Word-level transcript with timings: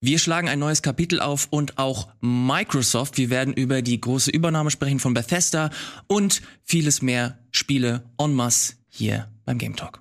Wir 0.00 0.20
schlagen 0.20 0.48
ein 0.48 0.60
neues 0.60 0.82
Kapitel 0.82 1.20
auf 1.20 1.48
und 1.50 1.76
auch 1.76 2.08
Microsoft. 2.20 3.18
Wir 3.18 3.30
werden 3.30 3.52
über 3.52 3.82
die 3.82 4.00
große 4.00 4.30
Übernahme 4.30 4.70
sprechen 4.70 5.00
von 5.00 5.12
Bethesda 5.12 5.70
und 6.06 6.40
vieles 6.62 7.02
mehr 7.02 7.38
Spiele 7.50 8.04
en 8.16 8.32
masse 8.32 8.74
hier 8.88 9.28
beim 9.44 9.58
Game 9.58 9.74
Talk. 9.74 9.98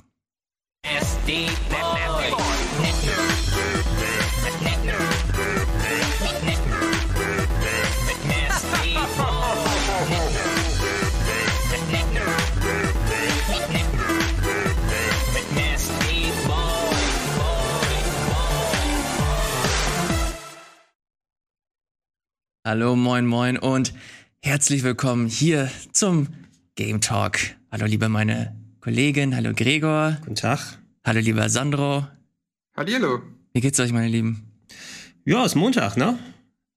Hallo, 22.70 22.98
moin, 22.98 23.26
moin 23.26 23.58
und 23.58 23.94
herzlich 24.42 24.84
willkommen 24.84 25.28
hier 25.28 25.72
zum 25.94 26.28
Game 26.76 27.00
Talk. 27.00 27.40
Hallo, 27.72 27.86
liebe 27.86 28.10
meine 28.10 28.58
Kollegin, 28.82 29.34
hallo 29.38 29.54
Gregor. 29.56 30.18
Guten 30.20 30.36
Tag. 30.36 30.78
Hallo, 31.06 31.22
lieber 31.22 31.48
Sandro. 31.48 32.06
Hallo. 32.76 33.22
Wie 33.54 33.62
geht's 33.62 33.80
euch, 33.80 33.94
meine 33.94 34.10
Lieben? 34.10 34.52
Ja, 35.24 35.46
ist 35.46 35.56
Montag, 35.56 35.96
ne? 35.96 36.20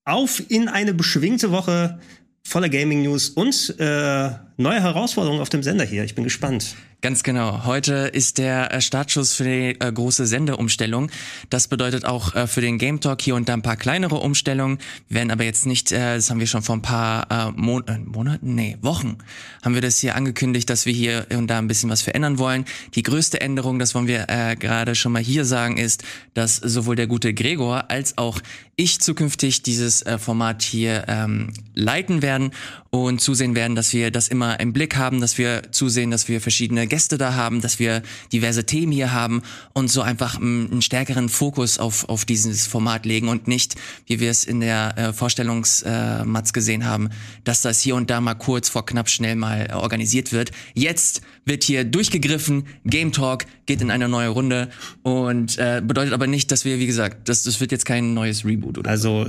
Auf 0.05 0.41
in 0.49 0.69
eine 0.69 0.95
beschwingte 0.95 1.51
Woche 1.51 1.99
voller 2.45 2.69
Gaming 2.69 3.03
News 3.03 3.31
und 3.31 3.75
äh, 3.81 4.31
neue 4.59 4.81
Herausforderungen 4.81 5.41
auf 5.41 5.49
dem 5.49 5.65
Sender 5.65 5.85
hier. 5.85 6.05
Ich 6.05 6.15
bin 6.15 6.23
gespannt. 6.23 6.77
Ganz 7.03 7.23
genau. 7.23 7.65
Heute 7.65 8.11
ist 8.13 8.37
der 8.37 8.75
äh, 8.75 8.81
Startschuss 8.83 9.33
für 9.33 9.45
die 9.45 9.81
äh, 9.81 9.91
große 9.91 10.27
Sendeumstellung. 10.27 11.11
Das 11.49 11.67
bedeutet 11.67 12.05
auch 12.05 12.35
äh, 12.35 12.47
für 12.47 12.61
den 12.61 12.77
Game 12.77 13.01
Talk 13.01 13.23
hier 13.23 13.37
und 13.37 13.49
da 13.49 13.55
ein 13.55 13.63
paar 13.63 13.79
kleinere 13.79 14.17
Umstellungen. 14.17 14.77
Wir 15.09 15.17
werden 15.17 15.31
aber 15.31 15.45
jetzt 15.45 15.65
nicht, 15.65 15.93
äh, 15.93 16.17
das 16.17 16.29
haben 16.29 16.41
wir 16.41 16.47
schon 16.47 16.61
vor 16.61 16.77
ein 16.77 16.83
paar 16.83 17.31
äh, 17.31 17.53
Mon 17.57 17.89
äh, 17.89 17.99
Monaten, 18.01 18.55
nee, 18.55 18.77
Wochen, 18.83 19.17
haben 19.65 19.75
wir 19.75 19.81
das 19.81 19.99
hier 19.99 20.15
angekündigt, 20.15 20.69
dass 20.69 20.85
wir 20.85 20.93
hier 20.93 21.27
und 21.33 21.47
da 21.47 21.57
ein 21.57 21.69
bisschen 21.69 21.89
was 21.89 22.03
verändern 22.03 22.39
wollen. 22.39 22.67
Die 22.95 23.03
größte 23.03 23.41
Änderung, 23.41 23.79
das 23.79 23.95
wollen 23.95 24.07
wir 24.07 24.27
gerade 24.57 24.95
schon 24.95 25.13
mal 25.13 25.23
hier 25.23 25.45
sagen, 25.45 25.79
ist, 25.79 26.05
dass 26.35 26.57
sowohl 26.57 26.97
der 26.97 27.07
gute 27.07 27.33
Gregor 27.33 27.91
als 27.91 28.19
auch 28.19 28.41
ich 28.77 29.01
zukünftig 29.01 29.63
dieses 29.63 30.05
Format 30.19 30.63
hier 30.63 31.05
ähm, 31.09 31.53
leiten 31.75 32.23
werden 32.23 32.51
und 32.91 33.21
zusehen 33.21 33.55
werden, 33.55 33.77
dass 33.77 33.93
wir 33.93 34.11
das 34.11 34.27
immer 34.27 34.59
im 34.59 34.73
Blick 34.73 34.97
haben, 34.97 35.21
dass 35.21 35.39
wir 35.39 35.71
zusehen, 35.71 36.11
dass 36.11 36.29
wir 36.29 36.41
verschiedene 36.41 36.89
Gäste 36.89 37.19
da 37.19 37.35
haben, 37.35 37.61
dass 37.61 37.79
wir 37.79 38.03
diverse 38.33 38.67
Themen 38.67 38.91
hier 38.91 39.13
haben 39.13 39.43
und 39.73 39.89
so 39.89 40.03
einfach 40.03 40.41
einen 40.41 40.83
stärkeren 40.83 41.29
Fokus 41.29 41.79
auf, 41.79 42.09
auf 42.09 42.25
dieses 42.25 42.67
Format 42.67 43.07
legen 43.07 43.29
und 43.29 43.47
nicht, 43.47 43.77
wie 44.07 44.19
wir 44.19 44.31
es 44.31 44.43
in 44.43 44.59
der 44.61 44.99
äh, 44.99 45.13
Vorstellungsmatz 45.13 46.51
äh, 46.51 46.53
gesehen 46.53 46.85
haben, 46.85 47.11
dass 47.45 47.63
das 47.63 47.81
hier 47.81 47.95
und 47.95 48.11
da 48.11 48.21
mal 48.21 48.35
kurz 48.35 48.69
vor 48.69 48.85
knapp 48.85 49.09
schnell 49.09 49.37
mal 49.37 49.73
organisiert 49.73 50.33
wird. 50.33 50.51
Jetzt 50.75 51.21
wird 51.45 51.63
hier 51.63 51.85
durchgegriffen, 51.85 52.65
Game 52.85 53.13
Talk 53.13 53.45
geht 53.67 53.81
in 53.83 53.93
eine 53.93 54.09
neue 54.09 54.31
Runde 54.31 54.69
und 55.03 55.57
äh, 55.59 55.81
bedeutet 55.85 56.13
aber 56.13 56.27
nicht, 56.27 56.51
dass 56.51 56.65
wir, 56.65 56.81
wie 56.81 56.87
gesagt, 56.89 57.29
das, 57.29 57.45
das 57.45 57.61
wird 57.61 57.71
jetzt 57.71 57.85
kein 57.85 58.15
neues 58.15 58.45
Reboot 58.45 58.79
oder 58.79 58.91
Also 58.91 59.29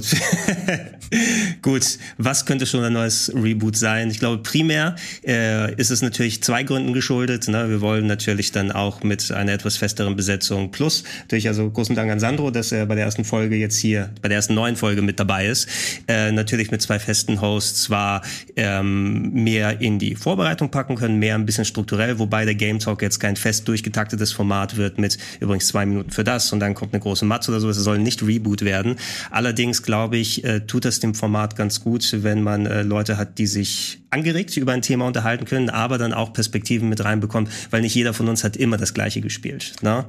gut, 1.61 1.99
was 2.17 2.45
könnte 2.47 2.66
schon 2.66 2.83
ein 2.83 2.93
neues 2.93 3.31
Reboot 3.35 3.50
sein? 3.75 4.09
Ich 4.09 4.19
glaube, 4.19 4.44
primär 4.44 4.95
äh, 5.25 5.73
ist 5.75 5.91
es 5.91 6.01
natürlich 6.01 6.44
zwei 6.44 6.63
Gründen 6.63 6.94
geschuldet. 6.94 7.47
Ne? 7.47 7.69
Wir 7.69 7.81
wollen 7.81 8.07
natürlich 8.07 8.51
dann 8.51 8.72
auch 8.72 9.03
mit 9.03 9.31
einer 9.31 9.53
etwas 9.53 9.78
festeren 9.78 10.16
Besetzung 10.16 10.72
plus 10.72 11.03
durch 11.28 11.47
also 11.47 11.69
großen 11.69 11.95
Dank 11.95 12.11
an 12.11 12.19
Sandro, 12.19 12.51
dass 12.51 12.72
er 12.72 12.85
bei 12.85 12.95
der 12.95 13.06
ersten 13.06 13.25
Folge 13.25 13.56
jetzt 13.56 13.78
hier, 13.78 14.09
bei 14.22 14.29
der 14.29 14.38
ersten 14.38 14.53
neuen 14.53 14.75
Folge 14.75 15.01
mit 15.01 15.19
dabei 15.19 15.47
ist. 15.47 15.67
Äh, 16.07 16.31
natürlich 16.31 16.72
mit 16.72 16.81
zwei 16.81 17.00
festen 17.00 17.41
Hosts 17.41 17.84
zwar 17.84 18.22
ähm, 18.56 19.34
mehr 19.34 19.81
in 19.81 20.00
die 20.00 20.16
Vorbereitung 20.16 20.69
packen 20.69 20.95
können, 20.95 21.19
mehr 21.19 21.35
ein 21.35 21.45
bisschen 21.45 21.66
strukturell, 21.66 22.19
wobei 22.19 22.45
der 22.45 22.56
Game 22.56 22.79
Talk 22.79 23.01
jetzt 23.01 23.19
kein 23.19 23.35
fest 23.35 23.67
durchgetaktetes 23.67 24.31
Format 24.31 24.78
wird 24.78 25.00
mit 25.00 25.17
übrigens 25.40 25.67
zwei 25.67 25.85
Minuten 25.85 26.11
für 26.11 26.23
das 26.23 26.51
und 26.53 26.59
dann 26.59 26.73
kommt 26.73 26.94
eine 26.94 27.01
große 27.01 27.25
Matz 27.25 27.50
oder 27.50 27.59
so. 27.59 27.69
Es 27.69 27.78
soll 27.78 28.00
nicht 28.00 28.23
Reboot 28.23 28.61
werden. 28.63 28.95
Allerdings 29.29 29.84
glaube 29.84 30.17
ich, 30.17 30.44
äh, 30.44 30.61
tut 30.61 30.85
das 30.85 31.00
dem 31.00 31.16
Format 31.16 31.56
ganz 31.56 31.81
gut, 31.81 32.07
wenn 32.23 32.44
man 32.44 32.66
äh, 32.66 32.84
Leute 32.84 33.17
hat, 33.17 33.38
die 33.41 33.47
sich 33.47 34.03
angeregt 34.12 34.56
über 34.56 34.72
ein 34.72 34.84
Thema 34.84 35.07
unterhalten 35.07 35.46
können, 35.46 35.72
aber 35.72 35.97
dann 35.97 36.13
auch 36.13 36.31
Perspektiven 36.31 36.90
mit 36.90 37.03
reinbekommt, 37.03 37.50
weil 37.72 37.81
nicht 37.81 37.96
jeder 37.96 38.13
von 38.13 38.29
uns 38.29 38.44
hat 38.44 38.56
immer 38.56 38.78
das 38.78 38.94
Gleiche 38.94 39.19
gespielt. 39.19 39.74
Ne? 39.81 40.06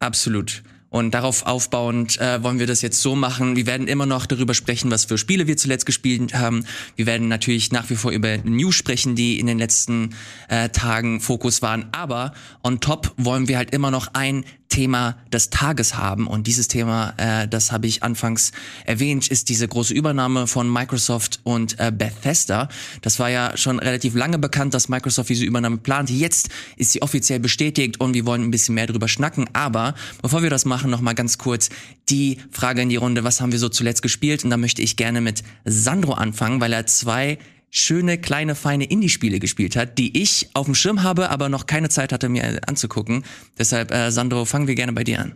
Absolut. 0.00 0.62
Und 0.90 1.12
darauf 1.12 1.46
aufbauend 1.46 2.20
äh, 2.20 2.42
wollen 2.42 2.58
wir 2.58 2.66
das 2.66 2.82
jetzt 2.82 3.00
so 3.00 3.16
machen. 3.16 3.56
Wir 3.56 3.66
werden 3.66 3.88
immer 3.88 4.04
noch 4.04 4.26
darüber 4.26 4.52
sprechen, 4.52 4.90
was 4.90 5.06
für 5.06 5.16
Spiele 5.16 5.46
wir 5.46 5.56
zuletzt 5.56 5.86
gespielt 5.86 6.34
haben. 6.34 6.66
Wir 6.94 7.06
werden 7.06 7.26
natürlich 7.26 7.72
nach 7.72 7.88
wie 7.88 7.96
vor 7.96 8.12
über 8.12 8.36
News 8.44 8.74
sprechen, 8.74 9.16
die 9.16 9.40
in 9.40 9.46
den 9.46 9.58
letzten 9.58 10.10
äh, 10.48 10.68
Tagen 10.68 11.20
Fokus 11.20 11.62
waren. 11.62 11.86
Aber 11.92 12.34
on 12.62 12.80
top 12.80 13.14
wollen 13.16 13.48
wir 13.48 13.56
halt 13.56 13.72
immer 13.72 13.90
noch 13.90 14.08
ein 14.12 14.44
Thema 14.68 15.16
des 15.32 15.50
Tages 15.50 15.96
haben. 15.96 16.26
Und 16.26 16.46
dieses 16.46 16.68
Thema, 16.68 17.14
äh, 17.16 17.46
das 17.46 17.70
habe 17.70 17.86
ich 17.86 18.02
anfangs 18.02 18.52
erwähnt, 18.84 19.28
ist 19.28 19.48
diese 19.48 19.68
große 19.68 19.94
Übernahme 19.94 20.46
von 20.46 20.72
Microsoft 20.72 21.40
und 21.44 21.78
äh, 21.78 21.92
Bethesda. 21.92 22.68
Das 23.02 23.18
war 23.18 23.30
ja 23.30 23.56
schon 23.56 23.78
relativ 23.78 24.14
lange 24.14 24.38
bekannt, 24.38 24.74
dass 24.74 24.88
Microsoft 24.88 25.28
diese 25.28 25.44
Übernahme 25.44 25.76
plant. 25.76 26.10
Jetzt 26.10 26.48
ist 26.76 26.92
sie 26.92 27.02
offiziell 27.02 27.40
bestätigt 27.40 28.00
und 28.00 28.14
wir 28.14 28.26
wollen 28.26 28.42
ein 28.42 28.50
bisschen 28.50 28.74
mehr 28.74 28.86
drüber 28.86 29.08
schnacken. 29.08 29.48
Aber 29.52 29.94
bevor 30.22 30.42
wir 30.42 30.50
das 30.50 30.64
machen, 30.64 30.90
noch 30.90 31.00
mal 31.00 31.14
ganz 31.14 31.38
kurz 31.38 31.68
die 32.08 32.38
Frage 32.50 32.82
in 32.82 32.88
die 32.88 32.96
Runde: 32.96 33.22
Was 33.22 33.40
haben 33.40 33.52
wir 33.52 33.58
so 33.58 33.68
zuletzt 33.68 34.02
gespielt? 34.02 34.44
Und 34.44 34.50
da 34.50 34.56
möchte 34.56 34.82
ich 34.82 34.96
gerne 34.96 35.20
mit 35.20 35.42
Sandro 35.64 36.14
anfangen, 36.14 36.60
weil 36.60 36.72
er 36.72 36.86
zwei 36.86 37.38
schöne, 37.74 38.18
kleine, 38.18 38.54
feine 38.54 38.84
Indie-Spiele 38.84 39.40
gespielt 39.40 39.74
hat, 39.74 39.98
die 39.98 40.22
ich 40.22 40.48
auf 40.54 40.66
dem 40.66 40.76
Schirm 40.76 41.02
habe, 41.02 41.30
aber 41.30 41.48
noch 41.48 41.66
keine 41.66 41.88
Zeit 41.88 42.12
hatte, 42.12 42.28
mir 42.28 42.60
anzugucken. 42.68 43.24
Deshalb, 43.58 43.90
äh, 43.90 44.10
Sandro, 44.12 44.44
fangen 44.44 44.68
wir 44.68 44.76
gerne 44.76 44.92
bei 44.92 45.02
dir 45.02 45.20
an. 45.20 45.34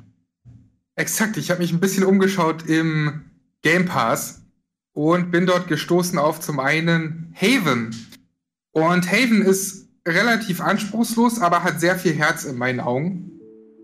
Exakt, 0.95 1.37
ich 1.37 1.51
habe 1.51 1.61
mich 1.61 1.73
ein 1.73 1.81
bisschen 1.81 2.05
umgeschaut 2.05 2.67
im 2.67 3.25
Game 3.63 3.87
Pass 3.87 4.43
und 4.93 5.33
bin 5.33 5.47
dort 5.47 5.67
gestoßen 5.67 6.17
auf 6.19 6.41
zum 6.41 6.61
einen 6.61 7.35
Haven. 7.35 7.95
Und 8.71 9.11
Haven 9.11 9.43
ist 9.43 9.89
relativ 10.07 10.61
anspruchslos, 10.61 11.41
aber 11.41 11.65
hat 11.65 11.81
sehr 11.81 11.99
viel 11.99 12.15
Herz 12.15 12.45
in 12.45 12.57
meinen 12.57 12.79
Augen. 12.79 13.33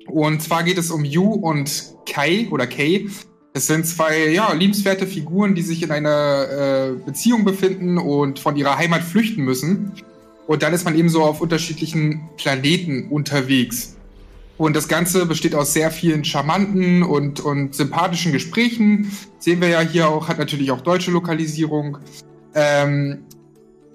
Und 0.07 0.43
zwar 0.43 0.63
geht 0.63 0.79
es 0.79 0.93
um 0.93 1.05
Yu 1.05 1.25
und 1.25 1.95
Kai 2.07 2.47
oder 2.51 2.69
Kay, 2.69 3.11
es 3.57 3.69
sind 3.69 3.87
zwei 3.87 4.31
ja, 4.31 4.53
liebenswerte 4.53 5.07
Figuren, 5.07 5.55
die 5.55 5.63
sich 5.63 5.85
in 5.85 5.93
einer 5.93 6.49
äh, 6.51 6.93
Beziehung 7.07 7.45
befinden 7.45 7.99
und 7.99 8.41
von 8.41 8.57
ihrer 8.57 8.77
Heimat 8.77 9.03
flüchten 9.03 9.45
müssen. 9.45 9.93
Und 10.49 10.65
dann 10.65 10.75
ist 10.75 10.85
man 10.85 10.99
eben 10.99 11.09
so 11.09 11.23
auf 11.23 11.41
unterschiedlichen 11.41 12.29
Planeten 12.37 13.07
unterwegs. 13.11 13.97
Und 14.59 14.75
das 14.75 14.89
Ganze 14.89 15.25
besteht 15.27 15.55
aus 15.55 15.73
sehr 15.73 15.93
vielen 15.93 16.25
charmanten 16.25 17.05
und, 17.05 17.41
und 17.41 17.77
sympathischen 17.77 18.33
Gesprächen. 18.33 19.13
Sehen 19.39 19.61
wir 19.61 19.69
ja 19.69 19.81
hier 19.81 20.09
auch, 20.09 20.27
hat 20.27 20.39
natürlich 20.39 20.73
auch 20.73 20.81
deutsche 20.81 21.13
Lokalisierung. 21.13 21.99
Ähm, 22.57 23.21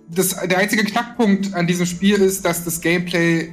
das, 0.07 0.37
der 0.41 0.57
einzige 0.57 0.85
Knackpunkt 0.85 1.53
an 1.53 1.67
diesem 1.67 1.85
Spiel 1.85 2.15
ist, 2.15 2.45
dass 2.45 2.63
das 2.63 2.79
Gameplay 2.79 3.51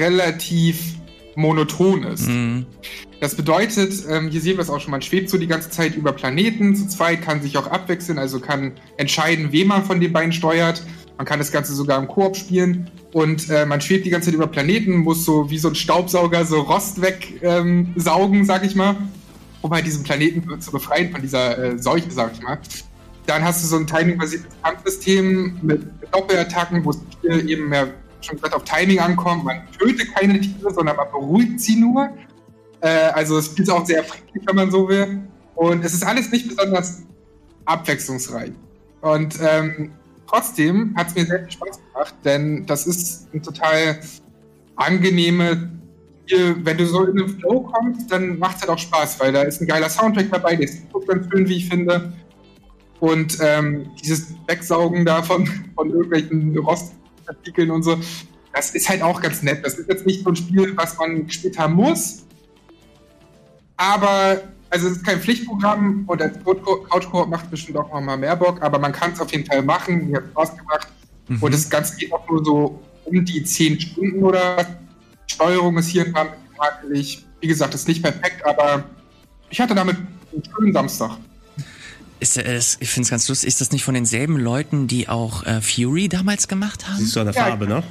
relativ 0.00 0.96
monoton 1.36 2.02
ist. 2.04 2.28
Mhm. 2.28 2.66
Das 3.20 3.34
bedeutet, 3.34 4.04
ähm, 4.08 4.28
hier 4.28 4.40
sehen 4.40 4.56
wir 4.56 4.62
es 4.62 4.70
auch 4.70 4.80
schon, 4.80 4.90
man 4.90 5.02
schwebt 5.02 5.30
so 5.30 5.38
die 5.38 5.46
ganze 5.46 5.70
Zeit 5.70 5.96
über 5.96 6.12
Planeten 6.12 6.76
zu 6.76 6.86
zweit, 6.88 7.22
kann 7.22 7.42
sich 7.42 7.56
auch 7.56 7.66
abwechseln, 7.66 8.18
also 8.18 8.40
kann 8.40 8.72
entscheiden, 8.96 9.50
wen 9.50 9.68
man 9.68 9.84
von 9.84 10.00
den 10.00 10.12
beiden 10.12 10.32
steuert. 10.32 10.82
Man 11.16 11.26
kann 11.26 11.38
das 11.38 11.52
Ganze 11.52 11.74
sogar 11.74 11.98
im 11.98 12.08
Koop 12.08 12.36
spielen 12.36 12.90
und 13.12 13.48
äh, 13.48 13.64
man 13.64 13.80
schwebt 13.80 14.04
die 14.04 14.10
ganze 14.10 14.26
Zeit 14.26 14.34
über 14.34 14.48
Planeten, 14.48 14.96
muss 14.96 15.24
so 15.24 15.48
wie 15.48 15.58
so 15.58 15.68
ein 15.68 15.74
Staubsauger 15.76 16.44
so 16.44 16.60
Rost 16.60 17.00
wegsaugen, 17.00 18.38
ähm, 18.38 18.44
sag 18.44 18.64
ich 18.64 18.74
mal, 18.74 18.96
um 19.62 19.70
halt 19.70 19.86
diesen 19.86 20.02
Planeten 20.02 20.60
zu 20.60 20.72
befreien 20.72 21.12
von 21.12 21.22
dieser 21.22 21.56
äh, 21.56 21.78
Seuche, 21.78 22.10
sag 22.10 22.32
ich 22.34 22.42
mal. 22.42 22.58
Dann 23.26 23.42
hast 23.42 23.62
du 23.62 23.68
so 23.68 23.76
ein 23.76 23.86
Timing-basiertes 23.86 24.48
Kampfsystem 24.62 25.56
mit 25.62 25.82
Doppelattacken, 26.12 26.84
wo 26.84 26.90
es 26.90 26.98
eben 27.46 27.68
mehr 27.68 27.88
schon 28.24 28.36
gesagt 28.36 28.54
auf 28.54 28.64
Timing 28.64 28.98
ankommt. 28.98 29.44
Man 29.44 29.62
tötet 29.78 30.14
keine 30.14 30.40
Tiere, 30.40 30.72
sondern 30.72 30.96
man 30.96 31.10
beruhigt 31.10 31.60
sie 31.60 31.76
nur 31.76 32.10
Äh, 32.84 33.10
also 33.14 33.38
es 33.38 33.46
spielt 33.46 33.70
auch 33.70 33.86
sehr 33.86 34.04
friedlich, 34.04 34.44
wenn 34.46 34.56
man 34.56 34.70
so 34.70 34.86
will. 34.88 35.22
Und 35.54 35.84
es 35.84 35.94
ist 35.94 36.04
alles 36.04 36.30
nicht 36.30 36.48
besonders 36.48 37.02
abwechslungsreich. 37.64 38.52
Und 39.00 39.38
ähm, 39.40 39.92
trotzdem 40.26 40.94
hat 40.96 41.08
es 41.08 41.14
mir 41.14 41.24
sehr 41.24 41.40
viel 41.40 41.50
Spaß 41.52 41.80
gemacht, 41.92 42.14
denn 42.24 42.66
das 42.66 42.86
ist 42.86 43.32
ein 43.32 43.42
total 43.42 44.00
angenehme. 44.76 45.70
Wenn 46.28 46.76
du 46.78 46.86
so 46.86 47.04
in 47.04 47.16
den 47.16 47.28
Flow 47.28 47.60
kommst, 47.60 48.10
dann 48.10 48.38
macht 48.38 48.56
es 48.56 48.62
halt 48.62 48.70
auch 48.70 48.78
Spaß, 48.78 49.20
weil 49.20 49.32
da 49.32 49.42
ist 49.42 49.60
ein 49.60 49.66
geiler 49.66 49.88
Soundtrack 49.88 50.30
dabei, 50.30 50.56
der 50.56 50.66
ist 50.66 50.84
ganz 51.06 51.26
schön, 51.30 51.48
wie 51.48 51.56
ich 51.56 51.68
finde. 51.68 52.12
Und 53.00 53.38
ähm, 53.40 53.90
dieses 54.02 54.34
Wegsaugen 54.46 55.04
da 55.04 55.22
von, 55.22 55.46
von 55.74 55.90
irgendwelchen 55.90 56.52
Rostartikeln 57.24 57.70
und 57.70 57.82
so, 57.82 57.98
das 58.52 58.70
ist 58.70 58.88
halt 58.88 59.02
auch 59.02 59.20
ganz 59.20 59.42
nett. 59.42 59.64
Das 59.64 59.74
ist 59.74 59.88
jetzt 59.88 60.06
nicht 60.06 60.22
so 60.22 60.30
ein 60.30 60.36
Spiel, 60.36 60.76
was 60.76 60.96
man 60.98 61.26
gespielt 61.26 61.58
haben 61.58 61.74
muss. 61.74 62.24
Aber, 63.76 64.40
also 64.70 64.86
es 64.86 64.98
ist 64.98 65.04
kein 65.04 65.20
Pflichtprogramm 65.20 66.04
und 66.06 66.20
der 66.20 66.30
Couch 66.30 67.10
Coop 67.10 67.28
macht 67.28 67.50
bestimmt 67.50 67.78
auch 67.78 68.00
mal 68.00 68.16
mehr 68.16 68.36
Bock, 68.36 68.62
aber 68.62 68.78
man 68.78 68.92
kann 68.92 69.12
es 69.12 69.20
auf 69.20 69.32
jeden 69.32 69.46
Fall 69.46 69.62
machen. 69.62 70.10
Mir 70.10 70.18
hat 70.18 70.26
Spaß 70.30 70.56
gemacht. 70.56 70.88
Mhm. 71.28 71.42
Und 71.42 71.54
das 71.54 71.68
Ganze 71.68 71.96
geht 71.96 72.12
auch 72.12 72.28
nur 72.28 72.44
so 72.44 72.80
um 73.04 73.24
die 73.24 73.42
10 73.42 73.80
Stunden 73.80 74.22
oder 74.22 74.56
was. 74.56 74.66
Steuerung 75.26 75.76
ist 75.78 75.88
hier 75.88 76.06
hakelig. 76.58 77.26
Wie 77.40 77.48
gesagt, 77.48 77.74
ist 77.74 77.88
nicht 77.88 78.02
perfekt, 78.02 78.44
aber 78.44 78.84
ich 79.50 79.60
hatte 79.60 79.74
damit 79.74 79.96
einen 79.96 80.42
schönen 80.44 80.72
Samstag. 80.72 81.18
Ist, 82.24 82.38
ist, 82.38 82.78
ich 82.80 82.88
finde 82.88 83.04
es 83.04 83.10
ganz 83.10 83.28
lustig, 83.28 83.48
ist 83.48 83.60
das 83.60 83.70
nicht 83.70 83.84
von 83.84 83.92
denselben 83.92 84.38
Leuten, 84.38 84.86
die 84.86 85.10
auch 85.10 85.44
äh, 85.44 85.60
Fury 85.60 86.08
damals 86.08 86.48
gemacht 86.48 86.88
haben? 86.88 86.96
Siehst 86.96 87.14
du 87.16 87.20
an 87.20 87.26
der 87.26 87.34
Farbe, 87.34 87.66
ne? 87.66 87.82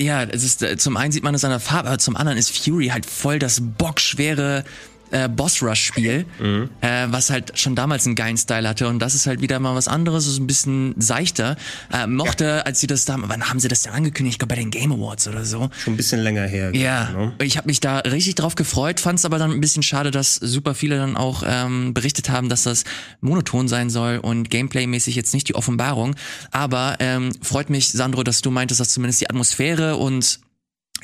ja, 0.00 0.24
es 0.24 0.42
ist, 0.42 0.64
äh, 0.64 0.76
zum 0.76 0.96
einen 0.96 1.12
sieht 1.12 1.22
man 1.22 1.32
es 1.32 1.44
an 1.44 1.50
der 1.50 1.60
Farbe, 1.60 1.90
aber 1.90 1.98
zum 1.98 2.16
anderen 2.16 2.36
ist 2.36 2.50
Fury 2.50 2.88
halt 2.88 3.06
voll 3.06 3.38
das 3.38 3.60
bockschwere 3.60 4.64
äh, 5.10 5.28
Boss 5.28 5.62
Rush 5.62 5.84
Spiel, 5.84 6.26
mhm. 6.38 6.70
äh, 6.80 7.06
was 7.08 7.30
halt 7.30 7.58
schon 7.58 7.74
damals 7.74 8.06
einen 8.06 8.16
geilen 8.16 8.36
Style 8.36 8.68
hatte 8.68 8.88
und 8.88 8.98
das 8.98 9.14
ist 9.14 9.26
halt 9.26 9.40
wieder 9.40 9.58
mal 9.58 9.74
was 9.74 9.88
anderes, 9.88 10.24
so 10.24 10.40
ein 10.40 10.46
bisschen 10.46 10.94
seichter. 10.98 11.56
Äh, 11.92 12.06
mochte, 12.06 12.44
ja. 12.44 12.58
als 12.60 12.80
sie 12.80 12.86
das 12.86 13.04
da, 13.04 13.16
wann 13.20 13.48
haben 13.48 13.60
sie 13.60 13.68
das 13.68 13.82
denn 13.82 13.92
angekündigt? 13.92 14.34
Ich 14.34 14.38
glaube 14.38 14.54
bei 14.54 14.60
den 14.60 14.70
Game 14.70 14.92
Awards 14.92 15.28
oder 15.28 15.44
so. 15.44 15.70
Schon 15.78 15.94
ein 15.94 15.96
bisschen 15.96 16.20
länger 16.20 16.46
her. 16.46 16.74
Ja, 16.74 17.10
ne? 17.10 17.32
ich 17.42 17.56
habe 17.56 17.66
mich 17.66 17.80
da 17.80 17.98
richtig 17.98 18.36
drauf 18.36 18.54
gefreut, 18.54 19.00
fand 19.00 19.18
es 19.18 19.24
aber 19.24 19.38
dann 19.38 19.50
ein 19.50 19.60
bisschen 19.60 19.82
schade, 19.82 20.10
dass 20.10 20.34
super 20.34 20.74
viele 20.74 20.96
dann 20.96 21.16
auch 21.16 21.42
ähm, 21.46 21.94
berichtet 21.94 22.30
haben, 22.30 22.48
dass 22.48 22.64
das 22.64 22.84
monoton 23.20 23.68
sein 23.68 23.90
soll 23.90 24.18
und 24.18 24.50
Gameplay-mäßig 24.50 25.14
jetzt 25.14 25.34
nicht 25.34 25.48
die 25.48 25.54
Offenbarung. 25.54 26.14
Aber 26.50 26.96
ähm, 27.00 27.32
freut 27.42 27.70
mich, 27.70 27.90
Sandro, 27.90 28.22
dass 28.22 28.42
du 28.42 28.50
meintest, 28.50 28.80
dass 28.80 28.90
zumindest 28.90 29.20
die 29.20 29.30
Atmosphäre 29.30 29.96
und 29.96 30.40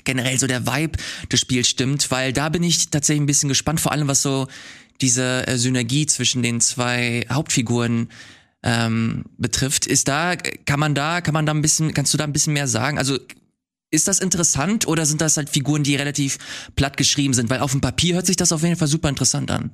generell 0.04 0.38
so 0.38 0.46
der 0.46 0.66
Vibe 0.66 0.98
des 1.30 1.40
Spiels 1.40 1.68
stimmt, 1.68 2.10
weil 2.10 2.32
da 2.32 2.48
bin 2.48 2.62
ich 2.62 2.90
tatsächlich 2.90 3.22
ein 3.22 3.26
bisschen 3.26 3.48
gespannt, 3.48 3.80
vor 3.80 3.92
allem 3.92 4.08
was 4.08 4.22
so 4.22 4.46
diese 5.00 5.46
äh, 5.46 5.56
Synergie 5.56 6.06
zwischen 6.06 6.42
den 6.42 6.60
zwei 6.60 7.26
Hauptfiguren 7.30 8.08
ähm, 8.62 9.24
betrifft. 9.38 9.86
Ist 9.86 10.08
da, 10.08 10.36
kann 10.36 10.80
man 10.80 10.94
da, 10.94 11.20
kann 11.20 11.34
man 11.34 11.46
da 11.46 11.52
ein 11.52 11.62
bisschen, 11.62 11.94
kannst 11.94 12.12
du 12.14 12.18
da 12.18 12.24
ein 12.24 12.32
bisschen 12.32 12.52
mehr 12.52 12.68
sagen? 12.68 12.98
Also 12.98 13.18
ist 13.90 14.08
das 14.08 14.18
interessant 14.18 14.88
oder 14.88 15.06
sind 15.06 15.20
das 15.20 15.36
halt 15.36 15.50
Figuren, 15.50 15.82
die 15.82 15.96
relativ 15.96 16.38
platt 16.74 16.96
geschrieben 16.96 17.34
sind? 17.34 17.50
Weil 17.50 17.60
auf 17.60 17.72
dem 17.72 17.80
Papier 17.80 18.16
hört 18.16 18.26
sich 18.26 18.36
das 18.36 18.52
auf 18.52 18.62
jeden 18.62 18.76
Fall 18.76 18.88
super 18.88 19.08
interessant 19.08 19.50
an. 19.50 19.70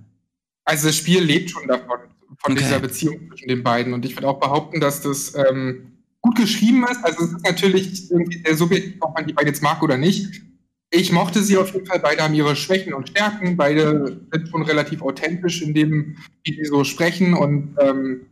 Also 0.64 0.88
das 0.88 0.96
Spiel 0.96 1.22
lebt 1.22 1.50
schon 1.50 1.66
davon, 1.66 1.98
von 2.38 2.52
okay. 2.52 2.62
dieser 2.62 2.80
Beziehung 2.80 3.28
zwischen 3.30 3.48
den 3.48 3.62
beiden. 3.62 3.94
Und 3.94 4.04
ich 4.04 4.14
würde 4.14 4.28
auch 4.28 4.38
behaupten, 4.38 4.80
dass 4.80 5.00
das 5.00 5.34
ähm, 5.34 5.91
gut 6.22 6.36
geschrieben 6.36 6.84
ist. 6.90 7.04
Also 7.04 7.24
es 7.24 7.32
ist 7.32 7.44
natürlich 7.44 8.10
irgendwie 8.10 8.42
sehr 8.44 8.56
subjektiv, 8.56 8.96
ob 9.00 9.14
man 9.14 9.26
die 9.26 9.32
beide 9.32 9.48
jetzt 9.48 9.62
mag 9.62 9.82
oder 9.82 9.98
nicht. 9.98 10.42
Ich 10.90 11.10
mochte 11.10 11.42
sie 11.42 11.56
auf 11.56 11.72
jeden 11.72 11.86
Fall. 11.86 12.00
Beide 12.00 12.22
haben 12.22 12.34
ihre 12.34 12.54
Schwächen 12.54 12.94
und 12.94 13.08
Stärken. 13.08 13.56
Beide 13.56 14.20
sind 14.30 14.48
schon 14.48 14.62
relativ 14.62 15.02
authentisch 15.02 15.62
in 15.62 15.74
dem, 15.74 16.16
wie 16.44 16.54
sie 16.54 16.64
so 16.64 16.84
sprechen. 16.84 17.34
Und 17.34 17.76
ähm, 17.80 18.26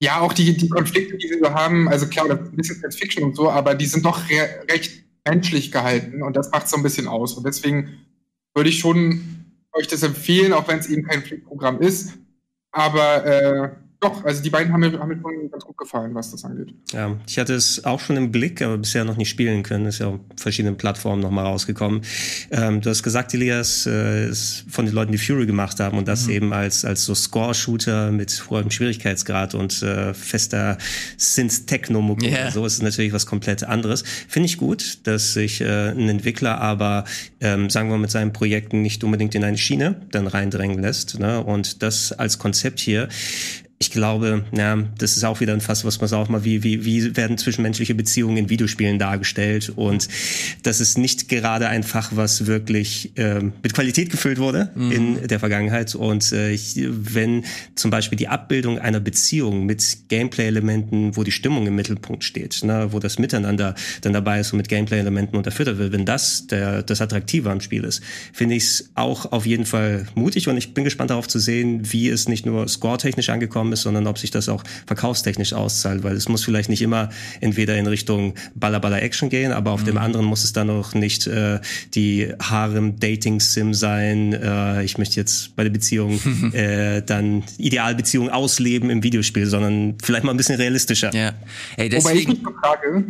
ja, 0.00 0.20
auch 0.20 0.32
die, 0.32 0.56
die 0.56 0.68
Konflikte, 0.68 1.16
die 1.16 1.28
sie 1.28 1.38
so 1.38 1.54
haben, 1.54 1.88
also 1.88 2.08
klar, 2.08 2.26
das 2.28 2.40
ist 2.40 2.52
ein 2.52 2.56
bisschen 2.56 2.76
Science 2.76 2.96
Fiction 2.96 3.24
und 3.24 3.36
so, 3.36 3.48
aber 3.48 3.76
die 3.76 3.86
sind 3.86 4.04
doch 4.04 4.28
re 4.28 4.48
recht 4.68 5.04
menschlich 5.24 5.70
gehalten 5.70 6.22
und 6.22 6.36
das 6.36 6.50
macht 6.50 6.68
so 6.68 6.76
ein 6.76 6.82
bisschen 6.82 7.06
aus. 7.06 7.34
Und 7.34 7.46
deswegen 7.46 8.00
würde 8.54 8.68
ich 8.68 8.80
schon 8.80 9.20
euch 9.72 9.86
das 9.86 10.02
empfehlen, 10.02 10.52
auch 10.52 10.66
wenn 10.66 10.80
es 10.80 10.88
eben 10.88 11.04
kein 11.04 11.22
Pflichtprogramm 11.22 11.80
ist. 11.80 12.14
Aber 12.72 13.24
äh, 13.24 13.70
doch, 14.02 14.24
also 14.24 14.42
die 14.42 14.50
beiden 14.50 14.72
haben 14.72 14.80
mir, 14.80 14.98
haben 14.98 15.08
mir 15.08 15.20
schon 15.20 15.50
ganz 15.50 15.64
gut 15.64 15.78
gefallen, 15.78 16.14
was 16.14 16.32
das 16.32 16.44
angeht. 16.44 16.74
Ja, 16.92 17.16
ich 17.26 17.38
hatte 17.38 17.54
es 17.54 17.84
auch 17.84 18.00
schon 18.00 18.16
im 18.16 18.32
Blick, 18.32 18.60
aber 18.60 18.76
bisher 18.76 19.04
noch 19.04 19.16
nicht 19.16 19.28
spielen 19.28 19.62
können. 19.62 19.86
Ist 19.86 20.00
ja 20.00 20.08
auf 20.08 20.20
verschiedenen 20.36 20.76
Plattformen 20.76 21.22
nochmal 21.22 21.46
rausgekommen. 21.46 22.02
Ähm, 22.50 22.80
du 22.80 22.90
hast 22.90 23.04
gesagt, 23.04 23.32
Elias, 23.32 23.86
äh, 23.86 24.28
ist 24.28 24.64
von 24.68 24.86
den 24.86 24.94
Leuten, 24.94 25.12
die 25.12 25.18
Fury 25.18 25.46
gemacht 25.46 25.78
haben 25.78 25.98
und 25.98 26.08
das 26.08 26.26
mhm. 26.26 26.32
eben 26.32 26.52
als, 26.52 26.84
als 26.84 27.04
so 27.04 27.14
Score-Shooter 27.14 28.10
mit 28.10 28.50
hohem 28.50 28.70
Schwierigkeitsgrad 28.70 29.54
und 29.54 29.82
äh, 29.82 30.14
fester 30.14 30.78
Synth-Techno-Mucke. 31.16 32.26
Yeah. 32.26 32.50
So 32.50 32.66
ist 32.66 32.74
es 32.74 32.82
natürlich 32.82 33.12
was 33.12 33.26
komplett 33.26 33.62
anderes. 33.62 34.02
Finde 34.26 34.46
ich 34.46 34.58
gut, 34.58 35.06
dass 35.06 35.32
sich 35.34 35.60
äh, 35.60 35.90
ein 35.90 36.08
Entwickler 36.08 36.60
aber, 36.60 37.04
ähm, 37.40 37.70
sagen 37.70 37.88
wir, 37.88 37.98
mit 37.98 38.10
seinen 38.10 38.32
Projekten 38.32 38.82
nicht 38.82 39.04
unbedingt 39.04 39.36
in 39.36 39.44
eine 39.44 39.58
Schiene 39.58 40.02
dann 40.10 40.26
reindrängen 40.26 40.80
lässt. 40.80 41.20
Ne? 41.20 41.42
Und 41.42 41.82
das 41.84 42.12
als 42.12 42.38
Konzept 42.38 42.80
hier 42.80 43.08
ich 43.82 43.90
glaube, 43.90 44.44
ja, 44.56 44.78
das 44.96 45.16
ist 45.16 45.24
auch 45.24 45.40
wieder 45.40 45.52
ein 45.52 45.60
Fass, 45.60 45.84
was 45.84 46.00
man 46.00 46.06
sagt, 46.06 46.30
mal, 46.30 46.44
wie, 46.44 46.62
wie, 46.62 46.84
wie 46.84 47.16
werden 47.16 47.36
zwischenmenschliche 47.36 47.96
Beziehungen 47.96 48.36
in 48.36 48.48
Videospielen 48.48 49.00
dargestellt? 49.00 49.72
Und 49.74 50.06
das 50.62 50.80
ist 50.80 50.98
nicht 50.98 51.28
gerade 51.28 51.66
ein 51.66 51.82
Fach, 51.82 52.12
was 52.14 52.46
wirklich 52.46 53.10
äh, 53.16 53.40
mit 53.40 53.74
Qualität 53.74 54.10
gefüllt 54.10 54.38
wurde 54.38 54.70
mhm. 54.76 54.92
in 54.92 55.26
der 55.26 55.40
Vergangenheit. 55.40 55.96
Und 55.96 56.30
äh, 56.30 56.52
ich, 56.52 56.76
wenn 56.76 57.44
zum 57.74 57.90
Beispiel 57.90 58.16
die 58.16 58.28
Abbildung 58.28 58.78
einer 58.78 59.00
Beziehung 59.00 59.66
mit 59.66 60.08
Gameplay-Elementen, 60.08 61.16
wo 61.16 61.24
die 61.24 61.32
Stimmung 61.32 61.66
im 61.66 61.74
Mittelpunkt 61.74 62.22
steht, 62.22 62.62
ne, 62.62 62.92
wo 62.92 63.00
das 63.00 63.18
Miteinander 63.18 63.74
dann 64.02 64.12
dabei 64.12 64.38
ist 64.38 64.52
und 64.52 64.58
mit 64.58 64.68
Gameplay-Elementen 64.68 65.36
unterfüttert 65.36 65.78
wird, 65.78 65.90
wenn 65.92 66.04
das 66.06 66.46
der, 66.46 66.84
das 66.84 67.00
Attraktive 67.00 67.50
am 67.50 67.60
Spiel 67.60 67.82
ist, 67.82 68.00
finde 68.32 68.54
ich 68.54 68.62
es 68.62 68.90
auch 68.94 69.32
auf 69.32 69.44
jeden 69.44 69.66
Fall 69.66 70.06
mutig 70.14 70.46
und 70.46 70.56
ich 70.56 70.72
bin 70.72 70.84
gespannt 70.84 71.10
darauf 71.10 71.26
zu 71.26 71.40
sehen, 71.40 71.92
wie 71.92 72.08
es 72.08 72.28
nicht 72.28 72.46
nur 72.46 72.68
score-technisch 72.68 73.28
angekommen 73.28 73.71
ist, 73.72 73.82
sondern 73.82 74.06
ob 74.06 74.18
sich 74.18 74.30
das 74.30 74.48
auch 74.48 74.62
verkaufstechnisch 74.86 75.52
auszahlt, 75.52 76.02
weil 76.02 76.16
es 76.16 76.28
muss 76.28 76.44
vielleicht 76.44 76.68
nicht 76.68 76.82
immer 76.82 77.08
entweder 77.40 77.76
in 77.76 77.86
Richtung 77.86 78.34
Baller 78.54 78.80
Baller 78.80 79.02
Action 79.02 79.28
gehen, 79.28 79.52
aber 79.52 79.72
auf 79.72 79.82
mhm. 79.82 79.86
dem 79.86 79.98
anderen 79.98 80.26
muss 80.26 80.44
es 80.44 80.52
dann 80.52 80.70
auch 80.70 80.94
nicht 80.94 81.26
äh, 81.26 81.60
die 81.94 82.32
Harem 82.40 82.98
Dating 82.98 83.40
Sim 83.40 83.74
sein. 83.74 84.32
Äh, 84.32 84.84
ich 84.84 84.98
möchte 84.98 85.16
jetzt 85.16 85.56
bei 85.56 85.64
der 85.64 85.70
Beziehung 85.70 86.20
äh, 86.52 87.02
dann 87.02 87.42
Idealbeziehung 87.58 88.30
ausleben 88.30 88.90
im 88.90 89.02
Videospiel, 89.02 89.46
sondern 89.46 89.96
vielleicht 90.02 90.24
mal 90.24 90.32
ein 90.32 90.36
bisschen 90.36 90.56
realistischer. 90.56 91.14
Ja. 91.14 91.32
Ey, 91.76 91.88
deswegen... 91.88 92.04
Wobei 92.04 92.18
ich 92.18 92.28
mich 92.28 92.54
frage, 92.60 93.04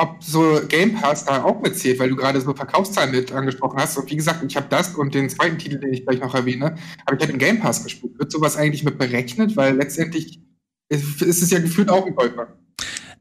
ob 0.00 0.22
so 0.22 0.60
Game 0.68 0.94
Pass 0.94 1.26
da 1.26 1.44
auch 1.44 1.60
mitzählt, 1.60 1.98
weil 1.98 2.08
du 2.08 2.16
gerade 2.16 2.40
so 2.40 2.54
Verkaufszahlen 2.54 3.10
mit 3.10 3.32
angesprochen 3.32 3.78
hast. 3.78 3.98
Und 3.98 4.10
wie 4.10 4.16
gesagt, 4.16 4.42
ich 4.46 4.56
habe 4.56 4.66
das 4.70 4.94
und 4.94 5.14
den 5.14 5.28
zweiten 5.28 5.58
Titel, 5.58 5.78
den 5.78 5.92
ich 5.92 6.06
gleich 6.06 6.20
noch 6.20 6.34
erwähne, 6.34 6.76
habe 7.06 7.16
ich 7.16 7.20
halt 7.20 7.30
im 7.30 7.38
Game 7.38 7.60
Pass 7.60 7.84
gespielt. 7.84 8.18
Wird 8.18 8.32
sowas 8.32 8.56
eigentlich 8.56 8.82
mit 8.82 8.98
berechnet? 8.98 9.56
Weil 9.56 9.76
letztendlich 9.76 10.40
ist, 10.88 11.22
es 11.22 11.50
ja 11.50 11.58
gefühlt 11.58 11.90
auch 11.90 12.06
ein 12.06 12.14
Käufer. 12.14 12.56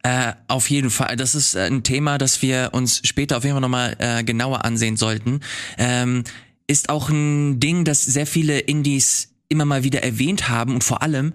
Äh, 0.03 0.33
auf 0.48 0.69
jeden 0.69 0.89
Fall. 0.89 1.17
Das 1.17 1.36
ist 1.36 1.55
äh, 1.55 1.67
ein 1.67 1.83
Thema, 1.83 2.17
das 2.17 2.41
wir 2.41 2.69
uns 2.71 3.01
später 3.03 3.38
auf 3.38 3.43
jeden 3.43 3.55
Fall 3.55 3.62
nochmal 3.62 3.95
äh, 4.00 4.24
genauer 4.24 4.63
ansehen 4.63 4.95
sollten. 4.95 5.41
Ähm, 5.77 6.24
ist 6.67 6.89
auch 6.89 7.09
ein 7.09 7.59
Ding, 7.59 7.83
das 7.83 8.05
sehr 8.05 8.25
viele 8.25 8.59
Indies 8.59 9.36
immer 9.50 9.65
mal 9.65 9.83
wieder 9.83 10.03
erwähnt 10.03 10.48
haben 10.48 10.75
und 10.75 10.83
vor 10.83 11.01
allem 11.01 11.33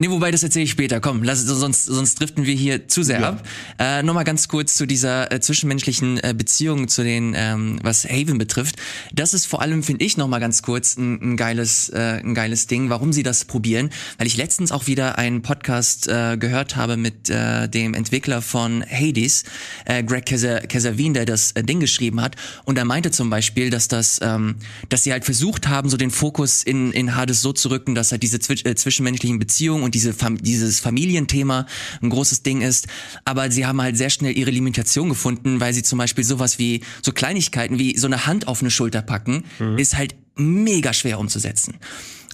Nee, 0.00 0.10
wobei, 0.10 0.32
das 0.32 0.42
erzähle 0.42 0.64
ich 0.64 0.72
später. 0.72 0.98
Komm, 0.98 1.22
lass, 1.22 1.42
sonst, 1.42 1.84
sonst 1.84 2.18
driften 2.18 2.44
wir 2.46 2.54
hier 2.54 2.88
zu 2.88 3.04
sehr 3.04 3.20
ja. 3.20 3.28
ab. 3.28 3.46
Äh, 3.78 4.02
Nochmal 4.02 4.24
ganz 4.24 4.48
kurz 4.48 4.74
zu 4.74 4.86
dieser 4.86 5.30
äh, 5.30 5.38
zwischenmenschlichen 5.38 6.18
äh, 6.18 6.34
Beziehung, 6.36 6.88
zu 6.88 7.04
den, 7.04 7.32
ähm, 7.36 7.78
was 7.80 8.04
Haven 8.04 8.36
betrifft. 8.36 8.74
Das 9.12 9.34
ist 9.34 9.46
vor 9.46 9.62
allem, 9.62 9.84
finde 9.84 10.04
ich, 10.04 10.16
nochmal 10.16 10.40
ganz 10.40 10.62
kurz 10.62 10.96
ein, 10.96 11.22
ein 11.22 11.36
geiles, 11.36 11.90
äh, 11.90 12.20
ein 12.24 12.34
geiles 12.34 12.66
Ding, 12.66 12.90
warum 12.90 13.12
sie 13.12 13.22
das 13.22 13.44
probieren. 13.44 13.90
Weil 14.18 14.26
ich 14.26 14.36
letztens 14.36 14.72
auch 14.72 14.88
wieder 14.88 15.16
einen 15.16 15.42
Podcast 15.42 16.08
äh, 16.08 16.38
gehört 16.38 16.74
habe 16.74 16.96
mit 16.96 17.30
äh, 17.30 17.68
dem 17.68 17.94
Entwickler 17.94 18.42
von 18.42 18.84
Hades, 18.84 19.44
äh, 19.84 20.02
Greg 20.02 20.26
Casavin, 20.26 21.14
der 21.14 21.24
das 21.24 21.52
äh, 21.52 21.62
Ding 21.62 21.78
geschrieben 21.78 22.20
hat. 22.20 22.34
Und 22.64 22.78
er 22.78 22.84
meinte 22.84 23.12
zum 23.12 23.30
Beispiel, 23.30 23.70
dass 23.70 23.86
das, 23.86 24.18
ähm, 24.22 24.56
dass 24.88 25.04
sie 25.04 25.12
halt 25.12 25.24
versucht 25.24 25.68
haben, 25.68 25.88
so 25.88 25.96
den 25.96 26.10
Fokus 26.10 26.64
in, 26.64 26.90
in 26.90 27.14
Hades 27.14 27.42
so 27.42 27.52
zu 27.52 27.70
rücken, 27.70 27.94
dass 27.94 28.10
halt 28.10 28.24
diese 28.24 28.40
zwisch 28.40 28.64
äh, 28.64 28.74
zwischenmenschlichen 28.74 29.38
Beziehungen 29.38 29.83
und 29.84 29.94
diese, 29.94 30.14
dieses 30.40 30.80
Familienthema 30.80 31.66
ein 32.02 32.10
großes 32.10 32.42
Ding 32.42 32.62
ist. 32.62 32.88
Aber 33.24 33.50
sie 33.50 33.66
haben 33.66 33.80
halt 33.80 33.96
sehr 33.96 34.10
schnell 34.10 34.36
ihre 34.36 34.50
Limitation 34.50 35.08
gefunden, 35.08 35.60
weil 35.60 35.72
sie 35.72 35.82
zum 35.82 35.98
Beispiel 35.98 36.24
sowas 36.24 36.58
wie 36.58 36.82
so 37.02 37.12
Kleinigkeiten 37.12 37.78
wie 37.78 37.96
so 37.96 38.06
eine 38.06 38.26
Hand 38.26 38.48
auf 38.48 38.60
eine 38.60 38.70
Schulter 38.70 39.02
packen, 39.02 39.44
mhm. 39.58 39.78
ist 39.78 39.96
halt 39.96 40.14
mega 40.36 40.92
schwer 40.92 41.18
umzusetzen. 41.18 41.76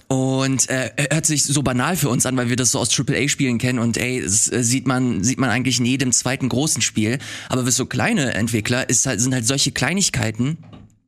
Und 0.07 0.69
äh, 0.69 0.91
hört 1.09 1.25
sich 1.25 1.45
so 1.45 1.63
banal 1.63 1.95
für 1.95 2.09
uns 2.09 2.25
an, 2.25 2.35
weil 2.35 2.49
wir 2.49 2.57
das 2.57 2.71
so 2.71 2.79
aus 2.79 2.89
AAA-Spielen 2.99 3.59
kennen 3.59 3.79
und 3.79 3.95
ey, 3.95 4.21
das 4.21 4.51
äh, 4.51 4.61
sieht 4.61 4.85
man 4.85 5.23
sieht 5.23 5.39
man 5.39 5.49
eigentlich 5.49 5.79
in 5.79 5.85
jedem 5.85 6.11
zweiten 6.11 6.49
großen 6.49 6.81
Spiel. 6.81 7.17
Aber 7.47 7.63
für 7.63 7.71
so 7.71 7.85
kleine 7.85 8.33
Entwickler 8.33 8.89
ist 8.89 9.05
halt, 9.05 9.21
sind 9.21 9.33
halt 9.33 9.47
solche 9.47 9.71
Kleinigkeiten 9.71 10.57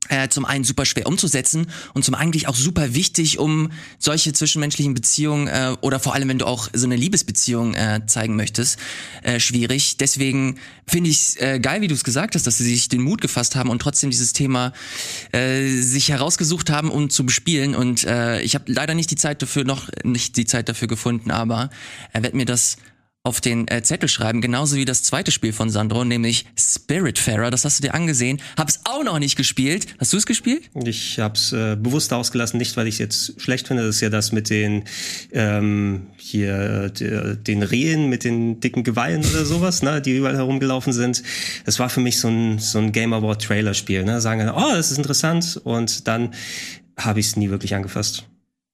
äh, 0.08 0.28
zum 0.28 0.44
einen 0.44 0.64
super 0.64 0.84
schwer 0.84 1.06
umzusetzen 1.06 1.66
und 1.94 2.04
zum 2.04 2.14
eigentlich 2.14 2.48
auch 2.48 2.54
super 2.54 2.94
wichtig, 2.94 3.38
um 3.38 3.70
solche 3.98 4.32
zwischenmenschlichen 4.32 4.94
Beziehungen 4.94 5.48
äh, 5.48 5.74
oder 5.80 6.00
vor 6.00 6.14
allem, 6.14 6.28
wenn 6.28 6.38
du 6.38 6.46
auch 6.46 6.68
so 6.72 6.86
eine 6.86 6.96
Liebesbeziehung 6.96 7.74
äh, 7.74 8.00
zeigen 8.06 8.36
möchtest, 8.36 8.78
äh, 9.22 9.40
schwierig. 9.40 9.96
Deswegen 9.96 10.58
finde 10.86 11.10
ich 11.10 11.40
äh, 11.40 11.58
geil, 11.58 11.80
wie 11.80 11.88
du 11.88 11.94
es 11.94 12.04
gesagt 12.04 12.34
hast, 12.34 12.46
dass 12.46 12.58
sie 12.58 12.64
sich 12.64 12.88
den 12.88 13.02
Mut 13.02 13.20
gefasst 13.20 13.56
haben 13.56 13.70
und 13.70 13.80
trotzdem 13.80 14.10
dieses 14.10 14.32
Thema 14.32 14.72
äh, 15.32 15.68
sich 15.68 16.08
herausgesucht 16.08 16.70
haben, 16.70 16.90
um 16.90 17.10
zu 17.10 17.24
bespielen. 17.24 17.74
Und 17.74 18.04
äh, 18.04 18.40
ich 18.42 18.54
habe 18.54 18.70
leider 18.70 18.94
nicht 18.94 19.10
die 19.10 19.16
Zeit 19.16 19.42
dafür, 19.42 19.64
noch 19.64 19.88
nicht 20.02 20.36
die 20.36 20.44
Zeit 20.44 20.68
dafür 20.68 20.88
gefunden, 20.88 21.30
aber 21.30 21.70
er 22.12 22.22
wird 22.22 22.34
mir 22.34 22.46
das 22.46 22.76
auf 23.26 23.40
den 23.40 23.66
äh, 23.68 23.82
Zettel 23.82 24.10
schreiben, 24.10 24.42
genauso 24.42 24.76
wie 24.76 24.84
das 24.84 25.02
zweite 25.02 25.32
Spiel 25.32 25.54
von 25.54 25.70
Sandro, 25.70 26.04
nämlich 26.04 26.44
Spiritfarer. 26.58 27.50
Das 27.50 27.64
hast 27.64 27.78
du 27.78 27.82
dir 27.88 27.94
angesehen. 27.94 28.38
Hab's 28.58 28.80
auch 28.84 29.02
noch 29.02 29.18
nicht 29.18 29.36
gespielt. 29.36 29.86
Hast 29.98 30.12
du 30.12 30.18
es 30.18 30.26
gespielt? 30.26 30.70
Ich 30.84 31.18
hab's 31.18 31.52
äh, 31.52 31.74
bewusst 31.74 32.12
ausgelassen, 32.12 32.58
nicht 32.58 32.76
weil 32.76 32.86
ich 32.86 32.98
jetzt 32.98 33.40
schlecht 33.40 33.68
finde. 33.68 33.86
Das 33.86 33.96
ist 33.96 34.02
ja 34.02 34.10
das 34.10 34.32
mit 34.32 34.50
den 34.50 34.84
ähm, 35.32 36.08
hier 36.18 36.92
äh, 37.00 37.36
den 37.36 37.62
Rehen 37.62 38.10
mit 38.10 38.24
den 38.24 38.60
dicken 38.60 38.84
Geweihen 38.84 39.24
oder 39.24 39.46
sowas, 39.46 39.82
ne, 39.82 40.02
die 40.02 40.14
überall 40.18 40.36
herumgelaufen 40.36 40.92
sind. 40.92 41.22
Das 41.64 41.78
war 41.78 41.88
für 41.88 42.00
mich 42.00 42.20
so 42.20 42.28
ein 42.28 42.58
so 42.58 42.78
ein 42.78 42.92
Game 42.92 43.14
Award 43.14 43.42
Trailer 43.42 43.72
Spiel. 43.72 44.04
Ne, 44.04 44.20
sagen, 44.20 44.50
oh, 44.54 44.72
das 44.74 44.90
ist 44.90 44.98
interessant 44.98 45.58
und 45.64 46.06
dann 46.06 46.34
habe 46.98 47.20
ich 47.20 47.26
es 47.28 47.36
nie 47.36 47.48
wirklich 47.48 47.74
angefasst. 47.74 48.26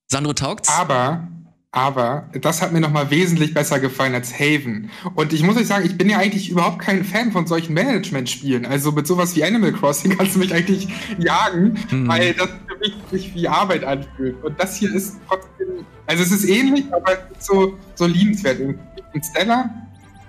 Sandro 0.08 0.32
taugt's? 0.32 0.68
Aber 0.68 1.28
aber 1.72 2.28
das 2.32 2.62
hat 2.62 2.72
mir 2.72 2.80
nochmal 2.80 3.10
wesentlich 3.10 3.54
besser 3.54 3.78
gefallen 3.78 4.14
als 4.14 4.34
Haven. 4.34 4.90
Und 5.14 5.32
ich 5.32 5.44
muss 5.44 5.56
euch 5.56 5.68
sagen, 5.68 5.86
ich 5.86 5.96
bin 5.96 6.10
ja 6.10 6.18
eigentlich 6.18 6.50
überhaupt 6.50 6.80
kein 6.80 7.04
Fan 7.04 7.30
von 7.30 7.46
solchen 7.46 7.74
Management-Spielen. 7.74 8.66
Also 8.66 8.90
mit 8.90 9.06
sowas 9.06 9.36
wie 9.36 9.44
Animal 9.44 9.72
Crossing 9.72 10.16
kannst 10.18 10.34
du 10.34 10.40
mich 10.40 10.52
eigentlich 10.52 10.88
jagen, 11.18 11.78
mhm. 11.90 12.08
weil 12.08 12.34
das 12.34 12.48
für 12.48 12.78
mich 12.78 12.94
sich 13.12 13.34
wie 13.36 13.46
Arbeit 13.46 13.84
anfühlt. 13.84 14.42
Und 14.42 14.58
das 14.60 14.76
hier 14.76 14.92
ist 14.92 15.18
trotzdem, 15.28 15.86
also 16.06 16.22
es 16.24 16.32
ist 16.32 16.48
ähnlich, 16.48 16.86
aber 16.92 17.12
es 17.12 17.38
ist 17.38 17.46
so, 17.46 17.78
so 17.94 18.06
liebenswert. 18.06 18.58
Und 18.60 19.24
Stella, 19.24 19.70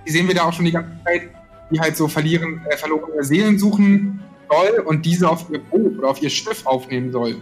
die 0.06 0.12
sehen 0.12 0.28
wir 0.28 0.36
da 0.36 0.44
auch 0.44 0.54
schon 0.54 0.66
die 0.66 0.72
ganze 0.72 0.92
Zeit, 1.04 1.30
die 1.72 1.80
halt 1.80 1.98
so 1.98 2.08
verlieren, 2.08 2.62
äh, 2.70 2.78
verlorene 2.78 3.24
Seelen 3.24 3.58
suchen 3.58 4.20
soll 4.48 4.82
und 4.86 5.08
diese 5.08 5.28
auf 5.28 5.50
ihr 5.50 5.60
Boot 5.60 5.98
oder 5.98 6.10
auf 6.10 6.22
ihr 6.22 6.30
Schiff 6.30 6.68
aufnehmen 6.68 7.12
soll. 7.12 7.38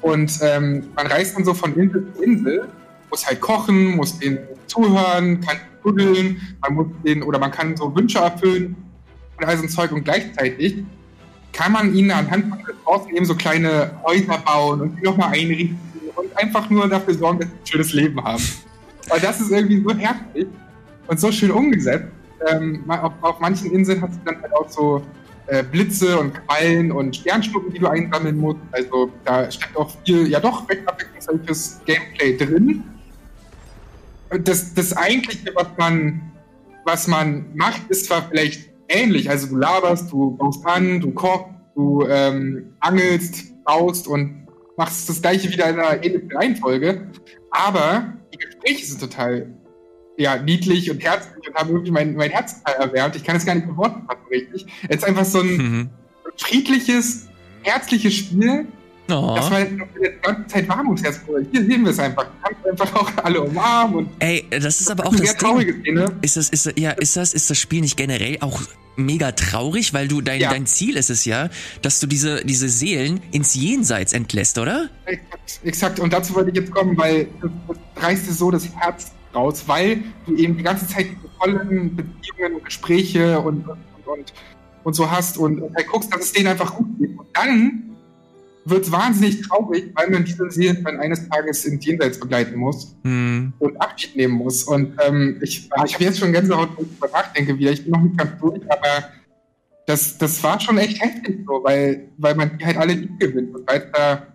Und 0.00 0.38
ähm, 0.42 0.84
man 0.94 1.08
reist 1.08 1.36
dann 1.36 1.44
so 1.44 1.54
von 1.54 1.74
Insel 1.74 2.06
zu 2.14 2.22
Insel 2.22 2.68
muss 3.12 3.26
halt 3.26 3.40
kochen, 3.42 3.96
muss 3.96 4.18
denen 4.18 4.38
zuhören, 4.66 5.40
kann 5.42 5.58
buddeln, 5.82 6.40
man 6.62 6.74
muss 6.74 6.86
den 7.04 7.22
oder 7.22 7.38
man 7.38 7.50
kann 7.50 7.76
so 7.76 7.94
Wünsche 7.94 8.18
erfüllen 8.18 8.74
und 9.38 9.44
all 9.44 9.56
so 9.56 9.64
ein 9.64 9.68
Zeug 9.68 9.92
und 9.92 10.04
gleichzeitig 10.04 10.82
kann 11.52 11.72
man 11.72 11.94
ihnen 11.94 12.10
anhand 12.10 12.48
von 12.48 12.58
Ressourcen 12.64 13.14
eben 13.14 13.26
so 13.26 13.34
kleine 13.34 13.90
Häuser 14.02 14.38
bauen 14.38 14.80
und 14.80 14.96
die 14.96 15.02
nochmal 15.02 15.34
einrichten 15.34 15.78
und 16.16 16.36
einfach 16.38 16.70
nur 16.70 16.88
dafür 16.88 17.12
sorgen, 17.12 17.40
dass 17.40 17.48
sie 17.48 17.54
ein 17.54 17.66
schönes 17.66 17.92
Leben 17.92 18.24
haben. 18.24 18.42
Weil 19.08 19.20
das 19.20 19.40
ist 19.40 19.50
irgendwie 19.50 19.82
so 19.82 19.94
herzlich 19.94 20.46
und 21.06 21.20
so 21.20 21.30
schön 21.30 21.50
umgesetzt. 21.50 22.06
Ähm, 22.48 22.82
auf, 22.88 23.12
auf, 23.20 23.40
manchen 23.40 23.72
Inseln 23.72 24.00
hast 24.00 24.14
du 24.14 24.20
dann 24.24 24.40
halt 24.40 24.52
auch 24.54 24.68
so 24.70 25.02
äh, 25.48 25.62
Blitze 25.62 26.18
und 26.18 26.32
Quallen 26.32 26.90
und 26.90 27.14
Sternschnuppen, 27.14 27.72
die 27.72 27.78
du 27.78 27.88
einsammeln 27.88 28.38
musst. 28.38 28.60
Also 28.70 29.10
da 29.24 29.50
steckt 29.50 29.76
auch 29.76 29.90
viel, 30.04 30.28
ja 30.28 30.40
doch, 30.40 30.66
recht 30.68 30.88
abwechslungsreiches 30.88 31.80
Gameplay 31.84 32.36
drin 32.36 32.84
das, 34.38 34.74
das 34.74 34.96
eigentliche, 34.96 35.54
was 35.54 35.68
man, 35.76 36.32
was 36.84 37.06
man 37.06 37.54
macht, 37.54 37.82
ist 37.88 38.06
zwar 38.06 38.28
vielleicht 38.28 38.70
ähnlich. 38.88 39.30
Also 39.30 39.48
du 39.48 39.56
laberst, 39.56 40.10
du 40.12 40.36
baust 40.36 40.64
an, 40.66 41.00
du 41.00 41.12
kochst, 41.12 41.46
du 41.74 42.06
ähm, 42.06 42.74
angelst, 42.80 43.64
baust 43.64 44.06
und 44.06 44.46
machst 44.76 45.08
das 45.08 45.22
gleiche 45.22 45.50
wieder 45.50 45.68
in 45.68 45.78
einer 45.78 46.02
ähnlichen 46.02 46.32
Reihenfolge. 46.32 47.10
Aber 47.50 48.14
die 48.32 48.38
Gespräche 48.38 48.84
sind 48.86 49.00
total 49.00 49.54
ja, 50.18 50.36
niedlich 50.36 50.90
und 50.90 51.02
herzlich 51.02 51.48
und 51.48 51.54
haben 51.54 51.70
irgendwie 51.70 51.90
mein, 51.90 52.14
mein 52.14 52.30
Herz 52.30 52.60
erwärmt. 52.64 53.16
Ich 53.16 53.24
kann 53.24 53.36
es 53.36 53.46
gar 53.46 53.54
nicht 53.54 53.66
beworten 53.66 54.06
richtig. 54.32 54.66
Es 54.88 54.96
ist 54.96 55.04
einfach 55.04 55.24
so 55.24 55.40
ein 55.40 55.56
mhm. 55.56 55.90
friedliches, 56.36 57.28
herzliches 57.62 58.14
Spiel, 58.14 58.66
Oh. 59.10 59.34
Das 59.36 59.50
war 59.50 59.60
jetzt 59.60 59.72
die 59.72 60.22
ganze 60.22 60.46
Zeit 60.46 60.68
warm 60.68 60.86
ums 60.86 61.02
Herz. 61.02 61.20
Hier 61.50 61.64
sehen 61.64 61.84
wir 61.84 61.90
es 61.90 61.98
einfach. 61.98 62.24
Du 62.24 62.30
kannst 62.42 62.82
einfach 62.82 63.00
auch 63.00 63.24
alle 63.24 63.40
umarmen. 63.42 63.96
Und 63.96 64.08
Ey, 64.20 64.46
das 64.50 64.80
ist 64.80 64.90
aber 64.90 65.06
auch 65.06 65.14
das 65.14 65.36
traurige 65.36 65.74
Szene. 65.80 66.12
Ist 66.22 66.36
das, 66.36 66.48
ist, 66.50 66.78
ja, 66.78 66.92
ist 66.92 67.16
das, 67.16 67.34
ist 67.34 67.50
das 67.50 67.58
Spiel 67.58 67.80
nicht 67.80 67.96
generell 67.96 68.38
auch 68.40 68.62
mega 68.96 69.32
traurig, 69.32 69.94
weil 69.94 70.08
du 70.08 70.20
dein, 70.20 70.40
ja. 70.40 70.50
dein 70.50 70.66
Ziel 70.66 70.96
ist 70.96 71.10
es 71.10 71.24
ja, 71.24 71.48
dass 71.80 72.00
du 72.00 72.06
diese, 72.06 72.44
diese 72.44 72.68
Seelen 72.68 73.20
ins 73.32 73.54
Jenseits 73.54 74.12
entlässt, 74.12 74.58
oder? 74.58 74.88
Exakt, 75.06 75.60
exakt. 75.64 76.00
Und 76.00 76.12
dazu 76.12 76.34
wollte 76.34 76.50
ich 76.50 76.56
jetzt 76.56 76.70
kommen, 76.70 76.96
weil 76.96 77.28
das, 77.40 77.50
das 77.68 78.04
reißt 78.04 78.28
dir 78.28 78.32
so 78.32 78.50
das 78.50 78.68
Herz 78.76 79.12
raus, 79.34 79.64
weil 79.66 80.02
du 80.26 80.36
eben 80.36 80.56
die 80.56 80.62
ganze 80.62 80.86
Zeit 80.86 81.06
diese 81.06 81.32
tollen 81.38 81.96
Beziehungen 81.96 82.56
und 82.56 82.64
Gespräche 82.64 83.40
und, 83.40 83.66
und, 83.66 83.78
und, 84.06 84.32
und 84.84 84.94
so 84.94 85.10
hast 85.10 85.38
und, 85.38 85.60
und 85.60 85.74
halt 85.74 85.86
guckst, 85.88 86.12
dass 86.12 86.22
es 86.22 86.32
denen 86.32 86.48
einfach 86.48 86.74
gut 86.74 86.86
geht. 86.98 87.18
Und 87.18 87.26
dann 87.32 87.91
wird 88.64 88.84
es 88.84 88.92
wahnsinnig 88.92 89.42
traurig, 89.42 89.90
weil 89.94 90.10
man 90.10 90.24
diese 90.24 90.50
Seelen 90.50 90.84
dann 90.84 91.00
eines 91.00 91.28
Tages 91.28 91.64
ins 91.64 91.84
Jenseits 91.84 92.18
begleiten 92.18 92.56
muss 92.56 92.94
mhm. 93.02 93.52
und 93.58 93.80
Abschied 93.80 94.16
nehmen 94.16 94.34
muss. 94.34 94.64
Und 94.64 94.96
ähm, 95.06 95.38
ich, 95.42 95.68
ah, 95.72 95.84
ich 95.84 95.94
habe 95.94 96.04
jetzt 96.04 96.18
schon 96.18 96.32
Gänsehaut, 96.32 96.70
wenn 96.76 96.86
ich 96.86 96.98
darüber 96.98 97.18
nachdenke 97.18 97.58
wieder. 97.58 97.72
Ich 97.72 97.82
bin 97.82 97.92
noch 97.92 98.02
nicht 98.02 98.16
ganz 98.16 98.40
durch, 98.40 98.60
aber 98.70 99.10
das, 99.86 100.16
das 100.18 100.42
war 100.42 100.60
schon 100.60 100.78
echt 100.78 101.00
heftig 101.02 101.44
so, 101.46 101.62
weil, 101.64 102.08
weil 102.18 102.34
man 102.34 102.56
die 102.56 102.64
halt 102.64 102.76
alle 102.76 102.92
lieb 102.92 103.18
gewinnt 103.18 103.54
und 103.54 103.66
weil 103.66 103.78
es 103.78 103.92
da 103.92 104.26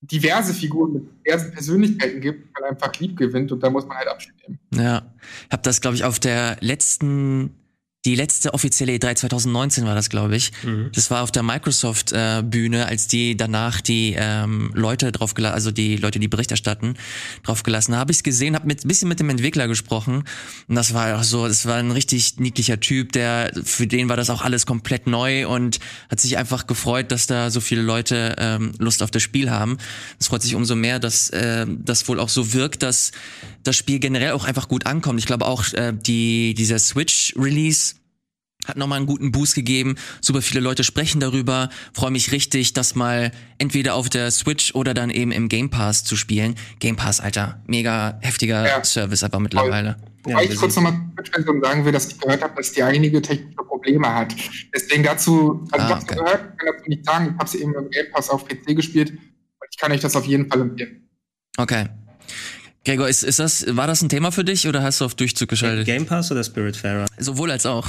diverse 0.00 0.54
Figuren 0.54 0.94
mit 0.94 1.02
diversen 1.26 1.52
Persönlichkeiten 1.52 2.20
gibt, 2.20 2.54
man 2.54 2.70
einfach 2.70 2.92
lieb 2.98 3.16
gewinnt 3.16 3.52
und 3.52 3.62
da 3.62 3.68
muss 3.68 3.86
man 3.86 3.98
halt 3.98 4.08
Abschied 4.08 4.32
nehmen. 4.42 4.58
Ja, 4.74 5.02
ich 5.46 5.52
habe 5.52 5.62
das, 5.62 5.80
glaube 5.82 5.96
ich, 5.96 6.04
auf 6.04 6.18
der 6.18 6.56
letzten 6.60 7.59
die 8.06 8.14
letzte 8.14 8.54
offizielle 8.54 8.92
E3 8.92 9.14
2019 9.14 9.84
war 9.84 9.94
das, 9.94 10.08
glaube 10.08 10.34
ich. 10.34 10.52
Mhm. 10.62 10.90
Das 10.94 11.10
war 11.10 11.22
auf 11.22 11.30
der 11.30 11.42
Microsoft-Bühne, 11.42 12.78
äh, 12.78 12.84
als 12.84 13.08
die 13.08 13.36
danach 13.36 13.82
die 13.82 14.14
ähm, 14.16 14.72
Leute 14.74 15.12
drauf 15.12 15.34
also 15.36 15.70
die 15.70 15.96
Leute, 15.96 16.18
die 16.18 16.28
Bericht 16.28 16.50
erstatten, 16.50 16.94
drauf 17.42 17.62
gelassen. 17.62 17.96
Habe 17.96 18.12
ich 18.12 18.22
gesehen, 18.22 18.54
habe 18.54 18.66
mit 18.66 18.88
bisschen 18.88 19.08
mit 19.08 19.20
dem 19.20 19.28
Entwickler 19.28 19.68
gesprochen 19.68 20.24
und 20.66 20.74
das 20.74 20.94
war 20.94 21.18
auch 21.18 21.22
so, 21.22 21.46
das 21.46 21.66
war 21.66 21.76
ein 21.76 21.90
richtig 21.90 22.38
niedlicher 22.38 22.80
Typ, 22.80 23.12
der 23.12 23.52
für 23.64 23.86
den 23.86 24.08
war 24.08 24.16
das 24.16 24.30
auch 24.30 24.42
alles 24.42 24.64
komplett 24.64 25.06
neu 25.06 25.46
und 25.46 25.78
hat 26.10 26.20
sich 26.20 26.38
einfach 26.38 26.66
gefreut, 26.66 27.12
dass 27.12 27.26
da 27.26 27.50
so 27.50 27.60
viele 27.60 27.82
Leute 27.82 28.34
ähm, 28.38 28.72
Lust 28.78 29.02
auf 29.02 29.10
das 29.10 29.22
Spiel 29.22 29.50
haben. 29.50 29.76
Es 30.18 30.28
freut 30.28 30.42
sich 30.42 30.54
umso 30.54 30.74
mehr, 30.74 31.00
dass 31.00 31.28
äh, 31.30 31.66
das 31.68 32.08
wohl 32.08 32.18
auch 32.18 32.30
so 32.30 32.54
wirkt, 32.54 32.82
dass 32.82 33.12
das 33.62 33.76
Spiel 33.76 33.98
generell 33.98 34.32
auch 34.32 34.44
einfach 34.44 34.68
gut 34.68 34.86
ankommt. 34.86 35.18
Ich 35.18 35.26
glaube 35.26 35.46
auch 35.46 35.72
äh, 35.72 35.92
die 35.94 36.54
dieser 36.54 36.78
Switch 36.78 37.34
Release 37.36 37.94
hat 38.66 38.76
nochmal 38.76 38.98
einen 38.98 39.06
guten 39.06 39.32
Boost 39.32 39.54
gegeben. 39.54 39.96
Super 40.20 40.42
viele 40.42 40.60
Leute 40.60 40.84
sprechen 40.84 41.20
darüber. 41.20 41.70
Freue 41.92 42.10
mich 42.10 42.32
richtig, 42.32 42.72
das 42.72 42.94
mal 42.94 43.32
entweder 43.58 43.94
auf 43.94 44.08
der 44.08 44.30
Switch 44.30 44.74
oder 44.74 44.94
dann 44.94 45.10
eben 45.10 45.32
im 45.32 45.48
Game 45.48 45.70
Pass 45.70 46.04
zu 46.04 46.16
spielen. 46.16 46.54
Game 46.78 46.96
Pass, 46.96 47.20
Alter, 47.20 47.60
mega 47.66 48.18
heftiger 48.20 48.66
ja. 48.66 48.84
Service 48.84 49.22
aber 49.22 49.40
mittlerweile. 49.40 49.96
Wobei 50.22 50.44
ja, 50.44 50.50
ich 50.50 50.56
kurz 50.56 50.76
nochmal 50.76 51.00
sagen 51.62 51.84
will, 51.84 51.92
dass 51.92 52.08
ich 52.08 52.18
gehört 52.18 52.42
habe, 52.42 52.54
dass 52.56 52.72
die 52.72 52.82
einige 52.82 53.22
technische 53.22 53.56
Probleme 53.56 54.14
hat. 54.14 54.34
Deswegen 54.74 55.02
dazu, 55.02 55.66
also 55.70 55.84
ah, 55.84 55.88
ich 55.88 55.94
habe 55.94 56.02
okay. 56.02 56.14
gehört, 56.16 56.58
kann 56.58 56.66
dazu 56.66 56.88
nicht 56.88 57.04
sagen, 57.06 57.30
ich 57.32 57.38
habe 57.38 57.48
sie 57.48 57.62
eben 57.62 57.74
im 57.74 57.90
Game 57.90 58.06
Pass 58.12 58.28
auf 58.28 58.46
PC 58.46 58.76
gespielt 58.76 59.10
und 59.12 59.68
ich 59.70 59.78
kann 59.78 59.90
euch 59.92 60.00
das 60.00 60.14
auf 60.16 60.26
jeden 60.26 60.48
Fall 60.48 60.60
empfehlen. 60.60 61.08
Okay. 61.56 61.86
Gregor, 62.84 63.08
ist, 63.08 63.22
ist 63.22 63.38
das, 63.38 63.64
war 63.76 63.86
das 63.86 64.00
ein 64.02 64.08
Thema 64.08 64.32
für 64.32 64.44
dich 64.44 64.66
oder 64.66 64.82
hast 64.82 65.00
du 65.00 65.04
auf 65.04 65.14
Durchzug 65.14 65.48
geschaltet? 65.48 65.84
Game 65.84 66.06
Pass 66.06 66.32
oder 66.32 66.42
Spiritfarer? 66.42 67.06
Sowohl 67.18 67.50
als 67.50 67.66
auch. 67.66 67.86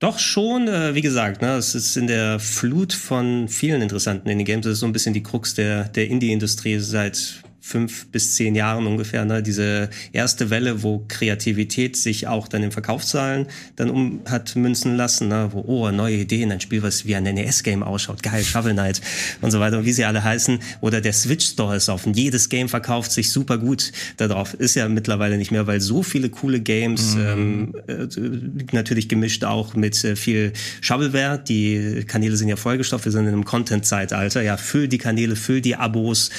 Doch 0.00 0.18
schon, 0.18 0.66
äh, 0.66 0.96
wie 0.96 1.00
gesagt, 1.00 1.42
ne, 1.42 1.54
es 1.54 1.76
ist 1.76 1.96
in 1.96 2.08
der 2.08 2.40
Flut 2.40 2.92
von 2.92 3.48
vielen 3.48 3.82
interessanten 3.82 4.28
Indie-Games. 4.28 4.64
Das 4.64 4.72
ist 4.72 4.80
so 4.80 4.86
ein 4.86 4.92
bisschen 4.92 5.14
die 5.14 5.22
Krux 5.22 5.54
der, 5.54 5.84
der 5.84 6.08
Indie-Industrie 6.08 6.80
seit 6.80 7.42
fünf 7.64 8.08
bis 8.08 8.34
zehn 8.34 8.56
Jahren 8.56 8.88
ungefähr, 8.88 9.24
ne? 9.24 9.40
diese 9.40 9.88
erste 10.12 10.50
Welle, 10.50 10.82
wo 10.82 11.04
Kreativität 11.06 11.96
sich 11.96 12.26
auch 12.26 12.48
dann 12.48 12.64
in 12.64 12.72
Verkaufszahlen 12.72 13.46
dann 13.76 13.88
um 13.88 14.20
hat 14.24 14.56
münzen 14.56 14.96
lassen, 14.96 15.28
ne? 15.28 15.48
wo, 15.52 15.60
oh, 15.60 15.90
neue 15.92 16.16
Ideen, 16.16 16.50
ein 16.50 16.60
Spiel, 16.60 16.82
was 16.82 17.06
wie 17.06 17.14
ein 17.14 17.22
NES-Game 17.22 17.84
ausschaut, 17.84 18.22
geil, 18.22 18.42
Shovel 18.42 18.72
Knight 18.72 19.00
und 19.40 19.52
so 19.52 19.60
weiter, 19.60 19.78
und 19.78 19.84
wie 19.84 19.92
sie 19.92 20.04
alle 20.04 20.24
heißen. 20.24 20.58
Oder 20.80 21.00
der 21.00 21.12
Switch 21.12 21.46
Store 21.46 21.76
ist 21.76 21.88
offen, 21.88 22.14
jedes 22.14 22.48
Game 22.48 22.68
verkauft 22.68 23.12
sich 23.12 23.30
super 23.30 23.58
gut 23.58 23.92
darauf. 24.16 24.54
Ist 24.54 24.74
ja 24.74 24.88
mittlerweile 24.88 25.38
nicht 25.38 25.52
mehr, 25.52 25.68
weil 25.68 25.80
so 25.80 26.02
viele 26.02 26.30
coole 26.30 26.60
Games, 26.60 27.14
mhm. 27.14 27.20
ähm, 27.20 27.74
äh, 27.86 28.74
natürlich 28.74 29.08
gemischt 29.08 29.44
auch 29.44 29.74
mit 29.76 30.02
äh, 30.02 30.16
viel 30.16 30.52
Shovelware, 30.80 31.38
die 31.38 32.04
Kanäle 32.08 32.36
sind 32.36 32.48
ja 32.48 32.56
vollgestopft, 32.56 33.04
wir 33.04 33.12
sind 33.12 33.28
in 33.28 33.34
einem 33.34 33.44
Content-Zeitalter, 33.44 34.42
ja, 34.42 34.56
füll 34.56 34.88
die 34.88 34.98
Kanäle, 34.98 35.36
füll 35.36 35.60
die 35.60 35.76
Abos, 35.76 36.30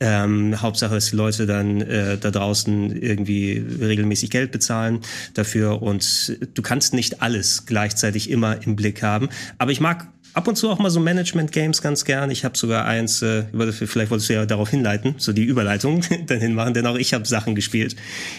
ähm, 0.00 0.62
Hauptsache, 0.70 0.94
dass 0.94 1.10
die 1.10 1.16
Leute 1.16 1.46
dann 1.46 1.80
äh, 1.80 2.16
da 2.16 2.30
draußen 2.30 2.96
irgendwie 2.96 3.60
regelmäßig 3.80 4.30
Geld 4.30 4.52
bezahlen 4.52 5.00
dafür 5.34 5.82
und 5.82 6.38
du 6.54 6.62
kannst 6.62 6.94
nicht 6.94 7.22
alles 7.22 7.66
gleichzeitig 7.66 8.30
immer 8.30 8.64
im 8.64 8.76
Blick 8.76 9.02
haben. 9.02 9.30
Aber 9.58 9.72
ich 9.72 9.80
mag 9.80 10.06
ab 10.32 10.46
und 10.46 10.54
zu 10.54 10.70
auch 10.70 10.78
mal 10.78 10.90
so 10.90 11.00
Management-Games 11.00 11.82
ganz 11.82 12.04
gern. 12.04 12.30
Ich 12.30 12.44
habe 12.44 12.56
sogar 12.56 12.84
eins, 12.84 13.20
äh, 13.20 13.46
vielleicht 13.72 14.12
wolltest 14.12 14.30
du 14.30 14.34
ja 14.34 14.46
darauf 14.46 14.70
hinleiten, 14.70 15.16
so 15.18 15.32
die 15.32 15.42
Überleitung 15.42 16.04
dann 16.26 16.38
hinmachen, 16.38 16.72
denn 16.72 16.86
auch 16.86 16.96
ich 16.96 17.14
habe 17.14 17.26
Sachen 17.26 17.56
gespielt 17.56 17.96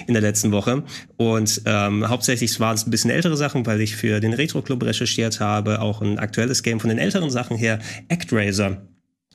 in 0.08 0.14
der 0.14 0.22
letzten 0.22 0.54
Woche. 0.54 0.84
Und 1.18 1.62
ähm, 1.66 2.08
hauptsächlich 2.08 2.58
waren 2.62 2.76
es 2.76 2.88
ein 2.88 2.92
bisschen 2.92 3.12
ältere 3.12 3.36
Sachen, 3.36 3.66
weil 3.66 3.82
ich 3.82 3.98
für 3.98 4.22
den 4.22 4.32
Retro-Club 4.32 4.84
recherchiert 4.84 5.42
habe, 5.42 5.82
auch 5.82 6.02
ein 6.02 6.18
aktuelles 6.18 6.64
Game 6.64 6.80
von 6.80 6.90
den 6.90 6.98
älteren 6.98 7.30
Sachen 7.30 7.58
her, 7.58 7.80
ActRaiser. 8.10 8.82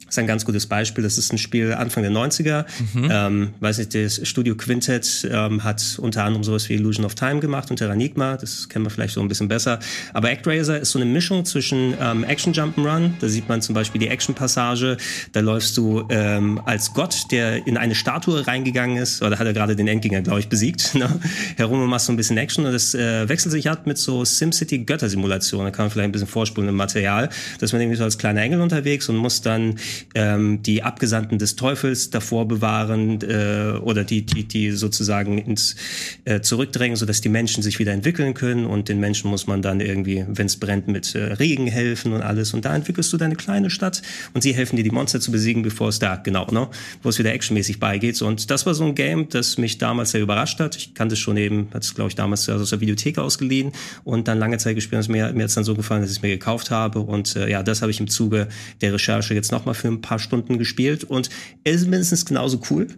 Das 0.06 0.14
ist 0.14 0.18
ein 0.20 0.28
ganz 0.28 0.44
gutes 0.44 0.66
Beispiel. 0.66 1.02
Das 1.02 1.18
ist 1.18 1.32
ein 1.32 1.38
Spiel 1.38 1.72
Anfang 1.72 2.04
der 2.04 2.12
90er. 2.12 2.64
Mhm. 2.94 3.08
Ähm, 3.10 3.54
weiß 3.58 3.78
nicht, 3.78 3.92
das 3.92 4.20
Studio 4.26 4.54
Quintet 4.54 5.28
ähm, 5.28 5.64
hat 5.64 5.98
unter 6.00 6.22
anderem 6.22 6.44
sowas 6.44 6.68
wie 6.68 6.74
Illusion 6.74 7.04
of 7.04 7.16
Time 7.16 7.40
gemacht 7.40 7.70
und 7.70 7.78
Terranigma. 7.78 8.36
Das 8.36 8.68
kennen 8.68 8.84
wir 8.84 8.90
vielleicht 8.90 9.14
so 9.14 9.20
ein 9.20 9.26
bisschen 9.26 9.48
besser. 9.48 9.80
Aber 10.14 10.28
ActRaiser 10.28 10.78
ist 10.78 10.92
so 10.92 11.00
eine 11.00 11.10
Mischung 11.10 11.44
zwischen 11.44 11.94
ähm, 12.00 12.22
Action 12.22 12.52
Jump'n'Run. 12.54 13.14
Da 13.18 13.28
sieht 13.28 13.48
man 13.48 13.62
zum 13.62 13.74
Beispiel 13.74 14.00
die 14.00 14.06
Action-Passage. 14.06 14.96
Da 15.32 15.40
läufst 15.40 15.76
du 15.76 16.06
ähm, 16.08 16.60
als 16.64 16.94
Gott, 16.94 17.24
der 17.32 17.66
in 17.66 17.76
eine 17.76 17.96
Statue 17.96 18.46
reingegangen 18.46 18.98
ist, 18.98 19.22
oder 19.22 19.40
hat 19.40 19.46
er 19.46 19.54
gerade 19.54 19.74
den 19.74 19.88
Endgänger, 19.88 20.22
glaube 20.22 20.38
ich, 20.38 20.48
besiegt, 20.48 20.94
ne? 20.94 21.18
herum 21.56 21.82
und 21.82 21.88
machst 21.88 22.06
so 22.06 22.12
ein 22.12 22.16
bisschen 22.16 22.38
Action. 22.38 22.64
Und 22.64 22.72
das 22.72 22.94
äh, 22.94 23.28
wechselt 23.28 23.50
sich 23.50 23.68
ab 23.68 23.88
mit 23.88 23.98
so 23.98 24.24
SimCity 24.24 24.84
Göttersimulation. 24.84 25.64
Da 25.64 25.72
kann 25.72 25.86
man 25.86 25.90
vielleicht 25.90 26.10
ein 26.10 26.12
bisschen 26.12 26.28
vorspulen 26.28 26.68
im 26.68 26.76
Material. 26.76 27.28
Da 27.58 27.64
ist 27.64 27.72
man 27.72 27.82
irgendwie 27.82 27.98
so 27.98 28.04
als 28.04 28.18
kleiner 28.18 28.42
Engel 28.42 28.60
unterwegs 28.60 29.08
und 29.08 29.16
muss 29.16 29.40
dann 29.40 29.74
ähm, 30.14 30.62
die 30.62 30.82
Abgesandten 30.82 31.38
des 31.38 31.56
Teufels 31.56 32.10
davor 32.10 32.48
bewahren 32.48 33.20
äh, 33.22 33.78
oder 33.80 34.04
die, 34.04 34.24
die, 34.24 34.44
die 34.44 34.70
sozusagen 34.72 35.38
ins 35.38 35.76
äh, 36.24 36.40
zurückdrängen, 36.40 36.96
sodass 36.96 37.20
die 37.20 37.28
Menschen 37.28 37.62
sich 37.62 37.78
wieder 37.78 37.92
entwickeln 37.92 38.34
können. 38.34 38.66
Und 38.66 38.88
den 38.88 39.00
Menschen 39.00 39.30
muss 39.30 39.46
man 39.46 39.62
dann 39.62 39.80
irgendwie, 39.80 40.24
wenn 40.28 40.46
es 40.46 40.56
brennt, 40.56 40.88
mit 40.88 41.14
äh, 41.14 41.34
Regen 41.34 41.66
helfen 41.66 42.12
und 42.12 42.22
alles. 42.22 42.54
Und 42.54 42.64
da 42.64 42.74
entwickelst 42.74 43.12
du 43.12 43.16
deine 43.16 43.36
kleine 43.36 43.70
Stadt 43.70 44.02
und 44.34 44.42
sie 44.42 44.54
helfen 44.54 44.76
dir 44.76 44.82
die 44.82 44.90
Monster 44.90 45.20
zu 45.20 45.30
besiegen, 45.30 45.62
bevor 45.62 45.88
es 45.88 45.98
da, 45.98 46.16
genau, 46.16 46.46
ne, 46.50 46.68
wo 47.02 47.08
es 47.08 47.18
wieder 47.18 47.32
actionmäßig 47.32 47.80
beigeht. 47.80 48.20
Und 48.22 48.50
das 48.50 48.66
war 48.66 48.74
so 48.74 48.84
ein 48.84 48.94
Game, 48.94 49.28
das 49.28 49.58
mich 49.58 49.78
damals 49.78 50.12
sehr 50.12 50.20
überrascht 50.20 50.60
hat. 50.60 50.76
Ich 50.76 50.94
kannte 50.94 51.14
es 51.14 51.18
schon 51.18 51.36
eben, 51.36 51.68
hat 51.72 51.82
es 51.82 51.94
glaube 51.94 52.08
ich 52.08 52.14
damals 52.14 52.48
aus 52.48 52.70
der 52.70 52.80
Videothek 52.80 53.18
ausgeliehen. 53.18 53.72
Und 54.04 54.28
dann 54.28 54.38
lange 54.38 54.58
Zeit 54.58 54.74
gespielt 54.74 55.06
und 55.06 55.12
mir, 55.12 55.32
mir 55.32 55.44
hat 55.44 55.48
es 55.48 55.54
dann 55.54 55.64
so 55.64 55.74
gefallen, 55.74 56.02
dass 56.02 56.10
ich 56.10 56.18
es 56.18 56.22
mir 56.22 56.30
gekauft 56.30 56.70
habe. 56.70 57.00
Und 57.00 57.36
äh, 57.36 57.50
ja, 57.50 57.62
das 57.62 57.82
habe 57.82 57.90
ich 57.90 58.00
im 58.00 58.08
Zuge 58.08 58.48
der 58.80 58.92
Recherche 58.92 59.34
jetzt 59.34 59.52
nochmal 59.52 59.74
für 59.76 59.88
ein 59.88 60.00
paar 60.00 60.18
Stunden 60.18 60.58
gespielt 60.58 61.04
und 61.04 61.30
ist 61.64 61.86
mindestens 61.86 62.24
genauso 62.24 62.60
cool, 62.70 62.88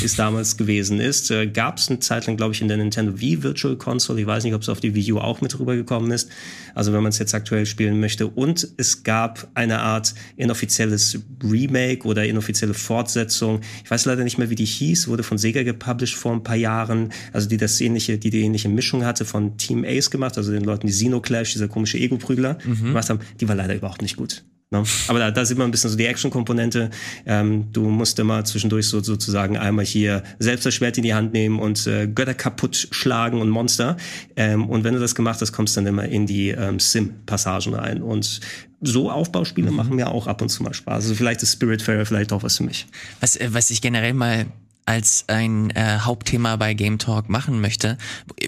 wie 0.00 0.04
es 0.04 0.16
damals 0.16 0.56
gewesen 0.56 1.00
ist. 1.00 1.30
Äh, 1.30 1.46
Gab 1.46 1.78
es 1.78 1.88
eine 1.88 2.00
Zeit 2.00 2.26
lang, 2.26 2.36
glaube 2.36 2.54
ich, 2.54 2.60
in 2.60 2.68
der 2.68 2.76
Nintendo 2.76 3.20
Wii 3.20 3.42
Virtual 3.42 3.76
Console. 3.76 4.20
Ich 4.20 4.26
weiß 4.26 4.44
nicht, 4.44 4.54
ob 4.54 4.62
es 4.62 4.68
auf 4.68 4.80
die 4.80 4.94
Wii 4.94 5.12
U 5.12 5.18
auch 5.18 5.40
mit 5.40 5.58
rübergekommen 5.58 6.10
ist. 6.10 6.30
Also 6.74 6.92
wenn 6.92 7.02
man 7.02 7.10
es 7.10 7.18
jetzt 7.18 7.34
aktuell 7.34 7.66
spielen 7.66 8.00
möchte. 8.00 8.26
Und 8.26 8.68
es 8.76 9.02
gab 9.02 9.48
eine 9.54 9.80
Art 9.80 10.14
inoffizielles 10.36 11.20
Remake 11.42 12.06
oder 12.06 12.24
inoffizielle 12.24 12.74
Fortsetzung. 12.74 13.60
Ich 13.84 13.90
weiß 13.90 14.04
leider 14.04 14.24
nicht 14.24 14.38
mehr, 14.38 14.50
wie 14.50 14.54
die 14.54 14.64
hieß. 14.64 15.08
Wurde 15.08 15.22
von 15.22 15.38
Sega 15.38 15.62
gepublished 15.62 16.16
vor 16.16 16.32
ein 16.32 16.42
paar 16.42 16.56
Jahren. 16.56 17.12
Also 17.32 17.48
die 17.48 17.56
das 17.56 17.80
ähnliche, 17.80 18.18
die 18.18 18.30
die 18.30 18.40
ähnliche 18.40 18.68
Mischung 18.68 19.04
hatte 19.04 19.24
von 19.24 19.56
Team 19.56 19.84
Ace 19.84 20.10
gemacht, 20.10 20.36
also 20.36 20.52
den 20.52 20.64
Leuten, 20.64 20.86
die 20.86 20.92
Xenoclash, 20.92 21.52
dieser 21.52 21.68
komische 21.68 21.98
Ego-Prügler 21.98 22.58
mhm. 22.64 22.88
gemacht 22.88 23.10
haben. 23.10 23.20
Die 23.40 23.48
war 23.48 23.54
leider 23.54 23.74
überhaupt 23.74 24.02
nicht 24.02 24.16
gut. 24.16 24.44
Ne? 24.70 24.82
Aber 25.08 25.18
da, 25.18 25.30
da 25.30 25.44
sieht 25.44 25.58
man 25.58 25.68
ein 25.68 25.70
bisschen 25.70 25.90
so 25.90 25.96
die 25.96 26.06
Action-Komponente. 26.06 26.90
Ähm, 27.24 27.72
du 27.72 27.88
musst 27.88 28.18
immer 28.18 28.44
zwischendurch 28.44 28.88
so 28.88 29.00
sozusagen 29.00 29.56
einmal 29.56 29.84
hier 29.84 30.22
selbst 30.38 30.66
das 30.66 30.74
Schwert 30.74 30.96
in 30.96 31.02
die 31.02 31.14
Hand 31.14 31.32
nehmen 31.32 31.58
und 31.58 31.86
äh, 31.86 32.08
Götter 32.08 32.34
kaputt 32.34 32.88
schlagen 32.90 33.40
und 33.40 33.48
Monster. 33.48 33.96
Ähm, 34.36 34.68
und 34.68 34.84
wenn 34.84 34.94
du 34.94 35.00
das 35.00 35.14
gemacht 35.14 35.40
hast, 35.40 35.52
kommst 35.52 35.76
du 35.76 35.80
dann 35.80 35.88
immer 35.88 36.04
in 36.04 36.26
die 36.26 36.50
ähm, 36.50 36.80
Sim-Passagen 36.80 37.74
rein. 37.74 38.02
Und 38.02 38.40
so 38.80 39.10
Aufbauspiele 39.10 39.70
mhm. 39.70 39.76
machen 39.76 39.96
mir 39.96 40.08
auch 40.08 40.26
ab 40.26 40.42
und 40.42 40.48
zu 40.48 40.62
mal 40.62 40.74
Spaß. 40.74 41.04
Also 41.04 41.14
vielleicht 41.14 41.42
ist 41.42 41.52
Spiritfarer 41.52 42.04
vielleicht 42.04 42.32
auch 42.32 42.42
was 42.42 42.56
für 42.58 42.64
mich. 42.64 42.86
Was, 43.20 43.36
äh, 43.36 43.48
was 43.52 43.70
ich 43.70 43.80
generell 43.80 44.14
mal 44.14 44.46
als 44.86 45.24
ein 45.26 45.70
äh, 45.70 45.98
Hauptthema 46.00 46.56
bei 46.56 46.74
Game 46.74 46.98
Talk 46.98 47.28
machen 47.28 47.60
möchte, 47.60 47.98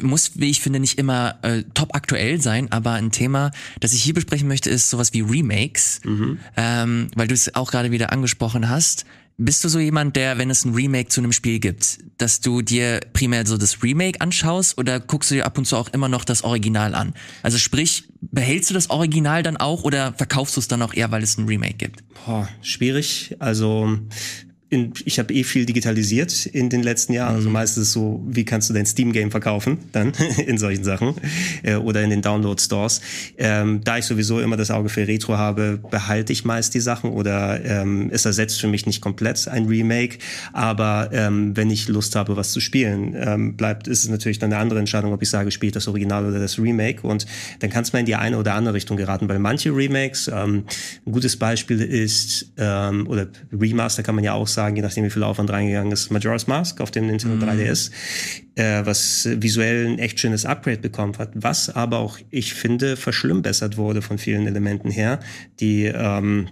muss, 0.01 0.33
wie 0.37 0.51
ich 0.51 0.61
finde, 0.61 0.81
nicht 0.81 0.99
immer 0.99 1.39
äh, 1.43 1.65
top 1.75 1.95
aktuell 1.95 2.41
sein, 2.41 2.71
aber 2.73 2.93
ein 2.93 3.11
Thema, 3.11 3.51
das 3.81 3.93
ich 3.93 4.03
hier 4.03 4.15
besprechen 4.15 4.49
möchte, 4.49 4.71
ist 4.71 4.89
sowas 4.89 5.13
wie 5.13 5.21
Remakes, 5.21 6.01
mhm. 6.05 6.39
ähm, 6.57 7.09
weil 7.17 7.29
du 7.29 7.35
es 7.35 7.55
auch 7.55 7.71
gerade 7.71 7.91
wieder 7.91 8.13
angesprochen 8.13 8.69
hast. 8.69 9.05
Bist 9.41 9.63
du 9.63 9.69
so 9.69 9.79
jemand, 9.79 10.17
der, 10.17 10.39
wenn 10.39 10.51
es 10.51 10.65
ein 10.65 10.75
Remake 10.75 11.11
zu 11.11 11.21
einem 11.21 11.31
Spiel 11.31 11.61
gibt, 11.61 11.99
dass 12.19 12.41
du 12.41 12.61
dir 12.61 13.01
primär 13.13 13.47
so 13.47 13.57
das 13.57 13.85
Remake 13.85 14.21
anschaust 14.21 14.77
oder 14.79 14.99
guckst 14.99 15.31
du 15.31 15.37
dir 15.37 15.47
ab 15.47 15.57
und 15.59 15.65
zu 15.65 15.77
auch 15.77 15.89
immer 15.91 16.09
noch 16.09 16.25
das 16.25 16.43
Original 16.43 16.93
an? 16.93 17.15
Also 17.45 17.57
sprich, 17.57 18.09
behältst 18.21 18.71
du 18.71 18.75
das 18.75 18.91
Original 18.91 19.45
dann 19.45 19.57
auch 19.57 19.85
oder 19.85 20.13
verkaufst 20.15 20.57
du 20.57 20.61
es 20.61 20.67
dann 20.67 20.83
auch 20.83 20.93
eher, 20.93 21.13
weil 21.13 21.23
es 21.23 21.39
ein 21.39 21.47
Remake 21.47 21.75
gibt? 21.75 22.03
Boah, 22.27 22.49
schwierig. 22.63 23.37
Also 23.39 24.01
in, 24.71 24.93
ich 25.05 25.19
habe 25.19 25.33
eh 25.33 25.45
viel 25.45 25.65
digitalisiert 25.65 26.45
in 26.45 26.69
den 26.69 26.83
letzten 26.83 27.15
Jahren. 27.15 27.37
Also 27.37 27.49
mhm. 27.49 27.55
meistens 27.55 27.93
so, 27.93 28.23
wie 28.27 28.45
kannst 28.45 28.69
du 28.69 28.75
dein 28.75 28.85
Steam-Game 28.85 29.31
verkaufen 29.31 29.79
dann 29.93 30.13
in 30.47 30.59
solchen 30.59 30.85
Sachen 30.85 31.15
äh, 31.63 31.77
oder 31.77 32.03
in 32.03 32.11
den 32.11 32.21
Download-Stores. 32.21 33.01
Ähm, 33.39 33.81
da 33.83 33.97
ich 33.97 34.05
sowieso 34.05 34.41
immer 34.41 34.59
das 34.59 34.71
Auge 34.71 34.91
für 34.91 35.09
Retro 35.09 35.39
habe, 35.39 35.81
behalte 35.91 36.35
ich 36.35 36.45
meist 36.45 36.75
die 36.75 36.81
Sachen 36.81 37.11
oder 37.11 37.65
ähm, 37.65 38.11
es 38.13 38.27
ersetzt 38.27 38.61
für 38.61 38.69
mich 38.69 38.85
nicht 38.85 39.01
komplett 39.01 39.49
ein 39.49 39.67
Remake. 39.67 40.19
Aber 40.53 41.09
ähm, 41.13 41.57
wenn 41.57 41.71
ich 41.71 41.89
Lust 41.89 42.15
habe, 42.15 42.37
was 42.37 42.53
zu 42.53 42.61
spielen, 42.61 43.15
ähm, 43.19 43.57
bleibt 43.57 43.89
ist 43.89 44.05
es 44.05 44.11
natürlich 44.11 44.39
dann 44.39 44.53
eine 44.53 44.61
andere 44.61 44.81
Entscheidung, 44.81 45.15
ob 45.15 45.23
ich 45.23 45.31
sage, 45.31 45.51
spiele 45.51 45.69
ich 45.69 45.75
das 45.75 45.89
Original 45.89 46.27
oder 46.27 46.41
das 46.41 46.59
Remake. 46.59 47.07
Und 47.07 47.27
dann 47.61 47.71
kann 47.71 47.85
es 47.85 47.95
mal 47.95 48.01
in 48.01 48.07
die 48.07 48.17
eine 48.17 48.37
oder 48.37 48.55
andere 48.55 48.75
Richtung 48.75 48.99
geraten, 48.99 49.31
weil 49.31 49.39
manche 49.39 49.75
Remakes, 49.75 50.29
ähm, 50.29 50.65
ein 51.07 51.13
gutes 51.13 51.37
Beispiel 51.37 51.81
ist, 51.81 52.53
ähm, 52.59 53.07
oder 53.07 53.29
Remaster 53.51 54.03
kann 54.03 54.15
man 54.15 54.25
ja 54.25 54.35
auch 54.35 54.47
sagen, 54.47 54.58
sagen, 54.59 54.75
je 54.75 54.83
nachdem 54.83 55.05
wie 55.05 55.11
viel 55.11 55.23
Aufwand 55.23 55.51
reingegangen 55.51 55.93
ist, 55.93 56.11
Majora's 56.11 56.49
Mask 56.49 56.81
auf 56.81 56.91
dem 56.91 57.07
Nintendo 57.07 57.37
mm. 57.37 57.49
3DS, 57.49 57.91
äh, 58.57 58.85
was 58.85 59.29
visuell 59.31 59.87
ein 59.87 59.99
echt 60.01 60.19
schönes 60.19 60.45
Upgrade 60.45 60.79
bekommen 60.79 61.17
hat, 61.17 61.31
was 61.35 61.71
aber 61.71 61.99
auch, 61.99 62.19
ich 62.31 62.55
finde, 62.55 62.97
verschlimmbessert 62.97 63.77
wurde 63.77 64.03
von 64.03 64.19
vielen 64.19 64.49
Elementen 64.49 64.91
her, 64.91 65.21
die 65.61 65.85
ähm, 65.85 66.49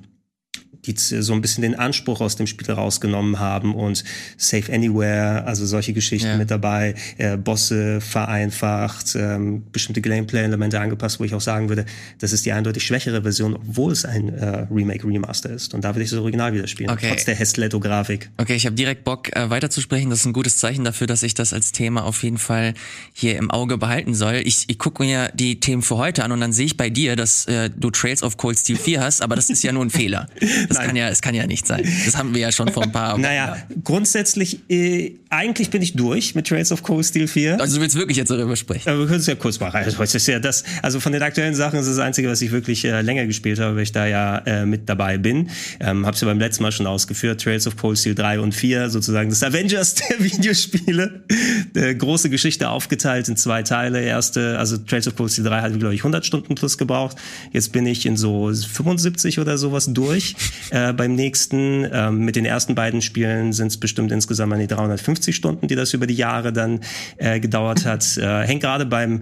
die 0.87 0.97
so 0.97 1.33
ein 1.33 1.41
bisschen 1.41 1.63
den 1.63 1.75
Anspruch 1.75 2.21
aus 2.21 2.37
dem 2.37 2.47
Spiel 2.47 2.73
rausgenommen 2.73 3.39
haben 3.39 3.75
und 3.75 4.05
Safe 4.37 4.73
Anywhere, 4.73 5.45
also 5.45 5.67
solche 5.67 5.93
Geschichten 5.93 6.29
ja. 6.29 6.37
mit 6.37 6.51
dabei, 6.51 6.95
äh, 7.19 7.37
Bosse 7.37 8.01
vereinfacht, 8.01 9.15
ähm, 9.17 9.65
bestimmte 9.73 10.01
Gameplay-Elemente 10.01 10.81
angepasst, 10.81 11.21
wo 11.21 11.25
ich 11.25 11.35
auch 11.35 11.41
sagen 11.41 11.69
würde, 11.69 11.85
das 12.19 12.33
ist 12.33 12.47
die 12.47 12.53
eindeutig 12.53 12.85
schwächere 12.85 13.23
Version, 13.23 13.55
obwohl 13.55 13.93
es 13.93 14.05
ein 14.05 14.29
äh, 14.29 14.67
Remake, 14.71 15.07
Remaster 15.07 15.51
ist. 15.51 15.75
Und 15.75 15.85
da 15.85 15.95
will 15.95 16.03
ich 16.03 16.11
das 16.11 16.19
Original 16.19 16.53
wieder 16.53 16.67
spielen, 16.67 16.91
okay. 16.91 17.09
trotz 17.09 17.25
der 17.25 17.35
Hestletto-Grafik. 17.35 18.31
Okay, 18.37 18.55
ich 18.55 18.67
habe 18.67 18.77
direkt 18.77 19.05
Bock 19.05 19.35
äh, 19.37 19.51
weiterzusprechen. 19.51 20.11
Das 20.11 20.21
ist 20.21 20.27
ein 20.27 20.33
gutes 20.33 20.59
Zeichen 20.59 20.85
dafür, 20.85 21.07
dass 21.07 21.23
ich 21.23 21.35
das 21.35 21.53
als 21.53 21.73
Thema 21.73 22.05
auf 22.05 22.23
jeden 22.23 22.39
Fall 22.39 22.75
hier 23.13 23.37
im 23.37 23.51
Auge 23.51 23.79
behalten 23.79 24.15
soll. 24.15 24.43
Ich, 24.45 24.65
ich 24.69 24.79
gucke 24.79 25.03
mir 25.03 25.31
die 25.35 25.61
Themen 25.61 25.83
für 25.83 25.97
heute 25.97 26.25
an 26.25 26.33
und 26.33 26.41
dann 26.41 26.53
sehe 26.53 26.67
ich 26.67 26.77
bei 26.77 26.91
dir, 26.91 27.17
dass 27.17 27.47
äh, 27.47 27.71
du 27.75 27.91
Trails 27.91 28.23
of 28.23 28.37
Cold 28.37 28.59
Steel 28.59 28.77
4 28.77 29.01
hast, 29.01 29.23
aber 29.23 29.37
das 29.37 29.51
ist 29.51 29.63
ja 29.63 29.73
nur 29.73 29.85
ein 29.85 29.91
Fehler. 29.91 30.29
Das 30.69 30.76
das 30.77 30.87
kann 30.87 30.97
ja, 30.97 31.09
es 31.09 31.21
kann 31.21 31.35
ja 31.35 31.47
nicht 31.47 31.67
sein. 31.67 31.85
Das 32.05 32.17
haben 32.17 32.35
wir 32.35 32.41
ja 32.41 32.53
schon 32.53 32.69
vor 32.73 32.83
ein 32.83 32.93
paar. 32.93 33.19
naja, 33.19 33.57
grundsätzlich, 33.85 34.61
äh, 34.69 35.13
eigentlich 35.31 35.71
bin 35.71 35.83
ich 35.83 35.95
durch 35.95 36.35
mit 36.35 36.47
Trails 36.47 36.73
of 36.73 36.83
Cold 36.83 37.05
Steel 37.05 37.29
4. 37.29 37.61
Also 37.61 37.77
du 37.77 37.83
willst 37.83 37.97
wirklich 37.97 38.17
jetzt 38.17 38.31
darüber 38.31 38.57
sprechen? 38.57 38.89
Aber 38.89 39.01
wir 39.01 39.07
können 39.07 39.21
es 39.21 39.27
ja 39.27 39.35
kurz 39.35 39.59
machen. 39.61 39.77
Also, 39.77 39.97
das 39.99 40.15
ist 40.15 40.27
ja 40.29 40.39
das, 40.39 40.65
also 40.83 41.01
von 41.01 41.13
den 41.13 41.23
aktuellen 41.23 41.55
Sachen 41.55 41.79
ist 41.79 41.89
das 41.89 41.99
Einzige, 41.99 42.29
was 42.29 42.41
ich 42.43 42.53
wirklich 42.53 42.85
äh, 42.85 43.01
länger 43.03 43.27
gespielt 43.27 43.59
habe, 43.59 43.77
weil 43.77 43.83
ich 43.83 43.93
da 43.93 44.07
ja 44.07 44.39
äh, 44.39 44.67
mit 44.67 44.89
dabei 44.89 45.19
bin. 45.19 45.51
Ähm, 45.81 46.07
Hab's 46.07 46.21
ja 46.21 46.27
beim 46.27 46.39
letzten 46.39 46.63
Mal 46.63 46.73
schon 46.73 46.87
ausgeführt. 46.87 47.41
Trails 47.41 47.67
of 47.67 47.77
Cold 47.77 47.99
Steel 47.99 48.15
3 48.15 48.41
und 48.41 48.55
4, 48.55 48.91
sozusagen 48.91 49.31
das 49.31 49.43
Avengers 49.43 49.95
der 50.09 50.23
Videospiele. 50.23 51.25
Äh, 51.75 51.95
große 51.95 52.31
Geschichte 52.31 52.69
aufgeteilt 52.69 53.29
in 53.29 53.37
zwei 53.37 53.63
Teile. 53.63 54.03
Erste, 54.03 54.59
also 54.59 54.77
Trails 54.77 55.09
of 55.09 55.17
Cold 55.17 55.33
Steel 55.33 55.45
3 55.45 55.61
hat, 55.61 55.79
glaube 55.79 55.95
ich, 55.95 56.01
100 56.01 56.25
Stunden 56.25 56.55
plus 56.55 56.79
gebraucht. 56.79 57.17
Jetzt 57.53 57.73
bin 57.73 57.87
ich 57.87 58.07
in 58.07 58.17
so 58.17 58.53
75 58.53 59.39
oder 59.41 59.59
sowas 59.59 59.87
durch. 59.93 60.37
Äh, 60.71 60.93
beim 60.93 61.15
nächsten, 61.15 61.87
ähm, 61.93 62.19
mit 62.25 62.37
den 62.37 62.45
ersten 62.45 62.75
beiden 62.75 63.03
Spielen 63.03 63.53
sind 63.53 63.69
es 63.69 63.79
bestimmt 63.79 64.13
insgesamt 64.13 64.53
an 64.53 64.59
die 64.59 64.67
350 64.67 65.35
Stunden, 65.35 65.69
die 65.69 65.75
das 65.75 65.95
über 65.95 66.07
die 66.07 66.15
Jahre 66.15 66.53
dann 66.53 66.81
äh, 67.17 67.41
gedauert 67.41 67.85
hat. 67.85 68.17
Äh, 68.17 68.43
hängt 68.47 68.63
gerade 68.63 68.87
beim 68.87 69.21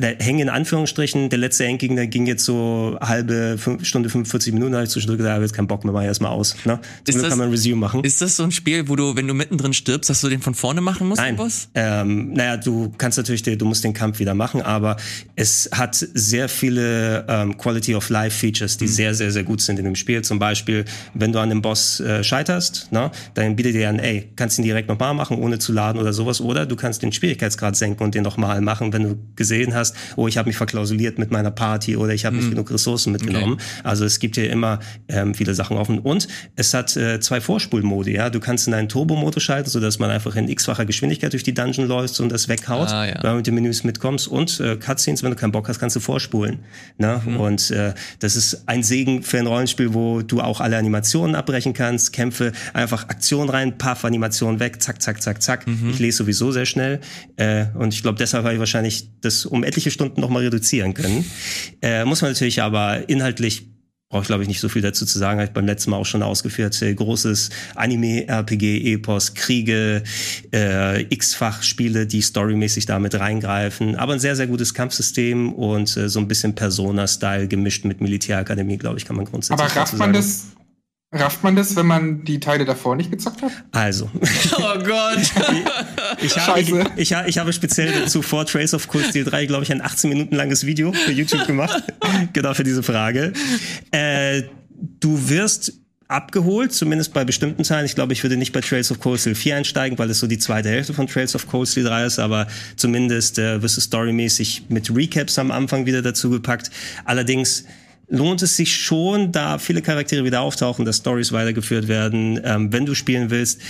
hängen 0.00 0.40
in 0.40 0.48
Anführungsstrichen, 0.48 1.28
der 1.28 1.38
letzte 1.38 1.64
Endgegner 1.64 2.06
ging 2.06 2.26
jetzt 2.26 2.44
so 2.44 2.96
halbe 3.00 3.58
Stunde 3.82 4.08
45 4.08 4.52
Minuten, 4.52 4.72
da 4.72 4.78
habe 4.78 4.84
ich 4.84 4.90
zwischendurch 4.90 5.18
gesagt, 5.18 5.32
ich 5.32 5.34
habe 5.34 5.44
jetzt 5.44 5.54
keinen 5.54 5.66
Bock 5.66 5.84
mehr, 5.84 5.92
mach 5.92 6.02
ich 6.02 6.06
erstmal 6.06 6.30
aus. 6.30 6.54
Ne? 6.64 6.78
Zum 7.04 7.20
das, 7.20 7.30
kann 7.30 7.38
man 7.38 7.50
Resume 7.50 7.76
machen. 7.76 8.04
Ist 8.04 8.22
das 8.22 8.36
so 8.36 8.44
ein 8.44 8.52
Spiel, 8.52 8.88
wo 8.88 8.94
du, 8.94 9.16
wenn 9.16 9.26
du 9.26 9.34
mittendrin 9.34 9.72
stirbst, 9.72 10.08
dass 10.08 10.20
du 10.20 10.28
den 10.28 10.40
von 10.40 10.54
vorne 10.54 10.80
machen 10.80 11.08
musst? 11.08 11.20
Nein. 11.20 11.36
Ähm, 11.74 12.32
naja, 12.32 12.56
du 12.56 12.92
kannst 12.96 13.18
natürlich, 13.18 13.42
du 13.42 13.64
musst 13.64 13.82
den 13.82 13.92
Kampf 13.92 14.20
wieder 14.20 14.34
machen, 14.34 14.62
aber 14.62 14.96
es 15.34 15.68
hat 15.72 15.96
sehr 15.96 16.48
viele 16.48 17.24
ähm, 17.28 17.58
Quality 17.58 17.96
of 17.96 18.08
Life 18.08 18.38
Features, 18.38 18.76
die 18.76 18.84
mhm. 18.84 18.90
sehr, 18.90 19.14
sehr, 19.14 19.32
sehr 19.32 19.42
gut 19.42 19.60
sind 19.60 19.78
in 19.80 19.84
dem 19.84 19.96
Spiel. 19.96 20.22
Zum 20.22 20.38
Beispiel, 20.38 20.84
wenn 21.14 21.32
du 21.32 21.40
an 21.40 21.48
dem 21.48 21.60
Boss 21.60 21.98
äh, 21.98 22.22
scheiterst, 22.22 22.92
ne, 22.92 23.10
dann 23.34 23.56
bietet 23.56 23.74
dir 23.74 23.88
an, 23.88 23.98
ey, 23.98 24.30
kannst 24.36 24.58
ihn 24.58 24.64
direkt 24.64 24.88
nochmal 24.88 25.14
machen, 25.14 25.38
ohne 25.38 25.58
zu 25.58 25.72
laden 25.72 26.00
oder 26.00 26.12
sowas, 26.12 26.40
oder 26.40 26.66
du 26.66 26.76
kannst 26.76 27.02
den 27.02 27.10
Schwierigkeitsgrad 27.10 27.74
senken 27.74 28.04
und 28.04 28.14
den 28.14 28.22
nochmal 28.22 28.60
machen, 28.60 28.92
wenn 28.92 29.02
du 29.02 29.18
gesehen 29.34 29.74
hast, 29.74 29.87
hast, 29.88 30.16
oh, 30.16 30.28
ich 30.28 30.38
habe 30.38 30.48
mich 30.48 30.56
verklausuliert 30.56 31.18
mit 31.18 31.30
meiner 31.30 31.50
Party 31.50 31.96
oder 31.96 32.12
ich 32.12 32.24
habe 32.24 32.36
nicht 32.36 32.46
mhm. 32.46 32.50
genug 32.50 32.70
Ressourcen 32.70 33.12
mitgenommen. 33.12 33.54
Okay. 33.54 33.62
Also 33.84 34.04
es 34.04 34.18
gibt 34.18 34.36
hier 34.36 34.50
immer 34.50 34.80
ähm, 35.08 35.34
viele 35.34 35.54
Sachen 35.54 35.76
offen. 35.76 35.98
Und 35.98 36.28
es 36.56 36.74
hat 36.74 36.96
äh, 36.96 37.20
zwei 37.20 37.40
Vorspulmodi, 37.40 38.14
ja. 38.14 38.30
Du 38.30 38.40
kannst 38.40 38.66
in 38.68 38.74
einen 38.74 38.88
Turbo-Modus 38.88 39.42
schalten, 39.42 39.70
sodass 39.70 39.98
man 39.98 40.10
einfach 40.10 40.36
in 40.36 40.48
x-facher 40.48 40.84
Geschwindigkeit 40.84 41.32
durch 41.32 41.42
die 41.42 41.54
Dungeon 41.54 41.86
läuft 41.86 42.20
und 42.20 42.30
das 42.30 42.48
weghaut, 42.48 42.88
ah, 42.88 43.06
ja. 43.06 43.22
wenn 43.22 43.30
du 43.30 43.36
mit 43.36 43.46
den 43.46 43.54
Menüs 43.54 43.84
mitkommst. 43.84 44.28
Und 44.28 44.60
äh, 44.60 44.76
Cutscenes, 44.76 45.22
wenn 45.22 45.30
du 45.30 45.36
keinen 45.36 45.52
Bock 45.52 45.68
hast, 45.68 45.78
kannst 45.78 45.96
du 45.96 46.00
vorspulen. 46.00 46.60
Ne? 46.98 47.20
Mhm. 47.24 47.36
Und 47.36 47.70
äh, 47.70 47.94
das 48.18 48.36
ist 48.36 48.64
ein 48.66 48.82
Segen 48.82 49.22
für 49.22 49.38
ein 49.38 49.46
Rollenspiel, 49.46 49.94
wo 49.94 50.22
du 50.22 50.40
auch 50.40 50.60
alle 50.60 50.76
Animationen 50.76 51.34
abbrechen 51.34 51.72
kannst, 51.74 52.12
Kämpfe, 52.12 52.52
einfach 52.74 53.08
Aktion 53.08 53.48
rein, 53.48 53.78
Puff, 53.78 54.04
Animation 54.04 54.60
weg, 54.60 54.82
zack, 54.82 55.00
zack, 55.02 55.22
zack, 55.22 55.42
zack. 55.42 55.66
Mhm. 55.66 55.90
Ich 55.90 55.98
lese 55.98 56.18
sowieso 56.18 56.52
sehr 56.52 56.66
schnell. 56.66 57.00
Äh, 57.36 57.66
und 57.74 57.94
ich 57.94 58.02
glaube, 58.02 58.18
deshalb 58.18 58.44
habe 58.44 58.54
ich 58.54 58.60
wahrscheinlich 58.60 59.08
das 59.20 59.46
um 59.46 59.64
etliche 59.64 59.77
Stunden 59.80 60.20
nochmal 60.20 60.44
reduzieren 60.44 60.94
können. 60.94 61.24
Äh, 61.82 62.04
muss 62.04 62.22
man 62.22 62.32
natürlich 62.32 62.62
aber 62.62 63.08
inhaltlich 63.08 63.66
brauche 64.10 64.22
ich 64.22 64.28
glaube 64.28 64.42
ich 64.42 64.48
nicht 64.48 64.60
so 64.60 64.68
viel 64.68 64.80
dazu 64.80 65.04
zu 65.04 65.18
sagen, 65.18 65.38
habe 65.38 65.48
ich 65.48 65.52
beim 65.52 65.66
letzten 65.66 65.90
Mal 65.90 65.98
auch 65.98 66.06
schon 66.06 66.22
ausgeführt. 66.22 66.80
Äh, 66.80 66.94
großes 66.94 67.50
Anime, 67.74 68.26
RPG, 68.26 68.94
Epos, 68.94 69.34
Kriege, 69.34 70.02
äh, 70.52 71.02
x-fach 71.02 71.62
Spiele, 71.62 72.06
die 72.06 72.22
storymäßig 72.22 72.86
damit 72.86 73.14
reingreifen, 73.14 73.96
aber 73.96 74.14
ein 74.14 74.20
sehr, 74.20 74.36
sehr 74.36 74.46
gutes 74.46 74.72
Kampfsystem 74.72 75.52
und 75.52 75.94
äh, 75.96 76.08
so 76.08 76.20
ein 76.20 76.28
bisschen 76.28 76.54
Persona-Style 76.54 77.48
gemischt 77.48 77.84
mit 77.84 78.00
Militärakademie, 78.00 78.78
glaube 78.78 78.98
ich, 78.98 79.04
kann 79.04 79.16
man 79.16 79.26
grundsätzlich 79.26 79.60
Aber 79.60 79.76
rafft 79.76 79.98
man 79.98 80.12
das 80.12 80.46
Rafft 81.10 81.42
man 81.42 81.56
das, 81.56 81.74
wenn 81.74 81.86
man 81.86 82.22
die 82.24 82.38
Teile 82.38 82.66
davor 82.66 82.94
nicht 82.94 83.10
gezockt 83.10 83.40
hat? 83.40 83.52
Also. 83.72 84.10
Oh 84.58 84.78
Gott. 84.82 85.20
ich, 86.20 86.36
habe, 86.36 86.60
ich, 86.60 86.70
ich, 86.96 87.12
ich, 87.26 87.38
habe 87.38 87.52
speziell 87.52 87.92
dazu 87.92 88.22
vor 88.22 88.44
Trace 88.44 88.74
of 88.74 88.88
Cold 88.88 89.06
Steel 89.06 89.24
3, 89.24 89.46
glaube 89.46 89.62
ich, 89.62 89.72
ein 89.72 89.80
18 89.80 90.10
Minuten 90.10 90.34
langes 90.34 90.66
Video 90.66 90.92
für 90.92 91.12
YouTube 91.12 91.46
gemacht. 91.46 91.82
genau 92.32 92.52
für 92.54 92.64
diese 92.64 92.82
Frage. 92.82 93.32
Äh, 93.92 94.42
du 95.00 95.28
wirst 95.28 95.72
abgeholt, 96.08 96.72
zumindest 96.72 97.14
bei 97.14 97.24
bestimmten 97.24 97.62
Teilen. 97.62 97.86
Ich 97.86 97.94
glaube, 97.94 98.12
ich 98.12 98.22
würde 98.22 98.36
nicht 98.36 98.52
bei 98.52 98.60
Trails 98.60 98.90
of 98.90 98.98
Cold 99.00 99.20
Steel 99.20 99.34
4 99.34 99.56
einsteigen, 99.56 99.98
weil 99.98 100.10
es 100.10 100.18
so 100.18 100.26
die 100.26 100.38
zweite 100.38 100.68
Hälfte 100.68 100.92
von 100.92 101.06
Trails 101.06 101.34
of 101.34 101.46
Cold 101.46 101.68
Steel 101.68 101.84
3 101.84 102.06
ist, 102.06 102.18
aber 102.18 102.48
zumindest 102.76 103.38
äh, 103.38 103.62
wirst 103.62 103.76
du 103.76 103.80
storymäßig 103.80 104.64
mit 104.68 104.94
Recaps 104.94 105.38
am 105.38 105.50
Anfang 105.50 105.86
wieder 105.86 106.02
dazu 106.02 106.30
gepackt. 106.30 106.70
Allerdings 107.04 107.64
lohnt 108.08 108.42
es 108.42 108.56
sich 108.56 108.74
schon, 108.74 109.32
da 109.32 109.58
viele 109.58 109.82
Charaktere 109.82 110.24
wieder 110.24 110.40
auftauchen, 110.40 110.84
dass 110.84 110.96
Stories 110.98 111.32
weitergeführt 111.32 111.88
werden. 111.88 112.40
Ähm, 112.42 112.72
wenn 112.72 112.86
du 112.86 112.94
spielen 112.94 113.30
willst, 113.30 113.60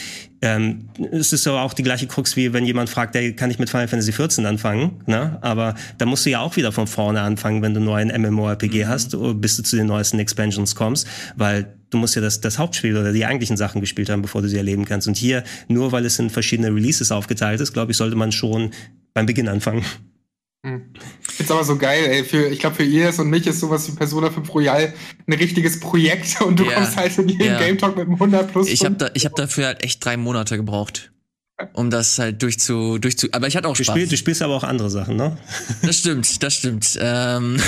ähm, 0.41 0.89
es 1.11 1.33
ist 1.33 1.47
aber 1.49 1.63
auch 1.63 1.75
die 1.75 1.83
gleiche 1.83 2.07
Krux, 2.07 2.37
wie 2.37 2.53
wenn 2.53 2.65
jemand 2.65 2.89
fragt, 2.89 3.17
der 3.17 3.33
kann 3.35 3.51
ich 3.51 3.59
mit 3.59 3.69
Final 3.69 3.89
Fantasy 3.89 4.13
14 4.13 4.47
anfangen, 4.47 5.03
ne? 5.07 5.39
Aber 5.41 5.75
da 5.99 6.07
musst 6.07 6.25
du 6.25 6.31
ja 6.31 6.41
auch 6.41 6.55
wieder 6.55 6.71
von 6.71 6.87
vorne 6.87 7.21
anfangen, 7.21 7.63
wenn 7.63 7.75
du 7.75 7.81
nur 7.81 7.97
ein 7.97 8.09
MMORPG 8.09 8.85
mhm. 8.85 8.89
hast, 8.89 9.17
bis 9.41 9.57
du 9.57 9.63
zu 9.65 9.77
den 9.77 9.87
neuesten 9.87 10.21
Expansions 10.21 10.77
kommst, 10.77 11.09
weil 11.35 11.75
du 11.91 11.99
musst 11.99 12.15
ja 12.15 12.23
das, 12.23 12.41
das 12.41 12.59
Hauptspiel 12.59 12.97
oder 12.97 13.13
die 13.13 13.27
eigentlichen 13.27 13.57
Sachen 13.57 13.81
gespielt 13.81 14.11
haben, 14.11 14.23
bevor 14.23 14.43
du 14.43 14.49
sie 14.49 14.57
erleben 14.57 14.85
kannst. 14.85 15.09
Und 15.09 15.17
hier, 15.17 15.43
nur 15.67 15.91
weil 15.91 16.05
es 16.05 16.19
in 16.21 16.31
verschiedene 16.31 16.69
Releases 16.69 17.11
aufgeteilt 17.11 17.61
ist, 17.61 17.73
glaube 17.73 17.91
ich, 17.91 17.97
sollte 17.97 18.15
man 18.15 18.31
schon 18.31 18.71
beim 19.15 19.27
Beginn 19.27 19.49
anfangen. 19.49 19.85
Hm. 20.65 20.93
Ist 21.39 21.51
aber 21.53 21.63
so 21.63 21.77
geil, 21.77 22.05
ey. 22.07 22.25
Für, 22.25 22.49
ich 22.49 22.59
glaube, 22.59 22.77
für 22.77 22.85
Iris 22.85 23.19
und 23.21 23.31
mich 23.31 23.47
ist 23.47 23.61
sowas 23.61 23.87
wie 23.89 23.95
Persona 23.95 24.31
5 24.31 24.53
Royal 24.53 24.93
ein 25.27 25.33
richtiges 25.33 25.79
Projekt 25.79 26.41
und 26.41 26.59
du 26.59 26.65
ja, 26.65 26.75
kommst 26.75 26.97
halt 26.97 27.17
in 27.19 27.29
jeden 27.29 27.45
ja. 27.45 27.59
Game 27.59 27.79
Talk 27.79 27.97
mit 27.97 28.07
einem 28.07 28.15
100 28.15 28.51
plus. 28.51 28.69
Ich 28.69 28.85
habe 28.85 28.97
da, 28.97 29.07
hab 29.07 29.37
dafür 29.37 29.67
halt 29.67 29.85
echt 29.85 30.05
drei 30.05 30.17
Monate 30.17 30.57
gebraucht. 30.57 31.13
Um 31.73 31.91
das 31.91 32.21
halt 32.21 32.41
durchzu, 32.41 32.99
durchzu, 32.99 33.27
aber 33.33 33.49
ich 33.49 33.57
hatte 33.57 33.67
auch 33.67 33.75
Spaß. 33.75 33.87
Du 33.87 33.93
spielst, 33.93 34.13
du 34.13 34.17
spielst 34.17 34.43
aber 34.43 34.55
auch 34.55 34.63
andere 34.63 34.91
Sachen, 34.91 35.17
ne? 35.17 35.37
Das 35.83 35.99
stimmt, 35.99 36.41
das 36.41 36.55
stimmt. 36.55 36.97
Ähm, 37.01 37.61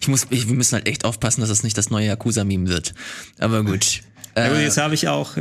ich 0.00 0.08
muss, 0.08 0.26
ich, 0.30 0.48
wir 0.48 0.56
müssen 0.56 0.74
halt 0.74 0.88
echt 0.88 1.04
aufpassen, 1.04 1.40
dass 1.40 1.48
das 1.48 1.62
nicht 1.62 1.78
das 1.78 1.90
neue 1.90 2.06
Yakuza-Meme 2.06 2.68
wird. 2.68 2.92
Aber 3.38 3.62
gut. 3.62 4.00
Ja, 4.36 4.48
gut, 4.48 4.58
jetzt 4.58 4.78
habe 4.78 4.94
ich 4.94 5.06
auch 5.06 5.36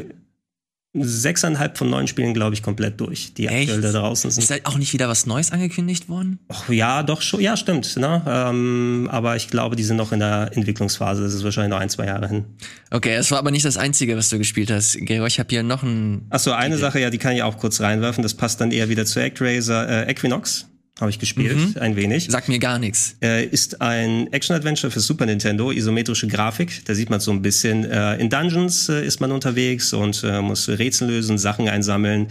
sechseinhalb 0.94 1.78
von 1.78 1.90
neun 1.90 2.08
Spielen, 2.08 2.34
glaube 2.34 2.56
ich, 2.56 2.64
komplett 2.64 3.00
durch, 3.00 3.34
die 3.36 3.48
Echt? 3.48 3.70
aktuell 3.70 3.82
da 3.82 3.92
draußen 3.92 4.32
sind. 4.32 4.44
Ist 4.44 4.50
halt 4.50 4.66
auch 4.66 4.78
nicht 4.78 4.92
wieder 4.94 5.08
was 5.08 5.28
Neues 5.28 5.52
angekündigt 5.52 6.10
worden? 6.10 6.40
Och, 6.52 6.70
ja, 6.70 7.04
doch 7.04 7.22
schon. 7.22 7.42
Ja, 7.42 7.56
stimmt. 7.58 7.96
Ne? 7.98 8.24
Ähm, 8.26 9.08
aber 9.12 9.36
ich 9.36 9.50
glaube, 9.50 9.76
die 9.76 9.84
sind 9.84 9.98
noch 9.98 10.12
in 10.12 10.20
der 10.20 10.52
Entwicklungsphase. 10.56 11.22
Das 11.22 11.34
ist 11.34 11.44
wahrscheinlich 11.44 11.70
noch 11.70 11.80
ein, 11.80 11.90
zwei 11.90 12.08
Jahre 12.08 12.28
hin. 12.28 12.46
Okay, 12.90 13.14
es 13.14 13.30
war 13.30 13.38
aber 13.38 13.52
nicht 13.52 13.66
das 13.66 13.78
Einzige, 13.78 14.18
was 14.18 14.30
du 14.30 14.40
gespielt 14.40 14.72
hast. 14.72 14.98
Gregor, 15.06 15.28
ich 15.28 15.40
habe 15.40 15.50
hier 15.50 15.62
noch 15.62 15.84
ein... 15.84 16.26
Achso, 16.32 16.52
eine 16.52 16.78
Sache, 16.78 17.00
ja, 17.00 17.12
die 17.12 17.20
kann 17.20 17.36
ich 17.36 17.44
auch 17.44 17.60
kurz 17.60 17.82
reinwerfen. 17.82 18.24
Das 18.24 18.34
passt 18.34 18.60
dann 18.60 18.72
eher 18.72 18.90
wieder 18.90 19.06
zu 19.06 19.22
ActRaiser, 19.22 20.08
äh, 20.08 20.12
Equinox 20.12 20.70
habe 21.02 21.12
ich 21.12 21.20
gespielt, 21.20 21.58
mhm. 21.58 21.82
ein 21.82 21.96
wenig. 21.96 22.28
Sagt 22.30 22.50
mir 22.50 22.60
gar 22.60 22.80
nichts. 22.80 23.16
Äh, 23.22 23.46
ist 23.46 23.82
ein 23.82 24.32
Action-Adventure 24.34 24.92
für 24.92 25.00
Super 25.00 25.26
Nintendo, 25.26 25.72
isometrische 25.72 26.28
Grafik. 26.28 26.84
Da 26.86 26.94
sieht 26.94 27.10
man 27.10 27.20
so 27.20 27.32
ein 27.32 27.42
bisschen. 27.42 27.86
Äh, 27.86 28.16
in 28.18 28.30
Dungeons 28.30 28.90
äh, 28.90 29.06
ist 29.06 29.22
man 29.22 29.32
unterwegs 29.32 29.94
und 29.94 30.24
äh, 30.24 30.42
muss 30.42 30.68
Rätsel 30.68 31.10
lösen, 31.10 31.38
Sachen 31.38 31.70
einsammeln. 31.70 32.28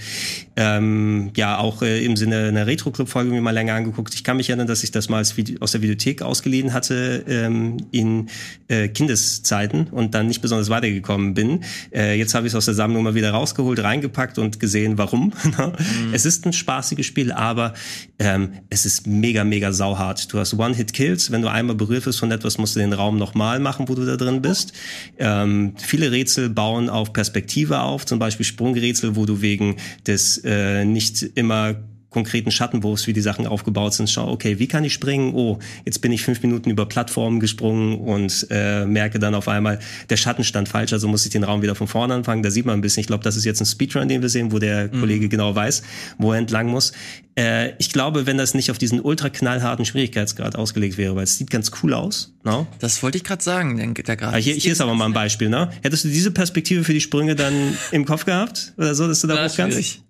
Ähm, 0.57 1.31
ja, 1.37 1.59
auch 1.59 1.83
äh, 1.83 2.05
im 2.05 2.17
Sinne 2.17 2.49
einer 2.49 2.67
Retro-Club-Folge 2.67 3.31
mir 3.31 3.41
mal 3.41 3.53
länger 3.53 3.75
angeguckt. 3.75 4.15
Ich 4.15 4.25
kann 4.25 4.37
mich 4.37 4.51
erinnern, 4.51 4.67
dass 4.67 4.85
ich 4.85 4.91
das 4.91 5.09
mal 5.09 5.23
aus 5.23 5.73
der 5.73 5.83
Videothek 5.83 6.23
ausgeliehen 6.23 6.73
hatte 6.73 7.25
ähm, 7.27 7.79
in 7.91 8.29
äh, 8.69 8.89
Kindeszeiten 8.89 9.89
und 9.89 10.15
dann 10.15 10.27
nicht 10.27 10.43
besonders 10.43 10.69
weitergekommen 10.69 11.35
bin. 11.35 11.65
Jetzt 11.93 12.35
habe 12.35 12.47
ich 12.47 12.53
es 12.53 12.57
aus 12.57 12.67
der 12.67 12.75
Sammlung 12.75 13.03
mal 13.03 13.15
wieder 13.15 13.31
rausgeholt, 13.31 13.83
reingepackt 13.83 14.39
und 14.39 14.61
gesehen, 14.61 14.99
warum. 14.99 15.33
mhm. 15.45 16.13
Es 16.13 16.27
ist 16.27 16.47
ein 16.47 16.53
spaßiges 16.53 17.07
Spiel, 17.07 17.33
aber 17.33 17.75
ähm, 18.19 18.51
es 18.71 18.85
ist 18.85 19.07
mega, 19.07 19.45
mega 19.45 19.73
sauhart. 19.73 20.33
Du 20.33 20.39
hast 20.39 20.55
One-Hit-Kills. 20.55 21.31
Wenn 21.31 21.43
du 21.43 21.51
einmal 21.51 21.77
berührt 21.77 22.07
wirst 22.07 22.21
von 22.21 22.31
etwas, 22.31 22.59
musst 22.59 22.77
du 22.77 22.81
den 22.81 22.93
Raum 22.93 23.19
nochmal 23.19 23.59
machen, 23.59 23.89
wo 23.89 23.95
du 23.95 24.05
da 24.05 24.17
drin 24.17 24.43
bist. 24.43 24.73
Ähm, 25.19 25.75
viele 25.79 26.13
Rätsel 26.13 26.49
bauen 26.49 26.89
auf 26.91 27.13
Perspektive 27.13 27.81
auf, 27.81 28.07
zum 28.07 28.19
Beispiel 28.19 28.45
Sprungrätsel, 28.45 29.17
wo 29.17 29.27
du 29.27 29.41
wegen 29.41 29.77
des 30.07 30.39
äh, 30.45 30.85
nicht 30.85 31.23
immer 31.23 31.77
konkreten 32.11 32.51
Schattenwurfs, 32.51 33.07
wie 33.07 33.13
die 33.13 33.21
Sachen 33.21 33.47
aufgebaut 33.47 33.93
sind, 33.95 34.09
schau, 34.09 34.31
okay, 34.31 34.59
wie 34.59 34.67
kann 34.67 34.83
ich 34.85 34.95
springen? 34.95 35.35
Oh, 35.35 35.59
jetzt 35.85 36.01
bin 36.01 36.11
ich 36.11 36.23
fünf 36.23 36.43
Minuten 36.43 36.71
über 36.71 36.87
Plattformen 36.87 37.39
gesprungen 37.39 37.99
und 37.99 38.47
äh, 38.51 38.87
merke 38.87 39.19
dann 39.19 39.35
auf 39.35 39.47
einmal, 39.49 39.79
der 40.09 40.17
Schatten 40.17 40.43
stand 40.43 40.69
falsch, 40.69 40.93
also 40.93 41.07
muss 41.07 41.27
ich 41.27 41.33
den 41.33 41.45
Raum 41.45 41.61
wieder 41.61 41.75
von 41.75 41.87
vorne 41.87 42.15
anfangen. 42.15 42.43
Da 42.43 42.51
sieht 42.51 42.65
man 42.65 42.79
ein 42.79 42.81
bisschen, 42.81 43.03
ich 43.03 43.07
glaube, 43.09 43.25
das 43.25 43.37
ist 43.37 43.45
jetzt 43.45 43.61
ein 43.61 43.67
Speedrun, 43.67 44.09
den 44.09 44.23
wir 44.23 44.31
sehen, 44.31 44.53
wo 44.53 44.59
der 44.59 44.89
mhm. 44.93 45.01
Kollege 45.01 45.29
genau 45.29 45.55
weiß, 45.55 45.83
wo 46.17 46.33
er 46.33 46.39
entlang 46.39 46.69
muss. 46.69 46.93
Äh, 47.39 47.73
ich 47.79 47.93
glaube, 47.93 48.25
wenn 48.25 48.39
das 48.39 48.55
nicht 48.55 48.71
auf 48.71 48.79
diesen 48.79 49.01
ultra 49.01 49.29
knallharten 49.29 49.85
Schwierigkeitsgrad 49.85 50.57
ausgelegt 50.57 50.97
wäre, 50.97 51.15
weil 51.15 51.25
es 51.25 51.37
sieht 51.37 51.51
ganz 51.51 51.71
cool 51.83 51.93
aus. 51.93 52.35
No? 52.43 52.63
Ne? 52.63 52.67
Das 52.79 53.03
wollte 53.03 53.19
ich 53.19 53.25
gerade 53.25 53.45
sagen, 53.45 53.77
der, 53.77 54.03
der 54.03 54.17
Grad. 54.17 54.35
Ah, 54.35 54.39
hier, 54.39 54.55
hier 54.55 54.73
ist 54.73 54.81
aber 54.81 54.95
mal 54.95 55.05
ein 55.05 55.13
Beispiel. 55.13 55.51
Ne? 55.51 55.71
Hättest 55.83 56.05
du 56.05 56.09
diese 56.09 56.31
Perspektive 56.31 56.85
für 56.85 56.95
die 56.95 57.03
Sprünge 57.03 57.37
dann 57.37 57.77
im 57.93 58.07
Kopf 58.07 58.25
gehabt 58.25 58.73
oder 58.79 58.95
so, 58.95 59.07
dass 59.07 59.21
du 59.21 59.27
da 59.27 59.35
hoch 59.35 59.55
kannst? 59.55 59.77
schwierig 59.77 60.03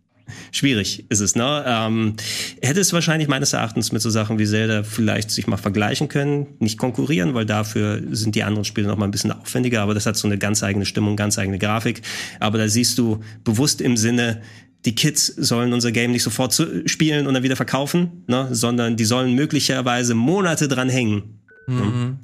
ist 1.08 1.20
es. 1.20 1.36
Ne? 1.36 1.64
Ähm, 1.66 2.14
hätte 2.62 2.80
es 2.80 2.92
wahrscheinlich 2.92 3.28
meines 3.28 3.52
Erachtens 3.52 3.92
mit 3.92 4.02
so 4.02 4.10
Sachen 4.10 4.38
wie 4.38 4.46
Zelda 4.46 4.82
vielleicht 4.82 5.30
sich 5.30 5.46
mal 5.46 5.56
vergleichen 5.56 6.08
können, 6.08 6.46
nicht 6.58 6.78
konkurrieren, 6.78 7.34
weil 7.34 7.46
dafür 7.46 8.02
sind 8.10 8.34
die 8.34 8.42
anderen 8.42 8.64
Spiele 8.64 8.86
noch 8.86 8.96
mal 8.96 9.06
ein 9.06 9.10
bisschen 9.10 9.32
aufwendiger, 9.32 9.82
aber 9.82 9.94
das 9.94 10.06
hat 10.06 10.16
so 10.16 10.28
eine 10.28 10.38
ganz 10.38 10.62
eigene 10.62 10.86
Stimmung, 10.86 11.16
ganz 11.16 11.38
eigene 11.38 11.58
Grafik. 11.58 12.02
Aber 12.40 12.58
da 12.58 12.68
siehst 12.68 12.98
du 12.98 13.20
bewusst 13.44 13.80
im 13.80 13.96
Sinne, 13.96 14.42
die 14.84 14.94
Kids 14.94 15.26
sollen 15.26 15.72
unser 15.72 15.92
Game 15.92 16.12
nicht 16.12 16.22
sofort 16.22 16.54
spielen 16.86 17.26
und 17.26 17.34
dann 17.34 17.42
wieder 17.42 17.56
verkaufen, 17.56 18.24
ne? 18.26 18.48
sondern 18.52 18.96
die 18.96 19.04
sollen 19.04 19.34
möglicherweise 19.34 20.14
Monate 20.14 20.68
dran 20.68 20.88
hängen. 20.88 21.40
Mhm. 21.66 22.18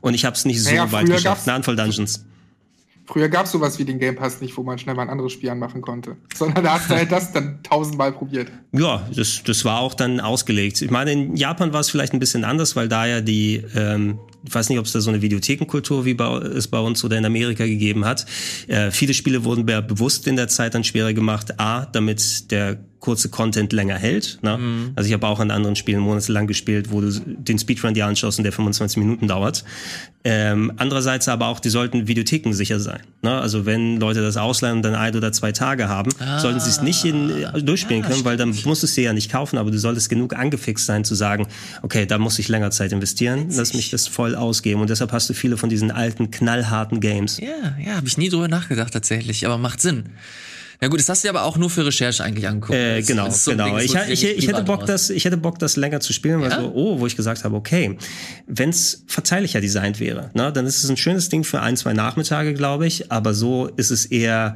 Und 0.00 0.14
ich 0.14 0.24
habe 0.24 0.36
es 0.36 0.44
nicht 0.44 0.62
so 0.62 0.70
naja, 0.70 0.90
weit 0.92 1.06
geschafft. 1.06 1.46
Handvoll 1.46 1.76
Dungeons. 1.76 2.24
Früher 3.06 3.28
gab 3.28 3.44
es 3.46 3.52
sowas 3.52 3.78
wie 3.78 3.84
den 3.84 3.98
Game 3.98 4.16
Pass 4.16 4.40
nicht, 4.40 4.56
wo 4.56 4.62
man 4.62 4.78
schnell 4.78 4.94
mal 4.94 5.02
ein 5.02 5.10
anderes 5.10 5.32
Spiel 5.32 5.50
anmachen 5.50 5.82
konnte. 5.82 6.16
Sondern 6.34 6.64
da 6.64 6.74
hast 6.74 6.88
du 6.90 6.94
halt 6.94 7.12
das 7.12 7.32
dann 7.32 7.62
tausendmal 7.62 8.12
probiert. 8.12 8.50
Ja, 8.72 9.06
das, 9.14 9.42
das 9.44 9.64
war 9.64 9.80
auch 9.80 9.92
dann 9.94 10.20
ausgelegt. 10.20 10.80
Ich 10.80 10.90
meine, 10.90 11.12
in 11.12 11.36
Japan 11.36 11.72
war 11.72 11.80
es 11.80 11.90
vielleicht 11.90 12.14
ein 12.14 12.18
bisschen 12.18 12.44
anders, 12.44 12.76
weil 12.76 12.88
da 12.88 13.06
ja 13.06 13.20
die, 13.20 13.62
ähm, 13.74 14.18
ich 14.42 14.54
weiß 14.54 14.70
nicht, 14.70 14.78
ob 14.78 14.86
es 14.86 14.92
da 14.92 15.00
so 15.00 15.10
eine 15.10 15.20
Videothekenkultur 15.20 16.04
wie 16.06 16.14
bei, 16.14 16.26
es 16.38 16.68
bei 16.68 16.78
uns 16.78 17.04
oder 17.04 17.18
in 17.18 17.26
Amerika 17.26 17.66
gegeben 17.66 18.06
hat. 18.06 18.24
Äh, 18.68 18.90
viele 18.90 19.12
Spiele 19.12 19.44
wurden 19.44 19.66
bewusst 19.66 20.26
in 20.26 20.36
der 20.36 20.48
Zeit 20.48 20.74
dann 20.74 20.84
schwerer 20.84 21.12
gemacht. 21.12 21.60
A, 21.60 21.84
damit 21.86 22.50
der 22.50 22.78
kurze 23.04 23.28
Content 23.28 23.74
länger 23.74 23.98
hält. 23.98 24.38
Ne? 24.40 24.56
Mhm. 24.56 24.92
Also 24.96 25.08
ich 25.08 25.12
habe 25.12 25.26
auch 25.26 25.38
an 25.38 25.50
anderen 25.50 25.76
Spielen 25.76 26.00
monatelang 26.00 26.46
gespielt, 26.46 26.90
wo 26.90 27.02
du 27.02 27.10
den 27.10 27.58
Speedrun 27.58 27.92
dir 27.92 28.06
anschaust 28.06 28.38
und 28.38 28.44
der 28.44 28.52
25 28.52 28.96
Minuten 28.96 29.28
dauert. 29.28 29.62
Ähm, 30.24 30.72
andererseits 30.78 31.28
aber 31.28 31.48
auch, 31.48 31.60
die 31.60 31.68
sollten 31.68 32.08
Videotheken 32.08 32.54
sicher 32.54 32.80
sein. 32.80 33.00
Ne? 33.20 33.38
Also 33.38 33.66
wenn 33.66 34.00
Leute 34.00 34.22
das 34.22 34.38
ausleihen 34.38 34.78
und 34.78 34.82
dann 34.82 34.94
ein 34.94 35.14
oder 35.14 35.32
zwei 35.32 35.52
Tage 35.52 35.86
haben, 35.90 36.12
ah, 36.18 36.38
sollten 36.38 36.60
sie 36.60 36.70
es 36.70 36.80
nicht 36.80 37.04
in, 37.04 37.28
äh, 37.28 37.62
durchspielen 37.62 38.04
ja, 38.04 38.08
können, 38.08 38.24
weil 38.24 38.38
dann 38.38 38.56
musst 38.64 38.82
du 38.82 38.86
es 38.86 38.94
dir 38.94 39.04
ja 39.04 39.12
nicht 39.12 39.30
kaufen, 39.30 39.58
aber 39.58 39.70
du 39.70 39.78
solltest 39.78 40.08
genug 40.08 40.34
angefixt 40.34 40.86
sein 40.86 41.04
zu 41.04 41.14
sagen, 41.14 41.46
okay, 41.82 42.06
da 42.06 42.16
muss 42.16 42.38
ich 42.38 42.48
länger 42.48 42.70
Zeit 42.70 42.92
investieren, 42.92 43.48
lass 43.54 43.74
mich 43.74 43.90
das 43.90 44.08
voll 44.08 44.34
ausgeben. 44.34 44.80
Und 44.80 44.88
deshalb 44.88 45.12
hast 45.12 45.28
du 45.28 45.34
viele 45.34 45.58
von 45.58 45.68
diesen 45.68 45.90
alten, 45.90 46.30
knallharten 46.30 47.00
Games. 47.00 47.38
Ja, 47.38 47.76
ja, 47.84 47.96
habe 47.96 48.06
ich 48.06 48.16
nie 48.16 48.30
drüber 48.30 48.48
nachgedacht 48.48 48.94
tatsächlich, 48.94 49.44
aber 49.44 49.58
macht 49.58 49.82
Sinn. 49.82 50.04
Ja 50.80 50.88
gut, 50.88 51.00
das 51.00 51.08
hast 51.08 51.24
du 51.24 51.28
aber 51.28 51.44
auch 51.44 51.56
nur 51.56 51.70
für 51.70 51.86
Recherche 51.86 52.22
eigentlich 52.24 52.46
angeguckt. 52.46 52.78
Äh, 52.78 53.02
genau, 53.02 53.30
so 53.30 53.52
genau. 53.52 53.76
Ding, 53.76 53.78
ich, 53.78 53.94
ich, 53.94 54.24
ich, 54.24 54.48
hätte 54.48 54.62
Bock, 54.62 54.86
das, 54.86 55.10
ich 55.10 55.24
hätte 55.24 55.36
Bock, 55.36 55.58
das 55.58 55.76
länger 55.76 56.00
zu 56.00 56.12
spielen, 56.12 56.40
weil 56.40 56.50
ja? 56.50 56.60
so, 56.60 56.72
oh, 56.74 57.00
wo 57.00 57.06
ich 57.06 57.16
gesagt 57.16 57.44
habe, 57.44 57.56
okay, 57.56 57.96
wenn's 58.46 59.04
verzeihlicher 59.06 59.60
designt 59.60 60.00
wäre, 60.00 60.30
ne, 60.34 60.52
dann 60.52 60.66
ist 60.66 60.82
es 60.82 60.90
ein 60.90 60.96
schönes 60.96 61.28
Ding 61.28 61.44
für 61.44 61.60
ein, 61.60 61.76
zwei 61.76 61.92
Nachmittage, 61.92 62.54
glaube 62.54 62.86
ich, 62.86 63.10
aber 63.10 63.34
so 63.34 63.68
ist 63.76 63.90
es 63.90 64.06
eher, 64.06 64.54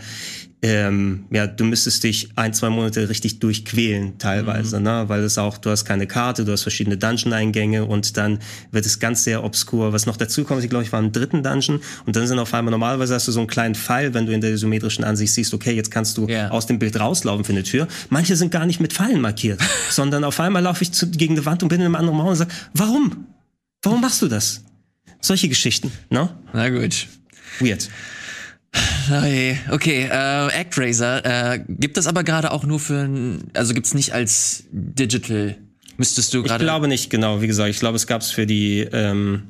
ähm, 0.60 1.26
ja, 1.30 1.46
du 1.46 1.64
müsstest 1.64 2.02
dich 2.02 2.30
ein, 2.34 2.52
zwei 2.52 2.68
Monate 2.68 3.08
richtig 3.08 3.38
durchquälen 3.38 4.18
teilweise, 4.18 4.78
mhm. 4.78 4.84
ne? 4.84 5.04
weil 5.06 5.22
es 5.22 5.38
auch, 5.38 5.56
du 5.56 5.70
hast 5.70 5.84
keine 5.84 6.08
Karte, 6.08 6.44
du 6.44 6.50
hast 6.52 6.62
verschiedene 6.62 6.96
Dungeon-Eingänge 6.96 7.84
und 7.84 8.16
dann 8.16 8.40
wird 8.72 8.84
es 8.84 8.98
ganz 8.98 9.22
sehr 9.22 9.44
obskur. 9.44 9.92
Was 9.92 10.06
noch 10.06 10.16
dazu 10.16 10.42
kommt, 10.44 10.64
ich 10.64 10.70
glaube, 10.70 10.84
ich 10.84 10.92
war 10.92 10.98
im 11.00 11.12
dritten 11.12 11.44
Dungeon 11.44 11.80
und 12.06 12.16
dann 12.16 12.26
sind 12.26 12.40
auf 12.40 12.52
einmal, 12.54 12.72
normalerweise 12.72 13.14
hast 13.14 13.28
du 13.28 13.32
so 13.32 13.38
einen 13.38 13.46
kleinen 13.46 13.76
Pfeil, 13.76 14.14
wenn 14.14 14.26
du 14.26 14.32
in 14.32 14.40
der 14.40 14.50
isometrischen 14.50 15.04
Ansicht 15.04 15.32
siehst, 15.32 15.54
okay, 15.54 15.74
jetzt 15.74 15.92
kannst 15.92 16.18
du 16.18 16.26
yeah. 16.26 16.50
aus 16.50 16.66
dem 16.66 16.80
Bild 16.80 16.98
rauslaufen 16.98 17.44
für 17.44 17.52
eine 17.52 17.62
Tür. 17.62 17.86
Manche 18.10 18.34
sind 18.34 18.50
gar 18.50 18.66
nicht 18.66 18.80
mit 18.80 18.92
Pfeilen 18.92 19.20
markiert, 19.20 19.60
sondern 19.90 20.24
auf 20.24 20.40
einmal 20.40 20.62
laufe 20.62 20.82
ich 20.82 20.90
zu, 20.90 21.08
gegen 21.08 21.36
die 21.36 21.46
Wand 21.46 21.62
und 21.62 21.68
bin 21.68 21.80
in 21.80 21.86
einem 21.86 21.94
anderen 21.94 22.18
Raum 22.18 22.30
und 22.30 22.36
sage, 22.36 22.50
warum? 22.74 23.26
Warum 23.82 24.00
machst 24.00 24.22
du 24.22 24.26
das? 24.26 24.64
Solche 25.20 25.48
Geschichten, 25.48 25.92
ne? 26.10 26.30
Na 26.52 26.68
gut. 26.68 27.06
Weird. 27.60 27.88
Okay, 29.70 30.04
äh, 30.04 30.12
ActRaiser 30.12 31.54
äh, 31.54 31.64
gibt 31.66 31.96
es 31.96 32.06
aber 32.06 32.24
gerade 32.24 32.52
auch 32.52 32.64
nur 32.64 32.78
für, 32.78 33.08
also 33.54 33.72
gibt's 33.72 33.94
nicht 33.94 34.12
als 34.12 34.64
Digital. 34.70 35.56
Müsstest 35.96 36.34
du 36.34 36.42
gerade? 36.42 36.62
Ich 36.62 36.66
glaube 36.66 36.88
nicht, 36.88 37.10
genau. 37.10 37.40
Wie 37.40 37.46
gesagt, 37.46 37.70
ich 37.70 37.80
glaube, 37.80 37.96
es 37.96 38.06
gab's 38.06 38.30
für 38.30 38.46
die 38.46 38.80
ähm, 38.92 39.44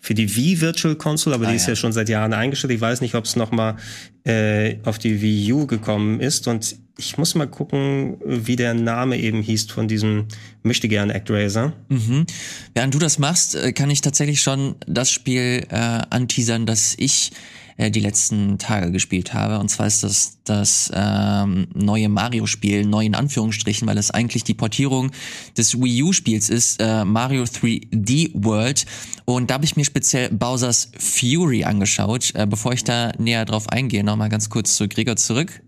für 0.00 0.14
die 0.14 0.34
Wii 0.34 0.62
Virtual 0.62 0.96
Console, 0.96 1.36
aber 1.36 1.46
ah, 1.46 1.50
die 1.50 1.56
ist 1.56 1.66
ja. 1.66 1.70
ja 1.70 1.76
schon 1.76 1.92
seit 1.92 2.08
Jahren 2.08 2.32
eingestellt. 2.32 2.72
Ich 2.72 2.80
weiß 2.80 3.02
nicht, 3.02 3.14
ob 3.14 3.26
es 3.26 3.36
noch 3.36 3.52
mal 3.52 3.76
äh, 4.24 4.76
auf 4.84 4.98
die 4.98 5.20
Wii 5.20 5.52
U 5.52 5.66
gekommen 5.66 6.20
ist 6.20 6.48
und 6.48 6.76
ich 6.96 7.16
muss 7.18 7.34
mal 7.34 7.46
gucken, 7.46 8.16
wie 8.24 8.56
der 8.56 8.74
Name 8.74 9.18
eben 9.18 9.42
hieß 9.42 9.70
von 9.70 9.88
diesem 9.88 10.26
möchte 10.62 10.88
gern 10.88 11.10
ActRaiser. 11.10 11.72
Mhm. 11.88 12.26
Während 12.74 12.94
du 12.94 12.98
das 12.98 13.18
machst, 13.18 13.54
äh, 13.54 13.72
kann 13.72 13.90
ich 13.90 14.00
tatsächlich 14.00 14.40
schon 14.40 14.74
das 14.86 15.10
Spiel 15.10 15.66
äh, 15.70 15.74
anteasern, 16.10 16.66
das 16.66 16.94
ich 16.98 17.32
äh, 17.80 17.90
die 17.90 18.00
letzten 18.00 18.58
Tage 18.58 18.92
gespielt 18.92 19.32
habe. 19.32 19.58
Und 19.58 19.70
zwar 19.70 19.86
ist 19.86 20.02
das 20.02 20.38
das 20.44 20.90
ähm, 20.94 21.68
neue 21.74 22.08
Mario-Spiel, 22.08 22.84
neu 22.84 23.04
in 23.04 23.14
Anführungsstrichen, 23.14 23.88
weil 23.88 23.96
es 23.96 24.10
eigentlich 24.10 24.44
die 24.44 24.54
Portierung 24.54 25.12
des 25.56 25.80
Wii 25.80 26.02
U-Spiels 26.02 26.50
ist, 26.50 26.80
äh, 26.80 27.04
Mario 27.04 27.44
3D 27.44 28.32
World. 28.34 28.84
Und 29.24 29.50
da 29.50 29.54
habe 29.54 29.64
ich 29.64 29.76
mir 29.76 29.84
speziell 29.84 30.28
Bowser's 30.30 30.90
Fury 30.98 31.64
angeschaut. 31.64 32.34
Äh, 32.34 32.46
bevor 32.46 32.72
ich 32.72 32.84
da 32.84 33.12
näher 33.18 33.44
drauf 33.46 33.68
eingehe, 33.70 34.04
nochmal 34.04 34.28
ganz 34.28 34.50
kurz 34.50 34.76
zu 34.76 34.86
Gregor 34.86 35.16
zurück. 35.16 35.62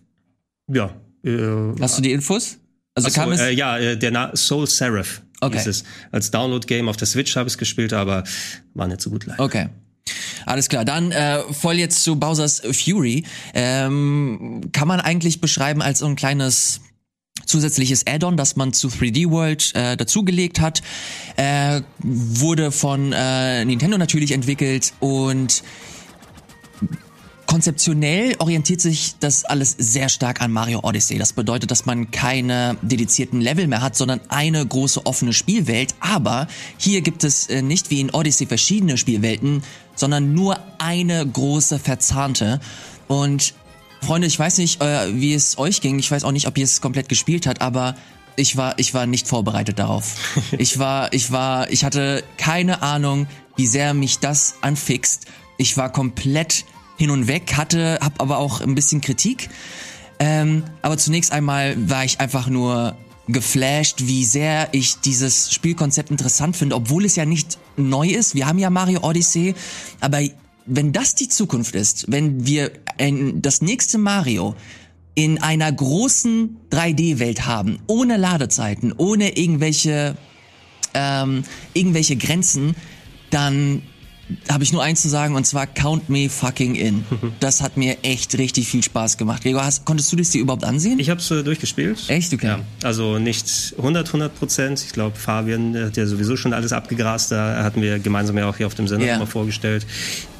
Ja. 0.69 0.95
Äh, 1.25 1.73
Hast 1.81 1.99
du 1.99 2.03
die 2.03 2.13
Infos? 2.13 2.59
Also 2.95 3.09
so, 3.09 3.15
kam 3.15 3.33
es 3.33 3.41
äh, 3.41 3.53
ja, 3.53 3.79
äh, 3.79 3.97
der 3.97 4.11
Na 4.11 4.37
Soul 4.37 4.67
Seraph 4.67 5.23
okay. 5.41 5.57
hieß 5.57 5.67
es. 5.67 5.85
Als 6.11 6.31
Download-Game 6.31 6.89
auf 6.89 6.97
der 6.97 7.07
Switch 7.07 7.35
habe 7.37 7.47
ich 7.49 7.55
es 7.55 7.59
gespielt, 7.59 7.93
aber 7.93 8.25
war 8.75 8.87
nicht 8.87 9.01
so 9.01 9.11
gut 9.11 9.27
leider. 9.27 9.43
Okay. 9.43 9.69
Alles 10.47 10.69
klar, 10.69 10.85
dann 10.85 11.13
äh, 11.13 11.41
voll 11.53 11.79
jetzt 11.79 12.03
zu 12.03 12.17
Bowser's 12.17 12.61
Fury. 12.61 13.25
Ähm, 13.55 14.63
kann 14.73 14.89
man 14.89 15.01
eigentlich 15.01 15.41
beschreiben 15.41 15.83
als 15.83 16.01
so 16.01 16.07
ein 16.07 16.17
kleines 16.17 16.81
zusätzliches 17.47 18.07
Add-on, 18.07 18.37
das 18.37 18.57
man 18.57 18.73
zu 18.73 18.89
3D 18.89 19.31
World 19.31 19.75
äh, 19.75 19.97
dazugelegt 19.97 20.61
hat. 20.61 20.83
Äh, 21.37 21.83
wurde 21.99 22.73
von 22.73 23.13
äh, 23.13 23.65
Nintendo 23.65 23.99
natürlich 23.99 24.33
entwickelt 24.33 24.93
und 25.01 25.63
Konzeptionell 27.53 28.35
orientiert 28.39 28.81
sich 28.81 29.17
das 29.21 29.45
alles 29.45 29.77
sehr 29.77 30.09
stark 30.09 30.41
an 30.41 30.53
Mario 30.53 30.81
Odyssey. 30.85 31.19
Das 31.19 31.35
bedeutet, 31.35 31.71
dass 31.71 31.85
man 31.85 32.11
keine 32.11 32.79
dedizierten 32.81 33.43
Level 33.43 33.67
mehr 33.67 33.83
hat, 33.83 33.95
sondern 33.95 34.23
eine 34.31 34.65
große 34.65 35.05
offene 35.05 35.35
Spielwelt. 35.35 35.95
Aber 36.01 36.49
hier 36.79 37.03
gibt 37.03 37.25
es 37.25 37.51
äh, 37.51 37.61
nicht 37.61 37.91
wie 37.91 38.01
in 38.01 38.09
Odyssey 38.09 38.47
verschiedene 38.47 38.97
Spielwelten, 38.97 39.63
sondern 39.95 40.33
nur 40.33 40.61
eine 40.79 41.27
große 41.27 41.79
verzahnte. 41.79 42.59
Und 43.07 43.53
Freunde, 44.01 44.29
ich 44.29 44.39
weiß 44.39 44.57
nicht, 44.57 44.81
äh, 44.81 45.15
wie 45.21 45.35
es 45.35 45.59
euch 45.59 45.83
ging. 45.83 45.99
Ich 45.99 46.11
weiß 46.11 46.25
auch 46.25 46.33
nicht, 46.33 46.47
ob 46.47 46.57
ihr 46.57 46.65
es 46.65 46.81
komplett 46.81 47.11
gespielt 47.11 47.47
habt, 47.47 47.61
aber 47.61 47.97
ich 48.35 48.57
war, 48.57 48.79
ich 48.79 48.95
war 48.95 49.05
nicht 49.05 49.29
vorbereitet 49.29 49.79
darauf. 49.79 50.15
ich 50.59 50.79
war, 50.79 51.13
ich 51.13 51.31
war, 51.33 51.71
ich 51.71 51.85
hatte 51.85 52.25
keine 52.39 52.81
Ahnung, 52.81 53.27
wie 53.57 53.67
sehr 53.67 53.93
mich 53.93 54.21
das 54.21 54.55
anfixt. 54.63 55.27
Ich 55.59 55.77
war 55.77 55.93
komplett 55.93 56.65
hin 57.03 57.11
und 57.11 57.27
weg, 57.27 57.55
hatte, 57.57 57.99
hab 58.01 58.23
aber 58.23 58.39
auch 58.39 58.61
ein 58.61 58.77
bisschen 58.77 59.01
Kritik. 59.01 59.51
Ähm, 60.21 60.63
aber 60.83 60.97
zunächst 60.99 61.33
einmal 61.33 61.75
war 61.91 62.05
ich 62.05 62.21
einfach 62.21 62.47
nur 62.47 62.97
geflasht, 63.27 64.07
wie 64.07 64.25
sehr 64.25 64.69
ich 64.71 65.01
dieses 65.01 65.53
Spielkonzept 65.53 66.13
interessant 66.13 66.57
finde, 66.57 66.77
obwohl 66.77 67.05
es 67.05 67.17
ja 67.17 67.25
nicht 67.25 67.59
neu 67.77 68.07
ist. 68.07 68.37
Wir 68.37 68.47
haben 68.47 68.61
ja 68.61 68.71
Mario 68.71 69.01
Odyssey, 69.03 69.57
aber 69.99 70.21
wenn 70.65 70.93
das 70.93 71.17
die 71.17 71.29
Zukunft 71.29 71.75
ist, 71.75 72.05
wenn 72.07 72.47
wir 72.47 72.71
ein, 72.99 73.43
das 73.43 73.63
nächste 73.63 73.99
Mario 73.99 74.55
in 75.17 75.43
einer 75.43 75.73
großen 75.73 76.57
3D-Welt 76.71 77.47
haben, 77.47 77.81
ohne 77.89 78.17
Ladezeiten, 78.17 78.95
ohne 78.97 79.37
irgendwelche 79.37 80.17
ähm, 80.95 81.43
irgendwelche 81.75 82.15
Grenzen, 82.15 82.77
dann 83.31 83.83
habe 84.49 84.65
ich 84.65 84.73
nur 84.73 84.83
eins 84.83 85.03
zu 85.03 85.09
sagen 85.09 85.35
und 85.35 85.47
zwar 85.47 85.67
Count 85.67 86.09
Me 86.09 86.29
Fucking 86.29 86.75
In. 86.75 87.05
Das 87.41 87.61
hat 87.61 87.77
mir 87.77 87.97
echt 88.03 88.37
richtig 88.39 88.69
viel 88.69 88.83
Spaß 88.83 89.17
gemacht. 89.17 89.43
Gregor, 89.43 89.65
hast, 89.65 89.85
konntest 89.85 90.13
du 90.13 90.17
das 90.17 90.31
dir 90.31 90.41
überhaupt 90.41 90.65
ansehen? 90.65 90.99
Ich 91.01 91.11
habe 91.11 91.19
es 91.21 91.31
äh, 91.31 91.43
durchgespielt. 91.43 91.99
Echt? 92.09 92.33
Okay. 92.33 92.47
Ja, 92.47 92.61
also 92.85 93.19
nicht 93.19 93.75
100, 93.79 94.07
100 94.07 94.39
Prozent. 94.39 94.83
Ich 94.85 94.93
glaube, 94.93 95.17
Fabian 95.17 95.77
hat 95.77 95.97
ja 95.97 96.07
sowieso 96.07 96.37
schon 96.37 96.53
alles 96.53 96.73
abgegrast. 96.73 97.33
Da 97.33 97.65
hatten 97.65 97.83
wir 97.83 97.99
gemeinsam 97.99 98.39
ja 98.39 98.49
auch 98.49 98.57
hier 98.57 98.67
auf 98.67 98.75
dem 98.75 98.87
Sender 98.87 99.07
yeah. 99.07 99.19
mal 99.19 99.27
vorgestellt. 99.27 99.87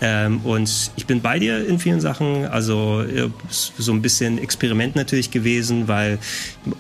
Ähm, 0.01 0.41
und 0.45 0.91
ich 0.97 1.07
bin 1.07 1.21
bei 1.21 1.39
dir 1.39 1.67
in 1.67 1.79
vielen 1.79 2.01
Sachen. 2.01 2.47
Also 2.47 3.03
äh, 3.03 3.31
so 3.51 3.93
ein 3.93 4.03
bisschen 4.03 4.39
Experiment 4.39 4.95
natürlich 4.95 5.31
gewesen, 5.31 5.89
weil 5.89 6.19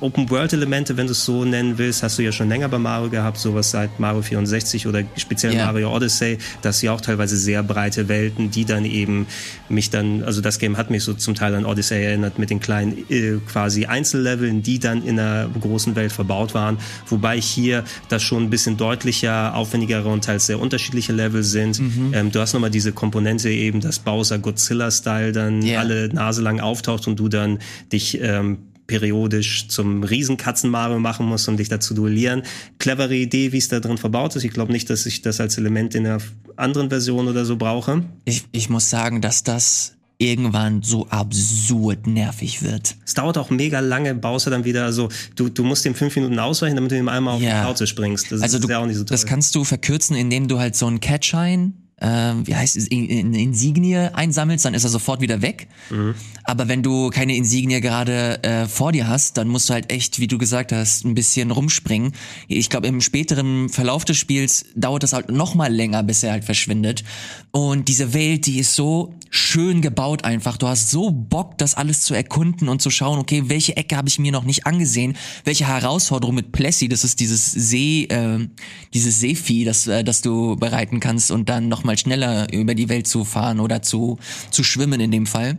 Open-World-Elemente, 0.01 0.97
wenn 0.97 1.07
du 1.07 1.13
es 1.13 1.25
so 1.25 1.45
nennen 1.45 1.79
willst, 1.79 2.03
hast 2.03 2.19
du 2.19 2.23
ja 2.23 2.33
schon 2.33 2.49
länger 2.49 2.69
bei 2.69 2.79
Mario 2.79 3.11
gehabt. 3.11 3.39
Sowas 3.39 3.71
seit 3.71 3.99
Mario 3.99 4.23
64 4.23 4.87
oder 4.87 5.03
speziell 5.17 5.55
yeah. 5.55 5.67
Mario 5.67 5.95
Odyssey, 5.95 6.39
dass 6.63 6.83
ja 6.83 6.93
auch 6.93 7.01
teilweise 7.03 7.37
sehr 7.37 7.63
breite 7.63 8.09
Welten, 8.09 8.51
die 8.51 8.65
dann 8.65 8.85
eben 8.85 9.27
mich 9.69 9.91
dann, 9.91 10.23
also 10.23 10.41
das 10.41 10.59
Game 10.59 10.77
hat 10.77 10.91
mich 10.91 11.05
so 11.05 11.15
zum 11.15 11.35
Teil 11.35 11.55
an 11.55 11.65
Odyssey 11.65 12.03
erinnert 12.03 12.39
mit 12.39 12.51
den 12.51 12.61
kleinen 12.61 12.99
äh, 13.11 13.39
quasi 13.47 13.87
Einzelleveln, 13.87 14.63
die 14.63 14.79
dann 14.79 15.05
in 15.05 15.19
einer 15.19 15.49
großen 15.49 15.97
Welt 15.97 16.13
verbaut 16.13 16.55
waren, 16.55 16.79
wobei 17.09 17.41
hier 17.41 17.85
das 18.09 18.23
schon 18.23 18.45
ein 18.45 18.51
bisschen 18.51 18.77
deutlicher, 18.77 19.55
aufwendigere 19.55 20.09
und 20.09 20.25
teils 20.25 20.47
sehr 20.47 20.61
unterschiedliche 20.61 21.13
Level 21.13 21.43
sind. 21.43 21.81
Mhm. 21.81 22.13
Ähm, 22.15 22.33
du 22.33 22.41
hast 22.41 22.53
nochmal 22.53 22.71
diese 22.71 22.93
Komponente 22.93 23.51
eben, 23.51 23.81
dass 23.81 23.99
Bowser 23.99 24.39
Godzilla-Style 24.39 25.33
dann 25.33 25.63
yeah. 25.63 25.81
alle 25.81 26.09
Nase 26.09 26.43
lang 26.43 26.61
auftaucht 26.61 27.07
und 27.07 27.19
du 27.19 27.29
dann 27.29 27.59
dich 27.93 28.21
ähm, 28.21 28.59
periodisch 28.87 29.69
zum 29.69 30.03
Riesenkatzen-Mario 30.03 30.99
machen 30.99 31.27
musst, 31.27 31.49
um 31.49 31.57
dich 31.57 31.69
da 31.69 31.81
zu 31.81 31.95
duellieren. 31.95 32.43
Clevere 32.79 33.15
Idee, 33.15 33.53
wie 33.53 33.59
es 33.59 33.69
da 33.69 33.81
drin 33.81 33.97
verbaut 33.97 34.37
ist. 34.37 34.45
Ich 34.45 34.53
glaube 34.53 34.73
nicht, 34.73 34.91
dass 34.91 35.07
ich 35.07 35.23
das 35.23 35.41
als 35.41 35.57
Element 35.57 35.95
in 35.95 36.07
einer 36.07 36.21
anderen 36.57 36.89
Version 36.89 37.29
oder 37.29 37.45
so 37.45 37.57
brauche. 37.57 38.05
Ich, 38.25 38.45
ich 38.53 38.69
muss 38.69 38.91
sagen, 38.91 39.21
dass 39.21 39.43
das 39.43 39.95
irgendwann 40.19 40.83
so 40.83 41.09
absurd 41.09 42.07
nervig 42.07 42.63
wird. 42.63 42.95
Es 43.05 43.15
dauert 43.15 43.37
auch 43.39 43.51
mega 43.51 43.81
lange, 43.81 44.15
baust 44.15 44.47
du 44.47 44.51
dann 44.51 44.65
wieder, 44.65 44.85
also 44.85 45.09
du, 45.35 45.49
du 45.49 45.65
musst 45.65 45.85
dem 45.85 45.95
fünf 45.95 46.15
Minuten 46.15 46.39
ausweichen, 46.39 46.77
damit 46.77 46.93
du 46.93 46.97
ihm 46.97 47.09
einmal 47.09 47.35
auf 47.35 47.43
ja. 47.43 47.61
die 47.61 47.67
Couch 47.67 47.89
springst. 47.89 48.31
Das 48.31 48.41
also 48.41 48.59
ist 48.59 48.65
du, 48.65 48.69
ja 48.69 48.79
auch 48.79 48.87
nicht 48.87 48.97
so 48.97 49.03
toll. 49.03 49.15
Das 49.15 49.27
kannst 49.27 49.55
du 49.55 49.65
verkürzen, 49.65 50.15
indem 50.15 50.47
du 50.47 50.61
halt 50.61 50.77
so 50.77 50.87
einen 50.87 51.01
Catshine 51.01 51.73
äh, 52.03 52.35
wie 52.45 52.55
heißt 52.55 52.77
es, 52.77 52.89
in, 52.89 53.33
Insignie 53.33 53.97
einsammelst, 54.13 54.65
dann 54.65 54.75
ist 54.75 54.85
er 54.85 54.91
sofort 54.91 55.21
wieder 55.21 55.41
weg. 55.41 55.69
Mhm. 55.91 56.15
Aber 56.45 56.67
wenn 56.69 56.83
du 56.83 57.11
keine 57.11 57.37
Insignie 57.37 57.81
gerade 57.81 58.43
äh, 58.43 58.67
vor 58.67 58.93
dir 58.93 59.07
hast, 59.07 59.37
dann 59.37 59.49
musst 59.49 59.69
du 59.69 59.75
halt 59.75 59.93
echt, 59.93 60.19
wie 60.19 60.27
du 60.27 60.39
gesagt 60.39 60.73
hast, 60.73 61.05
ein 61.05 61.15
bisschen 61.15 61.53
rumspringen. 61.53 62.13
Ich 62.49 62.69
glaube, 62.69 62.89
im 62.89 63.01
späteren 63.01 63.69
Verlauf 63.69 64.05
des 64.05 64.17
Spiels 64.17 64.67
dauert 64.75 65.05
das 65.05 65.13
halt 65.13 65.31
noch 65.31 65.55
mal 65.55 65.73
länger, 65.73 66.03
bis 66.03 66.23
er 66.23 66.33
halt 66.33 66.45
verschwindet. 66.45 67.05
Und 67.53 67.89
diese 67.89 68.13
Welt, 68.13 68.47
die 68.47 68.59
ist 68.59 68.75
so 68.75 69.15
schön 69.31 69.81
gebaut 69.81 70.25
einfach. 70.25 70.57
Du 70.57 70.69
hast 70.69 70.91
so 70.91 71.11
Bock, 71.11 71.57
das 71.59 71.75
alles 71.75 72.03
zu 72.03 72.15
erkunden 72.15 72.69
und 72.69 72.83
zu 72.83 72.91
schauen, 72.91 73.19
okay, 73.19 73.45
welche 73.47 73.77
Ecke 73.77 73.97
habe 73.97 74.09
ich 74.09 74.19
mir 74.19 74.31
noch 74.31 74.45
nicht 74.45 74.67
angesehen? 74.67 75.17
Welche 75.45 75.67
Herausforderung 75.67 76.35
mit 76.35 76.53
Plessy, 76.53 76.89
das 76.89 77.03
ist 77.05 77.21
dieses 77.21 77.51
See, 77.51 78.05
äh, 78.05 78.47
dieses 78.93 79.21
Seevieh, 79.21 79.65
das, 79.65 79.87
äh, 79.87 80.05
das 80.05 80.21
du 80.21 80.57
bereiten 80.57 81.01
kannst 81.01 81.31
und 81.31 81.49
dann 81.49 81.69
noch 81.69 81.85
mal 81.93 81.99
schneller 81.99 82.51
über 82.53 82.75
die 82.75 82.89
Welt 82.89 83.07
zu 83.07 83.25
fahren 83.25 83.61
oder 83.61 83.83
zu, 83.83 84.19
zu 84.51 84.65
schwimmen 84.65 85.01
in 85.01 85.11
dem 85.11 85.27
Fall. 85.27 85.59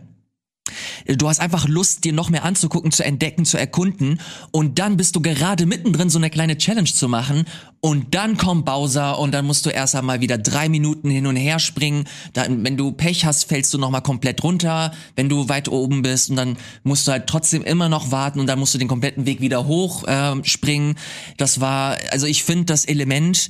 Du 1.06 1.28
hast 1.28 1.40
einfach 1.40 1.68
Lust, 1.68 2.04
dir 2.04 2.14
noch 2.14 2.30
mehr 2.30 2.42
anzugucken, 2.42 2.90
zu 2.90 3.04
entdecken, 3.04 3.44
zu 3.44 3.58
erkunden. 3.58 4.18
Und 4.50 4.78
dann 4.78 4.96
bist 4.96 5.14
du 5.14 5.20
gerade 5.20 5.66
mittendrin, 5.66 6.08
so 6.08 6.18
eine 6.18 6.30
kleine 6.30 6.56
Challenge 6.56 6.90
zu 6.90 7.06
machen. 7.06 7.44
Und 7.80 8.14
dann 8.14 8.38
kommt 8.38 8.64
Bowser 8.64 9.18
und 9.18 9.32
dann 9.32 9.44
musst 9.44 9.66
du 9.66 9.70
erst 9.70 9.94
einmal 9.94 10.22
wieder 10.22 10.38
drei 10.38 10.70
Minuten 10.70 11.10
hin 11.10 11.26
und 11.26 11.36
her 11.36 11.58
springen. 11.58 12.08
Dann, 12.32 12.64
wenn 12.64 12.78
du 12.78 12.92
Pech 12.92 13.26
hast, 13.26 13.44
fällst 13.44 13.74
du 13.74 13.78
nochmal 13.78 14.00
komplett 14.00 14.42
runter, 14.42 14.92
wenn 15.16 15.28
du 15.28 15.50
weit 15.50 15.68
oben 15.68 16.00
bist. 16.00 16.30
Und 16.30 16.36
dann 16.36 16.56
musst 16.82 17.06
du 17.06 17.12
halt 17.12 17.26
trotzdem 17.26 17.62
immer 17.62 17.90
noch 17.90 18.10
warten 18.10 18.40
und 18.40 18.46
dann 18.46 18.58
musst 18.58 18.72
du 18.72 18.78
den 18.78 18.88
kompletten 18.88 19.26
Weg 19.26 19.42
wieder 19.42 19.66
hoch 19.66 20.08
äh, 20.08 20.42
springen. 20.44 20.96
Das 21.36 21.60
war, 21.60 21.98
also 22.10 22.26
ich 22.26 22.42
finde, 22.42 22.64
das 22.64 22.86
Element 22.86 23.48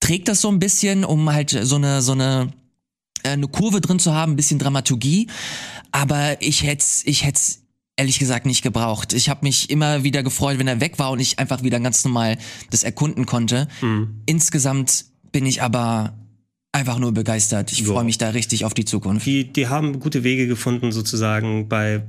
trägt 0.00 0.28
das 0.28 0.40
so 0.40 0.48
ein 0.48 0.58
bisschen, 0.58 1.04
um 1.04 1.32
halt 1.32 1.50
so 1.50 1.76
eine, 1.76 2.02
so 2.02 2.12
eine 2.12 2.52
äh, 3.26 3.30
eine 3.30 3.48
Kurve 3.48 3.80
drin 3.80 3.98
zu 3.98 4.14
haben, 4.14 4.32
ein 4.32 4.36
bisschen 4.36 4.58
Dramaturgie. 4.58 5.28
Aber 5.92 6.40
ich 6.40 6.62
hätte 6.62 6.84
ich 7.04 7.24
hätte 7.24 7.40
ehrlich 7.96 8.18
gesagt 8.18 8.46
nicht 8.46 8.62
gebraucht. 8.62 9.12
Ich 9.12 9.28
habe 9.28 9.40
mich 9.42 9.70
immer 9.70 10.04
wieder 10.04 10.22
gefreut, 10.22 10.58
wenn 10.58 10.68
er 10.68 10.80
weg 10.80 10.98
war 10.98 11.10
und 11.10 11.20
ich 11.20 11.38
einfach 11.38 11.62
wieder 11.62 11.80
ganz 11.80 12.04
normal 12.04 12.38
das 12.70 12.84
erkunden 12.84 13.26
konnte. 13.26 13.68
Mhm. 13.80 14.22
Insgesamt 14.26 15.06
bin 15.32 15.46
ich 15.46 15.62
aber 15.62 16.14
einfach 16.76 16.98
nur 16.98 17.12
begeistert. 17.12 17.72
Ich 17.72 17.84
freue 17.84 18.04
mich 18.04 18.18
da 18.18 18.28
richtig 18.28 18.66
auf 18.66 18.74
die 18.74 18.84
Zukunft. 18.84 19.24
Die, 19.24 19.50
die 19.50 19.68
haben 19.68 19.98
gute 19.98 20.24
Wege 20.24 20.46
gefunden, 20.46 20.92
sozusagen 20.92 21.68
bei 21.68 22.02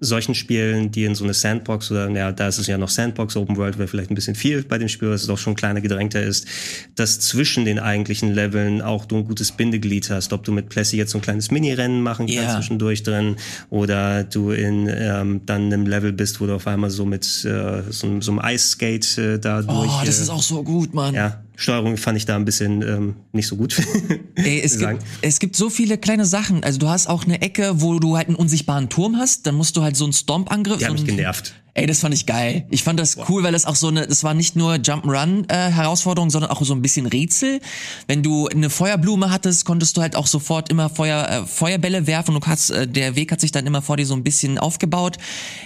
solchen 0.00 0.36
Spielen, 0.36 0.92
die 0.92 1.04
in 1.04 1.16
so 1.16 1.24
eine 1.24 1.34
Sandbox 1.34 1.90
oder, 1.90 2.08
ja, 2.10 2.30
da 2.30 2.46
ist 2.46 2.58
es 2.58 2.68
ja 2.68 2.78
noch 2.78 2.88
Sandbox, 2.88 3.36
Open 3.36 3.56
World 3.56 3.76
wäre 3.76 3.88
vielleicht 3.88 4.10
ein 4.10 4.14
bisschen 4.14 4.36
viel 4.36 4.62
bei 4.62 4.78
dem 4.78 4.88
Spiel, 4.88 5.08
weil 5.08 5.16
es 5.16 5.26
doch 5.26 5.38
schon 5.38 5.56
kleiner 5.56 5.80
gedrängter 5.80 6.22
ist, 6.22 6.46
dass 6.94 7.18
zwischen 7.18 7.64
den 7.64 7.80
eigentlichen 7.80 8.32
Leveln 8.32 8.82
auch 8.82 9.04
du 9.04 9.16
ein 9.16 9.24
gutes 9.24 9.50
Bindeglied 9.50 10.08
hast. 10.10 10.32
Ob 10.32 10.44
du 10.44 10.52
mit 10.52 10.68
Plessy 10.68 10.96
jetzt 10.96 11.10
so 11.10 11.18
ein 11.18 11.22
kleines 11.22 11.50
Mini-Rennen 11.50 12.00
machen 12.00 12.26
kannst 12.26 12.40
yeah. 12.40 12.54
zwischendurch 12.54 13.02
drin 13.02 13.36
oder 13.70 14.22
du 14.22 14.52
in 14.52 14.88
ähm, 14.88 15.40
dann 15.44 15.64
einem 15.64 15.86
Level 15.86 16.12
bist, 16.12 16.40
wo 16.40 16.46
du 16.46 16.54
auf 16.54 16.68
einmal 16.68 16.90
so 16.90 17.04
mit 17.04 17.24
äh, 17.44 17.82
so, 17.90 18.20
so 18.20 18.30
einem 18.30 18.40
Ice-Skate 18.44 19.18
äh, 19.18 19.38
da 19.40 19.58
oh, 19.58 19.62
durch. 19.62 19.90
Oh, 19.90 20.02
das 20.04 20.20
äh, 20.20 20.22
ist 20.22 20.30
auch 20.30 20.42
so 20.42 20.62
gut, 20.62 20.94
Mann. 20.94 21.14
Ja, 21.14 21.42
Steuerung 21.56 21.96
fand 21.96 22.16
ich 22.16 22.26
da 22.26 22.36
ein 22.36 22.44
bisschen 22.44 22.82
ähm, 22.82 23.16
nicht 23.32 23.46
so 23.46 23.56
gut. 23.56 23.80
Ey, 24.34 24.60
es, 24.60 24.78
gibt, 24.78 25.02
es 25.22 25.38
gibt 25.38 25.56
so 25.56 25.70
viele 25.70 25.98
kleine 25.98 26.26
Sachen. 26.26 26.64
Also 26.64 26.78
du 26.78 26.88
hast 26.88 27.06
auch 27.08 27.24
eine 27.24 27.42
Ecke, 27.42 27.80
wo 27.80 27.98
du 27.98 28.16
halt 28.16 28.28
einen 28.28 28.36
unsichtbaren 28.36 28.88
Turm 28.88 29.16
hast. 29.16 29.46
Dann 29.46 29.54
musst 29.54 29.76
du 29.76 29.82
halt 29.82 29.96
so 29.96 30.04
einen 30.04 30.12
Stomp-Angriff. 30.12 30.78
Die 30.78 30.86
haben 30.86 30.94
mich 30.94 31.04
genervt. 31.04 31.54
Ey, 31.76 31.86
das 31.86 31.98
fand 31.98 32.14
ich 32.14 32.24
geil. 32.24 32.66
Ich 32.70 32.84
fand 32.84 33.00
das 33.00 33.18
cool, 33.28 33.42
weil 33.42 33.50
das 33.50 33.66
auch 33.66 33.74
so 33.74 33.88
eine, 33.88 34.06
das 34.06 34.22
war 34.22 34.32
nicht 34.32 34.54
nur 34.54 34.74
Jump'n'Run 34.74 35.50
äh, 35.52 35.72
Herausforderung, 35.72 36.30
sondern 36.30 36.52
auch 36.52 36.62
so 36.62 36.72
ein 36.72 36.82
bisschen 36.82 37.06
Rätsel. 37.06 37.60
Wenn 38.06 38.22
du 38.22 38.46
eine 38.46 38.70
Feuerblume 38.70 39.32
hattest, 39.32 39.64
konntest 39.64 39.96
du 39.96 40.00
halt 40.00 40.14
auch 40.14 40.28
sofort 40.28 40.68
immer 40.68 40.88
Feuer, 40.88 41.28
äh, 41.28 41.46
Feuerbälle 41.46 42.06
werfen 42.06 42.36
und 42.36 42.44
du 42.44 42.48
hast, 42.48 42.70
äh, 42.70 42.86
der 42.86 43.16
Weg 43.16 43.32
hat 43.32 43.40
sich 43.40 43.50
dann 43.50 43.66
immer 43.66 43.82
vor 43.82 43.96
dir 43.96 44.06
so 44.06 44.14
ein 44.14 44.22
bisschen 44.22 44.56
aufgebaut. 44.56 45.16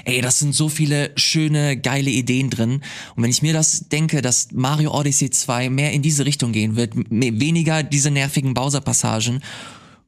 Ey, 0.06 0.22
das 0.22 0.38
sind 0.38 0.54
so 0.54 0.70
viele 0.70 1.10
schöne, 1.16 1.76
geile 1.76 2.08
Ideen 2.08 2.48
drin. 2.48 2.80
Und 3.14 3.22
wenn 3.22 3.30
ich 3.30 3.42
mir 3.42 3.52
das 3.52 3.88
denke, 3.90 4.22
dass 4.22 4.48
Mario 4.52 4.98
Odyssey 4.98 5.28
2 5.28 5.68
mehr 5.68 5.92
in 5.92 6.00
diese 6.00 6.24
Richtung 6.24 6.52
gehen 6.52 6.74
wird, 6.74 6.94
weniger 6.94 7.82
diese 7.82 8.10
nervigen 8.10 8.54
Bowser-Passagen 8.54 9.42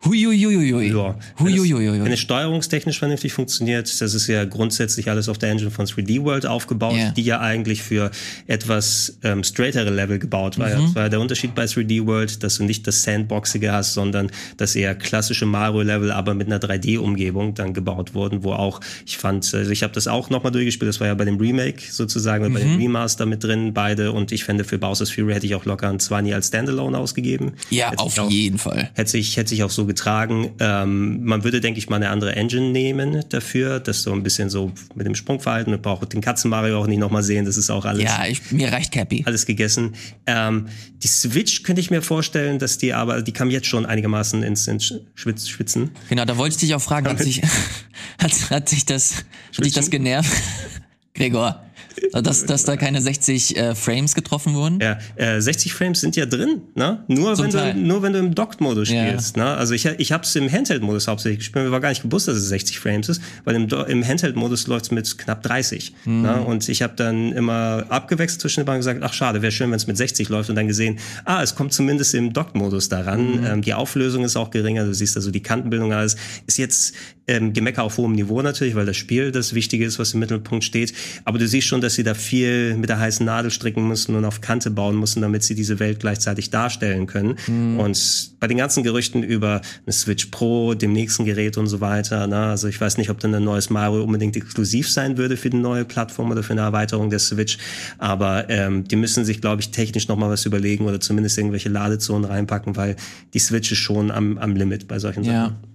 Huiuiuiui. 0.02 0.88
Ja. 0.88 1.14
Huiuiuiui. 1.38 2.02
Wenn 2.02 2.12
es 2.12 2.20
steuerungstechnisch 2.20 2.98
vernünftig 2.98 3.34
funktioniert, 3.34 4.00
das 4.00 4.14
ist 4.14 4.28
ja 4.28 4.46
grundsätzlich 4.46 5.10
alles 5.10 5.28
auf 5.28 5.36
der 5.36 5.50
Engine 5.50 5.70
von 5.70 5.84
3D 5.84 6.24
World 6.24 6.46
aufgebaut, 6.46 6.94
yeah. 6.94 7.10
die 7.10 7.22
ja 7.22 7.40
eigentlich 7.40 7.82
für 7.82 8.10
etwas 8.46 9.18
ähm, 9.22 9.44
straightere 9.44 9.90
Level 9.90 10.18
gebaut 10.18 10.58
war. 10.58 10.68
Mhm. 10.68 10.84
Das 10.86 10.94
war 10.94 11.08
der 11.10 11.20
Unterschied 11.20 11.54
bei 11.54 11.64
3D 11.64 12.06
World, 12.06 12.42
dass 12.42 12.56
du 12.56 12.64
nicht 12.64 12.86
das 12.86 13.02
Sandboxige 13.02 13.72
hast, 13.72 13.92
sondern 13.92 14.30
das 14.56 14.74
eher 14.74 14.94
klassische 14.94 15.44
Mario-Level, 15.44 16.10
aber 16.12 16.32
mit 16.32 16.46
einer 16.46 16.60
3D-Umgebung 16.60 17.52
dann 17.52 17.74
gebaut 17.74 18.14
wurden, 18.14 18.42
wo 18.42 18.54
auch, 18.54 18.80
ich 19.04 19.18
fand, 19.18 19.52
also 19.52 19.70
ich 19.70 19.82
habe 19.82 19.92
das 19.92 20.08
auch 20.08 20.30
nochmal 20.30 20.52
durchgespielt, 20.52 20.88
das 20.88 21.00
war 21.00 21.08
ja 21.08 21.14
bei 21.14 21.26
dem 21.26 21.36
Remake 21.36 21.82
sozusagen, 21.90 22.48
mhm. 22.48 22.54
bei 22.54 22.60
dem 22.60 22.76
Remaster 22.78 23.26
mit 23.26 23.44
drin, 23.44 23.74
beide 23.74 24.12
und 24.12 24.32
ich 24.32 24.44
fände 24.44 24.64
für 24.64 24.78
Bowser's 24.78 25.10
Fury 25.10 25.34
hätte 25.34 25.44
ich 25.44 25.54
auch 25.54 25.66
locker 25.66 25.90
ein 25.90 26.00
20 26.00 26.32
als 26.34 26.46
Standalone 26.46 26.96
ausgegeben. 26.96 27.52
Ja, 27.68 27.90
hätte 27.90 28.02
auf 28.02 28.18
auch, 28.18 28.30
jeden 28.30 28.56
Fall. 28.56 28.88
Hätte 28.94 29.10
sich, 29.10 29.36
hätte 29.36 29.50
sich 29.50 29.62
auch 29.62 29.68
so 29.68 29.89
getragen. 29.90 30.52
Ähm, 30.60 31.24
man 31.24 31.42
würde, 31.42 31.60
denke 31.60 31.78
ich 31.78 31.88
mal, 31.88 31.96
eine 31.96 32.10
andere 32.10 32.36
Engine 32.36 32.70
nehmen 32.70 33.24
dafür, 33.28 33.80
das 33.80 34.02
so 34.02 34.12
ein 34.12 34.22
bisschen 34.22 34.48
so 34.48 34.70
mit 34.94 35.04
dem 35.04 35.16
Sprungverhalten. 35.16 35.72
Man 35.72 35.82
braucht 35.82 36.12
den 36.12 36.20
Katzen-Mario 36.20 36.78
auch 36.78 36.86
nicht 36.86 37.00
nochmal 37.00 37.24
sehen, 37.24 37.44
das 37.44 37.56
ist 37.56 37.70
auch 37.70 37.84
alles. 37.84 38.04
Ja, 38.04 38.24
ich, 38.24 38.52
mir 38.52 38.72
reicht 38.72 38.92
Cappy. 38.92 39.24
Alles 39.26 39.46
gegessen. 39.46 39.96
Ähm, 40.26 40.68
die 41.02 41.08
Switch 41.08 41.64
könnte 41.64 41.80
ich 41.80 41.90
mir 41.90 42.02
vorstellen, 42.02 42.60
dass 42.60 42.78
die 42.78 42.94
aber, 42.94 43.22
die 43.22 43.32
kam 43.32 43.50
jetzt 43.50 43.66
schon 43.66 43.84
einigermaßen 43.84 44.44
ins, 44.44 44.68
ins 44.68 44.94
Schwitzen. 45.14 45.90
Genau, 46.08 46.24
da 46.24 46.36
wollte 46.36 46.54
ich 46.54 46.60
dich 46.60 46.74
auch 46.76 46.82
fragen, 46.82 47.08
hat 47.08 47.18
sich, 47.22 47.42
hat, 48.18 48.50
hat 48.50 48.68
sich 48.68 48.86
das, 48.86 49.24
hat 49.56 49.64
dich 49.64 49.72
das 49.72 49.90
genervt? 49.90 50.30
Gregor. 51.14 51.64
Dass, 52.12 52.44
dass 52.46 52.64
da 52.64 52.76
keine 52.76 53.00
60 53.00 53.56
äh, 53.56 53.74
Frames 53.74 54.14
getroffen 54.14 54.54
wurden? 54.54 54.80
Ja, 54.80 54.98
äh, 55.16 55.40
60 55.40 55.72
Frames 55.72 56.00
sind 56.00 56.16
ja 56.16 56.26
drin, 56.26 56.62
ne? 56.74 57.04
Nur, 57.08 57.38
wenn 57.38 57.50
du, 57.50 57.74
nur 57.74 58.02
wenn 58.02 58.12
du 58.12 58.18
im 58.18 58.34
Docked-Modus 58.34 58.88
spielst. 58.88 59.36
Ja. 59.36 59.44
Ne? 59.44 59.56
Also 59.56 59.74
ich, 59.74 59.86
ich 59.86 60.12
habe 60.12 60.24
es 60.24 60.34
im 60.36 60.50
Handheld-Modus 60.50 61.08
hauptsächlich 61.08 61.38
gespielt. 61.40 61.64
Mir 61.66 61.70
war 61.70 61.80
gar 61.80 61.90
nicht 61.90 62.02
gewusst, 62.02 62.28
dass 62.28 62.36
es 62.36 62.48
60 62.48 62.78
Frames 62.78 63.08
ist, 63.08 63.22
weil 63.44 63.54
im, 63.54 63.68
im 63.88 64.06
Handheld-Modus 64.06 64.66
läuft 64.66 64.86
es 64.86 64.90
mit 64.90 65.18
knapp 65.18 65.42
30. 65.42 65.94
Mhm. 66.04 66.22
Ne? 66.22 66.40
Und 66.42 66.68
ich 66.68 66.82
habe 66.82 66.94
dann 66.96 67.32
immer 67.32 67.84
abgewechselt 67.88 68.40
zwischen 68.40 68.60
den 68.60 68.66
beiden 68.66 68.80
gesagt, 68.80 69.00
ach 69.02 69.12
schade, 69.12 69.42
wäre 69.42 69.52
schön, 69.52 69.70
wenn 69.70 69.76
es 69.76 69.86
mit 69.86 69.96
60 69.96 70.28
läuft 70.28 70.50
und 70.50 70.56
dann 70.56 70.68
gesehen, 70.68 70.98
ah, 71.24 71.42
es 71.42 71.54
kommt 71.54 71.72
zumindest 71.72 72.14
im 72.14 72.32
Docked-Modus 72.32 72.88
daran. 72.88 73.40
Mhm. 73.40 73.46
Ähm, 73.46 73.62
die 73.62 73.74
Auflösung 73.74 74.24
ist 74.24 74.36
auch 74.36 74.50
geringer, 74.50 74.84
du 74.84 74.94
siehst 74.94 75.16
also 75.16 75.30
die 75.30 75.42
Kantenbildung 75.42 75.92
alles. 75.92 76.16
Ist 76.46 76.58
jetzt 76.58 76.94
ähm, 77.30 77.52
Gemecker 77.52 77.84
auf 77.84 77.96
hohem 77.96 78.12
Niveau 78.12 78.42
natürlich, 78.42 78.74
weil 78.74 78.86
das 78.86 78.96
Spiel 78.96 79.30
das 79.30 79.54
Wichtige 79.54 79.84
ist, 79.84 79.98
was 79.98 80.14
im 80.14 80.20
Mittelpunkt 80.20 80.64
steht. 80.64 80.92
Aber 81.24 81.38
du 81.38 81.46
siehst 81.46 81.68
schon, 81.68 81.80
dass 81.80 81.94
sie 81.94 82.02
da 82.02 82.14
viel 82.14 82.74
mit 82.76 82.90
der 82.90 82.98
heißen 82.98 83.24
Nadel 83.24 83.50
stricken 83.50 83.86
müssen 83.86 84.16
und 84.16 84.24
auf 84.24 84.40
Kante 84.40 84.70
bauen 84.70 84.98
müssen, 84.98 85.22
damit 85.22 85.44
sie 85.44 85.54
diese 85.54 85.78
Welt 85.78 86.00
gleichzeitig 86.00 86.50
darstellen 86.50 87.06
können. 87.06 87.36
Mhm. 87.46 87.78
Und 87.78 88.30
bei 88.40 88.48
den 88.48 88.56
ganzen 88.56 88.82
Gerüchten 88.82 89.22
über 89.22 89.60
eine 89.86 89.92
Switch 89.92 90.26
Pro, 90.26 90.74
dem 90.74 90.92
nächsten 90.92 91.24
Gerät 91.24 91.56
und 91.56 91.68
so 91.68 91.80
weiter, 91.80 92.26
na, 92.26 92.50
also 92.50 92.66
ich 92.66 92.80
weiß 92.80 92.98
nicht, 92.98 93.10
ob 93.10 93.20
dann 93.20 93.34
ein 93.34 93.44
neues 93.44 93.70
Mario 93.70 94.02
unbedingt 94.02 94.36
exklusiv 94.36 94.90
sein 94.90 95.16
würde 95.16 95.36
für 95.36 95.50
die 95.50 95.58
neue 95.58 95.84
Plattform 95.84 96.30
oder 96.30 96.42
für 96.42 96.52
eine 96.52 96.62
Erweiterung 96.62 97.10
der 97.10 97.20
Switch. 97.20 97.58
Aber 97.98 98.50
ähm, 98.50 98.84
die 98.84 98.96
müssen 98.96 99.24
sich, 99.24 99.40
glaube 99.40 99.62
ich, 99.62 99.70
technisch 99.70 100.08
nochmal 100.08 100.30
was 100.30 100.46
überlegen 100.46 100.86
oder 100.86 100.98
zumindest 100.98 101.38
irgendwelche 101.38 101.68
Ladezonen 101.68 102.24
reinpacken, 102.24 102.76
weil 102.76 102.96
die 103.34 103.38
Switch 103.38 103.70
ist 103.70 103.78
schon 103.78 104.10
am, 104.10 104.38
am 104.38 104.56
Limit 104.56 104.88
bei 104.88 104.98
solchen 104.98 105.22
ja. 105.22 105.44
Sachen. 105.44 105.69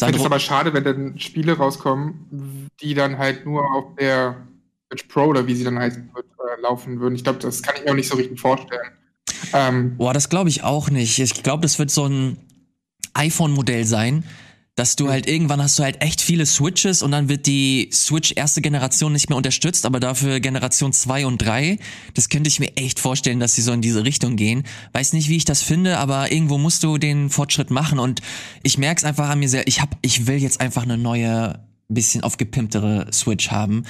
Ich 0.00 0.04
finde 0.04 0.20
es 0.20 0.24
aber 0.24 0.38
schade, 0.38 0.72
wenn 0.74 0.84
dann 0.84 1.18
Spiele 1.18 1.56
rauskommen, 1.56 2.68
die 2.80 2.94
dann 2.94 3.18
halt 3.18 3.44
nur 3.44 3.64
auf 3.74 3.96
der 3.98 4.36
Switch 4.86 5.04
Pro 5.04 5.24
oder 5.24 5.46
wie 5.46 5.54
sie 5.54 5.64
dann 5.64 5.78
heißen 5.78 6.10
wird, 6.14 6.26
äh, 6.26 6.60
laufen 6.60 7.00
würden. 7.00 7.16
Ich 7.16 7.24
glaube, 7.24 7.40
das 7.40 7.62
kann 7.62 7.74
ich 7.76 7.84
mir 7.84 7.90
auch 7.90 7.96
nicht 7.96 8.08
so 8.08 8.16
richtig 8.16 8.40
vorstellen. 8.40 8.92
Ähm, 9.52 9.96
Boah, 9.96 10.14
das 10.14 10.28
glaube 10.28 10.50
ich 10.50 10.62
auch 10.62 10.88
nicht. 10.90 11.18
Ich 11.18 11.42
glaube, 11.42 11.62
das 11.62 11.78
wird 11.80 11.90
so 11.90 12.06
ein 12.06 12.38
iPhone-Modell 13.14 13.84
sein, 13.84 14.22
dass 14.78 14.94
du 14.94 15.08
halt 15.08 15.26
irgendwann 15.26 15.60
hast 15.60 15.78
du 15.78 15.82
halt 15.82 16.02
echt 16.02 16.20
viele 16.20 16.46
Switches 16.46 17.02
und 17.02 17.10
dann 17.10 17.28
wird 17.28 17.46
die 17.46 17.90
Switch 17.92 18.32
erste 18.36 18.60
Generation 18.60 19.12
nicht 19.12 19.28
mehr 19.28 19.36
unterstützt, 19.36 19.84
aber 19.84 19.98
dafür 19.98 20.38
Generation 20.38 20.92
2 20.92 21.26
und 21.26 21.38
3. 21.38 21.78
Das 22.14 22.28
könnte 22.28 22.48
ich 22.48 22.60
mir 22.60 22.76
echt 22.76 23.00
vorstellen, 23.00 23.40
dass 23.40 23.54
sie 23.54 23.62
so 23.62 23.72
in 23.72 23.80
diese 23.80 24.04
Richtung 24.04 24.36
gehen. 24.36 24.62
Weiß 24.92 25.14
nicht, 25.14 25.28
wie 25.28 25.36
ich 25.36 25.44
das 25.44 25.62
finde, 25.62 25.98
aber 25.98 26.30
irgendwo 26.30 26.58
musst 26.58 26.84
du 26.84 26.96
den 26.96 27.28
Fortschritt 27.28 27.70
machen 27.70 27.98
und 27.98 28.20
ich 28.62 28.78
merke 28.78 28.98
es 28.98 29.04
einfach 29.04 29.28
an 29.28 29.40
mir 29.40 29.48
sehr, 29.48 29.66
ich 29.66 29.80
hab 29.80 29.96
ich 30.02 30.26
will 30.28 30.36
jetzt 30.36 30.60
einfach 30.60 30.84
eine 30.84 30.96
neue 30.96 31.58
bisschen 31.94 32.22
aufgepimptere 32.22 33.06
Switch 33.12 33.50
haben. 33.50 33.84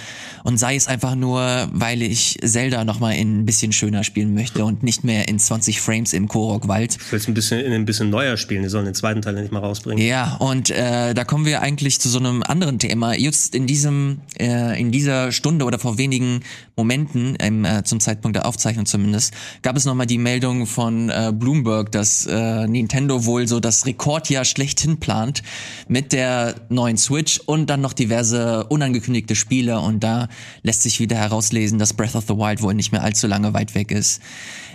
Und 0.44 0.56
sei 0.56 0.76
es 0.76 0.87
einfach 0.87 1.16
nur, 1.16 1.68
weil 1.72 2.00
ich 2.00 2.38
Zelda 2.44 2.84
nochmal 2.84 3.16
in 3.16 3.40
ein 3.40 3.44
bisschen 3.44 3.72
schöner 3.72 4.04
spielen 4.04 4.34
möchte 4.34 4.64
und 4.64 4.84
nicht 4.84 5.02
mehr 5.02 5.26
in 5.26 5.40
20 5.40 5.80
Frames 5.80 6.12
im 6.12 6.28
Korok-Wald. 6.28 6.96
Ich 7.00 7.11
will 7.12 7.18
es 7.18 7.26
ein 7.26 7.34
bisschen 7.34 7.58
in 7.58 7.72
ein 7.72 7.84
bisschen 7.84 8.08
neuer 8.08 8.37
spielen, 8.37 8.62
die 8.62 8.68
sollen 8.68 8.84
den 8.84 8.94
zweiten 8.94 9.20
Teil 9.20 9.34
nicht 9.34 9.50
mal 9.50 9.58
rausbringen. 9.58 10.04
Ja, 10.04 10.37
und 10.37 10.70
äh, 10.70 11.12
da 11.12 11.24
kommen 11.24 11.44
wir 11.44 11.61
eigentlich 11.61 11.98
zu 11.98 12.08
so 12.08 12.20
einem 12.20 12.44
anderen 12.44 12.78
Thema. 12.78 13.16
Just 13.16 13.56
in 13.56 13.66
diesem, 13.66 14.20
äh, 14.38 14.80
in 14.80 14.92
dieser 14.92 15.32
Stunde 15.32 15.64
oder 15.64 15.80
vor 15.80 15.98
wenigen 15.98 16.42
Momenten, 16.76 17.37
ähm, 17.40 17.64
äh, 17.64 17.82
zum 17.82 17.98
Zeitpunkt 17.98 18.37
der 18.37 18.46
Aufzeichnung 18.46 18.87
zumindest, 18.87 19.34
gab 19.62 19.76
es 19.76 19.84
nochmal 19.84 20.06
die 20.06 20.18
Meldung 20.18 20.66
von 20.66 21.11
äh, 21.11 21.32
Bloomberg, 21.34 21.90
dass 21.90 22.26
äh, 22.26 22.68
Nintendo 22.68 23.24
wohl 23.24 23.48
so 23.48 23.58
das 23.58 23.87
Rekordjahr 23.87 24.44
schlechthin 24.44 24.98
plant 24.98 25.42
mit 25.88 26.12
der 26.12 26.54
neuen 26.68 26.96
Switch 26.96 27.40
und 27.44 27.68
dann 27.68 27.80
noch 27.80 27.88
noch 27.88 27.94
diverse 27.94 28.64
unangekündigte 28.64 29.35
Spiele 29.35 29.81
und 29.81 30.05
da 30.05 30.29
lässt 30.62 30.83
sich 30.83 31.01
wieder 31.01 31.16
herauslesen, 31.16 31.79
dass 31.79 31.94
Breath 31.94 32.16
of 32.16 32.24
the 32.29 32.35
Wild 32.35 32.61
wohl 32.61 32.74
nicht 32.74 32.92
mehr 32.92 33.03
allzu 33.03 33.27
lange 33.27 33.55
weit 33.55 33.74
weg 33.74 33.90
ist. 33.90 34.20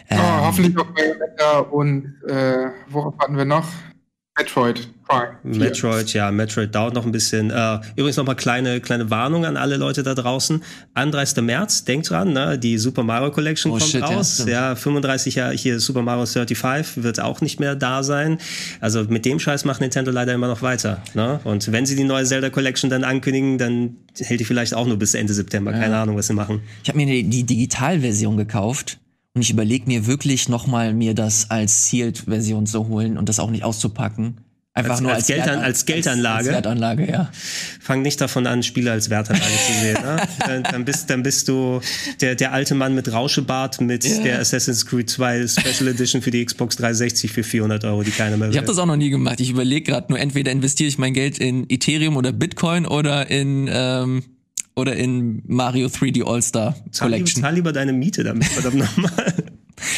Ähm, 0.10 0.20
oh, 0.20 0.46
hoffentlich 0.46 0.76
auch 0.80 0.88
Bayonetta 0.88 1.60
und 1.60 2.16
äh, 2.28 2.72
worauf 2.90 3.14
hatten 3.20 3.38
wir 3.38 3.46
noch? 3.46 3.68
Metroid 4.38 4.90
Prime. 5.08 5.38
Metroid, 5.44 6.14
ja, 6.14 6.32
Metroid 6.32 6.74
dauert 6.74 6.96
noch 6.96 7.06
ein 7.06 7.12
bisschen. 7.12 7.52
Äh, 7.52 7.80
übrigens 7.96 8.18
noch 8.18 8.26
mal 8.26 8.34
kleine, 8.36 8.82
kleine 8.82 9.10
Warnung 9.12 9.46
an 9.46 9.58
alle 9.58 9.78
Leute 9.78 10.02
da 10.02 10.16
draußen. 10.16 10.64
31. 10.96 11.44
März, 11.44 11.84
denkt 11.84 12.10
dran, 12.10 12.34
ne? 12.34 12.58
die 12.58 12.78
Super 12.78 13.04
Mario 13.04 13.30
Collection 13.32 13.72
oh, 13.72 13.78
kommt 13.78 13.92
shit, 13.92 14.02
raus. 14.02 14.44
Ja, 14.48 14.70
ja, 14.70 14.76
35 14.76 15.36
Jahre 15.36 15.54
hier 15.54 15.80
Super 15.80 16.02
Mario 16.02 16.26
35 16.26 17.04
wird 17.04 17.20
auch 17.20 17.42
nicht 17.42 17.60
mehr 17.60 17.76
da 17.76 18.02
sein. 18.02 18.40
Also 18.80 19.04
mit 19.04 19.26
dem 19.26 19.40
Scheiß 19.40 19.66
macht 19.66 19.82
Nintendo 19.82 20.10
leider 20.10 20.34
immer 20.34 20.48
noch 20.48 20.64
weiter. 20.64 21.04
Ne? 21.14 21.40
Und 21.44 21.72
wenn 21.72 21.86
sie 21.86 21.96
die 21.96 22.04
neue 22.04 22.26
Zelda 22.26 22.50
Collection 22.50 22.90
dann 22.90 23.04
ankündigen, 23.04 23.58
dann 23.60 23.98
hält 24.18 24.40
die 24.40 24.46
vielleicht 24.46 24.74
auch 24.74 24.88
nur 24.88 24.98
bis 24.98 25.14
Ende 25.14 25.34
September. 25.34 25.72
Keine 25.74 25.94
ja. 25.94 26.02
Ahnung, 26.02 26.18
was 26.18 26.28
sie 26.28 26.34
machen. 26.34 26.62
Ich 26.82 26.90
habe 26.90 26.98
mir 26.98 27.06
die, 27.06 27.24
die 27.24 27.44
Digitalversion 27.44 28.38
gekauft. 28.38 28.98
Und 29.36 29.42
ich 29.42 29.50
überlege 29.50 29.88
mir 29.88 30.06
wirklich 30.06 30.48
nochmal, 30.48 30.94
mir 30.94 31.16
das 31.16 31.50
als 31.50 31.88
Sealed-Version 31.88 32.68
zu 32.68 32.88
holen 32.88 33.18
und 33.18 33.30
das 33.30 33.40
auch 33.40 33.50
nicht 33.50 33.64
auszupacken. 33.64 34.38
Einfach 34.76 34.94
als, 34.94 35.02
nur 35.02 35.12
als, 35.12 35.20
als, 35.20 35.28
Geld, 35.28 35.46
Wert, 35.46 35.64
als 35.64 35.86
Geldanlage. 35.86 36.38
Als, 36.38 36.48
Wertanlage, 36.48 37.12
ja. 37.12 37.32
Fang 37.80 38.02
nicht 38.02 38.20
davon 38.20 38.48
an, 38.48 38.64
Spiele 38.64 38.92
als 38.92 39.12
Wertanlage 39.12 39.52
zu 39.68 39.74
sehen. 39.74 40.02
Ne? 40.02 40.18
Dann, 40.40 40.64
dann, 40.64 40.86
bist, 40.86 41.10
dann 41.10 41.24
bist 41.24 41.48
du 41.48 41.80
der, 42.22 42.36
der 42.36 42.54
alte 42.54 42.74
Mann 42.76 42.96
mit 42.96 43.12
Rauschebart 43.12 43.82
mit 43.82 44.04
yeah. 44.04 44.24
der 44.24 44.40
Assassin's 44.40 44.86
Creed 44.86 45.10
2 45.10 45.48
Special 45.48 45.88
Edition 45.90 46.22
für 46.22 46.32
die 46.32 46.44
Xbox 46.44 46.76
360 46.78 47.32
für 47.32 47.44
400 47.44 47.86
Euro, 47.86 48.04
die 48.04 48.12
keiner 48.12 48.36
mehr 48.36 48.48
will. 48.48 48.54
Ich 48.54 48.58
habe 48.58 48.68
das 48.68 48.78
auch 48.80 48.86
noch 48.86 48.96
nie 48.96 49.10
gemacht. 49.10 49.40
Ich 49.40 49.52
überlege 49.52 49.92
gerade 49.92 50.12
nur, 50.12 50.20
entweder 50.20 50.52
investiere 50.52 50.88
ich 50.88 50.98
mein 50.98 51.14
Geld 51.14 51.38
in 51.38 51.70
Ethereum 51.70 52.18
oder 52.18 52.32
Bitcoin 52.32 52.86
oder 52.86 53.30
in 53.30 53.70
ähm, 53.72 54.24
oder 54.76 54.96
in 54.96 55.44
Mario 55.46 55.88
3D 55.88 56.24
All-Star 56.26 56.76
Collection. 56.98 57.42
Zahl 57.42 57.56
lieber 57.56 57.74
deine 57.74 57.94
Miete 57.94 58.24
damit, 58.24 58.46
verdammt 58.46 58.78
nochmal. 58.78 59.34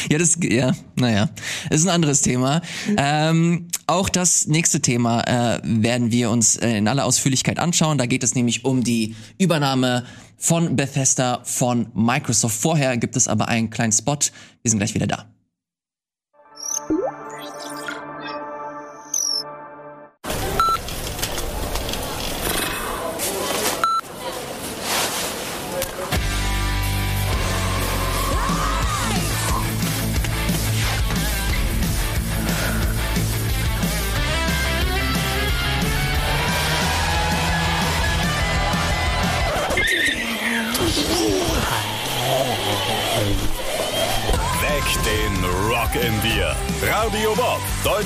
Ja, 0.09 0.17
das, 0.17 0.37
ja, 0.41 0.73
naja, 0.95 1.29
ist 1.69 1.85
ein 1.85 1.93
anderes 1.93 2.21
Thema. 2.21 2.61
Ähm, 2.97 3.67
auch 3.87 4.09
das 4.09 4.47
nächste 4.47 4.81
Thema 4.81 5.21
äh, 5.21 5.59
werden 5.63 6.11
wir 6.11 6.31
uns 6.31 6.55
äh, 6.55 6.77
in 6.77 6.87
aller 6.87 7.05
Ausführlichkeit 7.05 7.59
anschauen. 7.59 7.97
Da 7.97 8.05
geht 8.05 8.23
es 8.23 8.35
nämlich 8.35 8.65
um 8.65 8.83
die 8.83 9.15
Übernahme 9.37 10.05
von 10.37 10.75
Bethesda 10.75 11.41
von 11.43 11.87
Microsoft. 11.93 12.55
Vorher 12.55 12.97
gibt 12.97 13.15
es 13.15 13.27
aber 13.27 13.47
einen 13.47 13.69
kleinen 13.69 13.91
Spot. 13.91 14.17
Wir 14.61 14.71
sind 14.71 14.79
gleich 14.79 14.95
wieder 14.95 15.07
da. 15.07 15.25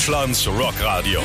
Deutschlands 0.09 0.47
Rockradio. 0.47 1.21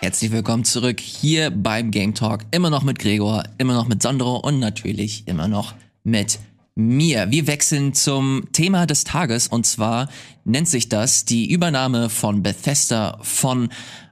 Herzlich 0.00 0.32
willkommen 0.32 0.64
zurück 0.64 0.98
hier 0.98 1.50
beim 1.50 1.92
Game 1.92 2.14
Talk. 2.14 2.40
Immer 2.50 2.70
noch 2.70 2.82
mit 2.82 2.98
Gregor, 2.98 3.44
immer 3.58 3.74
noch 3.74 3.86
mit 3.86 4.02
Sandro 4.02 4.38
und 4.38 4.58
natürlich 4.58 5.28
immer 5.28 5.46
noch 5.46 5.74
mit 6.02 6.40
mir. 6.74 7.30
Wir 7.30 7.46
wechseln 7.46 7.94
zum 7.94 8.48
Thema 8.50 8.86
des 8.86 9.04
Tages 9.04 9.46
und 9.46 9.64
zwar 9.64 10.08
nennt 10.44 10.68
sich 10.68 10.88
das 10.88 11.24
die 11.24 11.52
Übernahme 11.52 12.10
von 12.10 12.42
Bethesda 12.42 13.20
von 13.22 13.68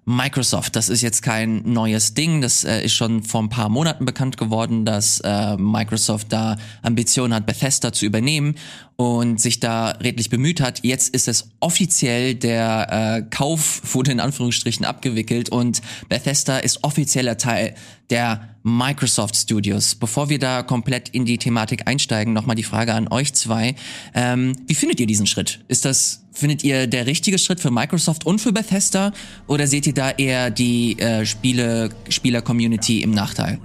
Microsoft. 0.09 0.75
Das 0.75 0.89
ist 0.89 1.03
jetzt 1.03 1.21
kein 1.21 1.63
neues 1.71 2.15
Ding. 2.15 2.41
Das 2.41 2.65
äh, 2.65 2.83
ist 2.83 2.95
schon 2.95 3.23
vor 3.23 3.43
ein 3.43 3.51
paar 3.51 3.69
Monaten 3.69 4.07
bekannt 4.07 4.39
geworden, 4.39 4.87
dass 4.87 5.21
äh, 5.21 5.57
Microsoft 5.59 6.33
da 6.33 6.57
Ambitionen 6.81 7.35
hat, 7.35 7.45
Bethesda 7.45 7.93
zu 7.93 8.07
übernehmen 8.07 8.55
und 8.97 9.39
sich 9.39 9.61
da 9.61 9.91
redlich 9.91 10.31
bemüht 10.31 10.63
hat. 10.63 10.83
Jetzt 10.83 11.11
ist 11.11 11.29
es 11.29 11.51
offiziell, 11.61 12.35
der 12.35 13.19
äh, 13.19 13.23
Kauf 13.29 13.83
wurde 13.95 14.11
in 14.11 14.19
Anführungsstrichen 14.19 14.87
abgewickelt 14.87 15.51
und 15.51 15.83
Bethesda 16.09 16.59
ist 16.59 16.83
offizieller 16.85 17.37
Teil 17.37 17.75
der 18.09 18.49
Microsoft 18.63 19.37
Studios. 19.37 19.95
Bevor 19.95 20.31
wir 20.31 20.39
da 20.39 20.63
komplett 20.63 21.11
in 21.11 21.27
die 21.27 21.39
Thematik 21.39 21.87
einsteigen, 21.87 22.33
nochmal 22.33 22.57
die 22.57 22.63
Frage 22.63 22.95
an 22.95 23.09
euch 23.09 23.35
zwei. 23.35 23.75
Ähm, 24.15 24.57
wie 24.67 24.75
findet 24.75 25.01
ihr 25.01 25.07
diesen 25.07 25.27
Schritt? 25.27 25.61
Ist 25.69 25.85
das, 25.85 26.25
findet 26.39 26.64
ihr 26.64 26.86
der 26.86 27.07
richtige 27.07 27.39
Schritt 27.39 27.61
für 27.61 27.70
Microsoft 27.70 28.24
und 28.26 28.41
für 28.41 28.53
Bethesda? 28.53 29.12
Oder 29.47 29.66
seht 29.66 29.86
ihr 29.86 29.95
da 29.95 30.11
eher 30.11 30.51
die 30.51 30.99
äh, 30.99 31.26
Spiele, 31.26 31.91
Spieler-Community 32.09 33.03
im 33.03 33.11
Nachteil? 33.11 33.59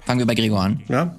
Fangen 0.00 0.20
wir 0.20 0.26
bei 0.26 0.34
Gregor 0.34 0.62
an. 0.62 0.80
Ja, 0.88 1.16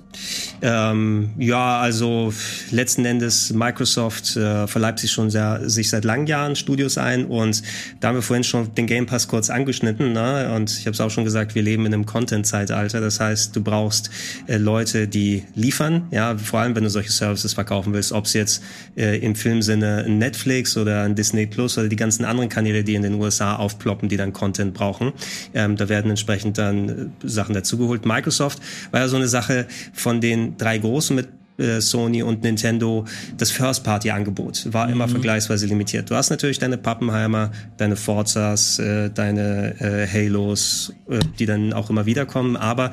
ähm, 0.62 1.30
ja, 1.38 1.80
also 1.80 2.34
letzten 2.72 3.06
Endes 3.06 3.54
Microsoft 3.54 4.36
äh, 4.36 4.68
verleibt 4.68 5.00
sich 5.00 5.12
schon 5.12 5.30
sehr, 5.30 5.70
sich 5.70 5.90
seit 5.90 6.04
langen 6.04 6.28
Jahren 6.28 6.56
Studios 6.56 6.98
ein 6.98 7.26
und 7.26 7.62
da 8.00 8.10
haben 8.10 8.16
wir 8.16 8.22
vorhin 8.22 8.44
schon 8.44 8.74
den 8.76 8.88
Game 8.88 9.06
Pass 9.06 9.28
kurz 9.28 9.50
angeschnitten 9.50 10.14
ne? 10.14 10.54
und 10.56 10.72
ich 10.72 10.86
habe 10.86 10.92
es 10.92 11.02
auch 11.02 11.12
schon 11.12 11.24
gesagt, 11.24 11.56
wir 11.56 11.62
leben 11.62 11.86
in 11.86 11.94
einem 11.94 12.06
Content-Zeitalter. 12.06 13.00
Das 13.02 13.20
heißt, 13.20 13.56
du 13.56 13.64
brauchst 13.64 14.10
äh, 14.48 14.58
Leute, 14.58 15.08
die 15.08 15.44
liefern, 15.56 16.08
ja, 16.12 16.38
vor 16.38 16.60
allem 16.60 16.76
wenn 16.76 16.84
du 16.84 16.90
solche 16.90 17.12
Services 17.12 17.54
verkaufen 17.54 17.94
willst, 17.94 18.12
ob 18.12 18.26
es 18.26 18.34
jetzt 18.34 18.64
äh, 18.98 19.18
im 19.20 19.36
Filmsinne 19.36 20.06
Netflix 20.10 20.76
oder 20.76 21.04
ein 21.04 21.16
Disney 21.16 21.46
Plus 21.46 21.78
oder 21.78 21.88
die 21.88 21.96
ganzen 21.96 22.26
anderen 22.26 22.50
Kanäle, 22.50 22.84
die 22.84 22.96
in 22.96 23.04
den 23.04 23.14
USA 23.16 23.56
aufploppen, 23.56 24.10
die 24.10 24.18
dann 24.18 24.34
Content 24.34 24.74
brauchen. 24.74 25.14
Ähm, 25.54 25.78
da 25.78 25.88
werden 25.90 26.10
entsprechend 26.10 26.58
dann 26.58 26.90
äh, 26.90 27.28
Sachen 27.28 27.54
dazugeholt. 27.54 28.06
Microsoft 28.06 28.60
war 28.92 29.02
ja 29.02 29.08
so 29.08 29.16
eine 29.16 29.28
Sache 29.28 29.68
von 30.00 30.22
den 30.22 30.58
drei 30.58 30.78
großen 30.78 31.16
mit 31.16 31.28
äh, 31.60 31.82
Sony 31.82 32.24
und 32.24 32.44
Nintendo 32.44 33.06
das 33.38 33.52
First-Party-Angebot 33.52 34.74
war 34.74 34.90
immer 34.90 35.08
mhm. 35.08 35.12
vergleichsweise 35.12 35.66
limitiert. 35.66 36.10
Du 36.10 36.16
hast 36.16 36.30
natürlich 36.30 36.60
deine 36.60 36.78
Pappenheimer, 36.78 37.52
deine 37.78 37.98
Forzas, 37.98 38.80
äh, 38.80 39.10
deine 39.10 39.76
äh, 39.80 40.08
Halos, 40.08 40.94
die 41.38 41.46
dann 41.46 41.74
auch 41.74 41.90
immer 41.90 42.06
wiederkommen, 42.06 42.56
aber 42.56 42.92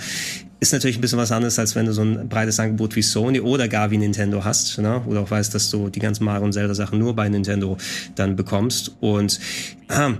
ist 0.58 0.72
natürlich 0.72 0.96
ein 0.96 1.00
bisschen 1.02 1.18
was 1.18 1.32
anderes, 1.32 1.58
als 1.58 1.74
wenn 1.74 1.84
du 1.84 1.92
so 1.92 2.02
ein 2.02 2.28
breites 2.28 2.58
Angebot 2.58 2.96
wie 2.96 3.02
Sony 3.02 3.40
oder 3.40 3.68
gar 3.68 3.90
wie 3.90 3.98
Nintendo 3.98 4.42
hast, 4.42 4.78
ne? 4.78 5.02
oder 5.06 5.20
auch 5.20 5.30
weißt, 5.30 5.54
dass 5.54 5.70
du 5.70 5.90
die 5.90 5.98
ganzen 5.98 6.24
Mario 6.24 6.44
und 6.44 6.52
Zelda 6.52 6.74
Sachen 6.74 6.98
nur 6.98 7.14
bei 7.14 7.28
Nintendo 7.28 7.76
dann 8.14 8.36
bekommst. 8.36 8.96
Und 9.00 9.38
äh, 9.88 10.12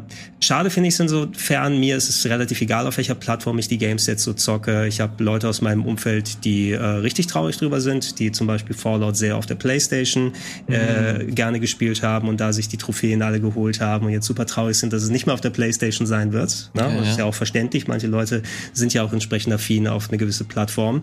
schade 0.47 0.71
finde 0.71 0.89
ich 0.89 0.95
es 0.95 1.01
insofern, 1.01 1.79
mir 1.81 1.97
ist 1.97 2.09
es 2.09 2.25
relativ 2.27 2.61
egal, 2.61 2.87
auf 2.87 2.97
welcher 2.97 3.17
Plattform 3.17 3.59
ich 3.59 3.67
die 3.67 3.79
Games 3.79 4.07
jetzt 4.07 4.23
so 4.23 4.33
zocke. 4.33 4.87
Ich 4.87 5.01
habe 5.01 5.23
Leute 5.23 5.49
aus 5.49 5.61
meinem 5.61 5.85
Umfeld, 5.85 6.45
die 6.45 6.71
äh, 6.71 6.79
richtig 6.79 7.27
traurig 7.27 7.57
drüber 7.57 7.81
sind, 7.81 8.21
die 8.21 8.31
zum 8.31 8.47
Beispiel 8.47 8.77
Fallout 8.77 9.17
sehr 9.17 9.37
auf 9.37 9.47
der 9.47 9.57
Playstation 9.57 10.33
äh, 10.69 11.25
mhm. 11.25 11.35
gerne 11.35 11.59
gespielt 11.59 12.03
haben 12.03 12.29
und 12.29 12.41
da 12.41 12.53
sich 12.53 12.69
die 12.69 12.77
Trophäen 12.77 13.23
alle 13.23 13.41
geholt 13.41 13.81
haben 13.81 14.07
und 14.07 14.13
jetzt 14.13 14.27
super 14.27 14.47
traurig 14.47 14.79
sind, 14.79 14.93
dass 14.93 15.03
es 15.03 15.11
nicht 15.11 15.27
mehr 15.27 15.35
auf 15.35 15.41
der 15.41 15.51
Playstation 15.51 16.07
sein 16.07 16.33
wird. 16.33 16.71
Ne? 16.75 16.83
Ja. 16.83 16.97
Das 16.97 17.09
ist 17.09 17.19
ja 17.19 17.25
auch 17.25 17.35
verständlich. 17.35 17.89
Manche 17.89 18.07
Leute 18.07 18.43
sind 18.73 18.95
ja 18.95 19.03
auch 19.03 19.13
entsprechend 19.13 19.53
affin 19.53 19.89
auf 19.89 20.09
eine 20.09 20.19
gewisse 20.19 20.45
Plattform. 20.45 21.03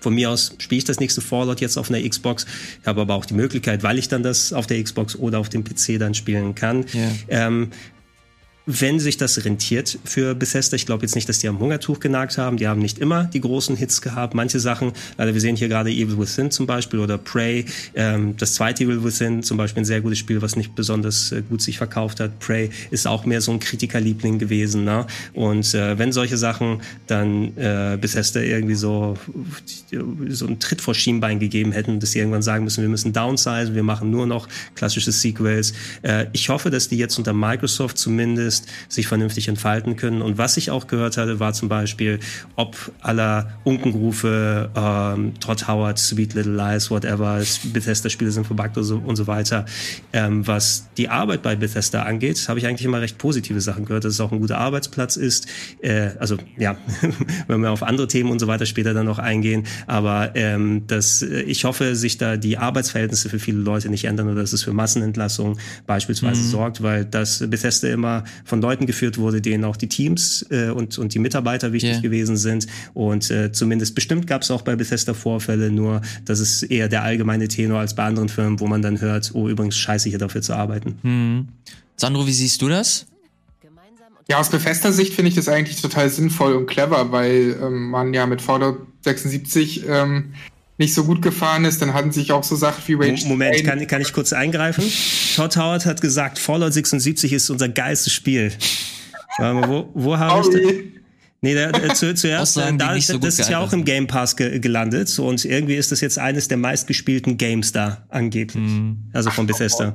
Von 0.00 0.16
mir 0.16 0.30
aus 0.30 0.54
spiele 0.58 0.78
ich 0.78 0.84
das 0.84 1.00
nächste 1.00 1.20
Fallout 1.22 1.60
jetzt 1.60 1.78
auf 1.78 1.90
einer 1.90 2.06
Xbox. 2.06 2.44
Ich 2.82 2.86
habe 2.86 3.00
aber 3.00 3.14
auch 3.14 3.24
die 3.24 3.34
Möglichkeit, 3.34 3.82
weil 3.82 3.98
ich 3.98 4.08
dann 4.08 4.22
das 4.22 4.52
auf 4.52 4.66
der 4.66 4.82
Xbox 4.82 5.16
oder 5.16 5.38
auf 5.38 5.48
dem 5.48 5.64
PC 5.64 5.98
dann 5.98 6.12
spielen 6.12 6.54
kann, 6.54 6.84
yeah. 6.94 7.46
ähm, 7.46 7.70
wenn 8.66 8.98
sich 8.98 9.18
das 9.18 9.44
rentiert 9.44 9.98
für 10.04 10.34
Bethesda. 10.34 10.76
Ich 10.76 10.86
glaube 10.86 11.02
jetzt 11.02 11.14
nicht, 11.14 11.28
dass 11.28 11.38
die 11.38 11.48
am 11.48 11.58
Hungertuch 11.58 12.00
genagt 12.00 12.38
haben. 12.38 12.56
Die 12.56 12.66
haben 12.66 12.80
nicht 12.80 12.98
immer 12.98 13.24
die 13.24 13.40
großen 13.40 13.76
Hits 13.76 14.00
gehabt. 14.00 14.34
Manche 14.34 14.58
Sachen, 14.58 14.92
also 15.18 15.34
wir 15.34 15.40
sehen 15.40 15.56
hier 15.56 15.68
gerade 15.68 15.90
Evil 15.90 16.18
Within 16.18 16.50
zum 16.50 16.66
Beispiel 16.66 17.00
oder 17.00 17.18
Prey. 17.18 17.66
Ähm, 17.94 18.36
das 18.38 18.54
zweite 18.54 18.84
Evil 18.84 19.04
Within 19.04 19.42
zum 19.42 19.58
Beispiel 19.58 19.82
ein 19.82 19.86
sehr 19.86 20.00
gutes 20.00 20.18
Spiel, 20.18 20.40
was 20.40 20.56
nicht 20.56 20.74
besonders 20.74 21.30
äh, 21.32 21.42
gut 21.42 21.60
sich 21.60 21.76
verkauft 21.76 22.20
hat. 22.20 22.38
Prey 22.38 22.70
ist 22.90 23.06
auch 23.06 23.26
mehr 23.26 23.42
so 23.42 23.52
ein 23.52 23.60
Kritikerliebling 23.60 24.38
gewesen. 24.38 24.84
Ne? 24.84 25.06
Und 25.34 25.74
äh, 25.74 25.98
wenn 25.98 26.12
solche 26.12 26.38
Sachen 26.38 26.80
dann 27.06 27.56
äh, 27.58 27.98
Bethesda 28.00 28.40
irgendwie 28.40 28.76
so, 28.76 29.18
so 30.28 30.46
einen 30.46 30.58
Tritt 30.58 30.80
vor 30.80 30.94
Schienbein 30.94 31.38
gegeben 31.38 31.72
hätten, 31.72 32.00
dass 32.00 32.12
sie 32.12 32.20
irgendwann 32.20 32.42
sagen 32.42 32.64
müssen, 32.64 32.80
wir 32.80 32.88
müssen 32.88 33.12
downsize, 33.12 33.74
wir 33.74 33.82
machen 33.82 34.10
nur 34.10 34.26
noch 34.26 34.48
klassische 34.74 35.12
Sequels. 35.12 35.74
Äh, 36.00 36.26
ich 36.32 36.48
hoffe, 36.48 36.70
dass 36.70 36.88
die 36.88 36.96
jetzt 36.96 37.18
unter 37.18 37.34
Microsoft 37.34 37.98
zumindest 37.98 38.53
zumindest 38.54 38.68
sich 38.88 39.06
vernünftig 39.06 39.48
entfalten 39.48 39.96
können. 39.96 40.22
Und 40.22 40.38
was 40.38 40.56
ich 40.56 40.70
auch 40.70 40.86
gehört 40.86 41.16
hatte, 41.16 41.40
war 41.40 41.52
zum 41.52 41.68
Beispiel, 41.68 42.20
ob 42.56 42.76
aller 43.00 43.50
Unkenrufe, 43.64 44.70
ähm, 44.74 45.34
Todd 45.40 45.66
Howard, 45.68 45.98
Sweet 45.98 46.34
Little 46.34 46.54
Lies, 46.54 46.90
whatever, 46.90 47.42
Bethesda-Spiele 47.72 48.30
sind 48.30 48.46
verbuggt 48.46 48.76
und 48.76 48.84
so, 48.84 48.98
und 48.98 49.16
so 49.16 49.26
weiter. 49.26 49.64
Ähm, 50.12 50.46
was 50.46 50.88
die 50.96 51.08
Arbeit 51.08 51.42
bei 51.42 51.56
Bethesda 51.56 52.02
angeht, 52.02 52.48
habe 52.48 52.58
ich 52.58 52.66
eigentlich 52.66 52.84
immer 52.84 53.00
recht 53.00 53.18
positive 53.18 53.60
Sachen 53.60 53.84
gehört, 53.84 54.04
dass 54.04 54.14
es 54.14 54.20
auch 54.20 54.32
ein 54.32 54.40
guter 54.40 54.58
Arbeitsplatz 54.58 55.16
ist. 55.16 55.46
Äh, 55.80 56.10
also 56.18 56.36
ja, 56.56 56.76
wenn 57.48 57.60
wir 57.60 57.70
auf 57.70 57.82
andere 57.82 58.06
Themen 58.06 58.30
und 58.30 58.38
so 58.38 58.46
weiter 58.46 58.66
später 58.66 58.94
dann 58.94 59.06
noch 59.06 59.18
eingehen, 59.18 59.64
aber 59.86 60.32
ähm, 60.34 60.86
dass 60.86 61.22
äh, 61.22 61.42
ich 61.42 61.64
hoffe, 61.64 61.96
sich 61.96 62.18
da 62.18 62.36
die 62.36 62.58
Arbeitsverhältnisse 62.58 63.28
für 63.28 63.38
viele 63.38 63.58
Leute 63.58 63.88
nicht 63.88 64.04
ändern 64.04 64.28
oder 64.28 64.40
dass 64.42 64.52
es 64.52 64.62
für 64.62 64.72
Massenentlassung 64.72 65.58
beispielsweise 65.86 66.42
mhm. 66.42 66.48
sorgt, 66.48 66.82
weil 66.82 67.04
das 67.04 67.44
Bethesda 67.48 67.88
immer 67.88 68.24
von 68.44 68.60
Leuten 68.60 68.86
geführt 68.86 69.18
wurde, 69.18 69.40
denen 69.40 69.64
auch 69.64 69.76
die 69.76 69.88
Teams 69.88 70.44
äh, 70.50 70.70
und, 70.70 70.98
und 70.98 71.14
die 71.14 71.18
Mitarbeiter 71.18 71.72
wichtig 71.72 71.92
yeah. 71.92 72.00
gewesen 72.00 72.36
sind. 72.36 72.66
Und 72.92 73.30
äh, 73.30 73.52
zumindest 73.52 73.94
bestimmt 73.94 74.26
gab 74.26 74.42
es 74.42 74.50
auch 74.50 74.62
bei 74.62 74.76
Bethesda 74.76 75.14
Vorfälle, 75.14 75.70
nur 75.70 76.02
das 76.24 76.40
ist 76.40 76.62
eher 76.64 76.88
der 76.88 77.02
allgemeine 77.02 77.48
Tenor 77.48 77.80
als 77.80 77.94
bei 77.94 78.04
anderen 78.04 78.28
Firmen, 78.28 78.60
wo 78.60 78.66
man 78.66 78.82
dann 78.82 79.00
hört, 79.00 79.30
oh 79.34 79.48
übrigens 79.48 79.76
scheiße 79.76 80.08
hier 80.08 80.18
dafür 80.18 80.42
zu 80.42 80.54
arbeiten. 80.54 80.98
Mhm. 81.02 81.48
Sandro, 81.96 82.26
wie 82.26 82.32
siehst 82.32 82.60
du 82.62 82.68
das? 82.68 83.06
Ja, 84.28 84.38
aus 84.38 84.48
Bethesda-Sicht 84.48 85.12
finde 85.12 85.28
ich 85.28 85.34
das 85.34 85.48
eigentlich 85.48 85.82
total 85.82 86.08
sinnvoll 86.08 86.54
und 86.54 86.66
clever, 86.66 87.12
weil 87.12 87.56
ähm, 87.60 87.90
man 87.90 88.14
ja 88.14 88.26
mit 88.26 88.40
Fallout 88.40 88.78
76 89.02 89.84
ähm, 89.86 90.32
nicht 90.76 90.94
so 90.94 91.04
gut 91.04 91.22
gefahren 91.22 91.64
ist, 91.64 91.80
dann 91.82 91.94
hatten 91.94 92.12
sich 92.12 92.32
auch 92.32 92.44
so 92.44 92.56
Sachen 92.56 92.82
wie 92.86 92.94
Rage. 92.94 93.26
Moment, 93.26 93.64
kann, 93.64 93.86
kann 93.86 94.02
ich 94.02 94.12
kurz 94.12 94.32
eingreifen? 94.32 94.84
Todd 95.36 95.56
Howard 95.56 95.86
hat 95.86 96.00
gesagt, 96.00 96.38
Fallout 96.38 96.72
76 96.72 97.32
ist 97.32 97.50
unser 97.50 97.68
geilstes 97.68 98.12
Spiel. 98.12 98.52
wo, 99.38 99.90
wo 99.94 100.18
habe 100.18 100.40
ich 100.40 100.48
das? 100.48 100.72
Nee, 101.44 101.52
der, 101.52 101.72
der, 101.72 101.94
zu, 101.94 102.14
zuerst, 102.14 102.56
da, 102.56 102.72
das, 102.72 103.06
so 103.06 103.18
das 103.18 103.38
ist 103.38 103.50
ja 103.50 103.58
auch 103.58 103.74
im 103.74 103.84
Game 103.84 104.06
Pass 104.06 104.34
ge 104.34 104.60
gelandet 104.60 105.18
und 105.18 105.44
irgendwie 105.44 105.74
ist 105.74 105.92
das 105.92 106.00
jetzt 106.00 106.18
eines 106.18 106.48
der 106.48 106.56
meistgespielten 106.56 107.36
Games 107.36 107.70
da 107.70 108.06
angeblich. 108.08 108.64
Mhm. 108.64 109.10
Also 109.12 109.30
von 109.30 109.46
Bethesda. 109.46 109.94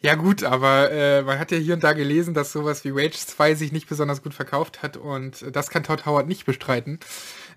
Ja 0.00 0.14
gut, 0.14 0.44
aber 0.44 0.92
äh, 0.92 1.22
man 1.22 1.40
hat 1.40 1.50
ja 1.50 1.58
hier 1.58 1.74
und 1.74 1.82
da 1.82 1.92
gelesen, 1.94 2.32
dass 2.32 2.52
sowas 2.52 2.84
wie 2.84 2.90
Rage 2.90 3.18
2 3.18 3.56
sich 3.56 3.72
nicht 3.72 3.88
besonders 3.88 4.22
gut 4.22 4.32
verkauft 4.32 4.80
hat 4.80 4.96
und 4.96 5.44
das 5.52 5.70
kann 5.70 5.82
Todd 5.82 6.06
Howard 6.06 6.28
nicht 6.28 6.46
bestreiten. 6.46 7.00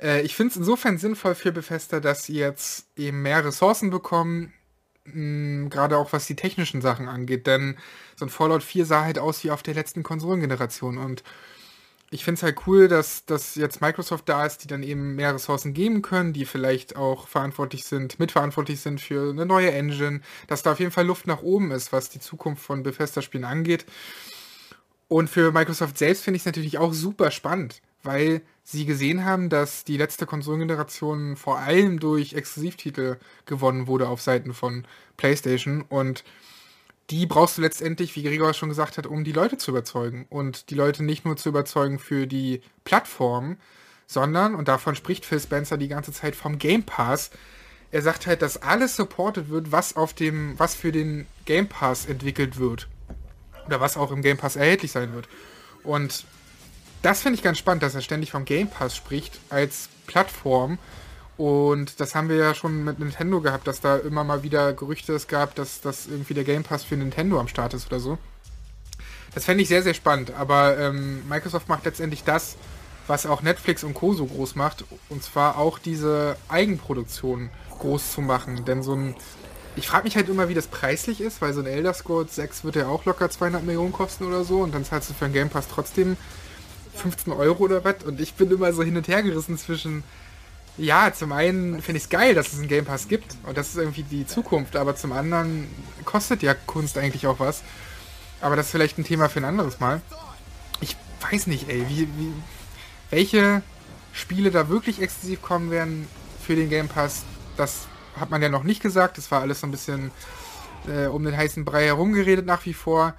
Äh, 0.01 0.21
ich 0.21 0.35
finde 0.35 0.51
es 0.51 0.57
insofern 0.57 0.97
sinnvoll 0.97 1.35
für 1.35 1.51
Bethesda, 1.51 1.99
dass 1.99 2.23
sie 2.23 2.35
jetzt 2.35 2.87
eben 2.97 3.21
mehr 3.21 3.45
Ressourcen 3.45 3.89
bekommen, 3.89 4.53
gerade 5.03 5.97
auch 5.97 6.13
was 6.13 6.27
die 6.27 6.35
technischen 6.35 6.81
Sachen 6.81 7.07
angeht, 7.07 7.47
denn 7.47 7.77
so 8.15 8.25
ein 8.25 8.29
Fallout 8.29 8.63
4 8.63 8.85
sah 8.85 9.03
halt 9.03 9.17
aus 9.17 9.43
wie 9.43 9.51
auf 9.51 9.63
der 9.63 9.73
letzten 9.73 10.03
Konsolengeneration. 10.03 10.99
Und 10.99 11.23
ich 12.11 12.23
finde 12.23 12.37
es 12.37 12.43
halt 12.43 12.67
cool, 12.67 12.87
dass, 12.87 13.25
dass 13.25 13.55
jetzt 13.55 13.81
Microsoft 13.81 14.29
da 14.29 14.45
ist, 14.45 14.59
die 14.59 14.67
dann 14.67 14.83
eben 14.83 15.15
mehr 15.15 15.33
Ressourcen 15.33 15.73
geben 15.73 16.01
können, 16.01 16.33
die 16.33 16.45
vielleicht 16.45 16.95
auch 16.97 17.27
verantwortlich 17.27 17.85
sind, 17.85 18.19
mitverantwortlich 18.19 18.79
sind 18.81 19.01
für 19.01 19.31
eine 19.31 19.45
neue 19.45 19.71
Engine, 19.71 20.21
dass 20.47 20.61
da 20.61 20.73
auf 20.73 20.79
jeden 20.79 20.91
Fall 20.91 21.07
Luft 21.07 21.25
nach 21.25 21.41
oben 21.41 21.71
ist, 21.71 21.91
was 21.91 22.09
die 22.09 22.19
Zukunft 22.19 22.63
von 22.63 22.83
Bethesda-Spielen 22.83 23.45
angeht. 23.45 23.85
Und 25.07 25.29
für 25.29 25.51
Microsoft 25.51 25.97
selbst 25.97 26.23
finde 26.23 26.35
ich 26.35 26.41
es 26.41 26.45
natürlich 26.45 26.77
auch 26.77 26.93
super 26.93 27.31
spannend, 27.31 27.81
weil 28.03 28.41
sie 28.63 28.85
gesehen 28.85 29.25
haben, 29.25 29.49
dass 29.49 29.83
die 29.83 29.97
letzte 29.97 30.25
Konsolengeneration 30.25 31.35
vor 31.35 31.59
allem 31.59 31.99
durch 31.99 32.33
Exklusivtitel 32.33 33.17
gewonnen 33.45 33.87
wurde 33.87 34.07
auf 34.07 34.21
Seiten 34.21 34.53
von 34.53 34.85
PlayStation 35.17 35.83
und 35.87 36.23
die 37.11 37.25
brauchst 37.25 37.57
du 37.57 37.61
letztendlich, 37.61 38.15
wie 38.15 38.23
Gregor 38.23 38.53
schon 38.53 38.69
gesagt 38.69 38.97
hat, 38.97 39.05
um 39.05 39.25
die 39.25 39.33
Leute 39.33 39.57
zu 39.57 39.71
überzeugen. 39.71 40.25
Und 40.29 40.69
die 40.69 40.75
Leute 40.75 41.03
nicht 41.03 41.25
nur 41.25 41.35
zu 41.35 41.49
überzeugen 41.49 41.99
für 41.99 42.25
die 42.25 42.61
Plattform, 42.85 43.57
sondern, 44.07 44.55
und 44.55 44.69
davon 44.69 44.95
spricht 44.95 45.25
Phil 45.25 45.39
Spencer 45.39 45.77
die 45.77 45.89
ganze 45.89 46.13
Zeit 46.13 46.35
vom 46.35 46.57
Game 46.57 46.83
Pass, 46.83 47.31
er 47.91 48.01
sagt 48.01 48.25
halt, 48.27 48.41
dass 48.41 48.61
alles 48.61 48.95
supported 48.95 49.49
wird, 49.49 49.73
was 49.73 49.97
auf 49.97 50.13
dem, 50.13 50.57
was 50.57 50.73
für 50.73 50.93
den 50.93 51.27
Game 51.45 51.67
Pass 51.67 52.05
entwickelt 52.05 52.57
wird. 52.57 52.87
Oder 53.65 53.81
was 53.81 53.97
auch 53.97 54.11
im 54.11 54.21
Game 54.21 54.37
Pass 54.37 54.55
erhältlich 54.55 54.93
sein 54.93 55.13
wird. 55.13 55.27
Und 55.83 56.25
das 57.01 57.21
finde 57.21 57.35
ich 57.35 57.43
ganz 57.43 57.57
spannend, 57.57 57.83
dass 57.83 57.95
er 57.95 58.01
ständig 58.01 58.31
vom 58.31 58.45
Game 58.45 58.69
Pass 58.69 58.95
spricht 58.95 59.39
als 59.49 59.89
Plattform 60.07 60.77
und 61.41 61.99
das 61.99 62.13
haben 62.13 62.29
wir 62.29 62.35
ja 62.35 62.53
schon 62.53 62.83
mit 62.83 62.99
Nintendo 62.99 63.41
gehabt, 63.41 63.65
dass 63.65 63.81
da 63.81 63.97
immer 63.97 64.23
mal 64.23 64.43
wieder 64.43 64.73
Gerüchte 64.73 65.13
es 65.13 65.27
gab, 65.27 65.55
dass, 65.55 65.81
dass 65.81 66.05
irgendwie 66.05 66.35
der 66.35 66.43
Game 66.43 66.63
Pass 66.63 66.83
für 66.83 66.95
Nintendo 66.95 67.39
am 67.39 67.47
Start 67.47 67.73
ist 67.73 67.87
oder 67.87 67.99
so. 67.99 68.19
Das 69.33 69.45
fände 69.45 69.63
ich 69.63 69.69
sehr, 69.69 69.81
sehr 69.81 69.95
spannend. 69.95 70.33
Aber 70.37 70.77
ähm, 70.77 71.27
Microsoft 71.27 71.67
macht 71.67 71.85
letztendlich 71.85 72.23
das, 72.23 72.57
was 73.07 73.25
auch 73.25 73.41
Netflix 73.41 73.83
und 73.83 73.95
Co. 73.95 74.13
so 74.13 74.27
groß 74.27 74.53
macht. 74.53 74.85
Und 75.09 75.23
zwar 75.23 75.57
auch 75.57 75.79
diese 75.79 76.37
Eigenproduktion 76.47 77.49
groß 77.79 78.11
zu 78.11 78.21
machen. 78.21 78.63
Denn 78.65 78.83
so 78.83 78.93
ein. 78.93 79.15
Ich 79.75 79.87
frage 79.87 80.03
mich 80.03 80.17
halt 80.17 80.29
immer, 80.29 80.47
wie 80.47 80.53
das 80.53 80.67
preislich 80.67 81.21
ist, 81.21 81.41
weil 81.41 81.53
so 81.53 81.61
ein 81.61 81.65
Elder 81.65 81.95
Scrolls 81.95 82.35
6 82.35 82.65
wird 82.65 82.75
ja 82.75 82.87
auch 82.87 83.05
locker 83.05 83.31
200 83.31 83.63
Millionen 83.63 83.93
kosten 83.93 84.25
oder 84.25 84.43
so. 84.43 84.59
Und 84.59 84.75
dann 84.75 84.85
zahlst 84.85 85.09
du 85.09 85.15
für 85.15 85.25
einen 85.25 85.33
Game 85.33 85.49
Pass 85.49 85.67
trotzdem 85.67 86.17
15 86.95 87.33
Euro 87.33 87.63
oder 87.63 87.83
was. 87.83 88.03
Und 88.03 88.19
ich 88.19 88.33
bin 88.33 88.51
immer 88.51 88.73
so 88.73 88.83
hin 88.83 88.97
und 88.97 89.07
her 89.07 89.23
gerissen 89.23 89.57
zwischen 89.57 90.03
ja, 90.77 91.13
zum 91.13 91.31
einen 91.31 91.81
finde 91.81 91.97
ich 91.97 92.05
es 92.05 92.09
geil, 92.09 92.33
dass 92.33 92.53
es 92.53 92.59
einen 92.59 92.67
Game 92.67 92.85
Pass 92.85 93.07
gibt 93.07 93.35
und 93.43 93.57
das 93.57 93.69
ist 93.69 93.77
irgendwie 93.77 94.03
die 94.03 94.25
Zukunft, 94.25 94.75
aber 94.75 94.95
zum 94.95 95.11
anderen 95.11 95.67
kostet 96.05 96.41
ja 96.41 96.53
Kunst 96.53 96.97
eigentlich 96.97 97.27
auch 97.27 97.39
was. 97.39 97.61
Aber 98.39 98.55
das 98.55 98.67
ist 98.67 98.71
vielleicht 98.71 98.97
ein 98.97 99.03
Thema 99.03 99.29
für 99.29 99.39
ein 99.39 99.45
anderes 99.45 99.79
Mal. 99.79 100.01
Ich 100.79 100.95
weiß 101.29 101.47
nicht, 101.47 101.69
ey, 101.69 101.85
wie, 101.89 102.07
wie, 102.17 102.33
welche 103.09 103.61
Spiele 104.13 104.49
da 104.49 104.69
wirklich 104.69 105.01
exklusiv 105.01 105.41
kommen 105.41 105.71
werden 105.71 106.07
für 106.41 106.55
den 106.55 106.69
Game 106.69 106.87
Pass, 106.87 107.23
das 107.57 107.87
hat 108.19 108.31
man 108.31 108.41
ja 108.41 108.49
noch 108.49 108.63
nicht 108.63 108.81
gesagt. 108.81 109.17
Das 109.17 109.29
war 109.29 109.41
alles 109.41 109.59
so 109.59 109.67
ein 109.67 109.71
bisschen 109.71 110.11
äh, 110.87 111.05
um 111.05 111.23
den 111.23 111.37
heißen 111.37 111.65
Brei 111.65 111.85
herumgeredet 111.85 112.45
nach 112.45 112.65
wie 112.65 112.73
vor. 112.73 113.13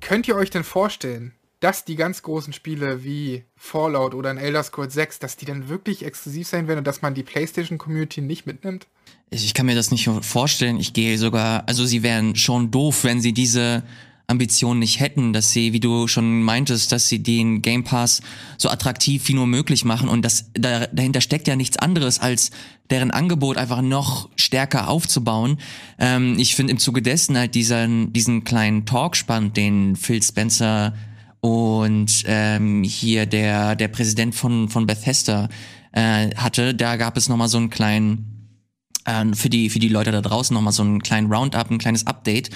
Könnt 0.00 0.28
ihr 0.28 0.36
euch 0.36 0.50
denn 0.50 0.64
vorstellen, 0.64 1.32
dass 1.60 1.84
die 1.84 1.96
ganz 1.96 2.22
großen 2.22 2.52
Spiele 2.52 3.04
wie 3.04 3.44
Fallout 3.54 4.14
oder 4.14 4.30
ein 4.30 4.38
Elder 4.38 4.62
Scrolls 4.62 4.94
6, 4.94 5.18
dass 5.18 5.36
die 5.36 5.44
dann 5.44 5.68
wirklich 5.68 6.04
exklusiv 6.04 6.48
sein 6.48 6.68
werden 6.68 6.78
und 6.78 6.86
dass 6.86 7.02
man 7.02 7.14
die 7.14 7.22
PlayStation 7.22 7.78
Community 7.78 8.22
nicht 8.22 8.46
mitnimmt? 8.46 8.86
Ich 9.30 9.54
kann 9.54 9.66
mir 9.66 9.74
das 9.76 9.90
nicht 9.90 10.08
vorstellen. 10.22 10.80
Ich 10.80 10.92
gehe 10.92 11.18
sogar, 11.18 11.68
also 11.68 11.84
sie 11.84 12.02
wären 12.02 12.34
schon 12.34 12.70
doof, 12.70 13.04
wenn 13.04 13.20
sie 13.20 13.32
diese 13.32 13.84
Ambitionen 14.30 14.78
nicht 14.78 15.00
hätten, 15.00 15.32
dass 15.32 15.50
sie, 15.50 15.72
wie 15.72 15.80
du 15.80 16.06
schon 16.06 16.42
meintest, 16.42 16.92
dass 16.92 17.08
sie 17.08 17.22
den 17.22 17.62
Game 17.62 17.84
Pass 17.84 18.22
so 18.58 18.70
attraktiv 18.70 19.26
wie 19.28 19.34
nur 19.34 19.46
möglich 19.46 19.84
machen 19.84 20.08
und 20.08 20.24
das 20.24 20.50
da, 20.54 20.86
dahinter 20.86 21.20
steckt 21.20 21.48
ja 21.48 21.56
nichts 21.56 21.76
anderes 21.76 22.20
als 22.20 22.52
deren 22.90 23.10
Angebot 23.10 23.56
einfach 23.56 23.82
noch 23.82 24.28
stärker 24.36 24.88
aufzubauen. 24.88 25.58
Ähm, 25.98 26.36
ich 26.38 26.54
finde 26.54 26.72
im 26.72 26.78
Zuge 26.78 27.02
dessen 27.02 27.36
halt 27.36 27.56
diesen 27.56 28.12
diesen 28.12 28.44
kleinen 28.44 28.86
Talkspann, 28.86 29.52
den 29.52 29.96
Phil 29.96 30.22
Spencer 30.22 30.94
und 31.40 32.22
ähm, 32.26 32.82
hier 32.82 33.26
der 33.26 33.76
der 33.76 33.88
Präsident 33.88 34.34
von 34.34 34.68
von 34.68 34.86
Bethesda 34.86 35.48
äh, 35.92 36.30
hatte, 36.36 36.74
da 36.74 36.96
gab 36.96 37.16
es 37.16 37.28
noch 37.28 37.36
mal 37.36 37.48
so 37.48 37.58
einen 37.58 37.70
kleinen 37.70 38.58
äh, 39.06 39.34
für 39.34 39.48
die 39.48 39.70
für 39.70 39.78
die 39.78 39.88
Leute 39.88 40.12
da 40.12 40.20
draußen 40.20 40.54
noch 40.54 40.62
mal 40.62 40.72
so 40.72 40.82
einen 40.82 41.02
kleinen 41.02 41.32
Roundup, 41.32 41.70
ein 41.70 41.78
kleines 41.78 42.06
Update, 42.06 42.50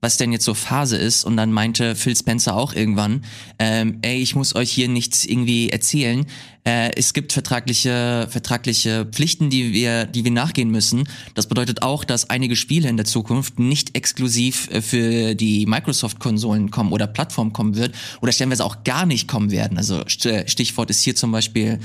was 0.00 0.16
denn 0.16 0.32
jetzt 0.32 0.44
so 0.44 0.54
Phase 0.54 0.96
ist. 0.96 1.24
Und 1.24 1.36
dann 1.36 1.52
meinte 1.52 1.94
Phil 1.94 2.16
Spencer 2.16 2.56
auch 2.56 2.72
irgendwann, 2.72 3.24
ähm, 3.58 3.98
ey, 4.02 4.20
ich 4.20 4.34
muss 4.34 4.54
euch 4.54 4.70
hier 4.70 4.88
nichts 4.88 5.24
irgendwie 5.24 5.70
erzählen. 5.70 6.26
Äh, 6.64 6.90
es 6.96 7.14
gibt 7.14 7.32
vertragliche, 7.32 8.26
vertragliche 8.28 9.06
Pflichten, 9.06 9.48
die 9.48 9.72
wir, 9.72 10.04
die 10.04 10.24
wir 10.24 10.30
nachgehen 10.30 10.70
müssen. 10.70 11.08
Das 11.34 11.46
bedeutet 11.46 11.82
auch, 11.82 12.04
dass 12.04 12.28
einige 12.28 12.54
Spiele 12.54 12.88
in 12.88 12.98
der 12.98 13.06
Zukunft 13.06 13.58
nicht 13.58 13.96
exklusiv 13.96 14.68
äh, 14.70 14.82
für 14.82 15.34
die 15.34 15.64
Microsoft-Konsolen 15.64 16.70
kommen 16.70 16.92
oder 16.92 17.06
Plattformen 17.06 17.54
kommen 17.54 17.76
wird 17.76 17.94
oder 18.20 18.32
stellenweise 18.32 18.64
auch 18.64 18.84
gar 18.84 19.06
nicht 19.06 19.26
kommen 19.26 19.50
werden. 19.50 19.78
Also 19.78 20.02
äh, 20.24 20.46
Stichwort 20.46 20.90
ist 20.90 21.02
hier 21.02 21.16
zum 21.16 21.32
Beispiel 21.32 21.78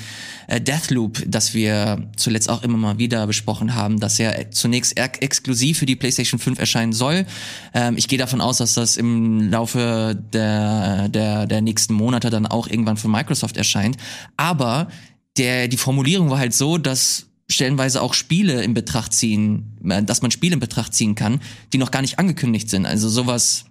äh, 0.48 0.60
Deathloop, 0.60 1.24
das 1.26 1.54
wir 1.54 2.10
zuletzt 2.18 2.50
auch 2.50 2.62
immer 2.62 2.78
mal 2.78 2.98
wieder 2.98 3.26
besprochen 3.28 3.76
haben, 3.76 4.02
dass 4.02 4.20
er 4.20 4.52
zunächst 4.52 4.98
exklusiv 4.98 5.80
für 5.80 5.86
die 5.86 5.96
PlayStation 5.96 6.40
5 6.40 6.60
erscheinen 6.60 6.92
soll. 6.92 7.26
Ähm, 7.74 7.96
ich 7.98 8.05
gehe 8.08 8.20
davon 8.20 8.42
aus, 8.42 8.58
dass 8.58 8.74
das 8.74 8.98
im 8.98 9.50
Laufe 9.50 10.18
der, 10.34 11.10
der, 11.10 11.46
der 11.48 11.62
nächsten 11.62 11.94
Monate 11.94 12.30
dann 12.30 12.46
auch 12.46 12.68
irgendwann 12.68 12.98
für 12.98 13.08
Microsoft 13.08 13.58
erscheint. 13.58 13.98
Aber 14.38 14.56
aber 14.56 14.88
der, 15.38 15.68
die 15.68 15.78
Formulierung 15.78 16.30
war 16.30 16.40
halt 16.40 16.54
so, 16.54 16.78
dass 16.78 17.28
stellenweise 17.50 18.02
auch 18.02 18.14
Spiele 18.14 18.64
in 18.64 18.74
Betracht 18.74 19.14
ziehen, 19.14 19.78
äh, 19.88 20.02
dass 20.02 20.22
man 20.22 20.32
Spiele 20.32 20.54
in 20.54 20.60
Betracht 20.60 20.94
ziehen 20.94 21.16
kann, 21.16 21.42
die 21.74 21.78
noch 21.78 21.92
gar 21.92 22.02
nicht 22.02 22.18
angekündigt 22.20 22.70
sind. 22.70 22.86
Also 22.86 23.10
sowas 23.10 23.66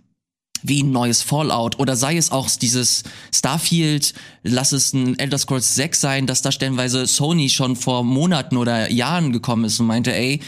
wie 0.63 0.83
ein 0.83 0.93
neues 0.93 1.23
Fallout 1.23 1.79
oder 1.79 1.97
sei 1.97 2.17
es 2.17 2.31
auch 2.31 2.49
dieses 2.51 3.03
Starfield, 3.35 4.15
lass 4.43 4.73
es 4.73 4.93
ein 4.93 5.19
Elder 5.19 5.39
Scrolls 5.39 5.75
6 5.75 6.01
sein, 6.01 6.27
dass 6.27 6.43
da 6.43 6.53
stellenweise 6.53 7.07
Sony 7.07 7.49
schon 7.49 7.77
vor 7.77 8.05
Monaten 8.05 8.57
oder 8.57 8.91
Jahren 8.91 9.33
gekommen 9.33 9.65
ist 9.65 9.81
und 9.81 9.87
meinte, 9.87 10.15
ey, 10.15 10.41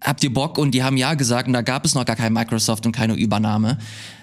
habt 0.00 0.22
ihr 0.24 0.32
Bock? 0.32 0.58
Und 0.58 0.72
die 0.72 0.82
haben 0.82 0.96
ja 0.96 1.14
gesagt 1.14 1.46
und 1.46 1.52
da 1.52 1.62
gab 1.62 1.84
es 1.84 1.94
noch 1.94 2.04
gar 2.04 2.16
kein 2.16 2.32
Microsoft 2.32 2.86
und 2.86 2.92
keine 2.92 3.14
Übernahme. 3.14 3.78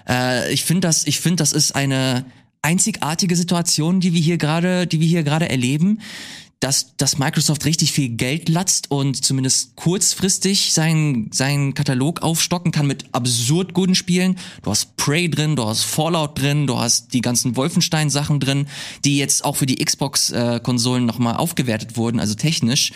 Äh, 0.08 0.52
ich 0.52 0.64
finde 0.64 0.88
das, 0.88 1.06
ich 1.06 1.20
finde, 1.20 1.36
das 1.36 1.52
ist 1.52 1.74
eine 1.74 2.24
einzigartige 2.62 3.36
Situation, 3.36 4.00
die 4.00 4.14
wir 4.14 4.20
hier 4.20 4.38
gerade, 4.38 4.86
die 4.86 5.00
wir 5.00 5.08
hier 5.08 5.22
gerade 5.22 5.48
erleben 5.48 6.00
dass, 6.64 6.96
dass 6.96 7.18
Microsoft 7.18 7.66
richtig 7.66 7.92
viel 7.92 8.08
Geld 8.08 8.48
latzt 8.48 8.90
und 8.90 9.22
zumindest 9.22 9.76
kurzfristig 9.76 10.72
seinen, 10.72 11.30
seinen 11.30 11.74
Katalog 11.74 12.22
aufstocken 12.22 12.72
kann 12.72 12.86
mit 12.86 13.04
absurd 13.12 13.74
guten 13.74 13.94
Spielen. 13.94 14.38
Du 14.62 14.70
hast 14.70 14.96
Prey 14.96 15.28
drin, 15.28 15.56
du 15.56 15.66
hast 15.66 15.82
Fallout 15.82 16.40
drin, 16.40 16.66
du 16.66 16.78
hast 16.78 17.12
die 17.12 17.20
ganzen 17.20 17.56
Wolfenstein-Sachen 17.56 18.40
drin, 18.40 18.66
die 19.04 19.18
jetzt 19.18 19.44
auch 19.44 19.56
für 19.56 19.66
die 19.66 19.76
Xbox-Konsolen 19.76 21.02
äh, 21.02 21.06
nochmal 21.06 21.36
aufgewertet 21.36 21.98
wurden, 21.98 22.18
also 22.18 22.34
technisch. 22.34 22.92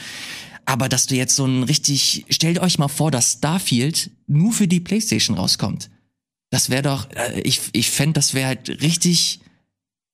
Aber 0.69 0.91
dass 0.91 1.07
du 1.07 1.14
jetzt 1.14 1.35
so 1.35 1.47
ein 1.47 1.62
richtig, 1.62 2.27
stellt 2.29 2.59
euch 2.59 2.79
mal 2.79 2.89
vor, 2.89 3.11
dass 3.11 3.33
Starfield 3.33 4.11
nur 4.27 4.53
für 4.53 4.69
die 4.69 4.81
PlayStation 4.81 5.35
rauskommt. 5.35 5.89
Das 6.51 6.69
wäre 6.69 6.83
doch, 6.83 7.09
äh, 7.12 7.41
ich, 7.41 7.62
ich 7.73 7.91
fände, 7.91 8.12
das 8.12 8.35
wäre 8.35 8.49
halt 8.49 8.69
richtig, 8.83 9.41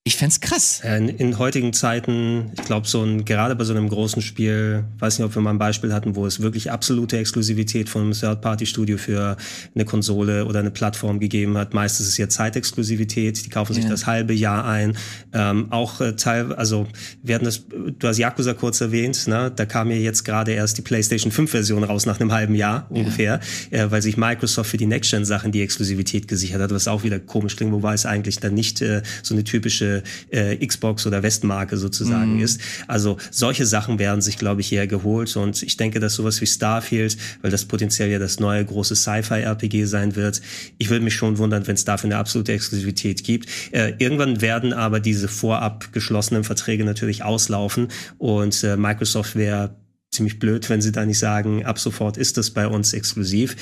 ich 0.07 0.17
fände 0.17 0.37
krass. 0.39 0.83
In, 0.85 1.09
in, 1.09 1.39
heutigen 1.39 1.73
Zeiten, 1.73 2.51
ich 2.55 2.63
glaube, 2.67 2.87
so 2.87 3.03
ein, 3.03 3.25
gerade 3.25 3.57
bei 3.57 3.65
so 3.65 3.73
einem 3.73 3.89
großen 3.89 4.21
Spiel, 4.21 4.85
weiß 4.99 5.19
nicht, 5.19 5.25
ob 5.25 5.35
wir 5.35 5.41
mal 5.41 5.49
ein 5.49 5.59
Beispiel 5.59 5.95
hatten, 5.95 6.15
wo 6.15 6.27
es 6.27 6.41
wirklich 6.41 6.71
absolute 6.71 7.17
Exklusivität 7.17 7.89
von 7.89 8.03
einem 8.03 8.13
Third-Party-Studio 8.13 8.99
für 8.99 9.39
eine 9.75 9.87
Konsole 9.87 10.45
oder 10.45 10.59
eine 10.59 10.71
Plattform 10.71 11.21
gegeben 11.21 11.57
hat. 11.57 11.73
Meistens 11.73 12.09
ist 12.09 12.13
es 12.13 12.19
ja 12.19 12.29
Zeitexklusivität, 12.29 13.47
die 13.47 13.49
kaufen 13.49 13.73
sich 13.73 13.85
ja. 13.85 13.91
das 13.91 14.07
halbe 14.07 14.35
Jahr 14.35 14.67
ein. 14.67 14.95
Ähm, 15.33 15.73
auch 15.73 16.03
äh, 16.03 16.15
Teil, 16.17 16.53
also 16.53 16.87
wir 17.23 17.37
hatten 17.37 17.47
das, 17.47 17.63
du 17.67 18.07
hast 18.07 18.19
Yakuza 18.19 18.53
kurz 18.53 18.83
erwähnt, 18.83 19.27
ne? 19.27 19.51
da 19.57 19.65
kam 19.65 19.91
ja 19.91 19.97
jetzt 19.97 20.25
gerade 20.25 20.53
erst 20.53 20.77
die 20.77 20.83
PlayStation 20.83 21.33
5-Version 21.33 21.83
raus 21.83 22.05
nach 22.05 22.21
einem 22.21 22.31
halben 22.31 22.55
Jahr 22.55 22.89
ungefähr, 22.91 23.41
ja. 23.71 23.85
äh, 23.85 23.91
weil 23.91 24.03
sich 24.03 24.19
Microsoft 24.19 24.69
für 24.69 24.77
die 24.77 24.85
Next-Gen-Sachen 24.85 25.51
die 25.51 25.63
Exklusivität 25.63 26.29
gesichert 26.29 26.61
hat, 26.61 26.73
was 26.73 26.89
auch 26.89 27.05
wieder 27.05 27.19
komisch 27.21 27.57
klingt, 27.57 27.73
wobei 27.73 27.95
es 27.95 28.05
eigentlich 28.05 28.39
dann 28.39 28.53
nicht 28.53 28.83
äh, 28.83 29.01
so 29.23 29.35
eine 29.35 29.45
typische 29.45 29.94
äh, 30.31 30.57
Xbox 30.65 31.07
oder 31.07 31.23
Westmarke 31.23 31.77
sozusagen 31.77 32.39
mm. 32.39 32.43
ist. 32.43 32.61
Also 32.87 33.19
solche 33.31 33.67
Sachen 33.67 33.99
werden 33.99 34.21
sich, 34.21 34.39
glaube 34.39 34.61
ich, 34.61 34.73
eher 34.73 34.87
geholt 34.87 35.37
und 35.37 35.63
ich 35.63 35.77
denke, 35.77 36.01
dass 36.01 36.15
sowas 36.15 36.41
wie 36.41 36.47
Starfield, 36.47 37.17
weil 37.43 37.51
das 37.51 37.65
potenziell 37.65 38.11
ja 38.11 38.19
das 38.19 38.41
neue 38.41 38.65
große 38.65 38.97
Sci-Fi-RPG 38.97 39.85
sein 39.85 40.17
wird, 40.17 40.41
ich 40.79 40.91
würde 40.91 41.05
mich 41.05 41.15
schon 41.15 41.39
wundern, 41.39 41.67
wenn 41.67 41.75
es 41.75 41.85
dafür 41.85 42.09
eine 42.09 42.17
absolute 42.17 42.53
Exklusivität 42.53 43.25
gibt. 43.25 43.49
Äh, 43.73 43.95
irgendwann 43.99 44.41
werden 44.41 44.73
aber 44.73 45.01
diese 45.01 45.29
vorab 45.29 45.93
geschlossenen 45.93 46.45
Verträge 46.45 46.85
natürlich 46.85 47.23
auslaufen 47.23 47.89
und 48.19 48.63
äh, 48.65 48.77
Microsoft 48.77 49.37
wäre 49.37 49.77
ziemlich 50.15 50.39
blöd, 50.39 50.71
wenn 50.71 50.81
sie 50.81 50.93
da 50.93 51.05
nicht 51.05 51.19
sagen, 51.19 51.65
ab 51.65 51.79
sofort 51.79 52.17
ist 52.17 52.37
das 52.37 52.51
bei 52.51 52.67
uns 52.67 52.93
exklusiv. 52.93 53.57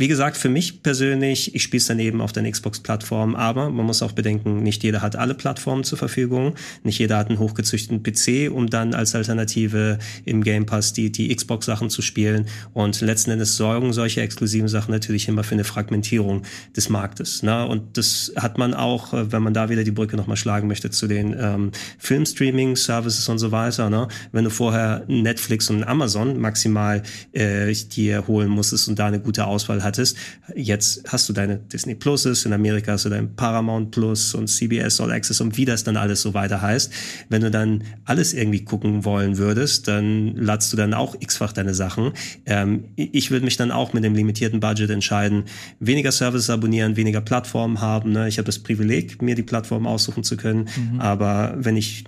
Wie 0.00 0.06
gesagt, 0.06 0.36
für 0.36 0.48
mich 0.48 0.84
persönlich, 0.84 1.56
ich 1.56 1.64
spiele 1.64 1.80
es 1.80 1.88
dann 1.88 1.98
eben 1.98 2.20
auf 2.20 2.30
der 2.30 2.48
Xbox-Plattform, 2.48 3.34
aber 3.34 3.68
man 3.68 3.84
muss 3.84 4.00
auch 4.00 4.12
bedenken, 4.12 4.62
nicht 4.62 4.84
jeder 4.84 5.02
hat 5.02 5.16
alle 5.16 5.34
Plattformen 5.34 5.82
zur 5.82 5.98
Verfügung, 5.98 6.54
nicht 6.84 7.00
jeder 7.00 7.18
hat 7.18 7.30
einen 7.30 7.40
hochgezüchteten 7.40 8.04
PC, 8.04 8.48
um 8.48 8.70
dann 8.70 8.94
als 8.94 9.16
Alternative 9.16 9.98
im 10.24 10.44
Game 10.44 10.66
Pass 10.66 10.92
die, 10.92 11.10
die 11.10 11.34
Xbox-Sachen 11.34 11.90
zu 11.90 12.00
spielen. 12.00 12.46
Und 12.74 13.00
letzten 13.00 13.32
Endes 13.32 13.56
sorgen 13.56 13.92
solche 13.92 14.20
exklusiven 14.20 14.68
Sachen 14.68 14.92
natürlich 14.92 15.26
immer 15.26 15.42
für 15.42 15.56
eine 15.56 15.64
Fragmentierung 15.64 16.42
des 16.76 16.90
Marktes. 16.90 17.42
Ne? 17.42 17.66
Und 17.66 17.98
das 17.98 18.32
hat 18.36 18.56
man 18.56 18.74
auch, 18.74 19.12
äh, 19.14 19.32
wenn 19.32 19.42
man 19.42 19.52
da 19.52 19.68
wieder 19.68 19.82
die 19.82 19.90
Brücke 19.90 20.16
nochmal 20.16 20.36
schlagen 20.36 20.68
möchte 20.68 20.90
zu 20.90 21.08
den 21.08 21.34
ähm, 21.36 21.72
Filmstreaming-Services 21.98 23.28
und 23.28 23.38
so 23.38 23.50
weiter. 23.50 23.90
Ne? 23.90 24.06
Wenn 24.30 24.44
du 24.44 24.50
vorher 24.50 25.02
Netflix 25.08 25.68
und 25.70 25.82
Amazon 25.82 26.38
maximal 26.38 27.02
äh, 27.32 27.74
dir 27.96 28.28
holen 28.28 28.48
musstest 28.48 28.86
und 28.86 29.00
da 29.00 29.06
eine 29.06 29.18
gute 29.18 29.44
Auswahl 29.44 29.82
hast, 29.82 29.87
hattest. 29.88 30.16
Jetzt 30.54 31.02
hast 31.08 31.28
du 31.28 31.32
deine 31.32 31.56
Disney 31.56 31.94
Pluses, 31.94 32.44
in 32.44 32.52
Amerika 32.52 32.92
hast 32.92 33.04
du 33.04 33.08
dein 33.08 33.34
Paramount 33.34 33.90
Plus 33.90 34.34
und 34.34 34.46
CBS 34.48 35.00
All 35.00 35.10
Access 35.10 35.40
und 35.40 35.56
wie 35.56 35.64
das 35.64 35.84
dann 35.84 35.96
alles 35.96 36.22
so 36.22 36.34
weiter 36.34 36.62
heißt. 36.62 36.92
Wenn 37.28 37.42
du 37.42 37.50
dann 37.50 37.84
alles 38.04 38.32
irgendwie 38.34 38.64
gucken 38.64 39.04
wollen 39.04 39.38
würdest, 39.38 39.88
dann 39.88 40.36
ladst 40.36 40.72
du 40.72 40.76
dann 40.76 40.94
auch 40.94 41.16
x-fach 41.18 41.52
deine 41.52 41.74
Sachen. 41.74 42.12
Ähm, 42.46 42.84
ich 42.96 43.30
würde 43.30 43.44
mich 43.44 43.56
dann 43.56 43.70
auch 43.70 43.92
mit 43.92 44.04
dem 44.04 44.14
limitierten 44.14 44.60
Budget 44.60 44.90
entscheiden, 44.90 45.44
weniger 45.80 46.12
Services 46.12 46.50
abonnieren, 46.50 46.96
weniger 46.96 47.20
Plattformen 47.20 47.80
haben. 47.80 48.12
Ne? 48.12 48.28
Ich 48.28 48.38
habe 48.38 48.46
das 48.46 48.58
Privileg, 48.58 49.22
mir 49.22 49.34
die 49.34 49.42
Plattform 49.42 49.86
aussuchen 49.86 50.22
zu 50.22 50.36
können. 50.36 50.68
Mhm. 50.76 51.00
Aber 51.00 51.54
wenn 51.58 51.76
ich 51.76 52.04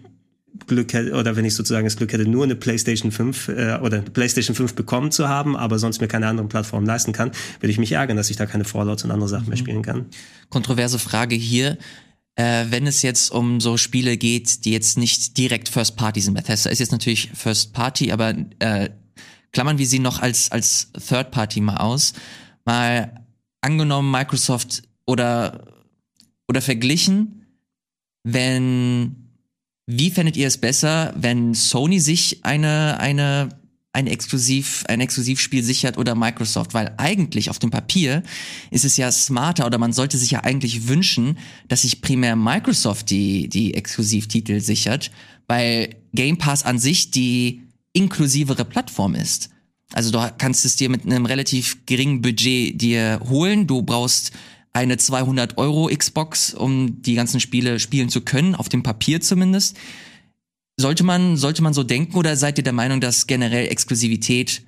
Glück 0.67 0.93
hätte, 0.93 1.13
oder 1.15 1.37
wenn 1.37 1.45
ich 1.45 1.55
sozusagen 1.55 1.87
das 1.87 1.97
Glück 1.97 2.13
hätte, 2.13 2.29
nur 2.29 2.45
eine 2.45 2.57
PlayStation 2.57 3.13
5 3.13 3.49
äh, 3.49 3.79
oder 3.83 3.99
eine 3.99 4.11
PlayStation 4.11 4.55
5 4.55 4.75
bekommen 4.75 5.11
zu 5.11 5.29
haben, 5.29 5.57
aber 5.57 5.79
sonst 5.79 6.01
mir 6.01 6.09
keine 6.09 6.27
anderen 6.27 6.49
Plattformen 6.49 6.87
leisten 6.87 7.13
kann, 7.13 7.31
würde 7.61 7.71
ich 7.71 7.79
mich 7.79 7.93
ärgern, 7.93 8.17
dass 8.17 8.31
ich 8.31 8.37
da 8.37 8.47
keine 8.47 8.65
Fallouts 8.65 9.05
und 9.05 9.11
andere 9.11 9.29
Sachen 9.29 9.45
mhm. 9.45 9.49
mehr 9.51 9.59
spielen 9.59 9.83
kann. 9.83 10.07
Kontroverse 10.49 10.99
Frage 10.99 11.35
hier. 11.35 11.79
Äh, 12.37 12.67
wenn 12.71 12.87
es 12.87 13.03
jetzt 13.03 13.33
um 13.33 13.61
so 13.61 13.77
Spiele 13.77 14.17
geht, 14.17 14.65
die 14.65 14.73
jetzt 14.73 14.97
nicht 14.97 15.37
direkt 15.37 15.69
First 15.69 15.97
Party 15.97 16.21
sind, 16.21 16.35
Bethesda 16.35 16.71
ist 16.71 16.79
jetzt 16.79 16.93
natürlich 16.93 17.31
First 17.35 17.73
Party, 17.73 18.13
aber 18.13 18.35
äh, 18.61 18.91
klammern 19.53 19.79
wir 19.79 19.87
sie 19.87 19.99
noch 19.99 20.21
als, 20.21 20.51
als 20.51 20.91
Third 20.93 21.31
Party 21.31 21.61
mal 21.61 21.79
aus. 21.79 22.13
Mal 22.65 23.25
angenommen, 23.61 24.11
Microsoft 24.11 24.83
oder, 25.07 25.67
oder 26.49 26.63
verglichen, 26.63 27.47
wenn 28.23 29.20
wie 29.91 30.11
fändet 30.11 30.37
ihr 30.37 30.47
es 30.47 30.59
besser, 30.59 31.13
wenn 31.17 31.55
Sony 31.55 31.99
sich 31.99 32.45
eine, 32.45 33.01
eine, 33.01 33.49
ein 33.93 34.07
Exklusiv, 34.07 34.85
ein 34.87 35.01
Exklusivspiel 35.01 35.65
sichert 35.65 35.99
oder 35.99 36.15
Microsoft? 36.15 36.75
Weil 36.75 36.95
eigentlich 36.97 37.51
auf 37.51 37.59
dem 37.59 37.71
Papier 37.71 38.23
ist 38.71 38.85
es 38.85 38.97
ja 38.97 39.11
smarter 39.11 39.67
oder 39.67 39.79
man 39.79 39.93
sollte 39.93 40.17
sich 40.17 40.31
ja 40.31 40.45
eigentlich 40.45 40.87
wünschen, 40.87 41.39
dass 41.67 41.83
sich 41.83 42.03
primär 42.03 42.37
Microsoft 42.37 43.11
die, 43.11 43.49
die 43.49 43.75
Exklusivtitel 43.75 44.61
sichert, 44.61 45.11
weil 45.49 45.97
Game 46.15 46.39
Pass 46.39 46.65
an 46.65 46.79
sich 46.79 47.11
die 47.11 47.63
inklusivere 47.93 48.65
Plattform 48.65 49.17
ist. 49.17 49.51
Also 49.93 50.13
du 50.13 50.33
kannst 50.39 50.65
es 50.65 50.77
dir 50.77 50.89
mit 50.89 51.05
einem 51.05 51.27
relativ 51.27 51.85
geringen 51.87 52.23
Budget 52.23 52.81
dir 52.81 53.21
holen. 53.29 53.67
Du 53.67 53.83
brauchst 53.83 54.31
eine 54.73 54.97
200 54.97 55.59
Euro 55.59 55.89
Xbox, 55.89 56.55
um 56.55 57.03
die 57.03 57.15
ganzen 57.15 57.41
Spiele 57.41 57.81
spielen 57.81 58.09
zu 58.09 58.21
können, 58.21 58.55
auf 58.55 58.69
dem 58.69 58.83
Papier 58.83 59.21
zumindest. 59.21 59.77
Sollte 60.77 61.05
man, 61.05 61.37
sollte 61.37 61.63
man 61.63 61.75
so 61.75 61.83
denken 61.83 62.17
oder 62.17 62.37
seid 62.37 62.59
ihr 62.59 62.65
der 62.65 62.73
Meinung, 62.73 63.01
dass 63.01 63.27
generell 63.27 63.67
Exklusivität, 63.69 64.63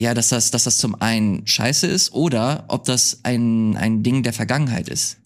ja, 0.00 0.14
dass 0.14 0.28
das, 0.28 0.50
dass 0.50 0.64
das 0.64 0.78
zum 0.78 1.00
einen 1.00 1.46
scheiße 1.46 1.86
ist 1.86 2.12
oder 2.12 2.64
ob 2.68 2.84
das 2.84 3.20
ein, 3.22 3.76
ein 3.76 4.02
Ding 4.02 4.22
der 4.22 4.32
Vergangenheit 4.32 4.88
ist? 4.88 5.16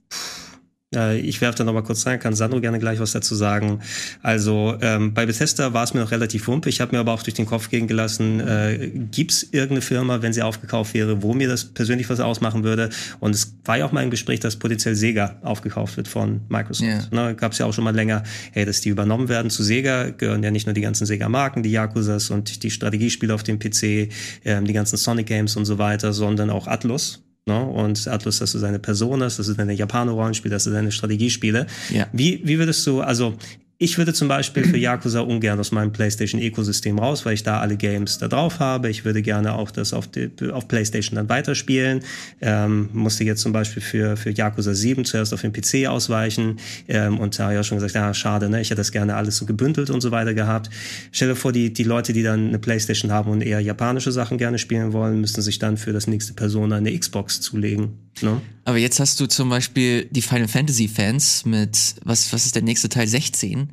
Äh, 0.95 1.19
ich 1.21 1.41
werfe 1.43 1.59
da 1.59 1.65
noch 1.65 1.75
mal 1.75 1.83
kurz 1.83 2.07
rein, 2.07 2.19
kann 2.19 2.35
Sandro 2.35 2.61
gerne 2.61 2.79
gleich 2.79 2.99
was 2.99 3.13
dazu 3.13 3.35
sagen. 3.35 3.81
Also 4.23 4.77
ähm, 4.81 5.13
bei 5.13 5.27
Bethesda 5.27 5.75
war 5.75 5.85
es 5.85 5.93
mir 5.93 6.01
noch 6.01 6.11
relativ 6.11 6.49
wumpe. 6.49 6.71
Ich 6.71 6.81
habe 6.81 6.93
mir 6.93 7.01
aber 7.01 7.13
auch 7.13 7.23
durch 7.23 7.35
den 7.35 7.45
Kopf 7.45 7.69
gehen 7.69 7.87
gelassen, 7.87 8.41
äh, 8.41 8.91
gibt 9.11 9.33
es 9.33 9.43
irgendeine 9.43 9.83
Firma, 9.83 10.23
wenn 10.23 10.33
sie 10.33 10.43
aufgekauft 10.43 10.95
wäre, 10.95 11.23
wo 11.23 11.35
mir 11.35 11.49
das 11.49 11.67
persönlich 11.67 12.09
was 12.09 12.21
ausmachen 12.21 12.65
würde? 12.65 12.89
Und 13.21 13.35
es 13.35 13.55
war 13.65 13.77
ja 13.77 13.85
auch 13.85 13.93
mal 13.93 14.03
im 14.03 14.11
Gespräch, 14.11 14.41
dass 14.41 14.57
potenziell 14.57 14.95
Sega 14.95 15.37
aufgekauft 15.43 15.99
wird 15.99 16.09
von 16.09 16.41
Microsoft. 16.49 16.89
Yeah. 17.13 17.29
Ne, 17.29 17.35
Gab 17.35 17.53
es 17.53 17.59
ja 17.59 17.67
auch 17.67 17.75
schon 17.75 17.85
mal 17.85 17.95
länger, 17.95 18.23
hey, 18.53 18.65
dass 18.65 18.81
die 18.81 18.89
übernommen 18.89 19.29
werden. 19.29 19.51
Zu 19.51 19.63
Sega 19.63 20.11
gehören 20.11 20.43
ja 20.43 20.51
nicht 20.51 20.67
nur 20.67 20.75
die 20.75 20.81
ganzen 20.81 21.05
Sega-Marken, 21.05 21.63
die 21.63 21.71
Yakuzas 21.71 22.31
und 22.31 22.63
die 22.63 22.71
Strategiespiele 22.71 23.35
auf 23.35 23.43
dem 23.43 23.59
PC, 23.59 24.09
ähm, 24.45 24.65
die 24.65 24.73
ganzen 24.73 24.97
Sonic 24.97 25.27
Games 25.27 25.55
und 25.57 25.67
so 25.67 25.77
weiter, 25.77 26.15
sondern 26.15 26.49
auch 26.49 26.67
Atlus 26.67 27.23
Ne? 27.49 27.65
Und 27.65 28.07
Atlus, 28.07 28.39
dass 28.39 28.53
du 28.53 28.59
seine 28.59 28.79
Person 28.79 29.23
hast, 29.23 29.39
das 29.39 29.49
ist 29.49 29.59
deine 29.59 29.73
Japano-Rollenspiele, 29.73 30.55
das 30.55 30.67
ist 30.67 30.75
deine 30.75 30.93
Strategiespiele. 30.93 31.67
Ja. 31.91 32.07
Wie, 32.13 32.43
wie 32.45 32.59
würdest 32.59 32.87
du, 32.87 33.01
also 33.01 33.35
ich 33.81 33.97
würde 33.97 34.13
zum 34.13 34.27
Beispiel 34.27 34.65
für 34.65 34.77
Yakuza 34.77 35.21
ungern 35.21 35.61
aus 35.61 35.71
meinem 35.71 35.93
PlayStation-Ökosystem 35.93 36.99
raus, 36.99 37.25
weil 37.25 37.35
ich 37.35 37.45
da 37.45 37.61
alle 37.61 37.77
Games 37.77 38.19
da 38.19 38.27
drauf 38.27 38.59
habe. 38.59 38.91
Ich 38.91 39.05
würde 39.05 39.23
gerne 39.23 39.55
auch 39.55 39.71
das 39.71 39.93
auf, 39.93 40.09
die, 40.09 40.31
auf 40.51 40.67
PlayStation 40.67 41.15
dann 41.15 41.29
weiterspielen. 41.29 42.01
Ähm, 42.41 42.89
musste 42.93 43.23
jetzt 43.23 43.41
zum 43.41 43.53
Beispiel 43.53 43.81
für, 43.81 44.17
für 44.17 44.31
Yakuza 44.31 44.75
7 44.75 45.05
zuerst 45.05 45.33
auf 45.33 45.43
den 45.43 45.53
PC 45.53 45.87
ausweichen. 45.87 46.59
Ähm, 46.89 47.21
und 47.21 47.39
da 47.39 47.45
habe 47.45 47.55
ich 47.55 47.61
auch 47.61 47.65
schon 47.65 47.79
gesagt, 47.79 47.95
ja, 47.95 48.13
schade, 48.15 48.51
ne? 48.51 48.61
Ich 48.61 48.71
hätte 48.71 48.81
das 48.81 48.91
gerne 48.91 49.15
alles 49.15 49.37
so 49.37 49.47
gebündelt 49.47 49.91
und 49.91 50.01
so 50.01 50.11
weiter 50.11 50.35
gehabt. 50.35 50.71
Stell 51.13 51.29
dir 51.29 51.37
vor, 51.37 51.53
die, 51.53 51.73
die 51.73 51.85
Leute, 51.85 52.13
die 52.13 52.25
dann 52.25 52.49
eine 52.49 52.59
PlayStation 52.59 53.13
haben 53.13 53.31
und 53.31 53.43
eher 53.43 53.61
japanische 53.61 54.11
Sachen 54.11 54.39
gerne 54.39 54.59
spielen 54.59 54.93
wollen, 54.93 55.21
müssten 55.21 55.41
sich 55.41 55.61
dann 55.61 55.77
für 55.77 55.93
das 55.93 56.09
nächste 56.09 56.33
Persona 56.33 56.77
eine 56.77 56.99
Xbox 56.99 57.41
zulegen. 57.41 57.93
Ne? 58.23 58.41
Aber 58.65 58.79
jetzt 58.79 59.01
hast 59.01 59.21
du 59.21 59.27
zum 59.27 59.49
Beispiel 59.49 60.07
die 60.11 60.23
Final 60.23 60.49
Fantasy 60.49 60.89
Fans 60.89 61.45
mit, 61.45 61.95
was, 62.05 62.33
was 62.33 62.45
ist 62.45 62.55
der 62.55 62.63
nächste 62.63 62.89
Teil, 62.89 63.07
16, 63.07 63.68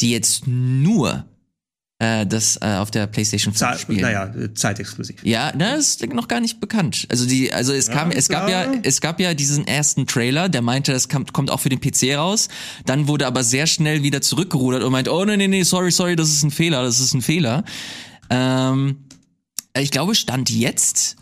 die 0.00 0.10
jetzt 0.10 0.46
nur 0.46 1.24
äh, 1.98 2.26
das 2.26 2.56
äh, 2.62 2.76
auf 2.76 2.90
der 2.90 3.06
PlayStation 3.06 3.52
5 3.52 3.58
Zeit, 3.58 3.80
spielen. 3.80 4.00
Naja, 4.00 4.32
zeitexklusiv. 4.54 5.22
Ja, 5.22 5.52
na, 5.56 5.74
ist 5.74 6.06
noch 6.14 6.28
gar 6.28 6.40
nicht 6.40 6.58
bekannt. 6.58 7.06
Also 7.10 7.26
die, 7.26 7.52
also 7.52 7.72
es 7.74 7.90
kam, 7.90 8.10
ja, 8.10 8.16
es 8.16 8.28
gab 8.28 8.48
ja, 8.48 8.72
es 8.82 9.00
gab 9.02 9.20
ja 9.20 9.34
diesen 9.34 9.66
ersten 9.66 10.06
Trailer, 10.06 10.48
der 10.48 10.62
meinte, 10.62 10.92
das 10.92 11.08
kommt, 11.10 11.34
kommt 11.34 11.50
auch 11.50 11.60
für 11.60 11.68
den 11.68 11.80
PC 11.80 12.16
raus. 12.16 12.48
Dann 12.86 13.06
wurde 13.06 13.26
aber 13.26 13.44
sehr 13.44 13.66
schnell 13.66 14.02
wieder 14.02 14.22
zurückgerudert 14.22 14.82
und 14.82 14.92
meint, 14.92 15.08
oh 15.08 15.24
nee, 15.26 15.36
nee, 15.36 15.48
nee, 15.48 15.62
sorry, 15.62 15.90
sorry, 15.90 16.16
das 16.16 16.30
ist 16.30 16.42
ein 16.42 16.50
Fehler, 16.50 16.82
das 16.82 17.00
ist 17.00 17.12
ein 17.12 17.20
Fehler. 17.22 17.64
Ähm, 18.30 18.96
Äh, 19.74 19.82
Ich 19.82 19.90
glaube, 19.90 20.14
Stand 20.14 20.50
jetzt, 20.50 21.16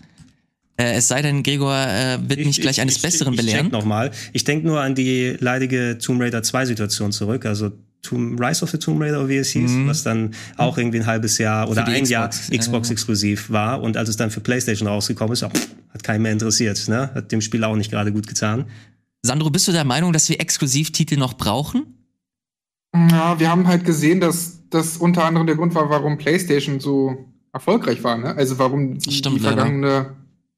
äh, 0.78 0.92
es 0.94 1.08
sei 1.08 1.22
denn, 1.22 1.42
Gregor 1.42 1.74
äh, 1.76 2.18
wird 2.28 2.44
mich 2.46 2.60
gleich 2.60 2.80
eines 2.80 2.98
Besseren 3.00 3.34
ich, 3.34 3.40
ich 3.40 3.46
belehren. 3.46 3.66
check 3.66 3.72
nochmal. 3.72 4.10
Ich 4.32 4.44
denke 4.44 4.66
nur 4.66 4.80
an 4.80 4.94
die 4.94 5.36
leidige 5.40 5.98
Tomb 5.98 6.20
Raider 6.20 6.42
2 6.42 6.66
Situation 6.66 7.10
zurück, 7.12 7.44
also 7.46 7.72
Tomb, 8.02 8.40
Rise 8.40 8.62
of 8.62 8.70
the 8.70 8.78
Tomb 8.78 9.00
Raider, 9.00 9.18
oder 9.18 9.28
wie 9.28 9.36
es 9.36 9.50
hieß, 9.50 9.70
was 9.86 10.02
dann 10.04 10.34
auch 10.56 10.78
irgendwie 10.78 11.00
ein 11.00 11.06
halbes 11.06 11.38
Jahr 11.38 11.68
oder 11.68 11.82
Mhm. 11.82 11.94
ein 11.94 12.04
Jahr 12.06 12.28
Xbox, 12.28 12.48
ja, 12.50 12.58
Xbox 12.58 12.88
ja. 12.88 12.92
exklusiv 12.92 13.50
war 13.50 13.82
und 13.82 13.96
als 13.96 14.08
es 14.08 14.16
dann 14.16 14.30
für 14.30 14.40
PlayStation 14.40 14.86
rausgekommen 14.88 15.32
ist, 15.32 15.42
pff, 15.44 15.68
hat 15.90 16.02
keinen 16.04 16.22
mehr 16.22 16.32
interessiert, 16.32 16.86
ne? 16.88 17.10
Hat 17.14 17.32
dem 17.32 17.40
Spiel 17.40 17.64
auch 17.64 17.74
nicht 17.76 17.90
gerade 17.90 18.12
gut 18.12 18.26
getan. 18.26 18.66
Sandro, 19.22 19.50
bist 19.50 19.66
du 19.66 19.72
der 19.72 19.84
Meinung, 19.84 20.12
dass 20.12 20.28
wir 20.28 20.40
Exklusivtitel 20.40 21.16
noch 21.16 21.34
brauchen? 21.34 21.94
Ja, 22.94 23.38
wir 23.38 23.50
haben 23.50 23.66
halt 23.66 23.84
gesehen, 23.84 24.20
dass 24.20 24.60
das 24.70 24.96
unter 24.96 25.24
anderem 25.24 25.46
der 25.46 25.56
Grund 25.56 25.74
war, 25.74 25.90
warum 25.90 26.18
PlayStation 26.18 26.80
so 26.80 27.26
erfolgreich 27.52 28.02
war. 28.04 28.16
Ne? 28.16 28.34
Also 28.36 28.58
warum 28.58 28.98
die, 28.98 29.10
Stimmt 29.12 29.36
die 29.38 29.42
leider. 29.42 29.56
vergangene 29.56 30.16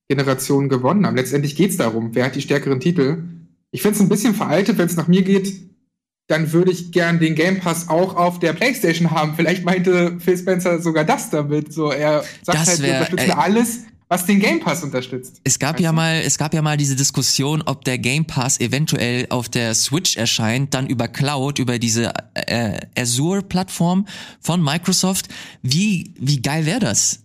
Generation 0.09 0.69
gewonnen 0.69 1.07
haben. 1.07 1.17
Letztendlich 1.17 1.57
geht's 1.57 1.77
darum, 1.77 2.15
wer 2.15 2.27
hat 2.27 2.35
die 2.37 2.41
stärkeren 2.43 2.81
Titel. 2.81 3.23
Ich 3.71 3.83
finde 3.83 3.97
es 3.97 4.01
ein 4.03 4.09
bisschen 4.09 4.35
veraltet, 4.35 4.79
wenn 4.79 4.87
es 4.87 4.97
nach 4.97 5.09
mir 5.09 5.23
geht. 5.23 5.70
Dann 6.31 6.53
würde 6.53 6.71
ich 6.71 6.93
gern 6.93 7.19
den 7.19 7.35
Game 7.35 7.59
Pass 7.59 7.89
auch 7.89 8.15
auf 8.15 8.39
der 8.39 8.53
PlayStation 8.53 9.11
haben. 9.11 9.35
Vielleicht 9.35 9.65
meinte 9.65 10.17
Phil 10.21 10.39
Spencer 10.39 10.81
sogar 10.81 11.05
das 11.05 11.29
damit. 11.31 11.73
So, 11.73 11.91
er 11.91 12.23
sagt 12.43 12.57
Das 12.59 12.69
halt, 12.69 12.83
wir 12.83 12.93
unterstützen 12.93 13.31
ey. 13.31 13.37
alles, 13.37 13.79
was 14.07 14.27
den 14.27 14.39
Game 14.39 14.61
Pass 14.61 14.85
unterstützt. 14.85 15.41
Es 15.43 15.59
gab 15.59 15.75
Weißt 15.75 15.83
ja 15.83 15.91
du? 15.91 15.97
mal, 15.97 16.21
es 16.25 16.39
gab 16.39 16.55
ja 16.55 16.63
mal 16.63 16.77
diese 16.77 16.95
Diskussion, 16.95 17.63
ob 17.67 17.85
der 17.85 17.99
Game 17.99 18.25
Pass 18.27 18.61
eventuell 18.61 19.27
auf 19.31 19.49
der 19.49 19.75
Switch 19.75 20.17
erscheint, 20.17 20.73
dann 20.73 20.87
über 20.87 21.09
Cloud, 21.09 21.59
über 21.59 21.81
diese 21.81 22.13
äh, 22.35 22.79
Azure-Plattform 22.97 24.07
von 24.41 24.63
Microsoft. 24.63 25.27
Wie 25.63 26.15
wie 26.17 26.41
geil 26.41 26.65
wäre 26.65 26.79
das? 26.81 27.25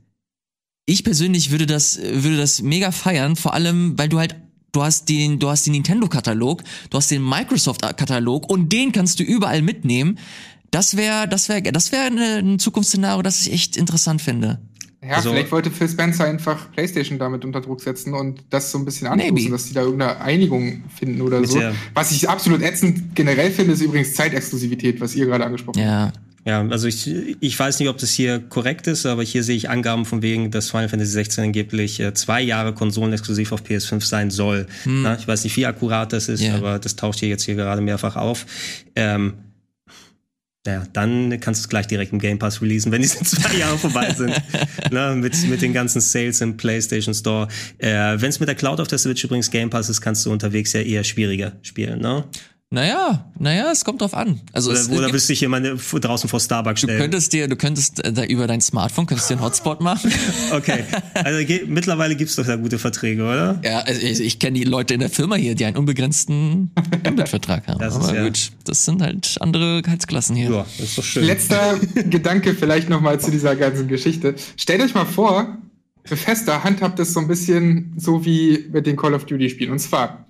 Ich 0.88 1.03
persönlich 1.03 1.51
würde 1.51 1.68
das 1.68 1.99
würde 2.01 2.38
das 2.38 2.62
mega 2.64 2.91
feiern, 2.91 3.36
vor 3.36 3.53
allem 3.53 3.97
weil 3.99 4.10
du 4.10 4.18
halt 4.20 4.36
du 4.76 4.84
hast 4.84 5.07
den 5.09 5.39
du 5.39 5.49
hast 5.49 5.65
den 5.65 5.73
Nintendo-Katalog, 5.73 6.63
du 6.89 6.97
hast 6.97 7.09
den 7.11 7.23
Microsoft-Katalog 7.28 8.49
und 8.49 8.71
den 8.71 8.91
kannst 8.91 9.19
du 9.19 9.23
überall 9.23 9.61
mitnehmen. 9.61 10.17
Das 10.71 10.97
wäre 10.97 11.28
das 11.28 11.47
wäre 11.49 11.61
das 11.71 11.91
wäre 11.91 12.07
ein 12.39 12.59
Zukunftsszenario, 12.59 13.21
das 13.21 13.41
ich 13.45 13.53
echt 13.53 13.78
interessant 13.78 14.21
finde. 14.21 14.59
Ja, 15.03 15.17
Also- 15.17 15.30
vielleicht 15.32 15.51
wollte 15.51 15.69
Phil 15.69 15.88
Spencer 15.88 16.26
einfach 16.26 16.71
PlayStation 16.71 17.19
damit 17.19 17.45
unter 17.45 17.61
Druck 17.61 17.80
setzen 17.80 18.15
und 18.15 18.43
das 18.49 18.71
so 18.71 18.80
ein 18.80 18.86
bisschen 18.86 19.07
anstoßen, 19.07 19.51
dass 19.51 19.65
die 19.67 19.73
da 19.76 19.82
irgendeine 19.82 20.19
Einigung 20.19 20.84
finden 20.95 21.21
oder 21.21 21.39
Mit 21.41 21.49
so. 21.51 21.59
der- 21.59 21.76
Was 21.93 22.11
ich 22.11 22.28
absolut 22.28 22.61
ätzend 22.63 23.15
generell 23.15 23.51
finde, 23.51 23.73
ist 23.73 23.82
übrigens 23.82 24.15
Zeitexklusivität, 24.15 24.99
was 24.99 25.15
ihr 25.15 25.28
gerade 25.28 25.45
angesprochen 25.45 25.80
habt. 25.88 26.19
Ja, 26.48 26.62
also 26.68 26.88
ich, 26.88 27.08
ich 27.39 27.58
weiß 27.60 27.80
nicht, 27.80 27.89
ob 27.89 27.98
das 27.98 28.12
hier 28.12 28.38
korrekt 28.39 28.86
ist, 28.86 29.08
aber 29.08 29.24
hier 29.24 29.43
sehe 29.43 29.56
ich 29.56 29.68
Angaben 29.70 30.06
von 30.06 30.22
wegen, 30.22 30.52
dass 30.52 30.70
Final 30.70 30.89
Fantasy 30.89 31.12
16 31.14 31.46
angeblich 31.46 32.00
äh, 32.00 32.14
zwei 32.14 32.39
Jahre 32.41 32.72
konsolenexklusiv 32.74 33.52
auf 33.52 33.64
PS5 33.64 34.06
sein 34.06 34.30
soll. 34.30 34.68
Na, 34.86 35.18
ich 35.18 35.28
weiß 35.28 35.43
nicht, 35.43 35.58
wie 35.58 35.66
akkurat 35.66 36.14
das 36.14 36.30
ist, 36.30 36.41
Ja. 36.41 36.54
aber 36.56 36.78
das 36.78 36.96
taucht 36.96 37.20
hier 37.20 37.30
jetzt 37.30 37.43
hier 37.46 37.56
gerade 37.56 37.82
mehrfach 37.82 38.16
auf. 38.16 38.46
Ähm, 38.96 39.34
ja, 40.68 40.84
dann 40.93 41.39
kannst 41.39 41.62
du 41.62 41.66
es 41.66 41.70
gleich 41.70 41.86
direkt 41.88 42.12
im 42.12 42.20
Game 42.20 42.38
Pass 42.39 42.62
releasen, 42.62 42.91
wenn 42.91 43.02
diese 43.02 43.20
zwei 43.24 43.56
Jahre 43.58 43.78
vorbei 43.80 44.14
sind. 44.14 44.34
Na, 44.91 45.16
mit, 45.16 45.48
mit 45.48 45.62
den 45.64 45.74
ganzen 45.74 46.00
Sales 46.02 46.41
im 46.41 46.58
PlayStation 46.58 47.14
Store. 47.16 47.48
Äh, 47.80 48.20
wenn 48.22 48.30
es 48.30 48.39
mit 48.39 48.50
der 48.50 48.56
Cloud 48.56 48.80
auf 48.80 48.88
der 48.88 48.98
Switch 49.00 49.24
übrigens 49.24 49.50
Game 49.50 49.70
Pass 49.72 49.89
ist, 49.89 50.02
kannst 50.02 50.26
du 50.26 50.32
unterwegs 50.32 50.74
ja 50.74 50.82
eher 50.82 51.04
schwieriger 51.04 51.54
spielen. 51.64 52.02
Ne? 52.02 52.24
Naja, 52.76 53.32
naja, 53.39 53.71
es 53.71 53.86
kommt 53.86 54.01
drauf 54.01 54.13
an. 54.13 54.41
Also 54.51 54.69
es, 54.73 54.88
Oder, 54.89 54.97
oder 54.97 55.01
gibt- 55.05 55.13
willst 55.13 55.30
du 55.30 55.32
dich 55.32 55.39
jemand 55.39 55.65
draußen 55.65 56.28
vor 56.30 56.41
Starbucks 56.41 56.82
du 56.82 56.88
stellen? 56.88 56.99
könntest 56.99 57.32
dir, 57.32 57.47
du 57.47 57.55
könntest 57.55 58.03
äh, 58.03 58.11
da 58.11 58.26
über 58.26 58.47
dein 58.47 58.59
Smartphone 58.59 59.05
könntest 59.05 59.30
dir 59.30 59.36
einen 59.36 59.43
Hotspot 59.43 59.80
machen. 59.80 60.11
Okay, 60.51 60.84
also 61.13 61.45
ge- 61.45 61.63
mittlerweile 61.67 62.15
gibt's 62.17 62.36
doch 62.36 62.45
da 62.45 62.57
gute 62.57 62.78
Verträge, 62.78 63.23
oder? 63.23 63.59
ja, 63.63 63.80
also 63.80 64.01
ich, 64.01 64.19
ich 64.19 64.39
kenne 64.39 64.59
die 64.59 64.65
Leute 64.65 64.93
in 64.93 64.99
der 64.99 65.09
Firma 65.09 65.36
hier, 65.36 65.55
die 65.55 65.63
einen 65.65 65.78
unbegrenzten 65.78 66.71
Mbit-Vertrag 67.09 67.65
haben. 67.67 67.80
Das 67.80 67.95
ist 67.95 68.03
Aber 68.09 68.15
ja- 68.15 68.23
gut, 68.26 68.51
das 68.65 68.84
sind 68.84 69.01
halt 69.01 69.38
andere 69.39 69.82
Gehaltsklassen 69.82 70.36
hier. 70.36 70.49
Ja, 70.51 70.65
das 70.78 70.89
ist 70.89 70.97
doch 70.97 71.03
schön. 71.05 71.23
Letzter 71.23 71.80
Gedanke 72.09 72.53
vielleicht 72.55 72.89
nochmal 72.89 73.21
zu 73.21 73.32
dieser 73.32 73.55
ganzen 73.55 73.88
Geschichte. 73.88 74.36
Stellt 74.57 74.82
euch 74.82 74.93
mal 74.93 75.05
vor, 75.05 75.57
Bethesda 76.03 76.63
handhabt 76.63 76.99
es 76.99 77.13
so 77.13 77.21
ein 77.21 77.28
bisschen 77.30 77.93
so 77.97 78.26
wie 78.26 78.65
mit 78.71 78.86
den 78.86 78.97
Call 78.97 79.13
of 79.13 79.26
Duty 79.26 79.49
Spielen. 79.49 79.71
Und 79.71 79.80
zwar, 79.80 80.26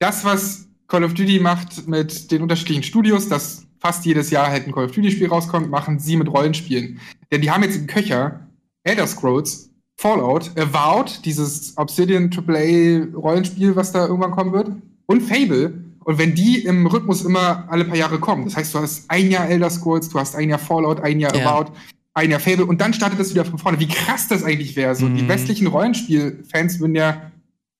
das, 0.00 0.24
was 0.24 0.66
Call 0.92 1.04
of 1.04 1.14
Duty 1.14 1.40
macht 1.40 1.88
mit 1.88 2.30
den 2.30 2.42
unterschiedlichen 2.42 2.82
Studios, 2.82 3.26
dass 3.26 3.64
fast 3.80 4.04
jedes 4.04 4.28
Jahr 4.28 4.48
halt 4.48 4.66
ein 4.66 4.72
Call 4.72 4.84
of 4.84 4.92
Duty 4.92 5.10
Spiel 5.10 5.28
rauskommt, 5.28 5.70
machen 5.70 5.98
sie 5.98 6.16
mit 6.18 6.28
Rollenspielen. 6.28 7.00
Denn 7.30 7.40
die 7.40 7.50
haben 7.50 7.62
jetzt 7.62 7.76
im 7.76 7.86
Köcher 7.86 8.40
Elder 8.84 9.06
Scrolls, 9.06 9.70
Fallout, 9.96 10.50
Avowed, 10.58 11.24
dieses 11.24 11.72
Obsidian 11.78 12.30
AAA 12.30 13.06
Rollenspiel, 13.16 13.74
was 13.74 13.92
da 13.92 14.06
irgendwann 14.06 14.32
kommen 14.32 14.52
wird, 14.52 14.70
und 15.06 15.22
Fable. 15.22 15.72
Und 16.04 16.18
wenn 16.18 16.34
die 16.34 16.58
im 16.62 16.86
Rhythmus 16.86 17.24
immer 17.24 17.64
alle 17.70 17.86
paar 17.86 17.96
Jahre 17.96 18.18
kommen, 18.18 18.44
das 18.44 18.56
heißt, 18.56 18.74
du 18.74 18.80
hast 18.80 19.04
ein 19.08 19.30
Jahr 19.30 19.48
Elder 19.48 19.70
Scrolls, 19.70 20.10
du 20.10 20.18
hast 20.18 20.36
ein 20.36 20.50
Jahr 20.50 20.58
Fallout, 20.58 21.00
ein 21.00 21.20
Jahr 21.20 21.34
Ja. 21.34 21.50
Avowed, 21.54 21.72
ein 22.12 22.30
Jahr 22.30 22.40
Fable 22.40 22.66
und 22.66 22.82
dann 22.82 22.92
startet 22.92 23.18
das 23.18 23.30
wieder 23.30 23.46
von 23.46 23.58
vorne. 23.58 23.80
Wie 23.80 23.88
krass 23.88 24.28
das 24.28 24.44
eigentlich 24.44 24.76
wäre. 24.76 24.94
So, 24.94 25.08
die 25.08 25.22
Mhm. 25.22 25.28
westlichen 25.28 25.68
Rollenspiel-Fans 25.68 26.80
würden 26.80 26.96
ja 26.96 27.31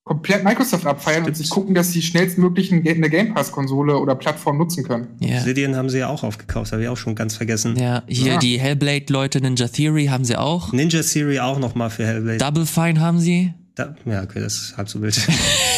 komplett 0.04 0.42
Microsoft 0.44 0.84
abfeiern 0.86 1.24
und 1.24 1.36
sich 1.36 1.48
gucken, 1.50 1.74
dass 1.74 1.92
sie 1.92 2.02
schnellstmöglich 2.02 2.72
eine 2.72 3.08
Game 3.08 3.34
Pass-Konsole 3.34 3.96
oder 3.98 4.14
Plattform 4.16 4.58
nutzen 4.58 4.82
können. 4.84 5.08
Ja. 5.20 5.36
Obsidian 5.38 5.76
haben 5.76 5.88
sie 5.90 5.98
ja 5.98 6.08
auch 6.08 6.24
aufgekauft, 6.24 6.72
habe 6.72 6.82
ich 6.82 6.88
auch 6.88 6.96
schon 6.96 7.14
ganz 7.14 7.36
vergessen. 7.36 7.76
Ja, 7.76 8.02
hier 8.08 8.32
Ja. 8.32 8.38
die 8.38 8.58
Hellblade-Leute, 8.58 9.40
Ninja 9.40 9.68
Theory 9.68 10.06
haben 10.06 10.24
sie 10.24 10.36
auch. 10.36 10.72
Ninja 10.72 11.02
Theory 11.02 11.38
auch 11.38 11.58
noch 11.58 11.74
mal 11.74 11.88
für 11.90 12.04
Hellblade. 12.06 12.38
Double 12.38 12.66
Fine 12.66 13.00
haben 13.00 13.20
sie. 13.20 13.54
Da, 13.74 13.94
ja, 14.04 14.22
okay, 14.22 14.40
das 14.40 14.54
ist 14.56 14.76
halb 14.76 14.88
so 14.88 15.00
wild. 15.00 15.16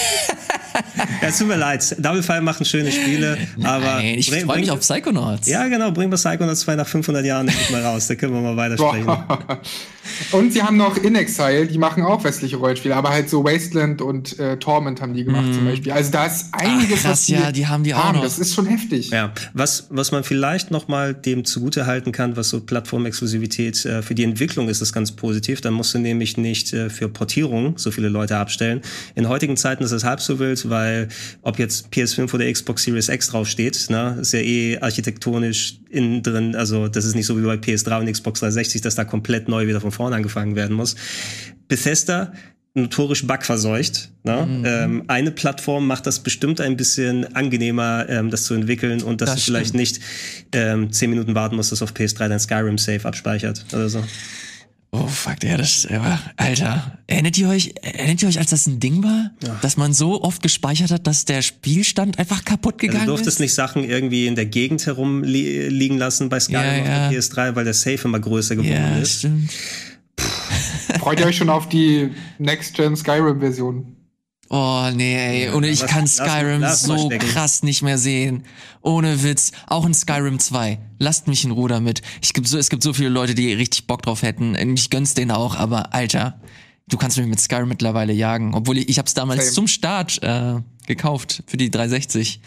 ja, 1.24 1.30
es 1.30 1.38
tut 1.38 1.48
mir 1.48 1.56
leid. 1.56 1.96
Double 1.98 2.22
Fine 2.22 2.42
machen 2.42 2.64
schöne 2.64 2.92
Spiele, 2.92 3.36
aber 3.62 3.84
Nein, 3.96 4.18
ich 4.18 4.30
bring- 4.30 4.44
freue 4.46 4.60
mich 4.60 4.70
auf 4.70 4.80
Psychonauts. 4.80 5.48
Ja, 5.48 5.66
genau, 5.68 5.90
bringen 5.90 6.10
wir 6.12 6.16
Psychonauts 6.16 6.60
2 6.60 6.76
nach 6.76 6.86
500 6.86 7.24
Jahren 7.24 7.48
endlich 7.48 7.70
mal 7.70 7.82
raus. 7.82 8.06
Da 8.06 8.14
können 8.14 8.34
wir 8.34 8.40
mal 8.40 8.56
weitersprechen. 8.56 9.08
Und 10.32 10.52
sie 10.52 10.62
haben 10.62 10.76
noch 10.76 10.96
In 10.98 11.14
Exile, 11.14 11.66
die 11.66 11.78
machen 11.78 12.02
auch 12.02 12.22
westliche 12.24 12.56
Rollenspiele, 12.56 12.94
aber 12.94 13.08
halt 13.10 13.30
so 13.30 13.42
Wasteland 13.42 14.02
und 14.02 14.38
äh, 14.38 14.58
Torment 14.58 15.00
haben 15.00 15.14
die 15.14 15.24
gemacht 15.24 15.54
zum 15.54 15.64
Beispiel. 15.64 15.92
Also 15.92 16.12
da 16.12 16.26
ist 16.26 16.46
einiges, 16.52 17.02
krass, 17.02 17.10
was 17.12 17.24
die, 17.26 17.32
ja, 17.32 17.50
die 17.52 17.66
haben 17.66 17.84
die 17.84 17.94
auch 17.94 18.12
noch. 18.12 18.22
Das 18.22 18.38
ist 18.38 18.54
schon 18.54 18.66
heftig. 18.66 19.10
Ja, 19.10 19.32
was, 19.54 19.86
was 19.90 20.12
man 20.12 20.22
vielleicht 20.22 20.70
noch 20.70 20.88
mal 20.88 21.14
dem 21.14 21.44
zugute 21.46 21.86
halten 21.86 22.12
kann, 22.12 22.36
was 22.36 22.50
so 22.50 22.60
Plattformexklusivität 22.60 23.84
äh, 23.86 24.02
für 24.02 24.14
die 24.14 24.24
Entwicklung 24.24 24.68
ist, 24.68 24.82
ist 24.82 24.92
ganz 24.92 25.12
positiv. 25.12 25.62
Dann 25.62 25.72
musst 25.72 25.94
du 25.94 25.98
nämlich 25.98 26.36
nicht 26.36 26.72
äh, 26.74 26.90
für 26.90 27.08
Portierung 27.08 27.78
so 27.78 27.90
viele 27.90 28.08
Leute 28.08 28.36
abstellen. 28.36 28.82
In 29.14 29.28
heutigen 29.28 29.56
Zeiten 29.56 29.84
ist 29.84 29.92
es 29.92 30.04
halb 30.04 30.20
so 30.20 30.38
wild, 30.38 30.68
weil 30.68 31.08
ob 31.42 31.58
jetzt 31.58 31.88
PS5 31.92 32.32
oder 32.34 32.50
Xbox 32.50 32.82
Series 32.84 33.08
X 33.08 33.28
draufsteht, 33.28 33.90
ne, 33.90 34.18
ist 34.20 34.32
ja 34.32 34.40
eh 34.40 34.78
architektonisch 34.78 35.78
innen 35.90 36.22
drin, 36.22 36.54
also 36.56 36.88
das 36.88 37.04
ist 37.04 37.14
nicht 37.14 37.26
so 37.26 37.36
wie 37.40 37.44
bei 37.46 37.54
PS3 37.54 38.00
und 38.00 38.10
Xbox 38.12 38.40
360, 38.40 38.80
dass 38.80 38.94
da 38.94 39.04
komplett 39.04 39.48
neu 39.48 39.66
wieder 39.66 39.80
von 39.80 39.92
vorne 39.92 40.16
angefangen 40.16 40.56
werden 40.56 40.76
muss. 40.76 40.96
Bethesda 41.68 42.32
notorisch 42.76 43.24
bugverseucht. 43.24 44.10
Ne? 44.24 44.62
Ähm, 44.66 45.04
eine 45.06 45.30
Plattform 45.30 45.86
macht 45.86 46.06
das 46.08 46.18
bestimmt 46.20 46.60
ein 46.60 46.76
bisschen 46.76 47.34
angenehmer, 47.36 48.06
ähm, 48.08 48.30
das 48.30 48.44
zu 48.44 48.54
entwickeln 48.54 49.00
und 49.02 49.20
dass 49.20 49.30
Das 49.30 49.38
du 49.38 49.44
vielleicht 49.52 49.68
stimmt. 49.68 49.80
nicht 49.80 50.00
ähm, 50.52 50.90
zehn 50.92 51.10
Minuten 51.10 51.36
warten 51.36 51.54
musst, 51.54 51.70
dass 51.70 51.82
auf 51.82 51.92
PS3 51.92 52.28
dein 52.28 52.40
Skyrim 52.40 52.76
Save 52.76 53.04
abspeichert 53.04 53.64
oder 53.72 53.88
so. 53.88 54.02
Oh 54.96 55.08
fuck, 55.08 55.42
ja, 55.42 55.56
das, 55.56 55.88
ja, 55.90 56.20
Alter. 56.36 56.98
Erinnert 57.08 57.36
ihr 57.36 57.48
euch, 57.48 57.74
erinnert 57.82 58.22
ihr 58.22 58.28
euch, 58.28 58.38
als 58.38 58.50
das 58.50 58.66
ein 58.68 58.78
Ding 58.78 59.02
war? 59.02 59.32
Dass 59.60 59.76
man 59.76 59.92
so 59.92 60.22
oft 60.22 60.40
gespeichert 60.40 60.92
hat, 60.92 61.08
dass 61.08 61.24
der 61.24 61.42
Spielstand 61.42 62.16
einfach 62.20 62.44
kaputt 62.44 62.74
Also 62.74 62.86
gegangen 62.86 63.06
du 63.06 63.10
durftest 63.12 63.36
ist? 63.36 63.40
nicht 63.40 63.54
Sachen 63.54 63.82
irgendwie 63.82 64.28
in 64.28 64.36
der 64.36 64.46
Gegend 64.46 64.86
herumliegen 64.86 65.98
lassen 65.98 66.28
bei 66.28 66.38
Skyrim 66.38 66.62
Ja, 66.62 66.82
auf 66.82 66.86
ja. 66.88 67.10
der 67.10 67.20
PS3, 67.20 67.56
weil 67.56 67.64
der 67.64 67.74
Save 67.74 67.98
immer 68.04 68.20
größer 68.20 68.54
geworden 68.54 68.72
ja, 68.72 68.98
ist. 68.98 69.18
stimmt. 69.18 69.50
Freut 71.00 71.18
ihr 71.18 71.26
euch 71.26 71.36
schon 71.36 71.50
auf 71.50 71.68
die 71.68 72.10
Next-Gen 72.38 72.94
Skyrim-Version? 72.94 73.93
Oh, 74.50 74.88
nee, 74.94 75.44
ey. 75.46 75.48
Und 75.50 75.64
ich 75.64 75.80
lass- 75.80 75.90
kann 75.90 76.02
lass- 76.02 76.16
Skyrim 76.16 76.60
lass 76.60 76.86
mal 76.86 76.98
so 76.98 77.08
krass 77.08 77.62
nicht 77.62 77.82
mehr 77.82 77.98
sehen. 77.98 78.44
Ohne 78.82 79.22
Witz. 79.22 79.52
Auch 79.66 79.86
in 79.86 79.94
Skyrim 79.94 80.38
2. 80.38 80.78
Lasst 80.98 81.26
mich 81.28 81.44
in 81.44 81.50
Ruhe 81.50 81.68
damit. 81.68 82.02
Ich 82.22 82.34
gibt 82.34 82.46
so, 82.46 82.58
es 82.58 82.68
gibt 82.68 82.82
so 82.82 82.92
viele 82.92 83.08
Leute, 83.08 83.34
die 83.34 83.52
richtig 83.52 83.86
Bock 83.86 84.02
drauf 84.02 84.22
hätten. 84.22 84.54
Ich 84.76 84.90
gönn's 84.90 85.14
denen 85.14 85.30
auch, 85.30 85.56
aber 85.56 85.94
Alter, 85.94 86.38
du 86.88 86.96
kannst 86.98 87.16
mich 87.16 87.26
mit 87.26 87.40
Skyrim 87.40 87.68
mittlerweile 87.68 88.12
jagen. 88.12 88.54
Obwohl 88.54 88.78
ich, 88.78 88.88
ich 88.90 88.98
hab's 88.98 89.14
damals 89.14 89.44
Same. 89.46 89.52
zum 89.54 89.66
Start 89.66 90.22
äh, 90.22 90.56
gekauft 90.86 91.42
für 91.46 91.56
die 91.56 91.70
360. 91.70 92.40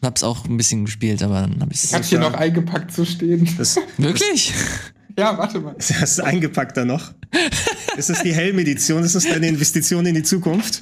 Und 0.00 0.06
hab's 0.06 0.22
auch 0.22 0.44
ein 0.46 0.56
bisschen 0.56 0.84
gespielt, 0.86 1.22
aber 1.22 1.42
dann 1.42 1.60
hab 1.60 1.70
ich's. 1.72 1.84
Ich 1.84 1.92
habe 1.94 2.04
hier 2.06 2.20
noch 2.20 2.32
eingepackt 2.34 2.92
zu 2.92 3.04
stehen. 3.04 3.46
Das, 3.58 3.76
Wirklich? 3.98 4.54
ja, 5.18 5.36
warte 5.36 5.60
mal. 5.60 5.74
das 5.76 5.90
ist 5.90 6.20
eingepackt 6.20 6.76
da 6.76 6.84
noch. 6.86 7.12
Ist 7.98 8.08
das 8.08 8.22
die 8.22 8.32
Hellmedition? 8.34 9.02
Ist 9.04 9.14
das 9.16 9.24
deine 9.24 9.48
Investition 9.48 10.06
in 10.06 10.14
die 10.14 10.22
Zukunft? 10.22 10.80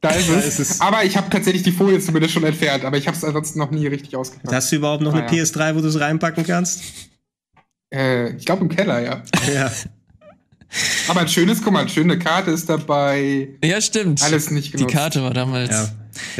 Da 0.00 0.10
ist 0.10 0.28
es. 0.28 0.46
ist 0.46 0.58
es. 0.60 0.80
Aber 0.80 1.04
ich 1.04 1.16
habe 1.16 1.28
tatsächlich 1.30 1.62
die 1.62 1.72
Folie 1.72 1.98
zumindest 2.00 2.34
schon 2.34 2.44
entfernt, 2.44 2.84
aber 2.84 2.96
ich 2.96 3.06
habe 3.08 3.16
es 3.16 3.24
ansonsten 3.24 3.58
noch 3.58 3.70
nie 3.70 3.86
richtig 3.86 4.14
ausgepackt. 4.16 4.52
Hast 4.54 4.70
du 4.70 4.76
überhaupt 4.76 5.02
noch 5.02 5.12
eine 5.14 5.26
Ah, 5.26 5.32
ja. 5.32 5.42
PS3, 5.42 5.74
wo 5.74 5.80
du 5.80 5.88
es 5.88 5.98
reinpacken 5.98 6.44
kannst? 6.44 6.82
Äh, 7.92 8.34
ich 8.36 8.44
glaube 8.44 8.62
im 8.62 8.68
Keller, 8.68 9.00
ja. 9.00 9.22
Ja. 9.52 9.70
Aber 11.08 11.20
ein 11.20 11.28
schönes, 11.28 11.62
guck 11.62 11.72
mal, 11.72 11.80
eine 11.80 11.88
schöne 11.88 12.18
Karte 12.18 12.50
ist 12.50 12.68
dabei. 12.68 13.48
Ja, 13.64 13.80
stimmt. 13.80 14.22
Alles 14.22 14.50
nicht 14.50 14.72
Die 14.72 14.78
genutzt. 14.78 14.94
Karte 14.94 15.22
war 15.22 15.32
damals. 15.32 15.70
Ja. 15.70 15.88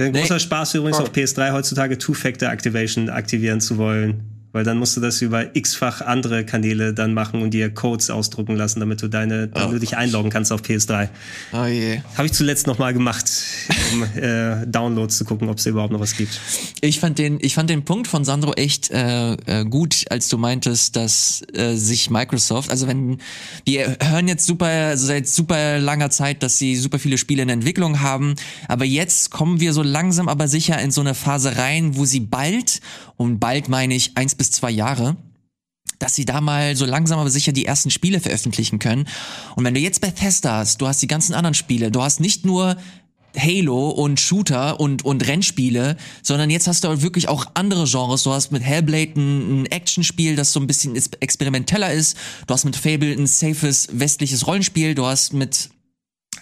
Ein 0.04 0.12
Nee. 0.12 0.20
großer 0.20 0.38
Spaß 0.40 0.74
übrigens 0.74 0.98
Oh. 0.98 1.02
auf 1.04 1.12
PS3 1.12 1.52
heutzutage 1.52 1.96
Two-Factor-Activation 1.98 3.08
aktivieren 3.08 3.60
zu 3.60 3.78
wollen. 3.78 4.35
Weil 4.52 4.64
dann 4.64 4.78
musst 4.78 4.96
du 4.96 5.00
das 5.00 5.20
über 5.22 5.54
x-fach 5.54 6.00
andere 6.00 6.44
Kanäle 6.44 6.94
dann 6.94 7.14
machen 7.14 7.42
und 7.42 7.50
dir 7.50 7.68
Codes 7.72 8.10
ausdrucken 8.10 8.56
lassen, 8.56 8.80
damit 8.80 9.02
du 9.02 9.08
deine, 9.08 9.48
damit 9.48 9.74
du 9.74 9.78
dich 9.80 9.96
einloggen 9.96 10.30
kannst 10.30 10.52
auf 10.52 10.62
PS3. 10.62 11.08
Oh 11.52 11.64
je. 11.66 12.00
Habe 12.16 12.26
ich 12.26 12.32
zuletzt 12.32 12.66
noch 12.66 12.78
mal 12.78 12.92
gemacht, 12.92 13.30
um 13.92 14.02
äh, 14.22 14.66
Downloads 14.66 15.18
zu 15.18 15.24
gucken, 15.24 15.48
ob 15.48 15.58
es 15.58 15.66
überhaupt 15.66 15.92
noch 15.92 16.00
was 16.00 16.16
gibt. 16.16 16.40
Ich 16.80 17.00
fand 17.00 17.18
den, 17.18 17.38
ich 17.40 17.54
fand 17.54 17.68
den 17.70 17.84
Punkt 17.84 18.08
von 18.08 18.24
Sandro 18.24 18.54
echt 18.54 18.90
äh, 18.90 19.34
äh, 19.34 19.64
gut, 19.64 20.04
als 20.10 20.28
du 20.28 20.38
meintest, 20.38 20.96
dass 20.96 21.42
äh, 21.52 21.74
sich 21.74 22.10
Microsoft, 22.10 22.70
also 22.70 22.88
wenn 22.88 23.18
wir 23.64 23.98
hören 24.02 24.28
jetzt 24.28 24.46
super 24.46 24.96
seit 24.96 25.28
super 25.28 25.78
langer 25.78 26.10
Zeit, 26.10 26.42
dass 26.42 26.58
sie 26.58 26.76
super 26.76 26.98
viele 26.98 27.18
Spiele 27.18 27.42
in 27.42 27.48
Entwicklung 27.48 28.00
haben, 28.00 28.34
aber 28.68 28.84
jetzt 28.84 29.30
kommen 29.30 29.60
wir 29.60 29.72
so 29.72 29.82
langsam 29.82 30.28
aber 30.28 30.48
sicher 30.48 30.80
in 30.80 30.90
so 30.90 31.00
eine 31.00 31.14
Phase 31.14 31.56
rein, 31.56 31.96
wo 31.96 32.04
sie 32.04 32.20
bald 32.20 32.80
und 33.16 33.38
bald 33.38 33.68
meine 33.68 33.94
ich 33.94 34.16
eins 34.16 34.34
bis 34.34 34.50
zwei 34.50 34.70
Jahre 34.70 35.16
dass 35.98 36.14
sie 36.14 36.26
da 36.26 36.40
mal 36.42 36.76
so 36.76 36.84
langsam 36.84 37.18
aber 37.18 37.30
sicher 37.30 37.52
die 37.52 37.64
ersten 37.64 37.90
Spiele 37.90 38.20
veröffentlichen 38.20 38.78
können. 38.78 39.08
Und 39.54 39.64
wenn 39.64 39.72
du 39.72 39.80
jetzt 39.80 40.00
Bethesda 40.02 40.58
hast, 40.58 40.80
du 40.80 40.86
hast 40.86 41.00
die 41.00 41.06
ganzen 41.06 41.32
anderen 41.34 41.54
Spiele, 41.54 41.90
du 41.90 42.02
hast 42.02 42.20
nicht 42.20 42.44
nur 42.44 42.76
Halo 43.36 43.90
und 43.90 44.18
Shooter 44.18 44.80
und, 44.80 45.04
und 45.04 45.26
Rennspiele, 45.26 45.96
sondern 46.22 46.50
jetzt 46.50 46.66
hast 46.66 46.84
du 46.84 47.02
wirklich 47.02 47.28
auch 47.28 47.46
andere 47.54 47.84
Genres. 47.84 48.22
Du 48.22 48.32
hast 48.32 48.50
mit 48.50 48.62
Hellblade 48.62 49.12
ein, 49.16 49.62
ein 49.62 49.66
Actionspiel, 49.66 50.36
das 50.36 50.52
so 50.52 50.60
ein 50.60 50.66
bisschen 50.66 50.96
is- 50.96 51.10
experimenteller 51.20 51.92
ist. 51.92 52.16
Du 52.46 52.54
hast 52.54 52.64
mit 52.64 52.76
Fable 52.76 53.12
ein 53.12 53.26
safes 53.26 53.88
westliches 53.92 54.46
Rollenspiel. 54.46 54.94
Du 54.94 55.06
hast 55.06 55.32
mit 55.32 55.70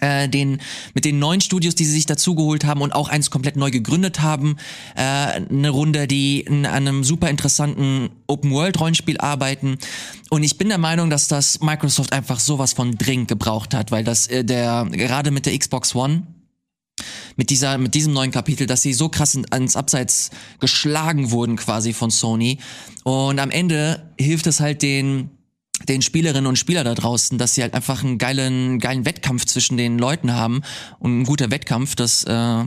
äh, 0.01 0.27
den 0.29 0.61
mit 0.93 1.05
den 1.05 1.19
neuen 1.19 1.41
Studios, 1.41 1.75
die 1.75 1.85
sie 1.85 1.91
sich 1.91 2.05
dazugeholt 2.05 2.65
haben 2.65 2.81
und 2.81 2.93
auch 2.93 3.09
eins 3.09 3.29
komplett 3.31 3.55
neu 3.55 3.71
gegründet 3.71 4.21
haben, 4.21 4.57
äh, 4.95 5.01
eine 5.01 5.69
Runde, 5.69 6.07
die 6.07 6.41
in 6.41 6.65
einem 6.65 7.03
super 7.03 7.29
interessanten 7.29 8.09
Open 8.27 8.51
World 8.51 8.79
Rollenspiel 8.79 9.17
arbeiten. 9.19 9.77
Und 10.29 10.43
ich 10.43 10.57
bin 10.57 10.69
der 10.69 10.77
Meinung, 10.77 11.09
dass 11.09 11.27
das 11.27 11.61
Microsoft 11.61 12.13
einfach 12.13 12.39
sowas 12.39 12.73
von 12.73 12.97
dringend 12.97 13.27
gebraucht 13.27 13.73
hat, 13.73 13.91
weil 13.91 14.03
das 14.03 14.27
äh, 14.27 14.43
der 14.43 14.85
gerade 14.91 15.31
mit 15.31 15.45
der 15.45 15.57
Xbox 15.57 15.95
One 15.95 16.27
mit 17.35 17.49
dieser 17.49 17.77
mit 17.77 17.93
diesem 17.93 18.13
neuen 18.13 18.31
Kapitel, 18.31 18.67
dass 18.67 18.81
sie 18.81 18.93
so 18.93 19.09
krass 19.09 19.35
in- 19.35 19.45
ans 19.51 19.75
Abseits 19.75 20.31
geschlagen 20.61 21.31
wurden 21.31 21.57
quasi 21.57 21.91
von 21.91 22.09
Sony 22.09 22.59
und 23.03 23.39
am 23.39 23.51
Ende 23.51 24.13
hilft 24.17 24.47
es 24.47 24.61
halt 24.61 24.81
den 24.81 25.29
den 25.83 26.01
Spielerinnen 26.01 26.47
und 26.47 26.57
Spieler 26.57 26.83
da 26.83 26.95
draußen, 26.95 27.37
dass 27.37 27.55
sie 27.55 27.61
halt 27.61 27.73
einfach 27.73 28.03
einen 28.03 28.17
geilen, 28.17 28.79
geilen 28.79 29.05
Wettkampf 29.05 29.45
zwischen 29.45 29.77
den 29.77 29.99
Leuten 29.99 30.33
haben. 30.33 30.61
Und 30.99 31.21
ein 31.21 31.23
guter 31.25 31.51
Wettkampf, 31.51 31.95
das 31.95 32.23
äh, 32.23 32.63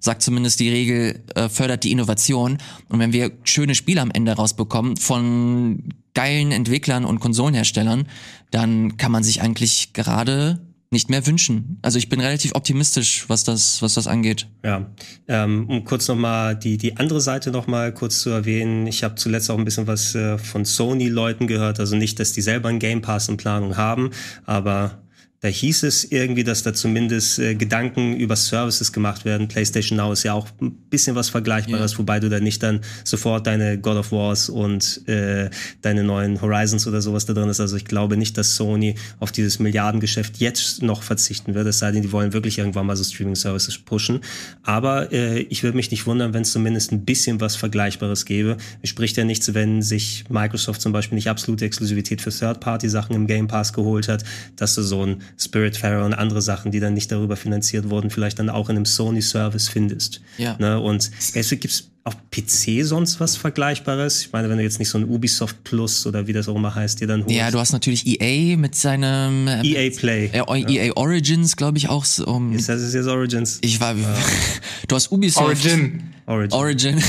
sagt 0.00 0.22
zumindest 0.22 0.60
die 0.60 0.68
Regel, 0.68 1.22
äh, 1.34 1.48
fördert 1.48 1.84
die 1.84 1.92
Innovation. 1.92 2.58
Und 2.88 2.98
wenn 2.98 3.12
wir 3.12 3.32
schöne 3.44 3.74
Spiele 3.74 4.00
am 4.00 4.10
Ende 4.10 4.32
rausbekommen 4.32 4.96
von 4.96 5.84
geilen 6.14 6.50
Entwicklern 6.50 7.04
und 7.04 7.20
Konsolenherstellern, 7.20 8.08
dann 8.50 8.96
kann 8.96 9.12
man 9.12 9.22
sich 9.22 9.40
eigentlich 9.40 9.92
gerade 9.92 10.60
nicht 10.90 11.10
mehr 11.10 11.26
wünschen. 11.26 11.78
Also 11.82 11.98
ich 11.98 12.08
bin 12.08 12.20
relativ 12.20 12.54
optimistisch, 12.54 13.28
was 13.28 13.44
das, 13.44 13.82
was 13.82 13.94
das 13.94 14.06
angeht. 14.06 14.46
Ja, 14.64 14.86
ähm, 15.26 15.68
um 15.68 15.84
kurz 15.84 16.08
nochmal 16.08 16.56
die, 16.56 16.78
die 16.78 16.96
andere 16.96 17.20
Seite 17.20 17.50
nochmal 17.50 17.92
kurz 17.92 18.20
zu 18.20 18.30
erwähnen. 18.30 18.86
Ich 18.86 19.04
habe 19.04 19.16
zuletzt 19.16 19.50
auch 19.50 19.58
ein 19.58 19.64
bisschen 19.64 19.86
was 19.86 20.14
äh, 20.14 20.38
von 20.38 20.64
Sony-Leuten 20.64 21.46
gehört. 21.46 21.78
Also 21.78 21.96
nicht, 21.96 22.18
dass 22.20 22.32
die 22.32 22.40
selber 22.40 22.70
einen 22.70 22.78
Game 22.78 23.02
Pass 23.02 23.28
in 23.28 23.36
Planung 23.36 23.76
haben, 23.76 24.10
aber 24.46 25.02
da 25.40 25.46
hieß 25.46 25.84
es 25.84 26.04
irgendwie, 26.04 26.42
dass 26.42 26.64
da 26.64 26.74
zumindest 26.74 27.38
äh, 27.38 27.54
Gedanken 27.54 28.16
über 28.16 28.34
Services 28.34 28.92
gemacht 28.92 29.24
werden. 29.24 29.46
PlayStation 29.46 29.96
Now 29.96 30.12
ist 30.12 30.24
ja 30.24 30.32
auch 30.32 30.48
ein 30.60 30.72
bisschen 30.90 31.14
was 31.14 31.28
Vergleichbares, 31.30 31.96
wobei 31.98 32.18
du 32.18 32.28
da 32.28 32.40
nicht 32.40 32.60
dann 32.62 32.80
sofort 33.04 33.46
deine 33.46 33.78
God 33.78 33.98
of 33.98 34.10
Wars 34.10 34.48
und 34.48 35.06
äh, 35.08 35.48
deine 35.80 36.02
neuen 36.02 36.40
Horizons 36.40 36.88
oder 36.88 37.00
sowas 37.00 37.24
da 37.24 37.34
drin 37.34 37.48
ist. 37.48 37.60
Also 37.60 37.76
ich 37.76 37.84
glaube 37.84 38.16
nicht, 38.16 38.36
dass 38.36 38.56
Sony 38.56 38.96
auf 39.20 39.30
dieses 39.30 39.60
Milliardengeschäft 39.60 40.38
jetzt 40.38 40.82
noch 40.82 41.04
verzichten 41.04 41.54
wird, 41.54 41.68
es 41.68 41.78
sei 41.78 41.92
denn, 41.92 42.02
die 42.02 42.10
wollen 42.10 42.32
wirklich 42.32 42.58
irgendwann 42.58 42.86
mal 42.86 42.96
so 42.96 43.04
Streaming-Services 43.04 43.78
pushen. 43.78 44.20
Aber 44.64 45.12
äh, 45.12 45.40
ich 45.42 45.62
würde 45.62 45.76
mich 45.76 45.92
nicht 45.92 46.06
wundern, 46.06 46.34
wenn 46.34 46.42
es 46.42 46.50
zumindest 46.50 46.90
ein 46.90 47.04
bisschen 47.04 47.40
was 47.40 47.54
Vergleichbares 47.54 48.24
gäbe. 48.24 48.56
Es 48.82 48.90
spricht 48.90 49.16
ja 49.16 49.22
nichts, 49.22 49.54
wenn 49.54 49.82
sich 49.82 50.24
Microsoft 50.30 50.80
zum 50.80 50.92
Beispiel 50.92 51.14
nicht 51.14 51.28
absolute 51.28 51.64
Exklusivität 51.64 52.20
für 52.20 52.30
Third-Party-Sachen 52.30 53.14
im 53.14 53.28
Game 53.28 53.46
Pass 53.46 53.72
geholt 53.72 54.08
hat, 54.08 54.24
dass 54.56 54.74
du 54.74 54.82
so 54.82 55.06
ein 55.06 55.22
Spiritfarer 55.38 56.04
und 56.04 56.14
andere 56.14 56.42
Sachen, 56.42 56.70
die 56.72 56.80
dann 56.80 56.94
nicht 56.94 57.10
darüber 57.12 57.36
finanziert 57.36 57.90
wurden, 57.90 58.10
vielleicht 58.10 58.38
dann 58.38 58.50
auch 58.50 58.68
in 58.68 58.76
einem 58.76 58.84
Sony-Service 58.84 59.68
findest. 59.68 60.20
Ja. 60.38 60.56
Ne? 60.58 60.80
Und 60.80 61.10
es 61.34 61.50
gibt's 61.50 61.88
auf 62.04 62.16
PC 62.30 62.84
sonst 62.86 63.20
was 63.20 63.36
Vergleichbares? 63.36 64.22
Ich 64.22 64.32
meine, 64.32 64.48
wenn 64.48 64.56
du 64.56 64.62
jetzt 64.62 64.78
nicht 64.78 64.88
so 64.88 64.96
ein 64.96 65.04
Ubisoft 65.04 65.62
Plus 65.62 66.06
oder 66.06 66.26
wie 66.26 66.32
das 66.32 66.48
auch 66.48 66.56
immer 66.56 66.74
heißt, 66.74 67.00
dir 67.00 67.06
dann 67.06 67.22
holst. 67.22 67.34
Ja, 67.34 67.50
du 67.50 67.58
hast 67.58 67.72
natürlich 67.72 68.06
EA 68.06 68.56
mit 68.56 68.74
seinem 68.74 69.46
äh, 69.46 69.60
EA 69.62 69.90
Play. 69.94 70.30
äh, 70.32 70.40
EA 70.88 70.92
Origins, 70.96 71.54
glaube 71.56 71.76
ich, 71.76 71.88
auch. 71.90 72.06
so, 72.06 72.26
Um, 72.26 72.54
Ist 72.54 72.68
das 72.68 72.80
ist 72.80 72.94
jetzt 72.94 73.06
Origins? 73.08 73.58
ich 73.60 73.80
war. 73.80 73.94
Du 74.88 74.96
hast 74.96 75.12
Ubisoft. 75.12 75.44
Origin. 75.46 76.02
Origin. 76.24 76.58
Origin. 76.58 77.02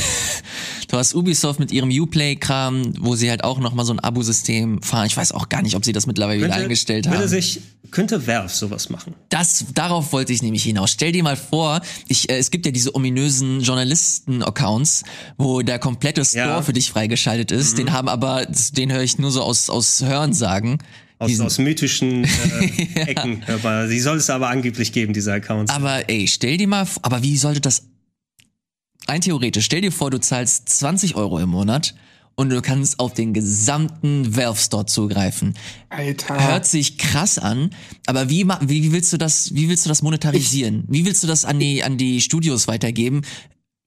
Du 0.90 0.98
hast 0.98 1.14
Ubisoft 1.14 1.60
mit 1.60 1.72
ihrem 1.72 1.92
Uplay-Kram, 1.92 2.94
wo 3.00 3.16
sie 3.16 3.30
halt 3.30 3.44
auch 3.44 3.60
nochmal 3.60 3.86
so 3.86 3.94
ein 3.94 4.00
Abo-System 4.00 4.82
fahren. 4.82 5.06
Ich 5.06 5.16
weiß 5.16 5.34
auch 5.34 5.48
gar 5.48 5.62
nicht, 5.62 5.76
ob 5.76 5.86
sie 5.86 5.92
das 5.92 6.08
mittlerweile 6.08 6.44
wieder 6.44 6.56
eingestellt 6.56 7.06
könnte 7.06 7.20
haben. 7.20 7.28
sich, 7.28 7.62
könnte 7.92 8.26
Valve 8.26 8.50
sowas 8.50 8.90
machen? 8.90 9.14
Das, 9.30 9.66
darauf 9.76 10.12
wollte 10.14 10.34
ich 10.34 10.42
nämlich 10.42 10.64
hinaus. 10.64 10.90
Stell 10.92 11.12
dir 11.12 11.22
mal 11.22 11.38
vor, 11.38 11.82
ich, 12.08 12.30
äh, 12.32 12.38
es 12.40 12.50
gibt 12.50 12.66
ja 12.66 12.72
diese 12.72 12.96
ominösen 12.96 13.62
Journalisten-Accounts, 13.62 15.04
wo 15.38 15.62
der 15.62 15.78
komplette 15.78 16.26
Store 16.26 16.48
Ja. 16.48 16.62
für 16.64 16.74
dich 16.74 16.90
freigeschaltet 16.90 17.52
ist. 17.52 17.78
Den 17.78 17.92
haben 17.94 18.10
aber, 18.10 18.48
den 18.76 18.92
höre 18.92 19.04
ich 19.04 19.20
nur 19.20 19.30
so 19.32 19.44
aus, 19.44 19.70
aus 19.70 20.02
Hörensagen. 20.04 20.80
Aus, 21.20 21.40
aus 21.40 21.60
mythischen 21.60 22.24
äh, 22.96 23.02
Ecken. 23.02 23.44
Aber 23.48 23.86
die 23.88 24.00
soll 24.00 24.18
es 24.18 24.30
aber 24.32 24.50
angeblich 24.50 24.92
geben, 24.92 25.14
diese 25.14 25.34
Accounts. 25.34 25.72
Aber 25.72 26.10
ey, 26.10 26.28
stell 26.28 26.58
dir 26.58 26.68
mal, 26.68 26.86
vor- 26.88 27.04
aber 27.06 27.22
wie 27.22 27.38
sollte 27.38 27.62
das, 27.62 27.84
rein 29.08 29.22
theoretisch, 29.22 29.66
stell 29.66 29.82
dir 29.82 29.92
vor, 29.92 30.12
du 30.12 30.20
zahlst 30.20 30.70
20 30.70 31.16
Euro 31.16 31.40
im 31.40 31.50
Monat 31.50 31.96
und 32.36 32.50
du 32.50 32.62
kannst 32.62 33.00
auf 33.00 33.14
den 33.14 33.34
gesamten 33.34 34.36
Valve 34.36 34.60
Store 34.60 34.86
zugreifen. 34.86 35.56
Alter. 35.90 36.48
Hört 36.48 36.66
sich 36.66 36.98
krass 36.98 37.38
an, 37.38 37.72
aber 38.06 38.30
wie, 38.30 38.48
wie 38.62 38.94
willst 38.94 39.12
du 39.12 39.18
das, 39.18 39.54
wie 39.56 39.68
willst 39.68 39.86
du 39.86 39.90
das 39.90 40.02
monetarisieren? 40.02 40.86
Wie 40.88 41.06
willst 41.06 41.22
du 41.22 41.28
das 41.28 41.44
an 41.44 41.60
die, 41.60 41.84
an 41.84 41.98
die 41.98 42.22
Studios 42.22 42.68
weitergeben? 42.70 43.24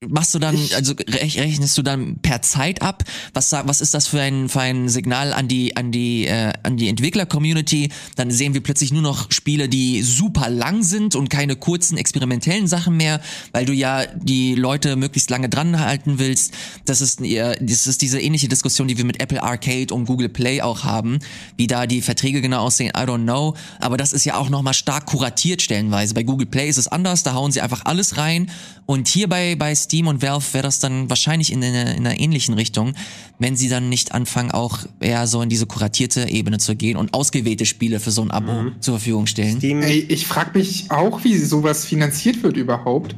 Machst 0.08 0.34
du 0.34 0.40
dann, 0.40 0.56
also 0.74 0.94
rech- 0.94 1.38
rechnest 1.38 1.78
du 1.78 1.82
dann 1.82 2.16
per 2.16 2.42
Zeit 2.42 2.82
ab? 2.82 3.04
Was, 3.34 3.52
was 3.52 3.80
ist 3.80 3.94
das 3.94 4.08
für 4.08 4.20
ein, 4.20 4.48
für 4.48 4.60
ein 4.60 4.88
Signal 4.88 5.32
an 5.32 5.46
die, 5.46 5.76
an 5.76 5.92
die, 5.92 6.26
äh, 6.26 6.52
an 6.64 6.76
die 6.76 6.88
Entwickler-Community? 6.88 7.90
Dann 8.16 8.30
sehen 8.32 8.52
wir 8.52 8.62
plötzlich 8.62 8.92
nur 8.92 9.02
noch 9.02 9.30
Spiele, 9.30 9.68
die 9.68 10.02
super 10.02 10.50
lang 10.50 10.82
sind 10.82 11.14
und 11.14 11.30
keine 11.30 11.54
kurzen 11.54 11.98
experimentellen 11.98 12.66
Sachen 12.66 12.96
mehr, 12.96 13.20
weil 13.52 13.64
du 13.64 13.72
ja 13.72 14.06
die 14.06 14.56
Leute 14.56 14.96
möglichst 14.96 15.30
lange 15.30 15.48
dran 15.48 15.78
halten 15.78 16.18
willst. 16.18 16.52
Das 16.84 17.00
ist, 17.00 17.20
das 17.20 17.86
ist 17.86 18.02
diese 18.02 18.20
ähnliche 18.20 18.48
Diskussion, 18.48 18.88
die 18.88 18.98
wir 18.98 19.04
mit 19.04 19.22
Apple 19.22 19.40
Arcade 19.40 19.94
und 19.94 20.06
Google 20.06 20.28
Play 20.28 20.62
auch 20.62 20.82
haben. 20.82 21.20
Wie 21.56 21.68
da 21.68 21.86
die 21.86 22.02
Verträge 22.02 22.40
genau 22.40 22.62
aussehen, 22.64 22.90
I 22.96 23.02
don't 23.02 23.22
know. 23.22 23.54
Aber 23.78 23.96
das 23.96 24.12
ist 24.12 24.24
ja 24.24 24.34
auch 24.34 24.48
nochmal 24.48 24.74
stark 24.74 25.06
kuratiert 25.06 25.62
stellenweise. 25.62 26.12
Bei 26.14 26.24
Google 26.24 26.46
Play 26.48 26.68
ist 26.68 26.78
es 26.78 26.88
anders, 26.88 27.22
da 27.22 27.34
hauen 27.34 27.52
sie 27.52 27.60
einfach 27.60 27.84
alles 27.84 28.16
rein. 28.16 28.50
Und 28.84 29.06
hier 29.06 29.28
bei, 29.28 29.54
bei 29.54 29.72
Steam 29.76 29.91
und 30.00 30.22
Valve 30.22 30.54
wäre 30.54 30.62
das 30.62 30.78
dann 30.78 31.10
wahrscheinlich 31.10 31.52
in, 31.52 31.62
eine, 31.62 31.94
in 31.94 32.06
einer 32.06 32.18
ähnlichen 32.18 32.54
Richtung, 32.54 32.94
wenn 33.38 33.56
sie 33.56 33.68
dann 33.68 33.88
nicht 33.88 34.12
anfangen, 34.12 34.50
auch 34.50 34.80
eher 35.00 35.26
so 35.26 35.42
in 35.42 35.48
diese 35.48 35.66
kuratierte 35.66 36.28
Ebene 36.28 36.58
zu 36.58 36.74
gehen 36.74 36.96
und 36.96 37.14
ausgewählte 37.14 37.66
Spiele 37.66 38.00
für 38.00 38.10
so 38.10 38.22
ein 38.22 38.30
Abo 38.30 38.70
zur 38.80 38.94
Verfügung 38.94 39.26
stellen. 39.26 39.58
Steam, 39.58 39.82
Ey, 39.82 40.06
ich 40.08 40.26
frage 40.26 40.58
mich 40.58 40.90
auch, 40.90 41.22
wie 41.24 41.36
sowas 41.36 41.84
finanziert 41.84 42.42
wird 42.42 42.56
überhaupt. 42.56 43.14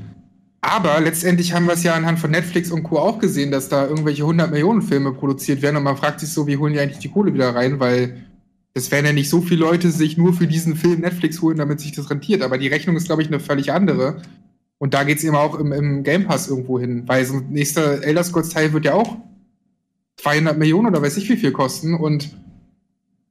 Aber 0.60 0.98
letztendlich 1.00 1.52
haben 1.52 1.66
wir 1.66 1.74
es 1.74 1.82
ja 1.82 1.94
anhand 1.94 2.18
von 2.18 2.30
Netflix 2.30 2.70
und 2.70 2.84
Co. 2.84 2.98
auch 2.98 3.18
gesehen, 3.18 3.50
dass 3.50 3.68
da 3.68 3.86
irgendwelche 3.86 4.22
100 4.22 4.50
Millionen 4.50 4.80
Filme 4.80 5.12
produziert 5.12 5.60
werden 5.60 5.76
und 5.76 5.82
man 5.82 5.96
fragt 5.96 6.20
sich 6.20 6.30
so, 6.30 6.46
wie 6.46 6.56
holen 6.56 6.72
die 6.72 6.80
eigentlich 6.80 7.00
die 7.00 7.10
Kohle 7.10 7.34
wieder 7.34 7.54
rein, 7.54 7.80
weil 7.80 8.24
es 8.72 8.90
werden 8.90 9.06
ja 9.06 9.12
nicht 9.12 9.28
so 9.28 9.40
viele 9.40 9.60
Leute 9.60 9.90
sich 9.90 10.16
nur 10.16 10.32
für 10.32 10.46
diesen 10.46 10.74
Film 10.74 11.00
Netflix 11.00 11.40
holen, 11.42 11.58
damit 11.58 11.80
sich 11.80 11.92
das 11.92 12.10
rentiert. 12.10 12.42
Aber 12.42 12.58
die 12.58 12.68
Rechnung 12.68 12.96
ist, 12.96 13.06
glaube 13.06 13.22
ich, 13.22 13.28
eine 13.28 13.40
völlig 13.40 13.72
andere. 13.72 14.22
Und 14.78 14.94
da 14.94 15.04
geht 15.04 15.18
es 15.18 15.24
eben 15.24 15.36
auch 15.36 15.58
im, 15.58 15.72
im 15.72 16.02
Game 16.02 16.26
Pass 16.26 16.48
irgendwo 16.48 16.78
hin, 16.78 17.04
weil 17.06 17.24
so 17.24 17.34
ein 17.34 17.50
nächster 17.50 18.02
Elder 18.02 18.24
Scrolls 18.24 18.50
Teil 18.50 18.72
wird 18.72 18.84
ja 18.84 18.94
auch 18.94 19.16
200 20.16 20.58
Millionen 20.58 20.88
oder 20.88 21.02
weiß 21.02 21.16
ich 21.16 21.28
wie 21.28 21.36
viel 21.36 21.52
kosten 21.52 21.94
und 21.94 22.36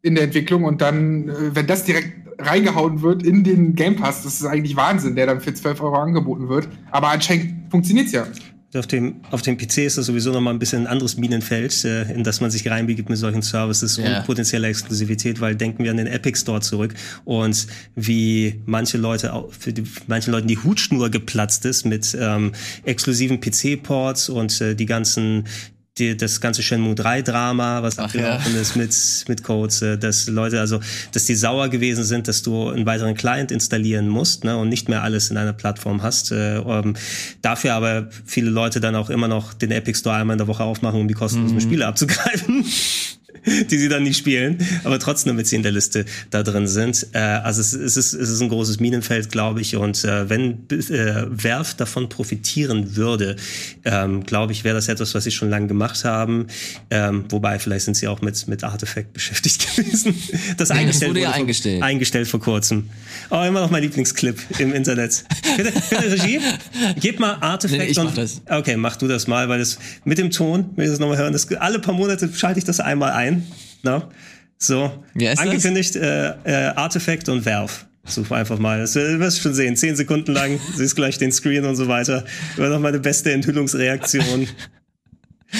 in 0.01 0.15
der 0.15 0.25
Entwicklung 0.25 0.63
und 0.63 0.81
dann, 0.81 1.29
äh, 1.29 1.55
wenn 1.55 1.67
das 1.67 1.85
direkt 1.85 2.23
reingehauen 2.39 3.01
wird 3.01 3.23
in 3.23 3.43
den 3.43 3.75
Game 3.75 3.95
Pass, 3.95 4.23
das 4.23 4.35
ist 4.39 4.45
eigentlich 4.45 4.75
Wahnsinn, 4.75 5.15
der 5.15 5.27
dann 5.27 5.41
für 5.41 5.53
12 5.53 5.81
Euro 5.81 5.95
angeboten 5.95 6.49
wird. 6.49 6.67
Aber 6.91 7.09
anscheinend 7.09 7.71
funktioniert's 7.71 8.11
ja. 8.11 8.25
Auf 8.75 8.87
dem, 8.87 9.21
auf 9.29 9.41
dem 9.43 9.57
PC 9.57 9.79
ist 9.79 9.97
das 9.99 10.07
sowieso 10.07 10.31
noch 10.31 10.41
mal 10.41 10.49
ein 10.49 10.57
bisschen 10.59 10.81
ein 10.83 10.87
anderes 10.87 11.15
Minenfeld, 11.17 11.85
äh, 11.85 12.11
in 12.11 12.23
das 12.23 12.41
man 12.41 12.49
sich 12.49 12.67
reinbegibt 12.67 13.07
mit 13.09 13.19
solchen 13.19 13.41
Services 13.43 13.97
Ja. 13.97 14.17
und 14.19 14.25
potenzieller 14.25 14.67
Exklusivität, 14.67 15.39
weil 15.41 15.55
denken 15.55 15.83
wir 15.83 15.91
an 15.91 15.97
den 15.97 16.07
Epic 16.07 16.39
Store 16.39 16.59
zurück 16.61 16.93
und 17.23 17.67
wie 17.95 18.61
manche 18.65 18.97
Leute, 18.97 19.33
auch 19.33 19.51
für 19.53 19.73
die, 19.73 19.83
manchen 20.07 20.31
Leuten 20.31 20.47
die 20.47 20.57
Hutschnur 20.57 21.09
geplatzt 21.11 21.65
ist 21.65 21.85
mit 21.85 22.17
ähm, 22.19 22.51
exklusiven 22.83 23.39
PC-Ports 23.39 24.29
und 24.29 24.59
äh, 24.61 24.75
die 24.75 24.85
ganzen 24.87 25.45
die, 25.97 26.17
das 26.17 26.41
ganze 26.41 26.63
Shenmue 26.63 26.95
3 26.95 27.21
Drama, 27.21 27.83
was 27.83 27.99
abgelaufen 27.99 28.55
ist 28.55 28.75
mit, 28.75 28.95
mit 29.27 29.43
Codes, 29.43 29.81
äh, 29.83 29.97
dass 29.97 30.27
Leute, 30.27 30.59
also, 30.59 30.79
dass 31.11 31.25
die 31.25 31.35
sauer 31.35 31.69
gewesen 31.69 32.03
sind, 32.03 32.27
dass 32.27 32.41
du 32.41 32.69
einen 32.69 32.85
weiteren 32.85 33.13
Client 33.13 33.51
installieren 33.51 34.09
musst, 34.09 34.43
ne, 34.43 34.57
und 34.57 34.69
nicht 34.69 34.89
mehr 34.89 35.03
alles 35.03 35.29
in 35.29 35.37
einer 35.37 35.53
Plattform 35.53 36.01
hast. 36.01 36.31
Äh, 36.31 36.57
ähm, 36.57 36.95
dafür 37.41 37.75
aber 37.75 38.09
viele 38.25 38.49
Leute 38.49 38.79
dann 38.79 38.95
auch 38.95 39.11
immer 39.11 39.27
noch 39.27 39.53
den 39.53 39.71
Epic 39.71 39.99
Store 39.99 40.15
einmal 40.15 40.33
in 40.33 40.39
der 40.39 40.47
Woche 40.47 40.63
aufmachen, 40.63 40.99
um 40.99 41.07
die 41.07 41.13
kostenlosen 41.13 41.61
Spiele 41.61 41.85
abzugreifen. 41.85 42.65
die 43.69 43.77
sie 43.77 43.89
dann 43.89 44.03
nicht 44.03 44.17
spielen, 44.17 44.57
aber 44.83 44.99
trotzdem, 44.99 45.31
damit 45.33 45.47
sie 45.47 45.55
in 45.55 45.63
der 45.63 45.71
Liste 45.71 46.05
da 46.29 46.43
drin 46.43 46.67
sind. 46.67 47.07
Äh, 47.13 47.17
also 47.19 47.61
es, 47.61 47.73
es, 47.73 47.97
ist, 47.97 48.13
es 48.13 48.29
ist 48.29 48.41
ein 48.41 48.49
großes 48.49 48.79
Minenfeld, 48.79 49.31
glaube 49.31 49.61
ich. 49.61 49.75
Und 49.75 50.03
äh, 50.03 50.29
wenn 50.29 50.67
äh, 50.69 51.25
Werf 51.29 51.73
davon 51.73 52.09
profitieren 52.09 52.95
würde, 52.95 53.35
ähm, 53.85 54.23
glaube 54.25 54.51
ich, 54.53 54.63
wäre 54.63 54.75
das 54.75 54.87
etwas, 54.87 55.13
was 55.15 55.23
sie 55.23 55.31
schon 55.31 55.49
lange 55.49 55.67
gemacht 55.67 56.03
haben. 56.05 56.47
Ähm, 56.89 57.25
wobei, 57.29 57.59
vielleicht 57.59 57.85
sind 57.85 57.95
sie 57.95 58.07
auch 58.07 58.21
mit, 58.21 58.47
mit 58.47 58.63
Artifact 58.63 59.13
beschäftigt 59.13 59.75
gewesen. 59.75 60.15
Das, 60.57 60.71
eingestellt 60.71 61.09
wurde 61.11 61.21
ja 61.21 61.29
vor- 61.29 61.35
eingestellt. 61.39 61.83
Eingestellt 61.83 62.27
vor 62.27 62.39
kurzem. 62.39 62.89
Oh, 63.29 63.41
immer 63.43 63.61
noch 63.61 63.69
mein 63.71 63.83
Lieblingsclip 63.83 64.37
im 64.59 64.73
Internet. 64.73 65.23
Bitte, 65.57 65.71
bitte 65.89 66.11
Regie, 66.11 66.39
gib 66.99 67.19
mal 67.19 67.37
Artifact 67.41 67.81
Nee, 67.81 67.87
ich 67.87 67.97
mach 67.97 68.05
und 68.05 68.17
das. 68.17 68.41
Okay, 68.49 68.77
mach 68.77 68.95
du 68.95 69.07
das 69.07 69.27
mal, 69.27 69.49
weil 69.49 69.59
das 69.59 69.77
mit 70.05 70.17
dem 70.17 70.31
Ton, 70.31 70.69
wenn 70.75 70.85
ich 70.85 70.91
das 70.91 70.99
nochmal 70.99 71.17
hören, 71.17 71.33
das, 71.33 71.51
alle 71.53 71.79
paar 71.79 71.93
Monate 71.93 72.29
schalte 72.33 72.59
ich 72.59 72.65
das 72.65 72.79
einmal 72.79 73.11
ein. 73.11 73.22
Na? 73.83 74.09
So, 74.57 75.03
Wer 75.13 75.33
ist 75.33 75.39
das? 75.39 75.47
angekündigt, 75.47 75.95
äh, 75.95 76.29
äh, 76.45 76.53
Artifact 76.75 77.27
und 77.29 77.45
Valve. 77.45 77.73
Such 78.05 78.31
einfach 78.31 78.59
mal. 78.59 78.79
Das 78.79 78.95
äh, 78.95 79.19
wirst 79.19 79.37
du 79.37 79.41
schon 79.43 79.53
sehen. 79.53 79.75
Zehn 79.77 79.95
Sekunden 79.95 80.33
lang, 80.33 80.59
siehst 80.75 80.95
gleich 80.95 81.17
den 81.17 81.31
Screen 81.31 81.65
und 81.65 81.75
so 81.75 81.87
weiter. 81.87 82.25
War 82.57 82.69
noch 82.69 82.79
meine 82.79 82.99
beste 82.99 83.31
Enthüllungsreaktion. 83.31 84.47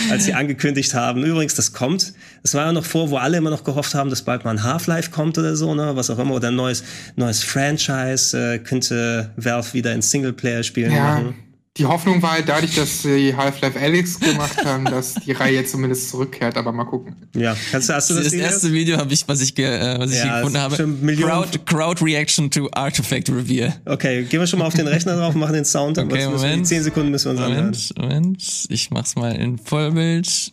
Als 0.09 0.25
sie 0.25 0.33
angekündigt 0.33 0.95
haben, 0.95 1.23
übrigens, 1.23 1.53
das 1.53 1.71
kommt. 1.71 2.13
Das 2.41 2.55
war 2.55 2.65
ja 2.65 2.71
noch 2.71 2.83
vor, 2.83 3.11
wo 3.11 3.17
alle 3.17 3.37
immer 3.37 3.51
noch 3.51 3.63
gehofft 3.63 3.93
haben, 3.93 4.09
dass 4.09 4.23
bald 4.23 4.43
mal 4.43 4.49
ein 4.51 4.63
Half-Life 4.63 5.11
kommt 5.11 5.37
oder 5.37 5.55
so, 5.55 5.75
ne, 5.75 5.95
was 5.95 6.09
auch 6.09 6.17
immer, 6.17 6.33
oder 6.33 6.47
ein 6.47 6.55
neues, 6.55 6.83
neues 7.15 7.43
Franchise, 7.43 8.35
äh, 8.55 8.57
könnte 8.57 9.31
Valve 9.35 9.73
wieder 9.73 9.93
in 9.93 10.01
Singleplayer-Spielen 10.01 10.91
Ja, 10.91 11.03
machen. 11.03 11.35
Die 11.77 11.85
Hoffnung 11.87 12.21
war 12.21 12.33
halt 12.33 12.47
dadurch, 12.47 12.75
dass 12.75 13.01
sie 13.01 13.35
Half-Life 13.35 13.79
Alyx 13.79 14.19
gemacht 14.19 14.63
haben, 14.63 14.85
dass 14.85 15.15
die 15.15 15.31
Reihe 15.31 15.65
zumindest 15.65 16.09
zurückkehrt, 16.09 16.55
aber 16.55 16.71
mal 16.71 16.83
gucken. 16.83 17.15
Ja, 17.35 17.57
kannst 17.71 17.89
du, 17.89 17.93
hast 17.93 18.11
du 18.11 18.13
das, 18.13 18.25
Das, 18.25 18.33
Video? 18.33 18.45
erste 18.45 18.71
Video 18.73 18.97
habe 18.97 19.11
ich, 19.11 19.27
was 19.27 19.41
ich, 19.41 19.55
ge, 19.55 19.65
äh, 19.65 19.97
was 19.99 20.11
ich 20.11 20.17
Ja, 20.17 20.23
hier 20.23 20.35
gefunden 20.37 20.59
habe. 20.59 20.75
Crowd, 21.15 21.59
Crowd 21.65 22.05
Reaction 22.05 22.51
to 22.51 22.69
Artifact 22.73 23.29
Reveal. 23.29 23.73
Okay, 23.85 24.23
gehen 24.25 24.39
wir 24.39 24.45
schon 24.45 24.59
mal 24.59 24.65
auf 24.65 24.75
den 24.75 24.87
Rechner 24.87 25.15
drauf, 25.17 25.33
machen 25.33 25.53
den 25.53 25.65
Sound, 25.65 25.97
aber 25.97 26.13
Okay, 26.13 26.27
Moment. 26.27 26.67
10 26.67 26.83
Sekunden 26.83 27.09
müssen 27.09 27.25
wir 27.25 27.31
uns 27.31 27.41
anhören. 27.41 27.65
Moment, 27.65 27.93
Moment. 27.97 28.65
Ich 28.69 28.91
mach's 28.91 29.15
mal 29.15 29.35
in 29.35 29.57
Vollbild. 29.57 30.51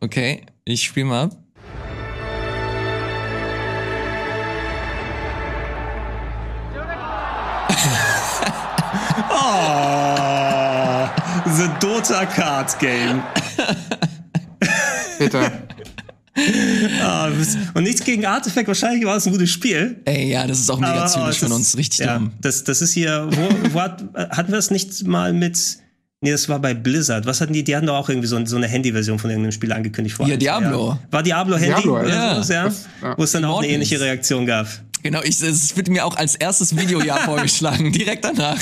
Okay, 0.00 0.42
ich 0.64 0.84
spiel 0.84 1.04
mal 1.04 1.24
ab. 1.24 1.39
The 11.60 11.68
Dota 11.78 12.24
Card 12.24 12.78
Game. 12.78 13.22
Peter, 15.18 15.52
Ah, 17.02 17.28
und 17.74 17.82
nichts 17.82 18.02
gegen 18.02 18.24
Artifact, 18.24 18.66
wahrscheinlich 18.66 19.04
war 19.04 19.16
es 19.16 19.26
ein 19.26 19.32
gutes 19.32 19.50
Spiel. 19.50 20.00
Ey, 20.06 20.30
ja, 20.30 20.46
das 20.46 20.60
ist 20.60 20.70
auch 20.70 20.78
mega 20.78 21.04
oh, 21.04 21.08
zynisch 21.08 21.38
von 21.38 21.52
uns. 21.52 21.76
Richtig 21.76 21.98
ja, 22.00 22.14
dumm. 22.16 22.32
Das, 22.40 22.64
das 22.64 22.80
ist 22.80 22.92
hier, 22.92 23.28
wo, 23.30 23.74
wo 23.74 23.80
hat, 23.80 24.02
hatten 24.14 24.50
wir 24.52 24.58
es 24.58 24.70
nicht 24.70 25.06
mal 25.06 25.34
mit, 25.34 25.58
nee, 26.22 26.30
das 26.30 26.48
war 26.48 26.58
bei 26.58 26.72
Blizzard. 26.72 27.26
Was 27.26 27.42
hatten 27.42 27.52
die, 27.52 27.62
die 27.62 27.76
hatten 27.76 27.86
doch 27.86 27.96
auch 27.96 28.08
irgendwie 28.08 28.28
so, 28.28 28.42
so 28.46 28.56
eine 28.56 28.68
Handy-Version 28.68 29.18
von 29.18 29.28
irgendeinem 29.28 29.52
Spiel 29.52 29.72
angekündigt 29.72 30.16
vor 30.16 30.26
Ja, 30.28 30.36
Diablo. 30.36 30.86
Jahren. 30.88 30.98
War 31.10 31.22
Diablo 31.22 31.56
Handy 31.56 31.74
Diablo, 31.74 31.98
oder 32.00 32.08
ja. 32.08 32.34
sowas, 32.36 32.48
ja? 32.48 32.64
Das- 32.64 32.88
ja. 33.02 33.18
Wo 33.18 33.24
es 33.24 33.32
dann 33.32 33.44
auch 33.44 33.58
eine 33.58 33.68
ähnliche 33.68 34.00
Reaktion 34.00 34.46
gab. 34.46 34.66
Genau, 35.02 35.22
ich, 35.22 35.40
es 35.40 35.76
wird 35.76 35.88
mir 35.88 36.04
auch 36.04 36.16
als 36.16 36.34
erstes 36.34 36.76
Videojahr 36.76 37.20
vorgeschlagen, 37.24 37.92
direkt 37.92 38.24
danach. 38.24 38.60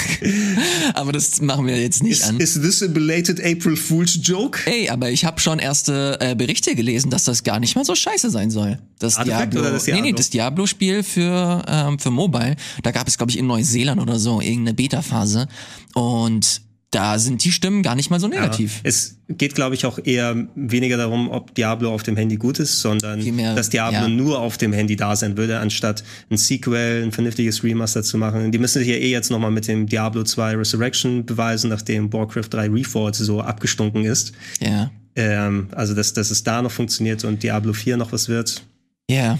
Aber 0.95 1.13
das 1.13 1.41
machen 1.41 1.67
wir 1.67 1.81
jetzt 1.81 2.03
nicht 2.03 2.21
Is, 2.21 2.29
an. 2.29 2.39
is 2.39 2.55
this 2.55 2.83
a 2.83 2.87
belated 2.87 3.41
April 3.41 3.77
Fool's 3.77 4.19
joke? 4.23 4.61
Ey, 4.67 4.89
aber 4.89 5.11
ich 5.11 5.25
habe 5.25 5.41
schon 5.41 5.59
erste 5.59 6.17
äh, 6.21 6.35
Berichte 6.35 6.75
gelesen, 6.75 7.11
dass 7.11 7.25
das 7.25 7.43
gar 7.43 7.59
nicht 7.61 7.75
mal 7.77 7.85
so 7.85 7.95
scheiße 7.95 8.31
sein 8.31 8.51
soll. 8.51 8.79
Das 8.99 9.17
Artifact 9.17 9.53
Diablo, 9.55 9.71
das 9.71 9.87
Nee, 9.87 9.93
nee, 9.95 10.01
Diablo? 10.03 10.17
das 10.17 10.31
Diablo-Spiel 10.31 11.03
für, 11.03 11.65
ähm, 11.69 11.99
für 11.99 12.11
Mobile. 12.11 12.57
Da 12.83 12.91
gab 12.91 13.09
es, 13.09 13.17
glaube 13.17 13.31
ich, 13.31 13.39
in 13.39 13.47
Neuseeland 13.47 14.01
oder 14.01 14.19
so 14.19 14.41
irgendeine 14.41 14.75
Beta-Phase. 14.75 15.49
Und 15.95 16.63
da 16.91 17.19
sind 17.19 17.45
die 17.45 17.53
Stimmen 17.53 17.83
gar 17.83 17.95
nicht 17.95 18.11
mal 18.11 18.19
so 18.19 18.29
negativ. 18.29 18.81
Es 18.83 19.19
geht, 19.29 19.55
glaube 19.55 19.75
ich, 19.75 19.85
auch 19.85 19.99
eher 20.03 20.49
weniger 20.55 20.97
darum, 20.97 21.31
ob 21.31 21.55
Diablo 21.55 21.93
auf 21.93 22.03
dem 22.03 22.17
Handy 22.17 22.37
gut 22.37 22.59
ist, 22.59 22.81
sondern 22.81 23.21
Vielmehr, 23.21 23.55
dass 23.55 23.69
Diablo 23.69 24.01
ja. 24.01 24.09
nur 24.09 24.39
auf 24.39 24.57
dem 24.57 24.73
Handy 24.73 24.97
da 24.97 25.15
sein 25.15 25.37
würde, 25.37 25.59
anstatt 25.59 26.03
ein 26.31 26.39
Sequel, 26.39 27.05
ein 27.05 27.13
vernünftiges 27.13 27.63
Remaster 27.63 28.03
zu 28.03 28.17
machen. 28.17 28.53
Die 28.53 28.59
müssen 28.59 28.79
sich 28.79 28.89
ja 28.89 28.95
eh 28.95 29.11
jetzt 29.11 29.31
nochmal 29.31 29.51
mit 29.51 29.69
dem 29.69 29.87
Diablo 29.87 30.25
2 30.25 30.57
Resurrection 30.57 31.27
beweisen, 31.27 31.69
nachdem 31.69 32.11
Warcraft 32.11 32.49
3 32.51 32.69
Reforged 32.69 33.17
so 33.17 33.43
abgestunken 33.43 34.05
ist. 34.05 34.33
Ja. 34.61 34.91
Ähm, 35.15 35.69
also, 35.73 35.95
dass, 35.95 36.15
dass 36.15 36.31
es 36.31 36.43
da 36.43 36.63
noch 36.63 36.73
funktioniert 36.73 37.23
und 37.25 37.43
Diablo 37.43 37.75
4 37.75 37.99
noch 37.99 38.13
was 38.13 38.29
wird. 38.29 38.63
Ja. 39.11 39.39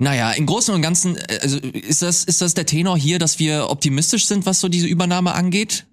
Naja, 0.00 0.32
im 0.32 0.46
Großen 0.46 0.74
und 0.74 0.82
Ganzen, 0.82 1.16
äh, 1.16 1.38
also 1.42 1.58
ist 1.58 2.02
das, 2.02 2.24
ist 2.24 2.40
das 2.40 2.54
der 2.54 2.66
Tenor 2.66 2.98
hier, 2.98 3.20
dass 3.20 3.38
wir 3.38 3.68
optimistisch 3.70 4.26
sind, 4.26 4.46
was 4.46 4.58
so 4.58 4.68
diese 4.68 4.86
Übernahme 4.86 5.34
angeht? 5.34 5.84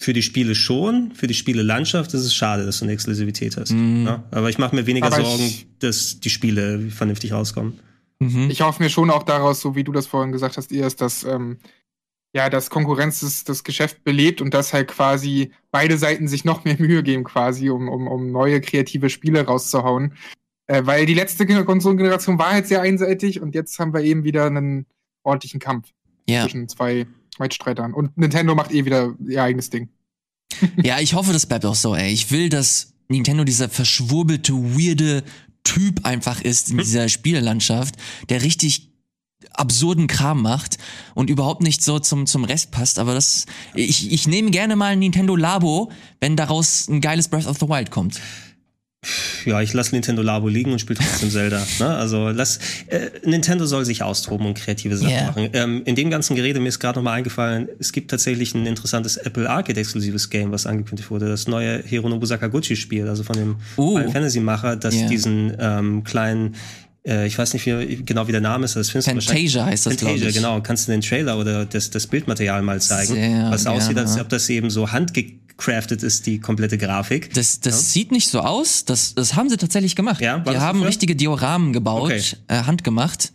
Für 0.00 0.12
die 0.12 0.22
Spiele 0.22 0.54
schon, 0.54 1.12
für 1.12 1.26
die 1.26 1.34
Spielelandschaft 1.34 2.14
ist 2.14 2.22
es 2.22 2.32
schade, 2.34 2.64
dass 2.64 2.78
du 2.78 2.84
eine 2.84 2.92
Exklusivität 2.92 3.56
hast. 3.56 3.72
Ja? 3.72 4.24
Aber 4.30 4.48
ich 4.48 4.58
mache 4.58 4.74
mir 4.76 4.86
weniger 4.86 5.06
Aber 5.06 5.24
Sorgen, 5.24 5.50
dass 5.80 6.20
die 6.20 6.30
Spiele 6.30 6.90
vernünftig 6.90 7.32
rauskommen. 7.32 7.80
Mhm. 8.20 8.50
ich 8.50 8.62
hoffe 8.62 8.82
mir 8.82 8.90
schon 8.90 9.10
auch 9.10 9.22
daraus, 9.22 9.60
so 9.60 9.76
wie 9.76 9.84
du 9.84 9.92
das 9.92 10.08
vorhin 10.08 10.32
gesagt 10.32 10.56
hast, 10.56 10.72
Iris, 10.72 10.96
dass 10.96 11.22
ähm, 11.22 11.58
ja, 12.34 12.50
dass 12.50 12.70
Konkurrenz 12.70 13.20
das, 13.20 13.44
das 13.44 13.64
Geschäft 13.64 14.04
belebt 14.04 14.40
und 14.40 14.52
dass 14.52 14.72
halt 14.72 14.88
quasi 14.88 15.52
beide 15.70 15.96
Seiten 15.98 16.28
sich 16.28 16.44
noch 16.44 16.64
mehr 16.64 16.76
Mühe 16.78 17.02
geben, 17.02 17.24
quasi, 17.24 17.70
um, 17.70 17.88
um, 17.88 18.06
um 18.06 18.30
neue 18.30 18.60
kreative 18.60 19.10
Spiele 19.10 19.44
rauszuhauen. 19.46 20.14
Äh, 20.66 20.82
weil 20.84 21.06
die 21.06 21.14
letzte 21.14 21.46
Konsolengeneration 21.64 22.38
war 22.38 22.52
halt 22.52 22.66
sehr 22.66 22.82
einseitig 22.82 23.40
und 23.40 23.54
jetzt 23.54 23.78
haben 23.78 23.94
wir 23.94 24.02
eben 24.02 24.24
wieder 24.24 24.46
einen 24.46 24.86
ordentlichen 25.22 25.60
Kampf 25.60 25.92
Ja. 26.28 26.42
zwischen 26.42 26.68
zwei 26.68 27.06
Weitstreitern. 27.40 27.94
Und 27.94 28.16
Nintendo 28.16 28.54
macht 28.54 28.72
eh 28.72 28.84
wieder 28.84 29.14
ihr 29.26 29.42
eigenes 29.42 29.70
Ding. 29.70 29.88
Ja, 30.82 30.98
ich 30.98 31.14
hoffe, 31.14 31.32
das 31.32 31.46
bleibt 31.46 31.66
auch 31.66 31.74
so, 31.74 31.94
ey. 31.94 32.10
Ich 32.10 32.30
will, 32.30 32.48
dass 32.48 32.94
Nintendo 33.08 33.44
dieser 33.44 33.68
verschwurbelte, 33.68 34.54
weirde 34.54 35.22
Typ 35.62 36.04
einfach 36.04 36.40
ist 36.40 36.70
in 36.70 36.78
dieser 36.78 37.08
Spielelandschaft, 37.08 37.96
der 38.28 38.42
richtig 38.42 38.88
absurden 39.52 40.06
Kram 40.06 40.42
macht 40.42 40.78
und 41.14 41.30
überhaupt 41.30 41.62
nicht 41.62 41.82
so 41.82 41.98
zum, 41.98 42.26
zum 42.26 42.44
Rest 42.44 42.70
passt. 42.70 42.98
Aber 42.98 43.14
das, 43.14 43.46
ich, 43.74 44.10
ich 44.12 44.26
nehme 44.26 44.50
gerne 44.50 44.76
mal 44.76 44.92
ein 44.92 44.98
Nintendo 44.98 45.36
Labo, 45.36 45.90
wenn 46.20 46.36
daraus 46.36 46.88
ein 46.88 47.00
geiles 47.00 47.28
Breath 47.28 47.46
of 47.46 47.58
the 47.58 47.68
Wild 47.68 47.90
kommt. 47.90 48.20
Ja, 49.44 49.62
ich 49.62 49.72
lasse 49.72 49.94
Nintendo 49.94 50.22
Labo 50.22 50.48
liegen 50.48 50.72
und 50.72 50.80
spiele 50.80 50.98
trotzdem 50.98 51.30
Zelda. 51.30 51.64
Ne? 51.78 51.86
Also 51.88 52.28
lass 52.30 52.58
äh, 52.88 53.10
Nintendo 53.24 53.64
soll 53.64 53.84
sich 53.84 54.02
austoben 54.02 54.44
und 54.46 54.54
kreative 54.54 54.96
Sachen 54.96 55.10
Ja. 55.12 55.26
machen. 55.28 55.48
Ähm, 55.52 55.82
in 55.84 55.94
dem 55.94 56.10
ganzen 56.10 56.34
Gerede 56.34 56.58
mir 56.58 56.68
ist 56.68 56.80
gerade 56.80 56.98
noch 56.98 57.04
mal 57.04 57.12
eingefallen, 57.12 57.68
es 57.78 57.92
gibt 57.92 58.10
tatsächlich 58.10 58.54
ein 58.54 58.66
interessantes 58.66 59.16
Apple 59.16 59.48
Arcade 59.48 59.78
exklusives 59.78 60.28
Game, 60.30 60.50
was 60.50 60.66
angekündigt 60.66 61.10
wurde, 61.10 61.28
das 61.28 61.46
neue 61.46 61.80
Hironobu 61.82 62.26
Sakaguchi 62.26 62.74
Spiel, 62.76 63.08
also 63.08 63.22
von 63.22 63.36
dem 63.36 63.56
Oh. 63.76 63.96
Final 63.96 64.10
Fantasy 64.12 64.40
Macher, 64.40 64.76
das 64.76 64.94
Ja. 64.96 65.06
diesen 65.08 65.56
ähm, 65.58 66.02
kleinen 66.04 66.56
äh, 67.06 67.26
ich 67.28 67.38
weiß 67.38 67.54
nicht 67.54 67.64
wie, 67.64 68.02
genau, 68.04 68.26
wie 68.26 68.32
der 68.32 68.40
Name 68.40 68.64
ist. 68.64 68.74
Das 68.76 68.90
findest 68.90 69.08
du 69.08 69.14
wahrscheinlich- 69.14 69.52
Fantasia 69.52 69.64
heißt 69.66 69.86
das, 69.86 69.96
glaube 69.96 70.18
Fantasia, 70.18 70.40
genau. 70.42 70.60
Kannst 70.60 70.88
du 70.88 70.92
den 70.92 71.00
Trailer 71.00 71.38
oder 71.38 71.64
das, 71.64 71.88
das 71.90 72.08
Bildmaterial 72.08 72.60
mal 72.62 72.82
zeigen, 72.82 73.14
Sehr 73.14 73.48
was 73.50 73.66
aussieht, 73.66 73.96
als 73.96 74.18
ob 74.18 74.28
das 74.28 74.50
eben 74.50 74.68
so 74.68 74.90
handgecraftet 75.58 76.02
ist, 76.02 76.26
die 76.26 76.38
komplette 76.40 76.78
Grafik. 76.78 77.34
Das, 77.34 77.60
das 77.60 77.92
sieht 77.92 78.12
nicht 78.12 78.28
so 78.28 78.40
aus. 78.40 78.84
Das, 78.84 79.14
das 79.14 79.34
haben 79.34 79.48
sie 79.50 79.56
tatsächlich 79.56 79.96
gemacht. 79.96 80.20
Ja, 80.20 80.38
das 80.38 80.56
haben 80.58 80.78
dafür? 80.78 80.88
richtige 80.88 81.16
Dioramen 81.16 81.72
gebaut, 81.72 82.04
Okay. 82.04 82.22
äh, 82.48 82.62
handgemacht. 82.62 83.32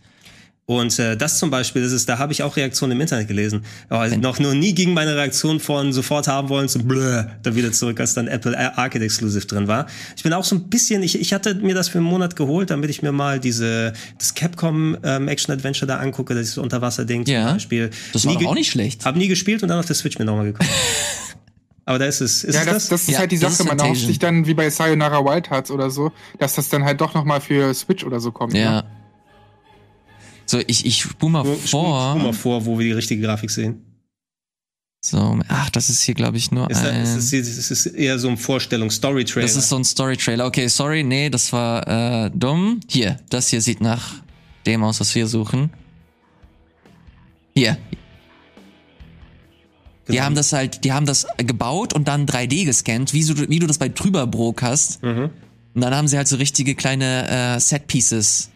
Und 0.66 0.98
äh, 0.98 1.14
das 1.14 1.38
zum 1.38 1.50
Beispiel, 1.50 1.82
das 1.82 1.92
ist, 1.92 2.08
da 2.08 2.16
habe 2.16 2.32
ich 2.32 2.42
auch 2.42 2.56
Reaktionen 2.56 2.92
im 2.92 3.00
Internet 3.02 3.28
gelesen. 3.28 3.66
Aber 3.90 4.08
noch 4.16 4.38
nur 4.38 4.54
nie 4.54 4.72
gegen 4.74 4.94
meine 4.94 5.14
Reaktion 5.14 5.60
von 5.60 5.92
sofort 5.92 6.26
haben 6.26 6.48
wollen 6.48 6.70
zu 6.70 6.78
blö, 6.82 7.24
da 7.42 7.54
wieder 7.54 7.70
zurück, 7.70 8.00
als 8.00 8.14
dann 8.14 8.28
Apple 8.28 8.56
Arcade 8.74 9.04
Exclusive 9.04 9.44
drin 9.44 9.68
war. 9.68 9.86
Ich 10.16 10.22
bin 10.22 10.32
auch 10.32 10.44
so 10.44 10.56
ein 10.56 10.70
bisschen, 10.70 11.02
ich, 11.02 11.20
ich 11.20 11.34
hatte 11.34 11.54
mir 11.56 11.74
das 11.74 11.88
für 11.90 11.98
einen 11.98 12.06
Monat 12.06 12.34
geholt, 12.34 12.70
damit 12.70 12.88
ich 12.88 13.02
mir 13.02 13.12
mal 13.12 13.38
diese 13.40 13.92
das 14.16 14.34
Capcom 14.34 14.96
ähm, 15.02 15.28
Action 15.28 15.52
Adventure 15.52 15.86
da 15.86 15.98
angucke, 15.98 16.34
das 16.34 16.56
Unterwasser-Ding 16.56 17.26
Ja, 17.26 17.48
zum 17.48 17.56
Beispiel. 17.56 17.90
das 18.14 18.24
war 18.24 18.34
Nie 18.34 18.46
auch 18.46 18.54
nicht 18.54 18.70
schlecht. 18.70 19.04
Hab 19.04 19.16
nie 19.16 19.28
gespielt 19.28 19.62
und 19.62 19.68
dann 19.68 19.78
auf 19.80 19.84
der 19.86 19.96
Switch 19.96 20.18
mir 20.18 20.24
nochmal 20.24 20.46
gekommen. 20.46 20.70
Aber 21.86 21.98
da 21.98 22.06
ist 22.06 22.20
es. 22.20 22.44
Ist 22.44 22.54
ja, 22.54 22.60
es 22.62 22.66
das, 22.66 22.74
das? 22.74 22.88
das 22.88 23.02
ist 23.02 23.08
Ja, 23.10 23.18
halt 23.18 23.32
die 23.32 23.38
das 23.38 23.52
ist 23.52 23.58
Sache. 23.58 23.68
Man 23.68 23.78
erhofft 23.78 23.90
Fantasia. 24.00 24.06
sich 24.08 24.18
dann 24.18 24.46
wie 24.46 24.54
bei 24.54 24.70
Sayonara 24.70 25.24
Wild 25.24 25.50
Hearts 25.50 25.70
oder 25.70 25.90
so, 25.90 26.12
dass 26.38 26.54
das 26.54 26.68
dann 26.70 26.84
halt 26.84 27.00
doch 27.00 27.12
nochmal 27.14 27.40
für 27.40 27.72
Switch 27.74 28.04
oder 28.04 28.20
so 28.20 28.32
kommt. 28.32 28.54
Ja. 28.54 28.82
Ne? 28.82 28.84
So, 30.46 30.58
ich, 30.66 30.84
ich 30.86 31.00
spule 31.02 31.32
mal 31.32 31.42
spul- 31.42 31.56
vor. 31.68 32.10
spul 32.12 32.22
mal 32.22 32.32
vor, 32.32 32.66
wo 32.66 32.78
wir 32.78 32.86
die 32.86 32.92
richtige 32.92 33.22
Grafik 33.22 33.50
sehen. 33.50 33.82
So, 35.02 35.38
ach, 35.48 35.68
das 35.68 35.90
ist 35.90 36.00
hier, 36.00 36.14
glaube 36.14 36.38
ich, 36.38 36.50
nur 36.50 36.70
Ist, 36.70 36.82
da, 36.82 36.88
ein. 36.88 37.02
ist, 37.02 37.16
es, 37.16 37.32
ist 37.32 37.70
es 37.70 37.84
eher 37.86 38.18
so 38.18 38.28
ein 38.28 38.38
Vorstellung-Story-Trailer? 38.38 39.46
Das 39.46 39.54
ist 39.56 39.68
so 39.68 39.76
ein 39.76 39.84
Story-Trailer. 39.84 40.46
Okay, 40.46 40.66
sorry, 40.68 41.02
nee, 41.04 41.28
das 41.28 41.52
war 41.52 42.24
äh, 42.26 42.30
dumm. 42.32 42.80
Hier, 42.88 43.18
das 43.28 43.48
hier 43.48 43.60
sieht 43.60 43.82
nach 43.82 44.14
dem 44.64 44.82
aus, 44.82 45.00
was 45.00 45.14
wir 45.14 45.26
suchen. 45.26 45.70
Hier. 47.54 47.76
Die 50.08 50.20
haben 50.20 50.34
das 50.34 50.52
halt, 50.52 50.84
die 50.84 50.92
haben 50.92 51.06
das 51.06 51.26
gebaut 51.38 51.94
und 51.94 52.08
dann 52.08 52.26
3D 52.26 52.66
gescannt, 52.66 53.12
wie, 53.14 53.22
so, 53.22 53.36
wie 53.48 53.58
du 53.58 53.66
das 53.66 53.78
bei 53.78 53.88
Trüberbrook 53.88 54.62
hast. 54.62 55.02
Mhm. 55.02 55.30
Und 55.74 55.80
dann 55.80 55.94
haben 55.94 56.08
sie 56.08 56.16
halt 56.16 56.28
so 56.28 56.36
richtige 56.36 56.74
kleine 56.74 57.56
äh, 57.56 57.60
Set-Pieces 57.60 58.50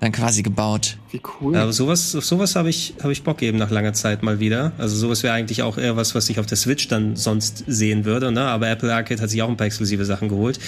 dann 0.00 0.12
quasi 0.12 0.42
gebaut. 0.42 0.98
Wie 1.14 1.20
cool. 1.40 1.54
Aber 1.54 1.72
sowas, 1.72 2.16
auf 2.16 2.24
sowas 2.24 2.56
habe 2.56 2.68
ich, 2.70 2.94
hab 3.00 3.08
ich 3.08 3.22
Bock 3.22 3.40
eben 3.40 3.56
nach 3.56 3.70
langer 3.70 3.92
Zeit 3.92 4.24
mal 4.24 4.40
wieder. 4.40 4.72
Also 4.78 4.96
sowas 4.96 5.22
wäre 5.22 5.32
eigentlich 5.32 5.62
auch 5.62 5.78
eher 5.78 5.96
was, 5.96 6.16
was 6.16 6.28
ich 6.28 6.40
auf 6.40 6.46
der 6.46 6.56
Switch 6.56 6.88
dann 6.88 7.14
sonst 7.14 7.62
sehen 7.68 8.04
würde. 8.04 8.32
Ne? 8.32 8.40
Aber 8.40 8.68
Apple 8.68 8.92
Arcade 8.92 9.22
hat 9.22 9.30
sich 9.30 9.40
auch 9.40 9.48
ein 9.48 9.56
paar 9.56 9.68
exklusive 9.68 10.04
Sachen 10.04 10.28
geholt. 10.28 10.58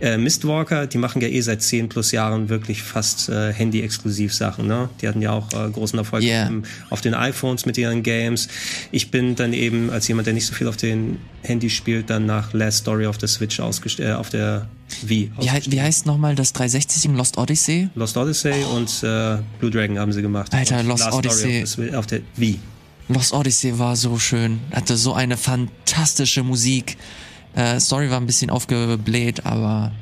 Äh, 0.00 0.16
Mistwalker, 0.16 0.86
die 0.86 0.98
machen 0.98 1.20
ja 1.22 1.26
eh 1.26 1.40
seit 1.40 1.60
10 1.60 1.88
plus 1.88 2.12
Jahren 2.12 2.48
wirklich 2.48 2.84
fast 2.84 3.28
äh, 3.30 3.52
Handy-exklusiv 3.52 4.32
Sachen. 4.32 4.68
Ne? 4.68 4.90
Die 5.02 5.08
hatten 5.08 5.22
ja 5.22 5.32
auch 5.32 5.52
äh, 5.52 5.68
großen 5.72 5.98
Erfolg 5.98 6.22
Yeah. 6.22 6.52
auf 6.90 7.00
den 7.00 7.14
iPhones 7.14 7.66
mit 7.66 7.76
ihren 7.76 8.04
Games. 8.04 8.46
Ich 8.92 9.10
bin 9.10 9.34
dann 9.34 9.52
eben 9.52 9.90
als 9.90 10.06
jemand, 10.06 10.28
der 10.28 10.34
nicht 10.34 10.46
so 10.46 10.54
viel 10.54 10.68
auf 10.68 10.76
den 10.76 11.18
Handys 11.42 11.72
spielt, 11.72 12.10
dann 12.10 12.26
nach 12.26 12.52
Last 12.52 12.78
Story 12.78 13.06
auf 13.06 13.18
der 13.18 13.28
Switch 13.28 13.58
ausgestellt, 13.58 14.10
äh, 14.10 14.12
auf 14.12 14.30
der 14.30 14.68
Wii. 15.02 15.30
Wie, 15.38 15.72
wie 15.72 15.80
heißt 15.80 16.06
nochmal 16.06 16.34
das 16.34 16.52
360 16.52 17.06
in 17.06 17.16
Lost 17.16 17.38
Odyssey? 17.38 17.88
Lost 17.94 18.16
Odyssey 18.16 18.64
und 18.74 19.02
äh, 19.02 19.38
Blue 19.58 19.70
Dragon 19.70 19.95
haben 19.98 20.12
sie 20.12 20.22
gemacht. 20.22 20.52
Alter, 20.52 20.82
Lost 20.82 21.04
Last 21.04 21.16
Odyssey. 21.16 21.62
Auf 21.62 21.94
auf 21.98 22.06
der 22.06 22.20
Wii. 22.36 22.58
Lost 23.08 23.32
Odyssey 23.32 23.78
war 23.78 23.96
so 23.96 24.18
schön. 24.18 24.60
Hatte 24.72 24.96
so 24.96 25.14
eine 25.14 25.36
fantastische 25.36 26.42
Musik. 26.42 26.96
Äh, 27.54 27.80
Story 27.80 28.10
war 28.10 28.20
ein 28.20 28.26
bisschen 28.26 28.50
aufgebläht, 28.50 29.46
aber 29.46 29.92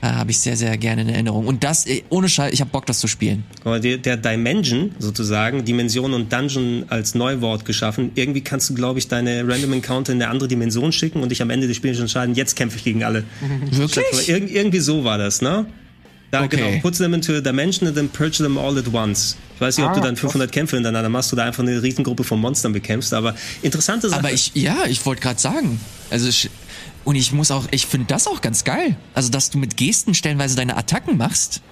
äh, 0.00 0.06
habe 0.06 0.30
ich 0.30 0.38
sehr, 0.38 0.56
sehr 0.56 0.76
gerne 0.78 1.02
in 1.02 1.08
Erinnerung. 1.08 1.46
Und 1.46 1.64
das, 1.64 1.86
äh, 1.86 2.02
ohne 2.08 2.28
Scheiß, 2.28 2.52
ich 2.52 2.60
habe 2.60 2.70
Bock, 2.70 2.86
das 2.86 3.00
zu 3.00 3.08
spielen. 3.08 3.44
Aber 3.64 3.80
der, 3.80 3.98
der 3.98 4.16
Dimension 4.16 4.92
sozusagen, 4.98 5.64
Dimension 5.64 6.14
und 6.14 6.32
Dungeon 6.32 6.84
als 6.88 7.14
Neuwort 7.14 7.64
geschaffen. 7.64 8.12
Irgendwie 8.14 8.40
kannst 8.40 8.70
du, 8.70 8.74
glaube 8.74 9.00
ich, 9.00 9.08
deine 9.08 9.46
Random 9.46 9.72
Encounter 9.72 10.12
in 10.12 10.22
eine 10.22 10.30
andere 10.30 10.48
Dimension 10.48 10.92
schicken 10.92 11.22
und 11.22 11.30
dich 11.30 11.42
am 11.42 11.50
Ende 11.50 11.66
des 11.66 11.76
Spiels 11.76 11.98
entscheiden, 11.98 12.34
jetzt 12.36 12.54
kämpfe 12.54 12.76
ich 12.76 12.84
gegen 12.84 13.02
alle. 13.02 13.24
Wirklich? 13.70 14.28
irg 14.28 14.50
irgendwie 14.50 14.80
so 14.80 15.04
war 15.04 15.18
das, 15.18 15.42
ne? 15.42 15.66
Da, 16.30 16.42
Okay. 16.44 16.56
genau, 16.56 16.80
put 16.82 16.96
them 16.96 17.14
into 17.14 17.32
a 17.34 17.40
dimension 17.40 17.86
and 17.88 17.96
then 17.96 18.08
purge 18.08 18.36
them 18.38 18.58
all 18.58 18.76
at 18.78 18.92
once. 18.92 19.36
Ich 19.54 19.60
weiß 19.60 19.78
nicht, 19.78 19.86
ob 19.86 19.92
Ah, 19.92 19.94
du 19.94 20.00
dann 20.02 20.14
krass. 20.14 20.20
500 20.32 20.52
Kämpfe 20.52 20.76
hintereinander 20.76 21.08
machst 21.08 21.32
oder 21.32 21.44
einfach 21.44 21.62
eine 21.62 21.82
Riesengruppe 21.82 22.22
von 22.22 22.38
Monstern 22.40 22.72
bekämpfst, 22.72 23.14
aber 23.14 23.34
interessante 23.62 24.08
Sache. 24.10 24.18
Aber 24.20 24.32
ich, 24.32 24.52
ja, 24.54 24.84
ich 24.86 25.04
wollte 25.06 25.22
gerade 25.22 25.40
sagen. 25.40 25.80
Also, 26.10 26.28
ich, 26.28 26.50
und 27.04 27.16
ich 27.16 27.32
muss 27.32 27.50
auch, 27.50 27.64
ich 27.70 27.86
finde 27.86 28.06
das 28.08 28.26
auch 28.26 28.42
ganz 28.42 28.64
geil. 28.64 28.96
Also, 29.14 29.30
dass 29.30 29.48
du 29.50 29.56
mit 29.58 29.76
Gesten 29.78 30.12
stellenweise 30.14 30.54
deine 30.54 30.76
Attacken 30.76 31.16
machst. 31.16 31.62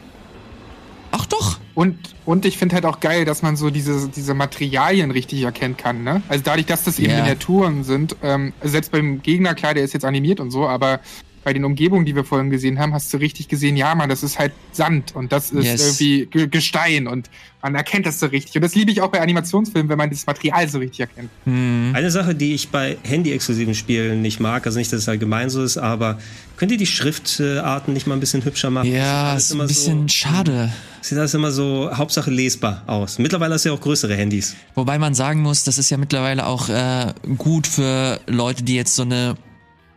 Ach 1.12 1.26
doch. 1.26 1.59
Und, 1.74 1.96
und 2.24 2.44
ich 2.44 2.59
finde 2.59 2.74
halt 2.74 2.84
auch 2.84 3.00
geil, 3.00 3.24
dass 3.24 3.42
man 3.42 3.57
so 3.57 3.70
diese, 3.70 4.09
diese 4.09 4.34
Materialien 4.34 5.11
richtig 5.11 5.42
erkennen 5.42 5.76
kann. 5.76 6.02
Ne? 6.02 6.22
Also 6.28 6.42
dadurch, 6.44 6.66
dass 6.66 6.84
das 6.84 6.98
eben 6.98 7.11
Ja. 7.12 7.18
Miniaturen 7.20 7.84
sind, 7.84 8.16
ähm, 8.22 8.52
selbst 8.62 8.90
beim 8.90 9.22
Gegner, 9.22 9.54
klar, 9.54 9.72
der 9.74 9.84
ist 9.84 9.92
jetzt 9.94 10.04
animiert 10.04 10.40
und 10.40 10.50
so, 10.50 10.66
aber 10.66 11.00
bei 11.47 11.53
den 11.53 11.64
Umgebungen, 11.64 12.05
die 12.05 12.16
wir 12.16 12.24
vorhin 12.24 12.51
gesehen 12.51 12.80
haben, 12.80 12.92
hast 12.92 13.14
du 13.14 13.18
richtig 13.18 13.47
gesehen, 13.47 13.76
ja, 13.76 13.94
man, 13.94 14.09
das 14.09 14.24
ist 14.24 14.36
halt 14.36 14.51
Sand 14.72 15.14
und 15.14 15.30
das 15.30 15.53
ist 15.53 15.64
Yes. 15.64 15.80
irgendwie 16.01 16.26
Ge- 16.26 16.49
Gestein 16.49 17.07
und 17.07 17.30
man 17.62 17.76
erkennt 17.76 18.05
das 18.05 18.18
so 18.18 18.26
richtig. 18.26 18.57
Und 18.57 18.62
das 18.62 18.74
liebe 18.74 18.90
ich 18.90 19.01
auch 19.01 19.11
bei 19.12 19.20
Animationsfilmen, 19.20 19.88
wenn 19.88 19.97
man 19.97 20.11
das 20.11 20.26
Material 20.26 20.68
so 20.68 20.78
richtig 20.78 21.01
erkennt. 21.01 21.30
Eine 21.47 22.11
Sache, 22.11 22.34
die 22.34 22.53
ich 22.55 22.70
bei 22.70 22.97
Handy-exklusiven 23.05 23.76
Spielen 23.76 24.22
nicht 24.22 24.40
mag, 24.40 24.66
also 24.66 24.76
nicht, 24.78 24.92
dass 24.92 25.03
es 25.03 25.09
allgemein 25.09 25.49
so 25.49 25.62
ist, 25.62 25.76
aber 25.78 26.18
könnt 26.57 26.72
ihr 26.72 26.78
die 26.78 26.86
Schriftarten 26.86 27.94
nicht 27.94 28.09
mal 28.09 28.14
ein 28.14 28.20
bisschen 28.20 28.44
hübscher 28.44 28.70
machen? 28.70 28.92
Ja, 28.92 29.34
Das 29.34 29.44
ist 29.44 29.53
immer 29.53 29.64
ein 29.64 29.68
bisschen 29.68 30.09
schade. 30.09 30.72
So, 31.01 31.09
sieht 31.11 31.18
das 31.18 31.32
immer 31.34 31.53
so 31.53 31.90
Hauptsache 31.94 32.30
lesbar 32.32 32.82
aus. 32.88 33.20
Mittlerweile 33.20 33.55
hast 33.55 33.64
du 33.64 33.68
ja 33.68 33.74
auch 33.76 33.80
größere 33.80 34.16
Handys. 34.16 34.57
Wobei 34.74 34.99
man 34.99 35.14
sagen 35.14 35.42
muss, 35.42 35.62
das 35.62 35.78
ist 35.78 35.90
ja 35.90 35.97
mittlerweile 35.97 36.44
auch 36.47 36.68
äh, 36.68 37.12
gut 37.38 37.68
für 37.68 38.18
Leute, 38.26 38.64
die 38.64 38.74
jetzt 38.74 38.97
so 38.97 39.03
eine 39.03 39.36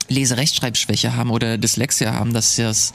Leserechtschreibschwäche 0.10 1.16
haben 1.16 1.32
oder 1.32 1.58
Dyslexia 1.58 2.14
haben, 2.14 2.34
dass 2.34 2.56
das 2.56 2.94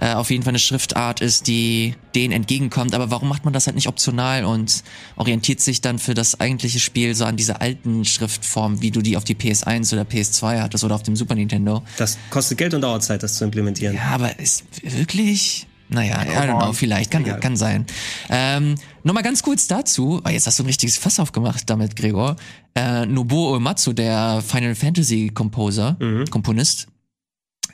äh, 0.00 0.12
auf 0.12 0.30
jeden 0.30 0.42
Fall 0.42 0.50
eine 0.50 0.58
Schriftart 0.58 1.20
ist, 1.20 1.46
die 1.46 1.94
denen 2.14 2.32
entgegenkommt. 2.32 2.94
Aber 2.94 3.10
warum 3.10 3.28
macht 3.28 3.44
man 3.44 3.52
das 3.52 3.66
halt 3.66 3.76
nicht 3.76 3.88
optional 3.88 4.44
und 4.44 4.82
orientiert 5.16 5.60
sich 5.60 5.80
dann 5.80 5.98
für 5.98 6.14
das 6.14 6.40
eigentliche 6.40 6.80
Spiel 6.80 7.14
so 7.14 7.24
an 7.24 7.36
diese 7.36 7.60
alten 7.60 8.04
Schriftformen, 8.04 8.82
wie 8.82 8.90
du 8.90 9.00
die 9.00 9.16
auf 9.16 9.24
die 9.24 9.34
PS1 9.34 9.92
oder 9.92 10.02
PS2 10.02 10.60
hattest 10.60 10.84
oder 10.84 10.94
auf 10.94 11.02
dem 11.02 11.16
Super 11.16 11.34
Nintendo? 11.34 11.82
Das 11.96 12.18
kostet 12.30 12.58
Geld 12.58 12.74
und 12.74 12.82
dauert 12.82 13.02
Zeit, 13.02 13.22
das 13.22 13.36
zu 13.36 13.44
implementieren. 13.44 13.96
Ja, 13.96 14.10
aber 14.10 14.38
ist 14.38 14.64
wirklich. 14.82 15.66
Naja, 15.88 16.22
I 16.24 16.48
don't 16.48 16.58
know, 16.58 16.72
vielleicht, 16.72 17.10
kann, 17.12 17.22
Egal. 17.22 17.38
kann 17.40 17.56
sein. 17.56 17.86
Ähm, 18.28 18.74
Nochmal 19.04 19.22
ganz 19.22 19.42
kurz 19.42 19.68
dazu, 19.68 20.20
oh, 20.24 20.28
jetzt 20.28 20.46
hast 20.48 20.58
du 20.58 20.64
ein 20.64 20.66
richtiges 20.66 20.98
Fass 20.98 21.20
aufgemacht 21.20 21.70
damit, 21.70 21.94
Gregor. 21.94 22.34
Äh, 22.74 23.06
Nobuo 23.06 23.52
Uematsu, 23.54 23.92
der 23.92 24.42
Final 24.44 24.74
Fantasy 24.74 25.30
Composer, 25.32 25.96
Komponist, 26.30 26.88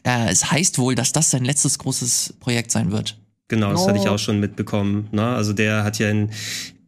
äh, 0.05 0.29
es 0.31 0.51
heißt 0.51 0.79
wohl, 0.79 0.95
dass 0.95 1.13
das 1.13 1.31
sein 1.31 1.45
letztes 1.45 1.79
großes 1.79 2.35
Projekt 2.39 2.71
sein 2.71 2.93
wird. 2.93 3.19
Genau, 3.49 3.73
das 3.73 3.87
hatte 3.87 3.99
ich 3.99 4.05
Oh. 4.09 4.15
auch 4.15 4.19
schon 4.19 4.41
mitbekommen. 4.41 5.09
Ne? 5.13 5.25
Also 5.25 5.53
der 5.55 5.85
hat 5.85 5.99
ja 5.99 6.11
in, 6.11 6.31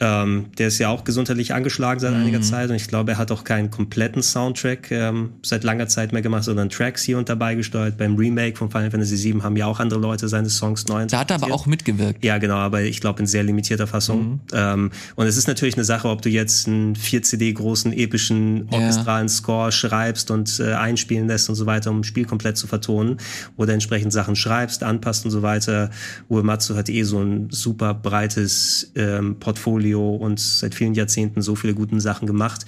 ähm, 0.01 0.47
der 0.59 0.69
ist 0.69 0.79
ja 0.79 0.89
auch 0.89 1.05
gesundheitlich 1.05 1.55
angeschlagen 1.55 2.01
seit 2.01 2.13
einiger 2.15 2.41
Zeit 2.41 2.69
und 2.69 2.75
ich 2.77 2.89
glaube, 2.89 3.13
er 3.13 3.19
hat 3.19 3.31
auch 3.31 3.45
keinen 3.45 3.71
kompletten 3.71 4.23
Soundtrack 4.23 4.91
ähm, 4.91 5.35
seit 5.43 5.63
langer 5.63 5.87
Zeit 5.87 6.13
mehr 6.13 6.21
gemacht, 6.21 6.45
sondern 6.45 6.69
Tracks 6.69 7.03
hier 7.05 7.17
und 7.17 7.29
dabei 7.29 7.55
gesteuert. 7.55 7.97
Beim 7.97 8.17
Remake 8.17 8.57
von 8.57 8.71
Final 8.71 8.91
Fantasy 8.91 9.23
VII 9.33 9.43
haben 9.43 9.57
ja 9.57 9.67
auch 9.67 9.79
andere 9.79 10.01
Leute 10.01 10.29
seine 10.29 10.51
Songs 10.51 10.87
neu 10.89 11.07
Da 11.07 11.21
hat 11.21 11.31
er 11.31 11.37
aber 11.37 11.53
auch 11.55 11.67
mitgewirkt. 11.67 12.25
Ja, 12.25 12.39
genau, 12.39 12.57
aber 12.57 12.83
ich 12.83 13.01
glaube 13.01 13.21
in 13.21 13.27
sehr 13.27 13.45
limitierter 13.45 13.87
Fassung. 13.87 14.41
Ähm, 14.53 14.91
und 15.15 15.27
es 15.27 15.37
ist 15.37 15.47
natürlich 15.47 15.75
eine 15.77 15.85
Sache, 15.85 16.09
ob 16.09 16.23
du 16.23 16.29
jetzt 16.29 16.67
einen 16.67 16.97
4-CD 16.97 17.53
großen, 17.53 17.93
epischen, 17.93 18.69
Ja. 18.73 18.79
orchestralen 18.79 19.29
Score 19.29 19.71
schreibst 19.71 20.31
und 20.31 20.59
äh, 20.59 20.73
einspielen 20.75 21.29
lässt 21.29 21.49
und 21.49 21.55
so 21.55 21.67
weiter, 21.67 21.91
um 21.91 22.01
ein 22.01 22.05
Spiel 22.05 22.25
komplett 22.25 22.57
zu 22.57 22.67
vertonen 22.67 23.19
oder 23.57 23.73
entsprechend 23.73 24.13
Sachen 24.13 24.35
schreibst, 24.35 24.83
anpasst 24.83 25.25
und 25.25 25.31
so 25.31 25.43
weiter. 25.43 25.91
Uematsu 26.29 26.75
hat 26.75 26.89
eh 26.89 27.05
so 27.05 27.21
ein 27.21 27.49
super 27.51 27.95
breites 27.95 28.91
ähm, 28.97 29.37
Portfolio 29.85 30.15
und 30.15 30.41
seit 30.41 30.75
vielen 30.75 30.95
Jahrzehnten 30.95 31.43
so 31.43 31.55
viele 31.55 31.75
guten 31.75 32.01
Sachen 32.01 32.27
gemacht. 32.27 32.65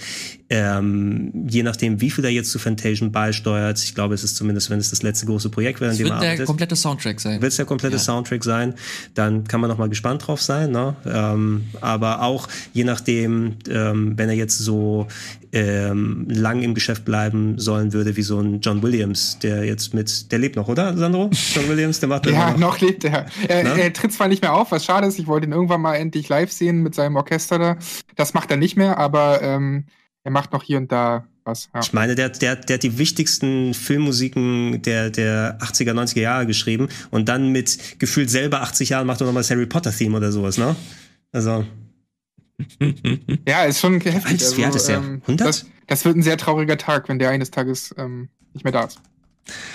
Ähm, 0.49 1.33
je 1.49 1.63
nachdem, 1.65 2.01
wie 2.01 2.11
viel 2.11 2.25
er 2.25 2.31
jetzt 2.31 2.53
zu 2.53 2.59
Fantasian 2.61 3.11
beisteuert, 3.11 3.83
ich 3.83 3.95
glaube, 3.97 4.15
es 4.15 4.23
ist 4.23 4.37
zumindest, 4.37 4.71
wenn 4.71 4.79
es 4.79 4.91
das 4.91 5.03
letzte 5.03 5.27
große 5.27 5.51
Projekt 5.51 5.81
wäre, 5.81 5.91
an 5.91 5.97
Das 5.97 5.99
dem 5.99 6.07
er 6.07 6.13
wird 6.13 6.23
der 6.23 6.29
arbeitet 6.31 6.47
komplette 6.47 6.77
Soundtrack 6.77 7.21
sein. 7.21 7.43
wird 7.43 7.51
es 7.51 7.57
der 7.57 7.65
komplette 7.67 7.97
Ja. 7.97 8.03
Soundtrack 8.03 8.45
sein, 8.45 8.75
dann 9.15 9.45
kann 9.45 9.61
man 9.61 9.69
noch 9.71 9.79
mal 9.79 9.89
gespannt 9.89 10.27
drauf 10.27 10.41
sein. 10.41 10.71
Ne? 10.71 10.95
Ähm, 11.05 11.65
aber 11.81 12.23
auch 12.23 12.49
je 12.73 12.85
nachdem, 12.85 13.57
ähm, 13.69 14.13
wenn 14.17 14.29
er 14.29 14.37
jetzt 14.37 14.59
so 14.59 15.09
ähm, 15.53 16.27
lang 16.29 16.63
im 16.63 16.75
Geschäft 16.75 17.05
bleiben 17.05 17.59
sollen 17.59 17.93
würde, 17.93 18.17
wie 18.17 18.23
so 18.23 18.39
ein 18.41 18.61
John 18.61 18.83
Williams, 18.83 19.39
der 19.41 19.65
jetzt 19.65 19.95
mit, 19.95 20.31
der 20.31 20.39
lebt 20.39 20.55
noch, 20.57 20.69
oder 20.69 20.97
Sandro? 20.97 21.31
John 21.55 21.69
Williams, 21.69 21.99
der 22.01 22.09
macht 22.09 22.27
Ja, 22.27 22.51
immer 22.51 22.59
noch 22.59 22.81
lebt 22.81 23.05
er. 23.05 23.27
Er, 23.49 23.65
Ne? 23.65 23.81
er 23.83 23.93
tritt 23.93 24.13
zwar 24.13 24.29
nicht 24.29 24.43
mehr 24.43 24.53
auf, 24.55 24.71
was 24.71 24.85
schade 24.85 25.07
ist, 25.07 25.19
ich 25.19 25.27
wollte 25.27 25.47
ihn 25.47 25.53
irgendwann 25.53 25.81
mal 25.81 25.95
endlich 25.95 26.29
live 26.29 26.53
sehen 26.53 26.83
mit 26.83 26.95
seinem 26.95 27.17
Orchester 27.17 27.59
da. 27.59 27.77
Das 28.17 28.33
macht 28.35 28.51
er 28.51 28.57
nicht 28.59 28.77
mehr, 28.77 28.99
aber 28.99 29.41
ähm, 29.43 29.87
er 30.27 30.33
macht 30.33 30.53
noch 30.53 30.65
hier 30.65 30.77
und 30.79 30.91
da 30.91 31.25
was. 31.45 31.69
Ja. 31.73 31.81
Ich 31.81 31.93
meine, 31.93 32.17
der, 32.17 32.29
der, 32.31 32.57
der 32.57 32.75
hat 32.75 32.83
die 32.83 32.99
wichtigsten 32.99 33.73
Filmmusiken 33.75 34.83
der, 34.83 35.11
der 35.11 35.59
80er, 35.61 35.93
90er 35.93 36.21
Jahre 36.21 36.47
geschrieben 36.47 36.89
und 37.13 37.29
dann 37.29 37.53
mit 37.53 38.01
gefühlt 38.01 38.29
selber 38.29 38.61
80 38.63 38.89
Jahren 38.89 39.07
macht 39.07 39.21
er 39.21 39.27
nochmal 39.27 39.45
das 39.45 39.51
Harry 39.51 39.67
Potter-Theme 39.67 40.17
oder 40.17 40.33
sowas, 40.33 40.59
ne? 40.59 40.75
Also, 41.31 41.65
Ja, 43.47 43.63
ist 43.65 43.81
schon 43.81 44.01
heftig. 44.01 44.25
alt 44.27 44.43
ist- 44.43 44.57
wie 44.57 44.65
alt 44.65 44.75
ist 44.75 44.89
der? 44.89 44.99
100? 44.99 45.47
Das, 45.47 45.67
das 45.87 46.05
wird 46.05 46.17
ein 46.17 46.23
sehr 46.23 46.37
trauriger 46.39 46.77
Tag, 46.77 47.09
wenn 47.09 47.19
der 47.21 47.31
eines 47.31 47.53
Tages 47.53 47.95
ähm, 47.97 48.29
nicht 48.53 48.65
mehr 48.65 48.73
da 48.73 48.85
ist. 48.85 48.99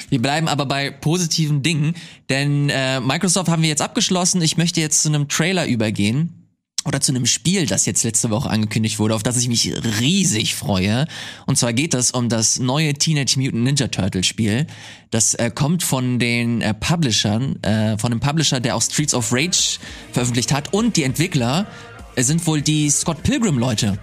Wir 0.09 0.21
bleiben 0.21 0.49
aber 0.49 0.65
bei 0.65 0.91
positiven 0.91 1.63
Dingen, 1.63 1.95
denn 2.29 2.69
äh, 2.69 2.99
Microsoft 2.99 3.47
haben 3.47 3.61
wir 3.61 3.69
jetzt 3.69 3.81
abgeschlossen. 3.81 4.41
Ich 4.41 4.57
möchte 4.57 4.81
jetzt 4.81 5.01
zu 5.03 5.07
einem 5.07 5.29
Trailer 5.29 5.65
übergehen. 5.67 6.40
Oder 6.83 6.99
zu 6.99 7.11
einem 7.11 7.27
Spiel, 7.27 7.67
das 7.67 7.85
jetzt 7.85 8.03
letzte 8.03 8.31
Woche 8.31 8.49
angekündigt 8.49 8.97
wurde, 8.97 9.13
auf 9.13 9.21
das 9.21 9.37
ich 9.37 9.47
mich 9.47 9.71
riesig 9.99 10.55
freue. 10.55 11.05
Und 11.45 11.57
zwar 11.57 11.73
geht 11.73 11.93
es 11.93 12.09
um 12.09 12.27
das 12.27 12.57
neue 12.57 12.95
Teenage 12.95 13.37
Mutant 13.37 13.63
Ninja 13.63 13.87
Turtle 13.87 14.23
Spiel. 14.23 14.65
Das 15.11 15.35
äh, 15.35 15.51
kommt 15.53 15.83
von 15.83 16.17
den 16.17 16.61
äh, 16.61 16.73
Publishern, 16.73 17.61
äh, 17.63 17.99
von 17.99 18.09
dem 18.09 18.19
Publisher, 18.19 18.59
der 18.59 18.75
auch 18.75 18.81
Streets 18.81 19.13
of 19.13 19.31
Rage 19.31 19.77
veröffentlicht 20.11 20.51
hat. 20.51 20.73
Und 20.73 20.97
die 20.97 21.03
Entwickler 21.03 21.67
äh, 22.15 22.23
sind 22.23 22.45
wohl 22.47 22.61
die 22.61 22.89
Scott 22.89 23.21
Pilgrim 23.21 23.59
Leute. 23.59 23.99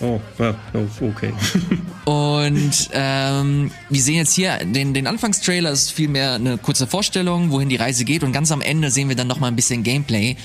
Oh, 0.00 0.18
ja, 0.38 0.54
oh, 0.74 1.04
okay. 1.04 1.32
Und 2.06 2.90
ähm, 2.92 3.70
wir 3.90 4.02
sehen 4.02 4.16
jetzt 4.16 4.32
hier 4.32 4.58
den, 4.64 4.94
den 4.94 5.06
Anfangstrailer, 5.06 5.70
ist 5.70 5.92
vielmehr 5.92 6.34
eine 6.34 6.56
kurze 6.56 6.86
Vorstellung, 6.86 7.50
wohin 7.50 7.68
die 7.68 7.76
Reise 7.76 8.04
geht. 8.04 8.22
Und 8.24 8.32
ganz 8.32 8.50
am 8.50 8.62
Ende 8.62 8.90
sehen 8.90 9.08
wir 9.08 9.16
dann 9.16 9.26
noch 9.26 9.40
mal 9.40 9.48
ein 9.48 9.56
bisschen 9.56 9.82
Gameplay. 9.82 10.36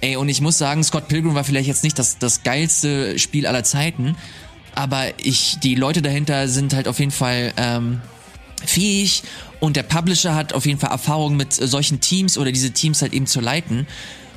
Ey, 0.00 0.16
und 0.16 0.28
ich 0.28 0.40
muss 0.40 0.58
sagen, 0.58 0.84
Scott 0.84 1.08
Pilgrim 1.08 1.34
war 1.34 1.44
vielleicht 1.44 1.68
jetzt 1.68 1.84
nicht 1.84 1.98
das, 1.98 2.18
das 2.18 2.42
geilste 2.42 3.18
Spiel 3.18 3.46
aller 3.46 3.64
Zeiten, 3.64 4.16
aber 4.74 5.06
ich, 5.18 5.58
die 5.62 5.74
Leute 5.74 6.02
dahinter 6.02 6.48
sind 6.48 6.74
halt 6.74 6.86
auf 6.86 6.98
jeden 6.98 7.10
Fall 7.10 7.52
ähm, 7.56 8.00
fähig 8.64 9.22
und 9.60 9.76
der 9.76 9.82
Publisher 9.82 10.34
hat 10.34 10.52
auf 10.52 10.66
jeden 10.66 10.78
Fall 10.78 10.90
Erfahrung 10.90 11.36
mit 11.36 11.60
äh, 11.60 11.66
solchen 11.66 12.00
Teams 12.00 12.36
oder 12.38 12.52
diese 12.52 12.72
Teams 12.72 13.02
halt 13.02 13.12
eben 13.12 13.26
zu 13.26 13.40
leiten. 13.40 13.86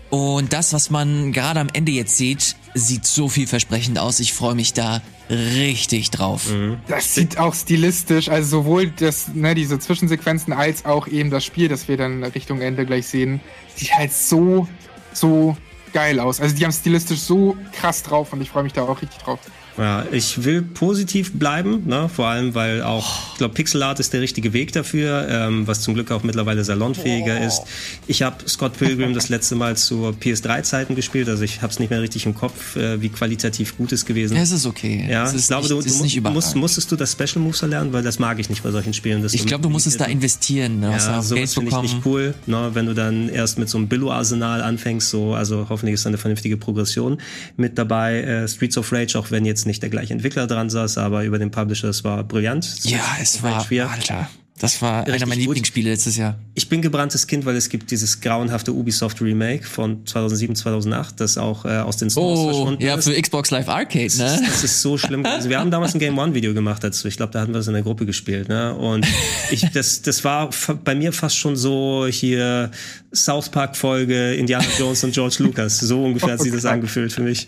Und 0.10 0.54
das, 0.54 0.74
was 0.74 0.90
man 0.90 1.34
gerade 1.34 1.60
am 1.60 1.68
Ende 1.72 1.92
jetzt 1.92 2.18
sieht, 2.18 2.56
sieht 2.74 3.06
so 3.06 3.30
vielversprechend 3.30 4.00
aus. 4.00 4.20
Ich 4.20 4.34
freue 4.34 4.56
mich 4.56 4.74
da 4.74 5.02
richtig 5.30 6.10
drauf. 6.10 6.52
Das 6.88 7.14
sieht 7.14 7.38
auch 7.38 7.54
stilistisch, 7.54 8.30
also 8.30 8.62
sowohl 8.62 8.90
das, 8.90 9.28
ne, 9.36 9.54
diese 9.54 9.78
Zwischensequenzen 9.78 10.52
als 10.52 10.86
auch 10.86 11.08
eben 11.08 11.30
das 11.30 11.46
Spiel, 11.46 11.68
das 11.68 11.88
wir 11.88 11.98
dann 11.98 12.24
Richtung 12.24 12.62
Ende 12.62 12.88
gleich 12.88 13.06
sehen, 13.06 13.40
sieht 13.76 13.94
halt 13.94 14.12
so, 14.12 14.68
so 15.14 15.56
geil 15.94 16.20
aus. 16.20 16.40
Also 16.40 16.56
die 16.56 16.64
haben 16.64 16.72
stilistisch 16.72 17.20
so 17.20 17.58
krass 17.74 18.04
drauf 18.04 18.34
und 18.34 18.42
ich 18.42 18.50
freue 18.50 18.64
mich 18.64 18.74
da 18.74 18.84
auch 18.84 19.02
richtig 19.02 19.20
drauf. 19.20 19.40
Ja, 19.80 20.06
ich 20.12 20.44
will 20.44 20.62
positiv 20.62 21.32
bleiben, 21.34 21.84
ne? 21.88 22.10
vor 22.14 22.28
allem, 22.28 22.54
weil 22.54 22.84
auch, 22.84 23.32
ich 23.32 23.38
glaube, 23.38 23.54
Pixel 23.54 23.82
Art 23.82 24.02
ist 24.02 24.12
der 24.12 24.20
richtige 24.20 24.52
Weg 24.52 24.74
dafür, 24.74 25.26
ähm, 25.30 25.68
was 25.68 25.82
zum 25.82 25.94
Glück 25.94 26.12
auch 26.12 26.24
mittlerweile 26.24 26.66
salonfähiger 26.66 27.40
ist. 27.46 27.62
Ich 28.06 28.22
habe 28.22 28.38
Scott 28.50 28.78
Pilgrim 28.78 29.14
das 29.14 29.30
letzte 29.30 29.56
Mal 29.56 29.78
zur 29.78 30.12
PS3-Zeiten 30.12 30.96
gespielt, 30.96 31.30
also 31.30 31.44
ich 31.44 31.62
habe 31.62 31.72
es 31.72 31.80
nicht 31.80 31.92
mehr 31.92 32.02
richtig 32.02 32.26
im 32.26 32.36
Kopf, 32.36 32.76
äh, 32.76 33.02
wie 33.02 33.08
qualitativ 33.08 33.78
gut 33.78 33.94
es 33.94 34.06
gewesen 34.06 34.36
Ja, 34.36 34.44
es 34.44 34.52
ist 34.52 34.66
okay. 34.66 35.08
Ja, 35.10 35.24
es 35.24 35.34
ist 35.34 35.44
ich 35.44 35.48
glaube, 35.48 35.62
nicht, 35.62 35.72
du, 35.72 35.80
ist 35.80 36.16
du 36.18 36.30
musst, 36.30 36.56
musstest 36.58 36.92
du 36.92 36.98
das 36.98 37.14
Special 37.14 37.42
Moves 37.42 37.62
erlernen, 37.62 37.94
weil 37.94 38.04
das 38.04 38.20
mag 38.20 38.38
ich 38.40 38.50
nicht 38.50 38.64
bei 38.64 38.72
solchen 38.72 38.94
Spielen. 38.94 39.26
Ich 39.32 39.46
glaube, 39.46 39.64
du 39.64 39.70
musstest 39.70 40.02
da 40.02 40.06
investieren, 40.06 40.82
ne? 40.82 40.92
ja, 40.92 41.00
sowas 41.00 41.30
Geld 41.30 41.50
finde 41.52 41.72
ich 41.72 41.82
nicht 41.94 42.06
cool, 42.06 42.34
ne, 42.48 42.72
wenn 42.74 42.86
du 42.86 42.94
dann 42.94 43.30
erst 43.30 43.58
mit 43.58 43.70
so 43.70 43.78
einem 43.78 43.88
Billo-Arsenal 43.88 44.62
anfängst, 44.62 45.10
so, 45.10 45.36
also 45.36 45.68
hoffentlich 45.70 45.94
ist 45.94 46.06
da 46.06 46.10
eine 46.10 46.18
vernünftige 46.18 46.58
Progression 46.58 47.22
mit 47.56 47.78
dabei. 47.78 48.22
Äh, 48.22 48.48
Streets 48.50 48.78
of 48.78 48.92
Rage, 48.92 49.18
auch 49.18 49.32
wenn 49.32 49.46
jetzt 49.46 49.69
nicht 49.70 49.82
der 49.84 49.90
gleiche 49.90 50.14
Entwickler 50.14 50.48
dran 50.48 50.70
saß, 50.70 50.98
aber 50.98 51.24
über 51.24 51.40
den 51.40 51.52
Publisher, 51.52 51.88
es 51.90 52.04
war 52.04 52.24
brillant. 52.24 52.84
Ja, 52.84 53.00
es 53.22 53.42
war, 53.44 53.64
4. 53.64 53.90
Alter, 53.90 54.30
das 54.60 54.82
war 54.82 55.06
einer 55.08 55.26
meiner. 55.26 55.36
Lieblingsspiele 55.40 55.90
letztes 55.92 56.18
Jahr. 56.18 56.38
Ich 56.54 56.68
bin 56.68 56.82
gebranntes 56.82 57.28
Kind, 57.28 57.46
weil 57.46 57.56
es 57.56 57.70
gibt 57.70 57.92
dieses 57.92 58.20
grauenhafte 58.20 58.74
Ubisoft 58.74 59.22
Remake 59.22 59.64
von 59.64 60.06
2007, 60.06 60.54
2008, 60.58 61.22
das 61.22 61.38
auch 61.38 61.64
äh, 61.64 61.78
aus 61.78 61.96
den 61.96 62.10
Stores 62.10 62.40
Oh, 62.40 62.44
verschwunden 62.50 62.84
ja, 62.84 62.96
ist. 62.96 63.06
für 63.08 63.22
Xbox 63.22 63.52
Live 63.52 63.70
Arcade, 63.70 64.04
Das, 64.08 64.18
ne? 64.18 64.42
das 64.46 64.66
ist 64.66 64.82
so 64.82 64.98
schlimm. 64.98 65.26
Also 65.26 65.48
wir 65.48 65.60
haben 65.60 65.72
damals 65.72 65.94
ein 65.96 66.00
Game 66.00 66.18
One 66.18 66.34
Video 66.34 66.54
gemacht 66.54 66.84
dazu. 66.84 67.08
Ich 67.08 67.16
glaube, 67.16 67.32
da 67.32 67.40
hatten 67.40 67.54
wir 67.54 67.62
es 67.62 67.68
in 67.68 67.74
der 67.74 67.84
Gruppe 67.84 68.06
gespielt. 68.06 68.50
Ne? 68.50 68.74
Und 68.76 69.08
ich, 69.50 69.62
das, 69.74 70.02
das 70.02 70.26
war 70.26 70.50
bei 70.84 70.94
mir 70.94 71.14
fast 71.14 71.38
schon 71.38 71.56
so 71.56 72.06
hier 72.12 72.70
South 73.16 73.48
Park 73.48 73.78
Folge 73.78 74.34
Indiana 74.34 74.66
Jones 74.78 75.02
und 75.06 75.14
George 75.14 75.38
Lucas. 75.40 75.80
So 75.80 76.04
ungefähr 76.04 76.34
hat 76.34 76.42
sich 76.42 76.52
das 76.52 76.66
angefühlt 76.66 77.14
für 77.14 77.22
mich. 77.22 77.48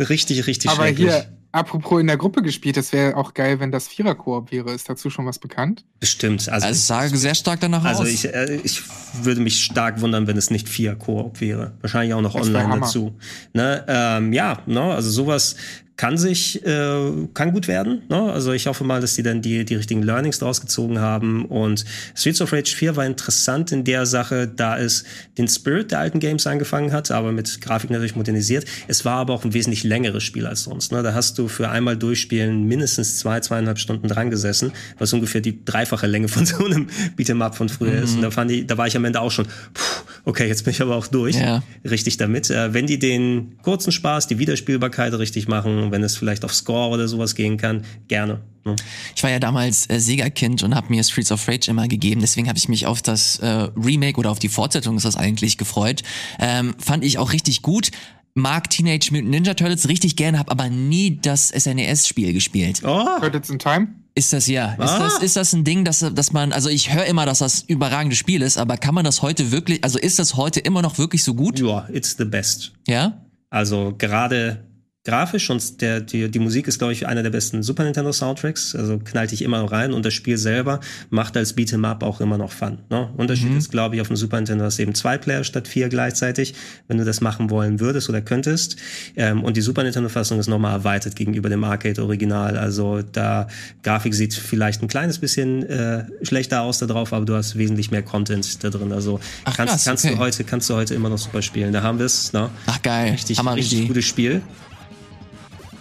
Richtig, 0.00 0.46
richtig 0.46 0.70
Aber 0.70 0.84
schrecklich. 0.84 1.08
hier, 1.10 1.26
apropos 1.56 2.00
in 2.00 2.06
der 2.06 2.16
Gruppe 2.16 2.42
gespielt, 2.42 2.76
das 2.76 2.92
wäre 2.92 3.16
auch 3.16 3.34
geil, 3.34 3.58
wenn 3.60 3.72
das 3.72 3.88
Vierer-Koop 3.88 4.52
wäre. 4.52 4.72
Ist 4.72 4.88
dazu 4.88 5.10
schon 5.10 5.26
was 5.26 5.38
bekannt? 5.38 5.84
Bestimmt. 6.00 6.48
Also, 6.48 6.66
Also 6.66 6.80
sah 6.80 7.08
sehr 7.08 7.34
stark 7.34 7.60
danach 7.60 7.84
also 7.84 8.02
aus. 8.02 8.08
ich, 8.08 8.26
äh, 8.26 8.60
ich 8.62 8.82
würde 9.22 9.40
mich 9.40 9.64
stark 9.64 10.00
wundern, 10.00 10.26
wenn 10.26 10.36
es 10.36 10.50
nicht 10.50 10.68
vier 10.68 10.94
Koop 10.94 11.40
wäre. 11.40 11.72
Wahrscheinlich 11.80 12.14
auch 12.14 12.20
noch 12.20 12.34
Das 12.34 12.46
online 12.46 12.80
dazu. 12.80 13.16
Ne? 13.54 13.84
Ähm, 13.88 14.32
ja, 14.32 14.62
ne? 14.66 14.82
also 14.82 15.10
sowas 15.10 15.56
kann 15.96 16.18
sich, 16.18 16.64
äh, 16.66 17.26
kann 17.32 17.52
gut 17.52 17.68
werden. 17.68 18.02
Ne? 18.08 18.30
Also 18.30 18.52
ich 18.52 18.66
hoffe 18.66 18.84
mal, 18.84 19.00
dass 19.00 19.14
die 19.14 19.22
dann 19.22 19.40
die, 19.40 19.64
die 19.64 19.76
richtigen 19.76 20.02
Learnings 20.02 20.38
draus 20.38 20.60
gezogen 20.60 20.98
haben. 20.98 21.46
Und 21.46 21.84
Streets 22.14 22.42
of 22.42 22.52
Rage 22.52 22.76
4 22.76 22.96
war 22.96 23.06
interessant 23.06 23.72
in 23.72 23.84
der 23.84 24.04
Sache, 24.04 24.46
da 24.46 24.78
es 24.78 25.04
den 25.38 25.48
Spirit 25.48 25.92
der 25.92 26.00
alten 26.00 26.20
Games 26.20 26.46
angefangen 26.46 26.92
hat, 26.92 27.10
aber 27.10 27.32
mit 27.32 27.62
Grafik 27.62 27.90
natürlich 27.90 28.14
modernisiert. 28.14 28.66
Es 28.88 29.04
war 29.06 29.16
aber 29.16 29.32
auch 29.32 29.44
ein 29.44 29.54
wesentlich 29.54 29.84
längeres 29.84 30.22
Spiel 30.22 30.46
als 30.46 30.64
sonst. 30.64 30.92
Ne? 30.92 31.02
Da 31.02 31.14
hast 31.14 31.38
du 31.38 31.48
für 31.48 31.70
einmal 31.70 31.96
durchspielen 31.96 32.64
mindestens 32.64 33.18
zwei, 33.18 33.40
zweieinhalb 33.40 33.78
Stunden 33.78 34.08
dran 34.08 34.30
gesessen, 34.30 34.72
was 34.98 35.12
ungefähr 35.14 35.40
die 35.40 35.64
dreifache 35.64 36.06
Länge 36.06 36.28
von 36.28 36.44
so 36.46 36.62
einem 36.64 36.88
Beat'em 37.16 37.42
Up 37.42 37.56
von 37.56 37.70
früher 37.70 38.02
ist. 38.02 38.16
Und 38.16 38.22
da, 38.22 38.30
fand 38.30 38.50
ich, 38.50 38.66
da 38.66 38.76
war 38.76 38.86
ich 38.86 38.96
am 38.96 39.04
Ende 39.06 39.20
auch 39.20 39.30
schon, 39.30 39.46
puh, 39.46 39.95
okay, 40.26 40.46
jetzt 40.46 40.64
bin 40.64 40.72
ich 40.72 40.82
aber 40.82 40.96
auch 40.96 41.06
durch. 41.06 41.36
Ja. 41.36 41.62
Richtig 41.88 42.18
damit. 42.18 42.50
Äh, 42.50 42.74
wenn 42.74 42.86
die 42.86 42.98
den 42.98 43.56
kurzen 43.62 43.92
Spaß, 43.92 44.26
die 44.26 44.38
Wiederspielbarkeit 44.38 45.14
richtig 45.14 45.48
machen, 45.48 45.92
wenn 45.92 46.02
es 46.02 46.16
vielleicht 46.16 46.44
auf 46.44 46.52
Score 46.52 46.90
oder 46.90 47.08
sowas 47.08 47.34
gehen 47.34 47.56
kann, 47.56 47.84
gerne. 48.08 48.40
Ne? 48.64 48.76
Ich 49.14 49.22
war 49.22 49.30
ja 49.30 49.38
damals 49.38 49.88
äh, 49.88 50.00
Sega-Kind 50.00 50.64
und 50.64 50.74
habe 50.74 50.88
mir 50.90 51.02
Streets 51.04 51.30
of 51.32 51.46
Rage 51.48 51.70
immer 51.70 51.86
gegeben. 51.88 52.20
Deswegen 52.20 52.48
habe 52.48 52.58
ich 52.58 52.68
mich 52.68 52.86
auf 52.86 53.00
das 53.00 53.38
äh, 53.38 53.46
Remake 53.76 54.18
oder 54.18 54.30
auf 54.30 54.40
die 54.40 54.48
Fortsetzung 54.48 54.96
ist 54.96 55.04
das 55.04 55.16
eigentlich 55.16 55.56
gefreut. 55.56 56.02
Ähm, 56.40 56.74
fand 56.78 57.04
ich 57.04 57.18
auch 57.18 57.32
richtig 57.32 57.62
gut. 57.62 57.92
Mag 58.38 58.68
Teenage 58.68 59.08
Mutant 59.12 59.30
Ninja 59.30 59.54
Turtles 59.54 59.88
richtig 59.88 60.14
gerne, 60.14 60.38
habe 60.38 60.50
aber 60.50 60.68
nie 60.68 61.18
das 61.22 61.48
SNES-Spiel 61.48 62.34
gespielt. 62.34 62.82
Oh, 62.84 63.04
Turtles 63.18 63.48
in 63.48 63.58
Time? 63.58 63.88
Ist 64.14 64.32
das 64.34 64.46
ja? 64.46 64.74
Ist, 64.74 64.80
Ah. 64.80 64.98
das, 64.98 65.18
ist 65.22 65.36
das 65.36 65.52
ein 65.54 65.64
Ding, 65.64 65.84
dass, 65.84 66.00
dass 66.00 66.32
man, 66.32 66.52
also 66.52 66.68
ich 66.68 66.92
höre 66.92 67.06
immer, 67.06 67.24
dass 67.24 67.38
das 67.38 67.62
ein 67.62 67.68
überragendes 67.68 68.18
Spiel 68.18 68.42
ist, 68.42 68.58
aber 68.58 68.76
kann 68.76 68.94
man 68.94 69.04
das 69.06 69.22
heute 69.22 69.52
wirklich, 69.52 69.82
also 69.84 69.98
ist 69.98 70.18
das 70.18 70.36
heute 70.36 70.60
immer 70.60 70.82
noch 70.82 70.98
wirklich 70.98 71.24
so 71.24 71.32
gut? 71.34 71.58
ja, 71.58 71.88
it's 71.90 72.14
the 72.18 72.24
best. 72.26 72.72
Ja? 72.86 73.22
Also 73.48 73.94
gerade 73.96 74.64
grafisch 75.06 75.48
und 75.50 75.80
der, 75.80 76.00
die, 76.00 76.30
die 76.30 76.38
Musik 76.38 76.66
ist, 76.66 76.78
glaube 76.78 76.92
ich, 76.92 77.06
einer 77.06 77.22
der 77.22 77.30
besten 77.30 77.62
Super 77.62 77.84
Nintendo 77.84 78.12
Soundtracks. 78.12 78.74
Also 78.74 78.98
knallt 78.98 79.30
dich 79.30 79.42
immer 79.42 79.62
noch 79.62 79.72
rein 79.72 79.92
und 79.92 80.04
das 80.04 80.12
Spiel 80.12 80.36
selber 80.36 80.80
macht 81.10 81.36
als 81.36 81.56
Beat'em 81.56 81.86
Up 81.86 82.02
auch 82.02 82.20
immer 82.20 82.36
noch 82.36 82.52
Fun. 82.52 82.78
Ne? 82.90 83.08
Unterschied 83.16 83.56
ist, 83.56 83.70
glaube 83.70 83.94
ich, 83.94 84.00
auf 84.00 84.08
dem 84.08 84.16
Super 84.16 84.36
Nintendo 84.36 84.64
hast 84.64 84.78
du 84.78 84.82
eben 84.82 84.94
zwei 84.94 85.16
Player 85.16 85.44
statt 85.44 85.68
vier 85.68 85.88
gleichzeitig, 85.88 86.54
wenn 86.88 86.98
du 86.98 87.04
das 87.04 87.20
machen 87.20 87.50
wollen 87.50 87.80
würdest 87.80 88.08
oder 88.08 88.20
könntest. 88.20 88.76
Ähm, 89.16 89.44
und 89.44 89.56
die 89.56 89.60
Super 89.60 89.84
Nintendo-Fassung 89.84 90.40
ist 90.40 90.48
nochmal 90.48 90.72
erweitert 90.72 91.14
gegenüber 91.14 91.48
dem 91.48 91.62
Arcade-Original. 91.62 92.56
Also 92.56 93.02
da 93.02 93.46
Grafik 93.84 94.14
sieht 94.14 94.34
vielleicht 94.34 94.82
ein 94.82 94.88
kleines 94.88 95.18
bisschen 95.18 95.62
äh, 95.64 96.04
schlechter 96.22 96.62
aus 96.62 96.78
da 96.78 96.86
drauf, 96.86 97.12
aber 97.12 97.24
du 97.24 97.34
hast 97.34 97.56
wesentlich 97.56 97.92
mehr 97.92 98.02
Content 98.02 98.64
da 98.64 98.70
drin. 98.70 98.92
Also 98.92 99.20
Ach, 99.44 99.56
kannst, 99.56 99.74
krass, 99.74 99.84
kannst 99.84 100.04
okay. 100.04 100.14
du 100.14 100.20
heute 100.20 100.44
kannst 100.44 100.68
du 100.68 100.74
heute 100.74 100.94
immer 100.94 101.08
noch 101.08 101.18
super 101.18 101.42
spielen. 101.42 101.72
Da 101.72 101.82
haben 101.82 101.98
wir 101.98 102.06
es. 102.06 102.32
Ne? 102.32 102.50
Ach 102.66 102.82
geil. 102.82 103.12
Richtig, 103.12 103.38
Hammer 103.38 103.54
richtig 103.54 103.78
richtig. 103.78 103.88
gutes 103.88 104.04
Spiel. 104.04 104.42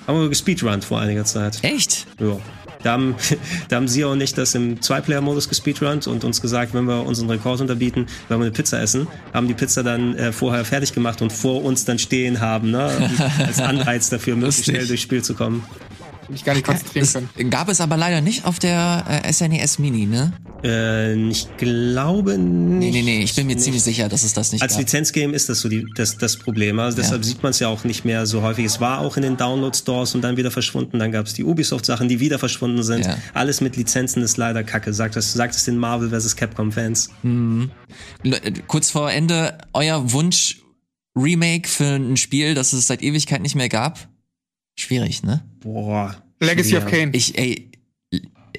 Haben 0.07 0.21
wir 0.21 0.29
gespeedrunnt 0.29 0.85
vor 0.85 0.99
einiger 0.99 1.25
Zeit. 1.25 1.59
Echt? 1.63 2.05
Ja. 2.19 2.37
Da 2.83 2.91
haben, 2.91 3.15
da 3.69 3.77
haben 3.77 3.87
sie 3.87 4.05
auch 4.05 4.15
nicht 4.15 4.37
das 4.37 4.53
im 4.53 4.81
Zwei-Player-Modus 4.81 5.49
gespeedrunnt 5.49 6.05
und 6.05 6.23
uns 6.23 6.39
gesagt, 6.39 6.73
wenn 6.75 6.85
wir 6.85 7.05
unseren 7.05 7.29
Rekord 7.29 7.59
unterbieten, 7.61 8.05
wenn 8.29 8.37
wir 8.39 8.45
eine 8.45 8.51
Pizza 8.51 8.79
essen, 8.79 9.07
haben 9.33 9.47
die 9.47 9.55
Pizza 9.55 9.81
dann 9.81 10.15
äh, 10.15 10.31
vorher 10.31 10.63
fertig 10.65 10.93
gemacht 10.93 11.21
und 11.23 11.33
vor 11.33 11.63
uns 11.63 11.85
dann 11.85 11.97
stehen 11.97 12.39
haben, 12.39 12.69
ne? 12.69 12.91
Als 13.39 13.59
Anreiz 13.59 14.09
dafür, 14.09 14.35
möglichst 14.35 14.65
schnell 14.65 14.85
durchs 14.85 15.01
Spiel 15.01 15.23
zu 15.23 15.33
kommen. 15.33 15.63
Mich 16.29 16.43
gar 16.43 16.53
nicht 16.53 16.65
konzentrieren 16.65 17.03
Das 17.13 17.13
können. 17.35 17.49
gab 17.49 17.69
es 17.69 17.81
aber 17.81 17.97
leider 17.97 18.21
nicht 18.21 18.45
auf 18.45 18.59
der 18.59 19.21
äh, 19.23 19.31
SNES 19.31 19.79
Mini, 19.79 20.05
ne? 20.05 20.33
Äh, 20.63 21.13
ich 21.29 21.47
glaube 21.57 22.37
nicht. 22.37 22.91
Nee, 22.93 23.01
nee, 23.01 23.01
nee, 23.03 23.23
ich 23.23 23.35
bin 23.35 23.45
mir 23.47 23.53
nicht. 23.55 23.63
ziemlich 23.63 23.83
sicher, 23.83 24.09
dass 24.09 24.23
es 24.23 24.33
das 24.33 24.51
nicht 24.51 24.61
Als 24.61 24.73
gab. 24.73 24.79
Lizenzgame 24.81 25.33
ist 25.33 25.49
das 25.49 25.59
so 25.59 25.69
die, 25.69 25.85
das, 25.95 26.17
das 26.17 26.37
Problem. 26.37 26.79
Also 26.79 26.97
deshalb 26.97 27.21
Ja. 27.21 27.27
sieht 27.27 27.43
man 27.43 27.51
es 27.51 27.59
ja 27.59 27.67
auch 27.67 27.83
nicht 27.83 28.05
mehr 28.05 28.25
so 28.25 28.41
häufig. 28.41 28.65
Es 28.65 28.81
war 28.81 28.99
auch 28.99 29.17
in 29.17 29.23
den 29.23 29.37
Download-Stores 29.37 30.15
und 30.15 30.21
dann 30.21 30.37
wieder 30.37 30.51
verschwunden. 30.51 30.97
Dann 30.99 31.11
gab 31.11 31.25
es 31.27 31.33
die 31.33 31.43
Ubisoft-Sachen, 31.43 32.09
die 32.09 32.19
wieder 32.19 32.39
verschwunden 32.39 32.83
sind. 32.83 33.05
Ja. 33.05 33.17
Alles 33.33 33.61
mit 33.61 33.75
Lizenzen 33.75 34.23
ist 34.23 34.37
leider 34.37 34.63
kacke. 34.63 34.93
Sagt 34.93 35.15
es, 35.17 35.33
sagt 35.33 35.55
es 35.55 35.65
den 35.65 35.77
Marvel 35.77 36.09
vs. 36.09 36.35
Capcom-Fans. 36.35 37.09
Le- 37.23 37.69
äh, 38.43 38.51
Kurz 38.67 38.89
vor 38.91 39.11
Ende, 39.11 39.57
euer 39.73 40.11
Wunsch 40.11 40.61
Remake 41.15 41.67
für 41.69 41.95
ein 41.95 42.17
Spiel, 42.17 42.55
das 42.55 42.73
es 42.73 42.87
seit 42.87 43.01
Ewigkeit 43.01 43.41
nicht 43.41 43.55
mehr 43.55 43.69
gab? 43.69 44.09
Schwierig, 44.77 45.23
ne? 45.23 45.43
Boah. 45.61 46.15
Legacy 46.39 46.73
Ja. 46.73 46.79
of 46.79 46.85
Kane. 46.85 47.11
Ich, 47.13 47.37
ey, 47.37 47.69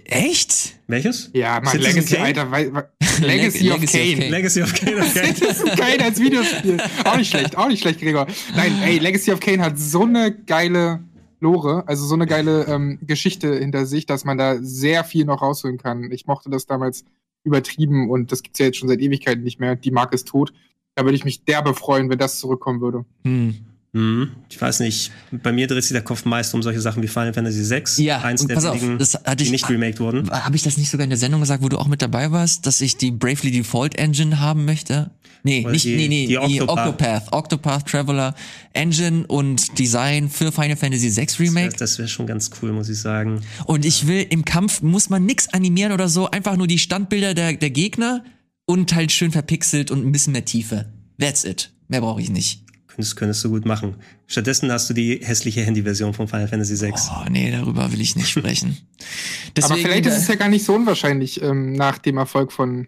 echt? 0.04 0.74
Welches? 0.86 1.30
ja, 1.34 1.60
Citizen 1.64 1.80
Legacy, 1.94 2.14
Kane? 2.14 2.26
Alter. 2.26 2.50
wei- 2.50 2.72
wei- 2.72 2.84
Legacy, 3.26 3.70
of 3.70 3.80
Kane. 3.84 4.28
Legacy 4.30 4.62
of 4.62 4.74
Kane. 4.74 4.96
Okay. 4.96 5.10
Citizen 5.34 5.66
Kane 5.70 6.04
als 6.04 6.20
Videospiel. 6.20 6.78
Auch 7.04 7.16
nicht 7.16 7.30
schlecht, 7.30 7.56
auch 7.56 7.68
nicht 7.68 7.80
schlecht, 7.82 8.00
Gregor. 8.00 8.26
Nein, 8.54 8.72
ey, 8.82 8.98
Legacy 8.98 9.32
of 9.32 9.40
Kane 9.40 9.62
hat 9.62 9.78
so 9.78 10.04
eine 10.04 10.32
geile 10.34 11.00
Lore, 11.40 11.84
also 11.86 12.06
so 12.06 12.14
eine 12.14 12.26
geile 12.26 12.64
ähm, 12.66 12.98
Geschichte 13.06 13.58
hinter 13.58 13.84
sich, 13.86 14.06
dass 14.06 14.24
man 14.24 14.38
da 14.38 14.56
sehr 14.62 15.04
viel 15.04 15.24
noch 15.26 15.42
rausholen 15.42 15.76
kann. 15.78 16.10
Ich 16.10 16.26
mochte 16.26 16.48
das 16.50 16.66
damals 16.66 17.04
übertrieben 17.44 18.10
und 18.10 18.32
das 18.32 18.42
gibt's 18.42 18.58
ja 18.58 18.66
jetzt 18.66 18.78
schon 18.78 18.88
seit 18.88 19.00
Ewigkeiten 19.00 19.44
nicht 19.44 19.60
mehr. 19.60 19.76
Die 19.76 19.90
Marke 19.90 20.14
ist 20.14 20.28
tot. 20.28 20.52
Da 20.94 21.04
würde 21.04 21.14
ich 21.16 21.24
mich 21.24 21.44
derbe 21.44 21.74
freuen, 21.74 22.08
wenn 22.08 22.18
das 22.18 22.38
zurückkommen 22.38 22.80
würde. 22.80 23.04
Hm. 23.24 23.54
Mhm. 23.96 24.30
Ich 24.50 24.60
weiß 24.60 24.80
nicht, 24.80 25.10
bei 25.30 25.52
mir 25.52 25.66
dreht 25.66 25.82
sich 25.82 25.92
der 25.92 26.02
Kopf 26.02 26.24
meist 26.24 26.52
um 26.54 26.62
solche 26.62 26.80
Sachen 26.80 27.02
wie 27.02 27.08
Final 27.08 27.32
Fantasy 27.32 27.68
VI. 27.70 28.02
Ja, 28.04 28.20
eins 28.20 28.42
und 28.42 28.48
der 28.48 28.56
pass 28.56 28.64
auf, 28.66 28.76
wenigen, 28.80 28.98
das 28.98 29.14
hatte 29.14 29.36
die 29.36 29.44
ich- 29.44 29.50
nicht 29.50 29.68
remaked 29.70 30.00
wurden. 30.00 30.30
Habe 30.30 30.54
ich 30.56 30.62
das 30.62 30.76
nicht 30.76 30.90
sogar 30.90 31.04
in 31.04 31.10
der 31.10 31.18
Sendung 31.18 31.40
gesagt, 31.40 31.62
wo 31.62 31.68
du 31.68 31.78
auch 31.78 31.88
mit 31.88 32.02
dabei 32.02 32.30
warst, 32.30 32.66
dass 32.66 32.80
ich 32.80 32.96
die 32.98 33.10
Bravely 33.10 33.50
Default 33.50 33.94
Engine 33.96 34.38
haben 34.40 34.64
möchte? 34.66 35.10
Nee, 35.42 35.62
Oder 35.62 35.72
nicht, 35.72 35.84
die- 35.84 35.96
nee, 35.96 36.08
nee, 36.08 36.22
die 36.26 36.28
die, 36.48 36.60
Octopath. 36.60 36.88
Octopath. 36.88 37.32
Octopath 37.32 37.86
Traveler 37.86 38.34
Engine 38.72 39.26
und 39.26 39.78
Design 39.78 40.28
für 40.28 40.50
Final 40.52 40.76
Fantasy 40.76 41.14
VI 41.16 41.26
Remake. 41.44 41.76
Das, 41.78 41.98
wäre 41.98 42.08
schon 42.08 42.26
ganz 42.26 42.50
cool, 42.60 42.72
muss 42.72 42.88
ich 42.88 42.98
sagen. 43.00 43.40
Und 43.64 43.84
ich 43.84 44.06
will, 44.06 44.26
im 44.28 44.44
Kampf 44.44 44.82
muss 44.82 45.08
man 45.08 45.24
nix 45.24 45.48
animieren 45.48 45.92
oder 45.92 46.08
so, 46.08 46.28
einfach 46.30 46.56
nur 46.56 46.66
die 46.66 46.78
Standbilder 46.78 47.32
der, 47.34 47.54
der 47.54 47.70
Gegner 47.70 48.24
und 48.66 48.94
halt 48.94 49.12
schön 49.12 49.30
verpixelt 49.30 49.90
und 49.90 50.04
ein 50.04 50.12
bisschen 50.12 50.32
mehr 50.32 50.44
Tiefe. 50.44 50.86
That's 51.20 51.44
it. 51.44 51.70
Mehr 51.88 52.00
brauche 52.00 52.20
ich 52.20 52.30
nicht. 52.30 52.64
Könntest, 52.96 53.16
könntest 53.16 53.44
du 53.44 53.50
gut 53.50 53.66
machen. 53.66 53.96
Stattdessen 54.26 54.72
hast 54.72 54.88
du 54.88 54.94
die 54.94 55.20
hässliche 55.22 55.60
Handyversion 55.60 56.14
von 56.14 56.28
Final 56.28 56.48
Fantasy 56.48 56.80
VI. 56.80 56.94
Oh, 56.94 57.28
nee, 57.30 57.50
darüber 57.50 57.92
will 57.92 58.00
ich 58.00 58.16
nicht 58.16 58.30
sprechen. 58.30 58.78
Aber 58.78 59.52
Deswegen, 59.54 59.80
vielleicht 59.82 60.06
ist 60.06 60.14
äh, 60.14 60.18
es 60.18 60.28
ja 60.28 60.34
gar 60.36 60.48
nicht 60.48 60.64
so 60.64 60.74
unwahrscheinlich 60.74 61.42
ähm, 61.42 61.74
nach 61.74 61.98
dem 61.98 62.16
Erfolg 62.16 62.52
von 62.52 62.86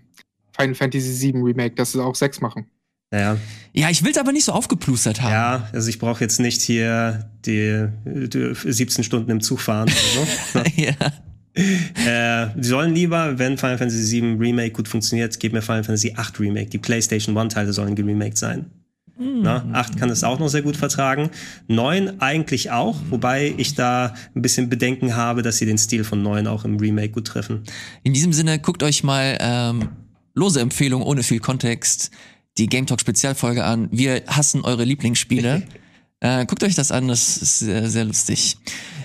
Final 0.58 0.74
Fantasy 0.74 1.32
VII 1.32 1.42
Remake, 1.42 1.74
dass 1.74 1.92
sie 1.92 2.02
auch 2.02 2.14
6 2.14 2.40
machen. 2.40 2.66
Naja, 3.10 3.36
ja, 3.74 3.90
ich 3.90 4.02
will 4.02 4.12
es 4.12 4.18
aber 4.18 4.32
nicht 4.32 4.44
so 4.44 4.52
aufgeplustert 4.52 5.20
haben. 5.20 5.32
ja, 5.32 5.68
also 5.72 5.88
ich 5.88 5.98
brauche 5.98 6.22
jetzt 6.22 6.40
nicht 6.40 6.62
hier 6.62 7.30
die, 7.44 7.86
die 8.04 8.54
17 8.54 9.04
Stunden 9.04 9.30
im 9.30 9.40
Zug 9.42 9.60
fahren 9.60 9.90
oder 9.90 10.64
so. 10.64 10.70
ja. 10.76 10.94
Äh, 11.54 12.50
die 12.56 12.68
sollen 12.68 12.94
lieber, 12.94 13.38
wenn 13.38 13.58
Final 13.58 13.78
Fantasy 13.78 14.22
VII 14.22 14.36
Remake 14.38 14.70
gut 14.70 14.88
funktioniert, 14.88 15.38
gib 15.38 15.52
mir 15.52 15.60
Final 15.60 15.84
Fantasy 15.84 16.14
VIII 16.16 16.48
Remake. 16.48 16.70
Die 16.70 16.78
PlayStation 16.78 17.36
One-Teile 17.36 17.72
sollen 17.72 17.94
geremaked 17.94 18.38
sein. 18.38 18.70
Na, 19.18 19.64
8 19.72 19.98
kann 19.98 20.10
es 20.10 20.22
auch 20.22 20.38
noch 20.38 20.48
sehr 20.48 20.62
gut 20.62 20.76
vertragen. 20.76 21.30
9 21.66 22.20
eigentlich 22.20 22.70
auch, 22.70 22.96
wobei 23.10 23.52
ich 23.56 23.74
da 23.74 24.14
ein 24.34 24.42
bisschen 24.42 24.68
Bedenken 24.68 25.16
habe, 25.16 25.42
dass 25.42 25.58
sie 25.58 25.66
den 25.66 25.78
Stil 25.78 26.04
von 26.04 26.22
9 26.22 26.46
auch 26.46 26.64
im 26.64 26.76
Remake 26.76 27.10
gut 27.10 27.26
treffen. 27.26 27.64
In 28.04 28.12
diesem 28.12 28.32
Sinne, 28.32 28.58
guckt 28.60 28.82
euch 28.82 29.02
mal 29.02 29.36
ähm, 29.40 29.88
lose 30.34 30.60
Empfehlung 30.60 31.02
ohne 31.02 31.22
viel 31.22 31.40
Kontext 31.40 32.10
die 32.58 32.66
Game 32.66 32.86
Talk 32.86 33.00
Spezialfolge 33.00 33.64
an. 33.64 33.88
Wir 33.90 34.22
hassen 34.26 34.62
eure 34.62 34.84
Lieblingsspiele. 34.84 35.62
äh, 36.20 36.46
guckt 36.46 36.62
euch 36.62 36.74
das 36.74 36.90
an, 36.90 37.08
das 37.08 37.36
ist 37.38 37.60
sehr, 37.60 37.88
sehr 37.88 38.04
lustig. 38.04 38.56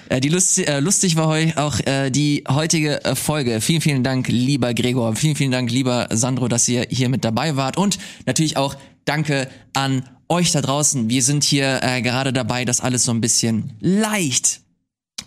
Äh, 0.09 0.19
die 0.19 0.29
Lust, 0.29 0.59
äh, 0.59 0.79
lustig 0.79 1.15
war 1.15 1.27
heu 1.27 1.51
auch 1.55 1.79
äh, 1.81 2.09
die 2.09 2.43
heutige 2.49 3.03
äh, 3.03 3.15
Folge. 3.15 3.61
Vielen, 3.61 3.81
vielen 3.81 4.03
Dank, 4.03 4.27
lieber 4.27 4.73
Gregor. 4.73 5.15
Vielen, 5.15 5.35
vielen 5.35 5.51
Dank, 5.51 5.71
lieber 5.71 6.07
Sandro, 6.11 6.47
dass 6.47 6.67
ihr 6.67 6.87
hier 6.89 7.09
mit 7.09 7.23
dabei 7.23 7.55
wart. 7.55 7.77
Und 7.77 7.97
natürlich 8.25 8.57
auch 8.57 8.75
danke 9.05 9.49
an 9.73 10.07
euch 10.29 10.51
da 10.51 10.61
draußen. 10.61 11.09
Wir 11.09 11.23
sind 11.23 11.43
hier 11.43 11.81
äh, 11.83 12.01
gerade 12.01 12.33
dabei, 12.33 12.65
das 12.65 12.81
alles 12.81 13.03
so 13.03 13.11
ein 13.11 13.21
bisschen 13.21 13.73
leicht 13.79 14.63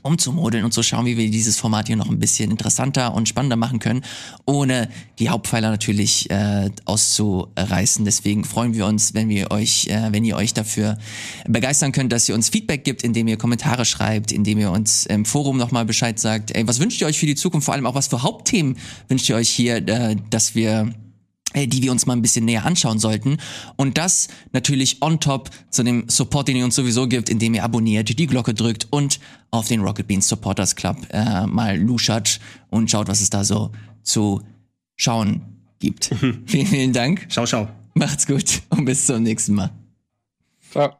umzumodeln 0.06 0.64
und 0.64 0.72
zu 0.72 0.82
schauen, 0.82 1.04
wie 1.04 1.16
wir 1.16 1.30
dieses 1.30 1.58
Format 1.58 1.88
hier 1.88 1.96
noch 1.96 2.08
ein 2.08 2.18
bisschen 2.18 2.50
interessanter 2.50 3.12
und 3.14 3.28
spannender 3.28 3.56
machen 3.56 3.80
können, 3.80 4.02
ohne 4.46 4.88
die 5.18 5.28
Hauptpfeiler 5.28 5.70
natürlich 5.70 6.30
äh, 6.30 6.70
auszureißen. 6.84 8.04
Deswegen 8.04 8.44
freuen 8.44 8.74
wir 8.74 8.86
uns, 8.86 9.14
wenn 9.14 9.28
wir 9.28 9.50
euch, 9.50 9.88
äh, 9.88 10.12
wenn 10.12 10.24
ihr 10.24 10.36
euch 10.36 10.54
dafür 10.54 10.96
begeistern 11.46 11.92
könnt, 11.92 12.12
dass 12.12 12.28
ihr 12.28 12.34
uns 12.34 12.48
Feedback 12.48 12.84
gibt, 12.84 13.02
indem 13.02 13.26
ihr 13.28 13.36
Kommentare 13.36 13.84
schreibt, 13.84 14.32
indem 14.32 14.58
ihr 14.58 14.70
uns 14.70 15.06
im 15.06 15.24
Forum 15.24 15.56
nochmal 15.56 15.84
Bescheid 15.84 16.18
sagt, 16.18 16.52
ey, 16.54 16.66
was 16.66 16.78
wünscht 16.78 17.00
ihr 17.00 17.06
euch 17.06 17.18
für 17.18 17.26
die 17.26 17.34
Zukunft, 17.34 17.66
vor 17.66 17.74
allem 17.74 17.86
auch 17.86 17.94
was 17.94 18.06
für 18.06 18.22
Hauptthemen 18.22 18.78
wünscht 19.08 19.28
ihr 19.28 19.36
euch 19.36 19.50
hier, 19.50 19.76
äh, 19.88 20.16
dass 20.30 20.54
wir 20.54 20.94
die 21.64 21.82
wir 21.82 21.90
uns 21.90 22.04
mal 22.04 22.12
ein 22.12 22.22
bisschen 22.22 22.44
näher 22.44 22.66
anschauen 22.66 22.98
sollten. 22.98 23.38
Und 23.76 23.96
das 23.96 24.28
natürlich 24.52 25.00
on 25.00 25.20
top 25.20 25.50
zu 25.70 25.82
dem 25.82 26.08
Support, 26.08 26.48
den 26.48 26.56
ihr 26.56 26.64
uns 26.64 26.74
sowieso 26.74 27.08
gibt, 27.08 27.30
indem 27.30 27.54
ihr 27.54 27.64
abonniert, 27.64 28.18
die 28.18 28.26
Glocke 28.26 28.52
drückt 28.52 28.88
und 28.90 29.18
auf 29.50 29.68
den 29.68 29.80
Rocket 29.80 30.06
Beans 30.06 30.28
Supporters 30.28 30.76
Club 30.76 30.96
äh, 31.10 31.46
mal 31.46 31.78
luschert 31.78 32.40
und 32.68 32.90
schaut, 32.90 33.08
was 33.08 33.20
es 33.20 33.30
da 33.30 33.44
so 33.44 33.70
zu 34.02 34.42
schauen 34.96 35.42
gibt. 35.78 36.10
vielen, 36.46 36.66
vielen 36.66 36.92
Dank. 36.92 37.30
Ciao, 37.30 37.46
ciao. 37.46 37.68
Macht's 37.94 38.26
gut 38.26 38.62
und 38.68 38.84
bis 38.84 39.06
zum 39.06 39.22
nächsten 39.22 39.54
Mal. 39.54 39.70
Ciao. 40.70 40.98